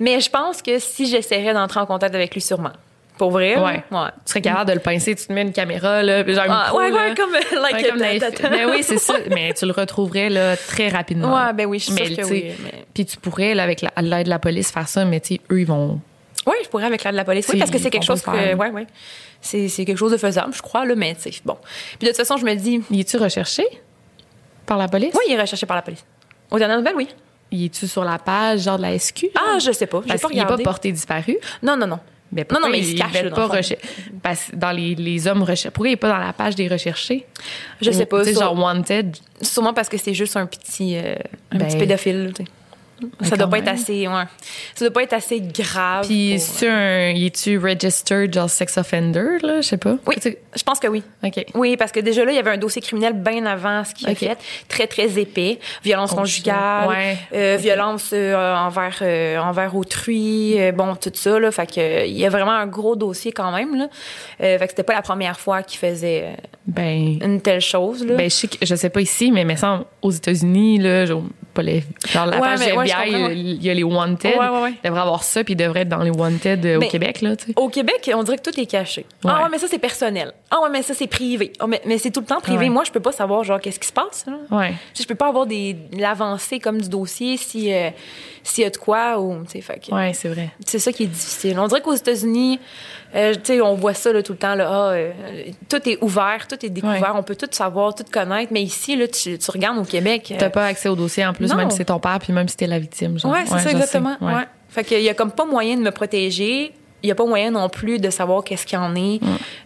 Mais 0.00 0.20
je 0.20 0.30
pense 0.30 0.62
que 0.62 0.78
si 0.78 1.06
j'essaierais 1.06 1.54
d'entrer 1.54 1.80
en 1.80 1.86
contact 1.86 2.14
avec 2.14 2.34
lui, 2.34 2.40
sûrement. 2.40 2.72
Pour 3.18 3.30
vrai? 3.30 3.56
Ouais. 3.56 3.84
Ouais. 3.90 4.08
Tu 4.24 4.30
serais 4.32 4.40
capable 4.40 4.68
de 4.70 4.74
le 4.74 4.80
pincer, 4.80 5.14
tu 5.14 5.26
te 5.26 5.32
mets 5.32 5.42
une 5.42 5.52
caméra, 5.52 6.02
là, 6.02 6.24
puis 6.24 6.34
genre 6.34 6.46
Ah, 6.48 6.62
micro, 6.64 6.78
ouais, 6.78 6.90
là. 6.90 6.96
ouais, 6.96 7.14
comme, 7.14 7.34
euh, 7.34 7.60
like, 7.62 7.74
Ouais, 7.74 7.88
comme 7.90 7.98
ta- 8.00 8.30
ta- 8.30 8.36
films. 8.36 8.48
Mais 8.50 8.64
oui, 8.64 8.78
c'est 8.82 8.98
ça. 8.98 9.14
Mais 9.30 9.52
tu 9.52 9.66
le 9.66 9.72
retrouverais 9.72 10.30
là, 10.30 10.56
très 10.56 10.88
rapidement. 10.88 11.32
Ouais, 11.34 11.52
ben 11.52 11.66
oui, 11.66 11.78
je 11.78 11.84
suis 11.84 11.92
mais, 11.92 12.06
sûre 12.06 12.16
que 12.16 12.30
oui, 12.30 12.46
mais- 12.64 12.84
Puis 12.94 13.04
tu 13.04 13.18
pourrais, 13.18 13.54
là, 13.54 13.64
avec 13.64 13.82
la- 13.82 13.92
l'aide 14.00 14.24
de 14.24 14.30
la 14.30 14.38
police, 14.38 14.72
faire 14.72 14.88
ça, 14.88 15.04
mais 15.04 15.20
tu 15.20 15.34
sais, 15.34 15.40
eux, 15.52 15.60
ils 15.60 15.66
vont. 15.66 16.00
Oui, 16.46 16.54
je 16.64 16.68
pourrais 16.68 16.84
avec 16.84 17.04
l'aide 17.04 17.12
de 17.12 17.16
la 17.16 17.24
police. 17.24 17.48
Oui, 17.52 17.58
parce 17.58 17.70
que 17.70 17.78
c'est 17.78 17.90
quelque 17.90 18.04
chose 18.04 18.22
que. 18.22 18.54
Ouais, 18.54 18.70
ouais. 18.70 18.86
C'est, 19.40 19.68
c'est 19.68 19.84
quelque 19.84 19.98
chose 19.98 20.12
de 20.12 20.16
faisable, 20.16 20.52
je 20.54 20.62
crois, 20.62 20.84
là, 20.84 20.94
mais 20.94 21.14
tu 21.14 21.30
bon. 21.44 21.56
Puis 21.98 22.06
de 22.06 22.08
toute 22.08 22.16
façon, 22.16 22.36
je 22.36 22.44
me 22.44 22.54
dis. 22.54 22.80
Y 22.90 23.00
es-tu 23.00 23.16
recherché 23.16 23.64
par 24.66 24.78
la 24.78 24.88
police? 24.88 25.12
Oui, 25.14 25.24
il 25.28 25.34
est 25.34 25.40
recherché 25.40 25.66
par 25.66 25.76
la 25.76 25.82
police. 25.82 26.04
Aux 26.50 26.58
dernières 26.58 26.78
nouvelles, 26.78 26.96
oui. 26.96 27.08
Y 27.50 27.66
es-tu 27.66 27.86
sur 27.88 28.04
la 28.04 28.18
page, 28.18 28.60
genre 28.60 28.76
de 28.78 28.82
la 28.82 28.98
SQ? 28.98 29.26
Ah, 29.34 29.58
je 29.58 29.72
sais 29.72 29.86
pas. 29.86 30.00
Parce 30.06 30.22
qu'il 30.22 30.36
n'est 30.38 30.46
pas 30.46 30.56
porté 30.58 30.90
disparu. 30.92 31.36
Non, 31.62 31.76
non, 31.76 31.86
non. 31.86 31.98
Mais 32.34 32.46
Non, 32.50 32.60
non, 32.60 32.68
mais 32.70 32.78
il 32.78 32.96
se 32.98 33.02
cache, 33.02 33.24
dans 33.24 33.36
pas 33.36 33.46
recher- 33.46 33.78
Parce 34.22 34.50
dans 34.54 34.70
les, 34.70 34.94
les 34.94 35.26
hommes 35.28 35.42
recherchés. 35.42 35.70
Pourquoi 35.70 35.88
il 35.88 35.92
n'est 35.92 35.96
pas 35.98 36.08
dans 36.08 36.16
la 36.18 36.32
page 36.32 36.54
des 36.54 36.66
recherchés? 36.66 37.26
Je 37.82 37.90
sais 37.90 38.06
pas. 38.06 38.24
Sais, 38.24 38.32
Sur- 38.32 38.40
genre 38.40 38.58
Wanted. 38.58 39.16
Sûrement 39.42 39.74
parce 39.74 39.90
que 39.90 39.98
c'est 39.98 40.14
juste 40.14 40.36
un 40.38 40.46
petit, 40.46 40.96
euh, 40.96 41.14
un 41.50 41.58
Ben, 41.58 41.66
petit 41.68 41.76
pédophile. 41.76 42.32
Ça 43.22 43.36
doit 43.36 43.48
pas 43.48 43.56
même. 43.58 43.66
être 43.68 43.74
assez, 43.74 44.06
ouais. 44.08 44.24
Ça 44.74 44.84
doit 44.84 44.92
pas 44.92 45.02
être 45.02 45.12
assez 45.12 45.40
grave. 45.40 46.06
Puis, 46.06 46.36
pour- 46.36 46.56
es-tu 46.56 46.66
un. 46.68 47.10
Y 47.10 47.26
es-tu 47.26 47.58
registered, 47.58 48.34
genre 48.34 48.50
sex 48.50 48.76
offender, 48.78 49.38
là? 49.42 49.60
Je 49.60 49.68
sais 49.68 49.76
pas. 49.76 49.96
Oui, 50.06 50.16
je 50.24 50.62
pense 50.62 50.78
que 50.80 50.88
oui. 50.88 51.02
OK. 51.24 51.44
Oui, 51.54 51.76
parce 51.76 51.92
que 51.92 52.00
déjà 52.00 52.24
là, 52.24 52.32
il 52.32 52.36
y 52.36 52.38
avait 52.38 52.50
un 52.50 52.58
dossier 52.58 52.82
criminel 52.82 53.12
bien 53.14 53.44
avant 53.46 53.84
ce 53.84 53.94
qu'il 53.94 54.08
Ok. 54.08 54.14
a 54.22 54.26
fait, 54.28 54.38
très 54.68 54.86
très 54.86 55.18
épais, 55.18 55.58
violence 55.84 56.12
conjugale, 56.12 56.88
Ouais. 56.88 57.16
euh, 57.34 57.56
violence 57.60 58.10
euh, 58.12 58.34
envers 58.56 58.98
euh, 59.02 59.38
envers 59.38 59.74
autrui, 59.76 60.60
euh, 60.60 60.72
bon 60.72 60.94
tout 60.96 61.10
ça 61.14 61.38
là, 61.38 61.50
fait 61.50 61.66
que 61.66 61.80
euh, 61.80 62.04
il 62.04 62.16
y 62.18 62.26
a 62.26 62.28
vraiment 62.30 62.52
un 62.52 62.66
gros 62.66 62.96
dossier 62.96 63.32
quand 63.32 63.52
même 63.52 63.76
là. 63.76 63.88
Euh, 64.40 64.58
fait 64.58 64.64
que 64.64 64.70
c'était 64.70 64.82
pas 64.82 64.94
la 64.94 65.02
première 65.02 65.38
fois 65.38 65.62
qu'il 65.62 65.78
faisait 65.78 66.24
euh, 66.24 66.34
Ben. 66.66 67.18
une 67.22 67.40
telle 67.40 67.60
chose 67.60 68.04
là. 68.04 68.14
Ben, 68.14 68.24
je 68.30 68.34
sais 68.34 68.48
je 68.60 68.74
sais 68.74 68.90
pas 68.90 69.00
ici, 69.00 69.30
mais 69.32 69.44
me 69.44 69.56
semble 69.56 69.84
aux 70.02 70.10
États-unis, 70.10 70.78
là, 70.78 71.06
genre, 71.06 71.22
pas 71.54 71.62
les, 71.62 71.82
genre 72.08 72.26
la 72.26 72.36
Ouais, 72.36 72.42
page 72.42 72.58
mais 72.60 72.72
ouais, 72.72 72.86
il 73.04 73.62
y 73.62 73.70
a 73.70 73.74
les 73.74 73.82
Wanted. 73.82 74.36
Ouais, 74.38 74.48
ouais, 74.48 74.62
ouais. 74.62 74.74
Il 74.82 74.88
devrait 74.88 75.00
avoir 75.02 75.22
ça, 75.22 75.42
puis 75.44 75.54
il 75.54 75.56
devrait 75.56 75.80
être 75.80 75.88
dans 75.88 76.02
les 76.02 76.10
Wanted 76.10 76.64
euh, 76.66 76.76
au 76.78 76.88
Québec, 76.88 77.20
là, 77.20 77.36
tu 77.36 77.46
sais. 77.46 77.52
Au 77.56 77.68
Québec, 77.68 78.10
on 78.14 78.22
dirait 78.22 78.38
que 78.38 78.50
tout 78.50 78.58
est 78.60 78.66
caché. 78.66 79.06
Ah 79.24 79.42
Ouais. 79.42 79.48
mais 79.50 79.58
ça 79.58 79.66
c'est 79.68 79.78
personnel. 79.78 80.32
Ah 80.50 80.60
ouais, 80.62 80.68
mais 80.70 80.82
ça 80.82 80.94
c'est 80.94 81.06
privé. 81.06 81.52
Ah, 81.60 81.66
mais 81.66 81.80
mais 81.86 81.98
c'est 81.98 82.10
tout 82.10 82.20
le 82.20 82.26
temps 82.26 82.40
privé. 82.40 82.68
Moi, 82.68 82.84
je 82.84 82.90
peux 82.92 83.00
pas 83.00 83.12
savoir 83.12 83.44
genre 83.44 83.60
qu'est-ce 83.60 83.80
qui 83.80 83.88
se 83.88 83.92
passe. 83.92 84.24
Là. 84.26 84.34
Ouais. 84.56 84.74
Je 84.98 85.04
peux 85.04 85.14
pas 85.14 85.28
avoir 85.28 85.46
des 85.46 85.76
l'avancée 85.92 86.58
comme 86.60 86.80
du 86.80 86.88
dossier 86.88 87.36
si 87.36 87.72
euh, 87.72 87.90
s'il 88.42 88.64
y 88.64 88.66
a 88.66 88.70
de 88.70 88.76
quoi 88.76 89.20
ou 89.20 89.44
fait 89.46 89.62
que- 89.86 89.94
Ouais, 89.94 90.12
c'est 90.14 90.28
vrai. 90.28 90.50
C'est 90.66 90.78
ça 90.78 90.92
qui 90.92 91.04
est 91.04 91.06
difficile. 91.06 91.58
On 91.58 91.68
dirait 91.68 91.80
qu'aux 91.80 91.94
États-Unis, 91.94 92.58
euh, 93.14 93.34
tu 93.34 93.40
sais, 93.44 93.60
on 93.60 93.74
voit 93.74 93.94
ça 93.94 94.12
là, 94.12 94.22
tout 94.22 94.32
le 94.32 94.38
temps. 94.38 94.54
Là, 94.54 94.68
ah, 94.70 94.90
euh, 94.92 95.12
tout 95.68 95.88
est 95.88 95.98
ouvert, 96.02 96.46
tout 96.48 96.64
est 96.64 96.70
découvert, 96.70 97.00
Ouais. 97.14 97.18
on 97.18 97.22
peut 97.22 97.36
tout 97.36 97.46
savoir, 97.50 97.94
tout 97.94 98.04
connaître. 98.10 98.52
Mais 98.52 98.62
ici, 98.62 98.96
là, 98.96 99.06
tu, 99.08 99.38
tu 99.38 99.50
regardes 99.50 99.78
au 99.78 99.84
Québec. 99.84 100.30
euh, 100.32 100.36
T'as 100.38 100.50
pas 100.50 100.66
accès 100.66 100.88
au 100.88 100.96
dossier 100.96 101.24
en 101.26 101.32
plus, 101.32 101.50
non. 101.50 101.56
même 101.56 101.70
si 101.70 101.76
c'est 101.78 101.84
ton 101.86 101.98
père, 102.00 102.18
puis 102.18 102.32
même 102.32 102.48
si 102.48 102.56
t'es 102.56 102.66
la 102.66 102.78
victime. 102.78 103.16
Ouais, 103.24 103.44
c'est 103.46 103.58
ça 103.58 103.70
exactement. 103.70 104.16
sais. 104.18 104.24
Ouais. 104.24 104.46
Fait 104.68 104.84
qu'il 104.84 105.02
y 105.02 105.08
a 105.08 105.14
comme 105.14 105.30
pas 105.32 105.44
moyen 105.44 105.76
de 105.76 105.82
me 105.82 105.90
protéger. 105.90 106.72
Il 107.04 107.08
y 107.08 107.10
a 107.10 107.16
pas 107.16 107.26
moyen 107.26 107.50
non 107.50 107.68
plus 107.68 107.98
de 107.98 108.10
savoir 108.10 108.44
qu'est-ce 108.44 108.64
qu'il 108.64 108.78
y 108.78 108.80
en 108.80 108.94
est, 108.94 109.18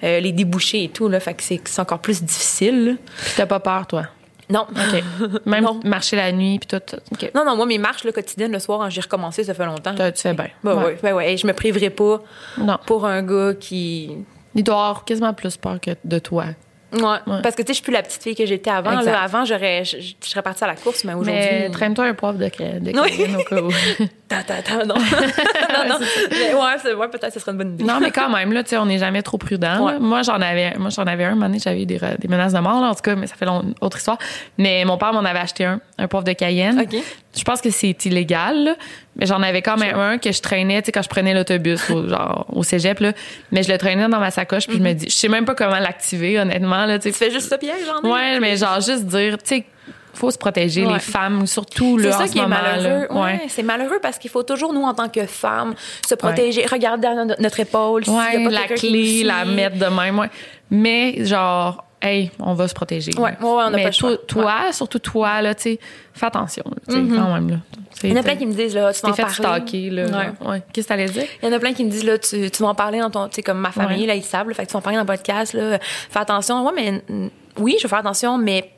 euh, 0.03 0.20
les 0.20 0.32
débouchés 0.32 0.84
et 0.84 0.88
tout. 0.88 1.07
Là, 1.07 1.20
fait 1.20 1.34
que 1.34 1.42
c'est 1.42 1.61
c'est 1.66 1.80
encore 1.82 1.99
plus 1.99 2.22
difficile. 2.22 2.97
Puis 3.22 3.32
t'as 3.36 3.44
pas 3.44 3.61
peur, 3.61 3.86
toi? 3.86 4.05
Non. 4.49 4.66
OK. 4.70 5.40
Même 5.47 5.64
Non. 5.64 5.80
marcher 5.84 6.16
la 6.16 6.30
nuit, 6.32 6.59
puis 6.61 6.68
tout. 6.68 6.97
Non, 7.34 7.44
non, 7.44 7.57
moi, 7.57 7.66
mes 7.66 7.78
marches 7.78 8.05
le 8.05 8.12
quotidiennes 8.12 8.53
le 8.53 8.59
soir, 8.61 8.78
quand 8.78 8.90
j'ai 8.90 9.01
recommencé, 9.01 9.42
ça 9.44 9.55
fait 9.55 9.66
longtemps. 9.66 9.94
Tu 9.94 10.20
fais 10.22 10.34
bien. 10.34 10.49
Ben, 10.62 10.74
Ouais. 10.76 10.84
ouais. 10.84 10.99
ben 11.03 11.14
ouais. 11.14 11.32
Et 11.32 11.36
je 11.36 11.47
me 11.47 11.53
priverai 11.53 11.90
pas 11.90 12.22
Non. 12.59 12.78
pour 12.86 13.07
un 13.07 13.22
gars 13.22 13.55
qui, 13.59 14.16
Il 14.55 14.62
doit 14.64 14.74
avoir 14.76 15.05
quasiment 15.05 15.34
plus 15.34 15.57
peur 15.57 15.78
que 15.80 15.90
de 16.05 16.18
toi. 16.18 16.44
Ouais, 17.03 17.18
Ouais. 17.26 17.42
parce 17.42 17.55
que 17.55 17.62
tu 17.62 17.68
sais, 17.68 17.72
je 17.72 17.74
suis 17.74 17.82
plus 17.82 17.92
la 17.92 18.03
petite 18.03 18.22
fille 18.22 18.34
que 18.34 18.47
j'étais 18.47 18.70
avant. 18.70 19.01
Là, 19.01 19.22
avant, 19.22 19.44
j'aurais, 19.44 19.84
je, 19.84 19.97
serais 20.20 20.42
partie 20.42 20.64
à 20.64 20.66
la 20.66 20.74
course, 20.74 21.05
mais 21.05 21.14
aujourd'hui. 21.14 21.70
Traîne-toi 21.72 22.05
un 22.07 22.14
poivre 22.14 22.38
de, 22.38 22.47
cra- 22.47 22.80
de 22.80 22.99
Oui. 22.99 23.11
cayenne 23.16 23.36
au 23.36 23.44
cas 23.44 23.61
où. 23.62 23.70
Ta, 24.28 24.42
ta, 24.42 24.55
ta, 24.62 24.84
non. 24.84 24.94
non, 24.97 25.88
non. 25.88 25.97
Mais 26.30 26.55
ouais, 26.55 26.61
c'est- 26.82 26.94
ouais, 26.94 27.09
peut-être 27.09 27.28
que 27.28 27.32
ce 27.34 27.40
serait 27.40 27.53
une 27.53 27.59
bonne 27.59 27.74
idée. 27.74 27.84
Non, 27.84 28.01
mais 28.01 28.11
quand 28.11 28.28
même, 28.28 28.53
là, 28.53 28.62
tu 28.64 28.70
sais, 28.70 28.76
on 28.78 28.86
n'est 28.86 28.99
jamais 28.99 29.22
trop 29.22 29.38
prudent. 29.38 29.99
Moi, 30.01 30.22
j'en 30.22 30.40
avais, 30.40 30.74
moi, 30.78 30.90
j'en 30.90 31.05
avais 31.05 31.24
un, 31.24 31.40
un 31.40 31.59
j'avais 31.59 31.82
eu 31.82 31.86
des, 31.86 32.01
menaces 32.28 32.53
de 32.53 32.59
mort, 32.59 32.80
là, 32.80 32.88
en 32.88 32.94
tout 32.94 33.03
cas, 33.03 33.14
mais 33.14 33.26
ça 33.26 33.36
fait 33.36 33.44
long, 33.47 33.62
autre 33.80 33.99
histoire. 33.99 34.18
Mais 34.59 34.84
mon 34.84 34.99
père 34.99 35.12
m'en 35.12 35.20
avait 35.24 35.38
acheté 35.38 35.64
un, 35.64 35.80
un 35.99 36.09
poivre 36.09 36.24
de 36.24 36.32
Cayenne. 36.32 36.80
OK. 36.80 36.97
Je 37.37 37.45
pense 37.45 37.61
que 37.61 37.70
c'est 37.70 38.05
illégal, 38.07 38.64
là, 38.64 38.74
mais 39.16 39.26
j'en 39.26 39.43
avais 39.43 39.61
quand 39.62 39.76
même 39.76 39.97
un 39.99 40.18
que 40.18 40.32
je 40.32 40.41
traînais, 40.41 40.80
tu 40.82 40.87
sais, 40.87 40.93
quand 40.93 41.03
je 41.03 41.09
prenais 41.09 41.34
l'autobus, 41.34 41.91
au, 41.91 42.09
genre, 42.09 42.47
au 42.53 42.62
cégep, 42.62 43.01
là. 43.01 43.12
Mais 43.53 43.62
je 43.62 43.70
le 43.70 43.78
traînais 43.78 44.09
dans 44.09 44.18
ma 44.20 44.30
sacoche, 44.30 44.66
puis 44.66 44.78
je 44.78 44.82
me 44.82 44.93
dis, 44.93 45.07
je 45.09 45.14
sais 45.14 45.28
même 45.28 45.45
pas 45.45 45.55
comment 45.55 45.78
l'activer, 45.78 46.39
honnêtement, 46.41 46.87
là, 46.87 46.99
tu 46.99 47.12
fais 47.12 47.30
juste 47.30 47.55
Pierre, 47.59 47.74
j'en 47.87 48.09
ai. 48.09 48.12
Ouais, 48.12 48.41
mais 48.41 48.57
genre, 48.57 48.80
juste 48.80 49.05
dire, 49.05 49.37
tu 49.39 49.57
sais, 49.57 49.64
faut 50.14 50.30
se 50.30 50.39
protéger, 50.39 50.87
Ouais. 50.87 50.95
les 50.95 50.99
femmes, 50.99 51.47
surtout, 51.47 51.99
là, 51.99 52.09
en 52.16 52.18
ça 52.20 52.26
ce 52.26 52.32
qui 52.32 52.39
est 52.39 52.47
malheureux. 52.47 53.07
Ouais, 53.11 53.43
c'est 53.49 53.62
malheureux 53.62 53.99
parce 54.01 54.16
qu'il 54.18 54.30
faut 54.30 54.43
toujours, 54.43 54.72
nous, 54.72 54.82
en 54.84 54.95
tant 54.95 55.11
que 55.11 55.26
femmes, 55.26 55.74
se 56.09 56.14
protéger, 56.14 56.64
regarder 56.64 57.09
notre 57.39 57.61
épaule. 57.61 58.05
s'il 58.05 58.14
y 58.14 58.16
a 58.18 58.45
pas 58.45 58.51
la 58.51 58.66
clé, 58.74 59.24
la 59.24 59.45
mettre 59.45 59.76
de 59.76 59.87
même, 59.87 60.18
ouais. 60.18 60.30
Mais, 60.70 61.24
genre, 61.26 61.84
hey, 62.03 62.30
on 62.38 62.55
va 62.55 62.68
se 62.68 62.74
protéger. 62.74 63.12
Ouais, 63.16 63.22
ouais, 63.22 63.36
on 63.40 63.57
n'a 63.57 63.70
Mais 63.70 63.82
pas 63.82 63.88
le 63.88 63.94
choix. 63.94 64.16
toi, 64.28 64.72
surtout 64.72 64.99
toi, 64.99 65.42
là, 65.42 65.55
tu 65.55 65.62
sais, 65.62 65.80
fais 66.14 66.26
attention, 66.26 66.64
tu 66.88 66.94
sais, 66.94 67.01
Mhm. 67.01 67.16
quand 67.16 67.34
même, 67.34 67.51
là. 67.51 67.57
Il 68.03 68.11
y 68.11 68.12
en 68.12 68.16
a 68.16 68.22
plein 68.22 68.36
qui 68.36 68.44
me 68.47 68.53
disent, 68.53 68.74
là, 68.74 68.92
tu 68.92 69.01
Tu 69.01 69.07
vas 69.07 69.12
t'es 69.14 69.22
en 69.24 69.26
fait 69.28 69.42
parler. 69.42 69.90
là. 69.90 70.05
Ouais. 70.05 70.49
Ouais. 70.49 70.62
Qu'est-ce 70.72 70.86
que 70.86 70.92
t'allais 70.92 71.07
dire? 71.07 71.24
Il 71.42 71.49
y 71.49 71.53
en 71.53 71.57
a 71.57 71.59
plein 71.59 71.72
qui 71.72 71.82
me 71.84 71.90
disent, 71.90 72.05
là, 72.05 72.18
tu, 72.18 72.51
tu 72.51 72.62
vas 72.62 72.68
en 72.68 72.74
parler 72.74 73.01
dans 73.01 73.11
ton, 73.11 73.26
tu 73.28 73.36
sais, 73.36 73.42
comme 73.42 73.59
ma 73.59 73.70
famille, 73.70 74.05
là, 74.07 74.14
ils 74.14 74.22
savent, 74.22 74.49
là, 74.49 74.55
fait 74.55 74.64
que 74.64 74.68
tu 74.68 74.72
vas 74.74 74.78
en 74.80 74.82
parler 74.82 74.97
dans 74.99 75.03
le 75.05 75.07
podcast, 75.16 75.55
là, 75.55 75.78
fais 75.80 76.18
attention. 76.18 76.64
Ouais, 76.66 76.72
mais, 76.76 77.03
oui, 77.59 77.76
je 77.78 77.84
vais 77.84 77.88
faire 77.88 77.99
attention, 78.01 78.36
mais, 78.36 78.70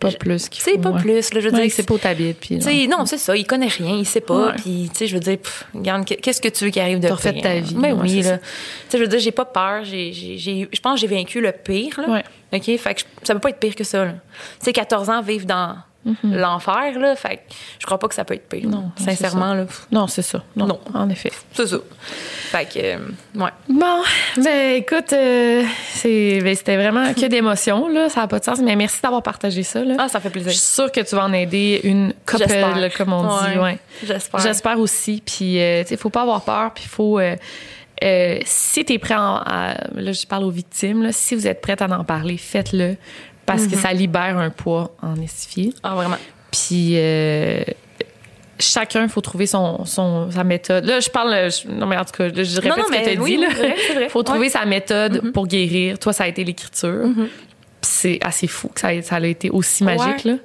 Pas 0.00 0.10
plus 0.12 0.48
qu'il 0.48 0.62
faut, 0.62 0.78
pas 0.78 0.90
ouais. 0.90 1.00
plus, 1.00 1.34
là, 1.34 1.40
je 1.40 1.48
veux 1.48 1.54
Ouais, 1.54 1.62
dire. 1.66 1.72
c'est 1.74 1.82
pas 1.86 1.94
où 1.94 1.98
t'habites, 1.98 2.38
puis 2.40 2.58
non, 2.88 3.04
c'est 3.06 3.18
ça, 3.18 3.36
il 3.36 3.46
connaît 3.46 3.68
rien, 3.68 3.96
il 3.96 4.06
sait 4.06 4.20
pas, 4.22 4.52
puis, 4.54 4.88
tu 4.92 4.98
sais, 4.98 5.06
je 5.06 5.14
veux 5.14 5.20
dire, 5.20 5.38
pff, 5.38 5.66
regarde, 5.74 6.04
qu'est-ce 6.06 6.40
que 6.40 6.48
tu 6.48 6.64
veux 6.64 6.70
qui 6.70 6.80
arrive 6.80 7.00
de 7.00 7.08
T'as 7.08 7.14
refait 7.14 7.32
pire? 7.34 7.42
ta 7.42 7.54
vie, 7.60 7.74
Mais 7.76 7.92
ouais, 7.92 8.00
oui, 8.02 8.22
là. 8.22 8.38
Tu 8.38 8.44
sais, 8.88 8.98
je 8.98 9.02
veux 9.02 9.08
dire, 9.08 9.18
j'ai 9.20 9.30
pas 9.30 9.44
peur, 9.44 9.84
j'ai, 9.84 10.12
j'ai, 10.12 10.68
je 10.72 10.80
pense 10.80 10.94
que 11.00 11.06
j'ai 11.06 11.14
vaincu 11.14 11.40
le 11.40 11.52
pire, 11.52 12.00
là. 12.00 12.08
Ouais. 12.08 12.24
OK? 12.52 12.64
Fait 12.78 12.94
que 12.94 13.02
ça 13.22 13.34
peut 13.34 13.40
pas 13.40 13.50
être 13.50 13.60
pire 13.60 13.74
que 13.76 13.84
ça. 13.84 14.06
Tu 14.06 14.64
sais, 14.64 14.72
14 14.72 15.10
ans 15.10 15.22
vivre 15.22 15.46
dans 15.46 15.76
l'enfer, 16.24 16.98
là, 16.98 17.14
fait 17.14 17.36
que 17.36 17.42
je 17.78 17.84
crois 17.86 17.98
pas 17.98 18.08
que 18.08 18.14
ça 18.14 18.24
peut 18.24 18.34
être 18.34 18.48
pire. 18.48 18.64
Mhm. 18.66 18.70
Non, 18.70 18.90
Sincèrement, 18.96 19.52
là. 19.54 19.66
Non, 19.92 20.06
c'est 20.06 20.22
ça. 20.22 20.42
Non, 20.56 20.66
Non. 20.66 20.80
en 20.94 21.08
effet. 21.10 21.30
C'est 21.52 21.66
ça. 21.66 21.76
Fait 22.00 22.64
que, 22.64 22.78
euh, 22.78 22.98
ouais. 23.36 23.50
Bon, 23.68 24.02
ben 24.42 24.76
écoute, 24.76 25.12
euh, 25.12 25.62
c'est, 25.92 26.40
ben, 26.42 26.54
c'était 26.56 26.76
vraiment 26.76 27.12
que 27.12 27.26
d'émotions, 27.26 27.88
là. 27.88 28.08
Ça 28.08 28.22
n'a 28.22 28.28
pas 28.28 28.38
de 28.38 28.44
sens, 28.44 28.60
mais 28.60 28.76
merci 28.76 29.00
d'avoir 29.02 29.22
partagé 29.22 29.62
ça, 29.62 29.84
là. 29.84 29.94
Ah, 29.98 30.08
ça 30.08 30.20
fait 30.20 30.28
Je 30.28 30.32
plaisir. 30.32 30.52
suis 30.52 30.60
sûre 30.60 30.90
que 30.90 31.00
tu 31.00 31.14
vas 31.14 31.24
en 31.24 31.32
aider 31.32 31.80
une 31.84 32.14
couple, 32.26 32.44
comme 32.96 33.12
on 33.12 33.22
dit. 33.42 33.58
Ouais. 33.58 33.62
Ouais. 33.62 33.78
J'espère. 34.04 34.40
J'espère 34.40 34.78
aussi. 34.80 35.22
Puis, 35.24 35.60
euh, 35.60 35.82
tu 35.82 35.90
sais, 35.90 35.96
faut 35.98 36.10
pas 36.10 36.22
avoir 36.22 36.40
peur. 36.42 36.72
Puis, 36.74 36.84
faut. 36.88 37.20
si 38.44 38.84
tu 38.84 38.92
es 38.94 38.98
prêt 38.98 39.14
à, 39.14 39.36
à- 39.46 39.74
Là, 39.94 40.12
je 40.12 40.26
parle 40.26 40.44
aux 40.44 40.50
victimes. 40.50 41.02
Là, 41.02 41.12
si 41.12 41.34
vous 41.34 41.46
êtes 41.46 41.60
prête 41.60 41.82
à 41.82 41.86
en 41.86 42.04
parler, 42.04 42.36
faites-le. 42.38 42.96
Parce 43.50 43.62
Mhm. 43.64 43.70
que 43.70 43.76
ça 43.76 43.92
libère 43.92 44.38
un 44.38 44.50
poids 44.50 44.94
en 45.02 45.20
estifié. 45.20 45.72
Ah, 45.82 45.94
vraiment. 45.94 46.16
Puis. 46.52 46.92
euh, 46.96 47.62
Chacun, 48.62 49.08
faut 49.08 49.22
trouver 49.22 49.46
son, 49.46 49.86
son, 49.86 50.30
sa 50.30 50.44
méthode. 50.44 50.84
Là, 50.84 51.00
je 51.00 51.08
parle. 51.08 51.50
je- 51.50 51.66
non, 51.66 51.86
mais 51.86 51.96
en 51.96 52.04
tout 52.04 52.12
cas, 52.12 52.28
là, 52.28 52.42
je 52.44 52.56
répète 52.60 52.76
non, 52.76 52.84
ce 52.84 52.90
que 52.92 53.04
tu 53.10 53.18
as 53.18 53.22
oui, 53.22 53.38
dit. 53.38 53.46
Vrai. 53.94 54.08
faut 54.10 54.22
trouver 54.22 54.40
Ouais. 54.40 54.46
Mhm. 54.48 54.52
sa 54.52 54.66
méthode 54.66 55.32
pour 55.32 55.46
guérir. 55.46 55.98
Toi, 55.98 56.12
ça 56.12 56.24
a 56.24 56.28
été 56.28 56.44
l'écriture. 56.44 57.04
Puis 57.14 57.30
c'est 57.80 58.18
assez 58.22 58.46
fou 58.46 58.68
que 58.68 58.80
ça, 58.80 58.92
ait- 58.92 59.00
ça 59.00 59.16
a 59.16 59.20
été 59.26 59.48
aussi 59.48 59.82
magique. 59.82 60.26
Ouais. 60.26 60.32
Là. 60.32 60.36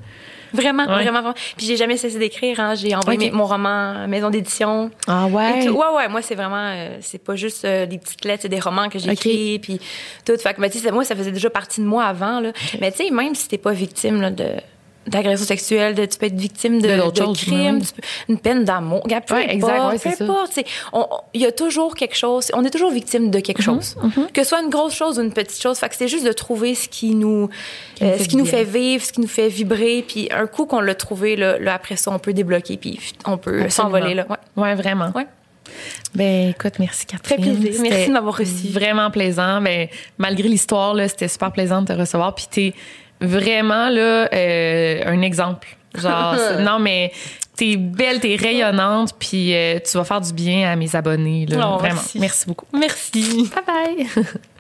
Vraiment, 0.56 0.84
Ouais. 0.86 1.04
vraiment, 1.04 1.22
vraiment. 1.22 1.34
Puis 1.58 1.66
j'ai 1.66 1.78
jamais 1.78 1.98
cessé 1.98 2.18
d'écrire. 2.20 2.60
Hein. 2.60 2.76
J'ai 2.76 2.96
envoyé 2.96 3.32
mon 3.32 3.46
roman 3.46 4.04
à 4.04 4.08
maison 4.08 4.30
d'édition. 4.30 4.90
Ah 5.08 5.28
tout. 5.30 5.70
Ouais, 5.72 5.96
ouais, 5.96 6.08
moi, 6.08 6.22
c'est 6.22 6.36
vraiment, 6.36 6.56
euh, 6.74 6.98
c'est 7.02 7.24
pas 7.24 7.36
juste 7.36 7.66
euh, 7.66 7.86
des 7.86 7.98
petites 7.98 8.26
lettres, 8.26 8.44
c'est 8.44 8.50
des 8.50 8.60
romans 8.60 8.90
que 8.90 9.00
j'écris, 9.00 9.60
puis 9.60 9.80
tout. 10.26 10.38
Fait 10.38 10.54
que, 10.54 10.62
ben, 10.62 10.70
tu 10.70 10.80
sais, 10.80 10.92
moi, 10.92 11.04
ça 11.04 11.16
faisait 11.16 11.32
déjà 11.32 11.50
partie 11.50 11.82
de 11.82 11.86
moi 11.86 12.06
avant, 12.06 12.40
là. 12.40 12.52
Mais 12.80 12.92
tu 12.92 13.06
sais, 13.06 13.12
même 13.12 13.36
si 13.36 13.48
t'es 13.48 13.58
pas 13.58 13.72
victime, 13.72 14.22
là, 14.22 14.32
de 14.32 14.46
d'agression 15.08 15.46
sexuelle, 15.46 15.94
de, 15.96 16.06
tu 16.06 16.18
peux 16.18 16.26
être 16.26 16.36
victime 16.36 16.82
de, 16.82 16.88
De 16.88 17.12
de 17.12 17.16
choses, 17.16 17.38
crimes, 17.40 17.76
oui. 17.78 17.82
tu 17.86 17.94
peux- 17.94 18.08
une 18.30 18.40
peine 18.40 18.64
d'amour, 18.66 19.02
Regarde, 19.04 19.26
peu 19.26 19.36
Ouais, 19.36 19.56
importe, 19.56 20.02
peu 20.04 20.24
importe, 20.24 20.60
il 21.34 21.42
y 21.42 21.46
a 21.46 21.52
toujours 21.52 21.96
quelque 21.96 22.16
chose, 22.16 22.50
on 22.54 22.64
est 22.66 22.70
toujours 22.70 22.92
victime 22.92 23.30
de 23.32 23.40
quelque 23.40 23.62
chose, 23.62 23.96
que 24.34 24.44
ce 24.44 24.50
soit 24.50 24.62
une 24.62 24.70
grosse 24.70 24.94
chose 24.96 25.20
ou 25.20 25.22
une 25.22 25.34
petite 25.34 25.62
chose, 25.62 25.78
fait 25.78 25.90
que 25.90 25.96
c'est 25.96 26.08
juste 26.08 26.26
de 26.26 26.32
trouver 26.32 26.76
ce 26.76 26.90
qui 26.90 27.14
nous, 27.16 27.50
euh, 28.02 28.18
fait 28.18 28.24
ce 28.24 28.28
qui 28.30 28.38
nous 28.38 28.46
fait 28.46 28.64
vivre, 28.64 29.04
ce 29.04 29.12
qui 29.14 29.22
nous 29.22 29.28
fait 29.28 29.48
vibrer, 29.50 30.04
puis 30.08 30.28
un 30.32 30.48
coup 30.48 30.66
qu'on 30.66 30.80
l'a 30.82 30.96
trouvé, 30.96 31.36
là, 31.36 31.58
là, 31.60 31.74
après 31.76 31.96
ça, 31.96 32.12
on 32.12 32.20
peut 32.20 32.34
débloquer, 32.34 32.78
puis 32.78 33.00
on 33.26 33.38
peut 33.38 33.70
s'envoler, 33.70 34.14
là. 34.16 34.26
Ouais. 34.30 34.64
Ouais, 34.64 34.76
vraiment. 34.76 35.12
Ouais. 35.16 35.28
Ben, 36.14 36.50
écoute, 36.50 36.74
merci 36.80 37.06
Catherine. 37.06 37.44
Fait 37.44 37.52
plaisir. 37.60 37.82
Merci 37.82 38.08
de 38.08 38.14
m'avoir 38.14 38.38
reçu. 38.38 38.68
Vraiment 38.70 39.12
plaisant. 39.12 39.62
Ben, 39.62 39.88
malgré 40.18 40.48
l'histoire, 40.48 40.94
là, 40.94 41.08
c'était 41.08 41.28
super 41.28 41.52
plaisant 41.52 41.82
de 41.82 41.88
te 41.88 41.94
recevoir. 42.00 42.34
Puis 42.36 42.46
t'es 42.50 42.74
vraiment 43.22 43.90
là 43.90 44.28
euh, 44.34 45.02
un 45.06 45.22
exemple. 45.22 45.68
Genre, 45.96 46.36
non 46.60 46.80
mais 46.80 47.12
t'es 47.56 47.78
belle, 47.78 48.20
t'es 48.20 48.36
rayonnante, 48.36 49.12
puis 49.18 49.56
euh, 49.56 49.80
tu 49.80 49.98
vas 49.98 50.04
faire 50.04 50.20
du 50.22 50.34
bien 50.34 50.70
à 50.72 50.76
mes 50.76 50.94
abonnés. 50.96 51.46
Là, 51.46 51.56
Oh, 51.58 51.78
vraiment. 51.78 51.96
merci. 51.96 52.20
merci 52.20 52.46
beaucoup. 52.48 52.66
Merci. 52.74 53.50
Bye 53.56 54.06
bye. 54.06 54.26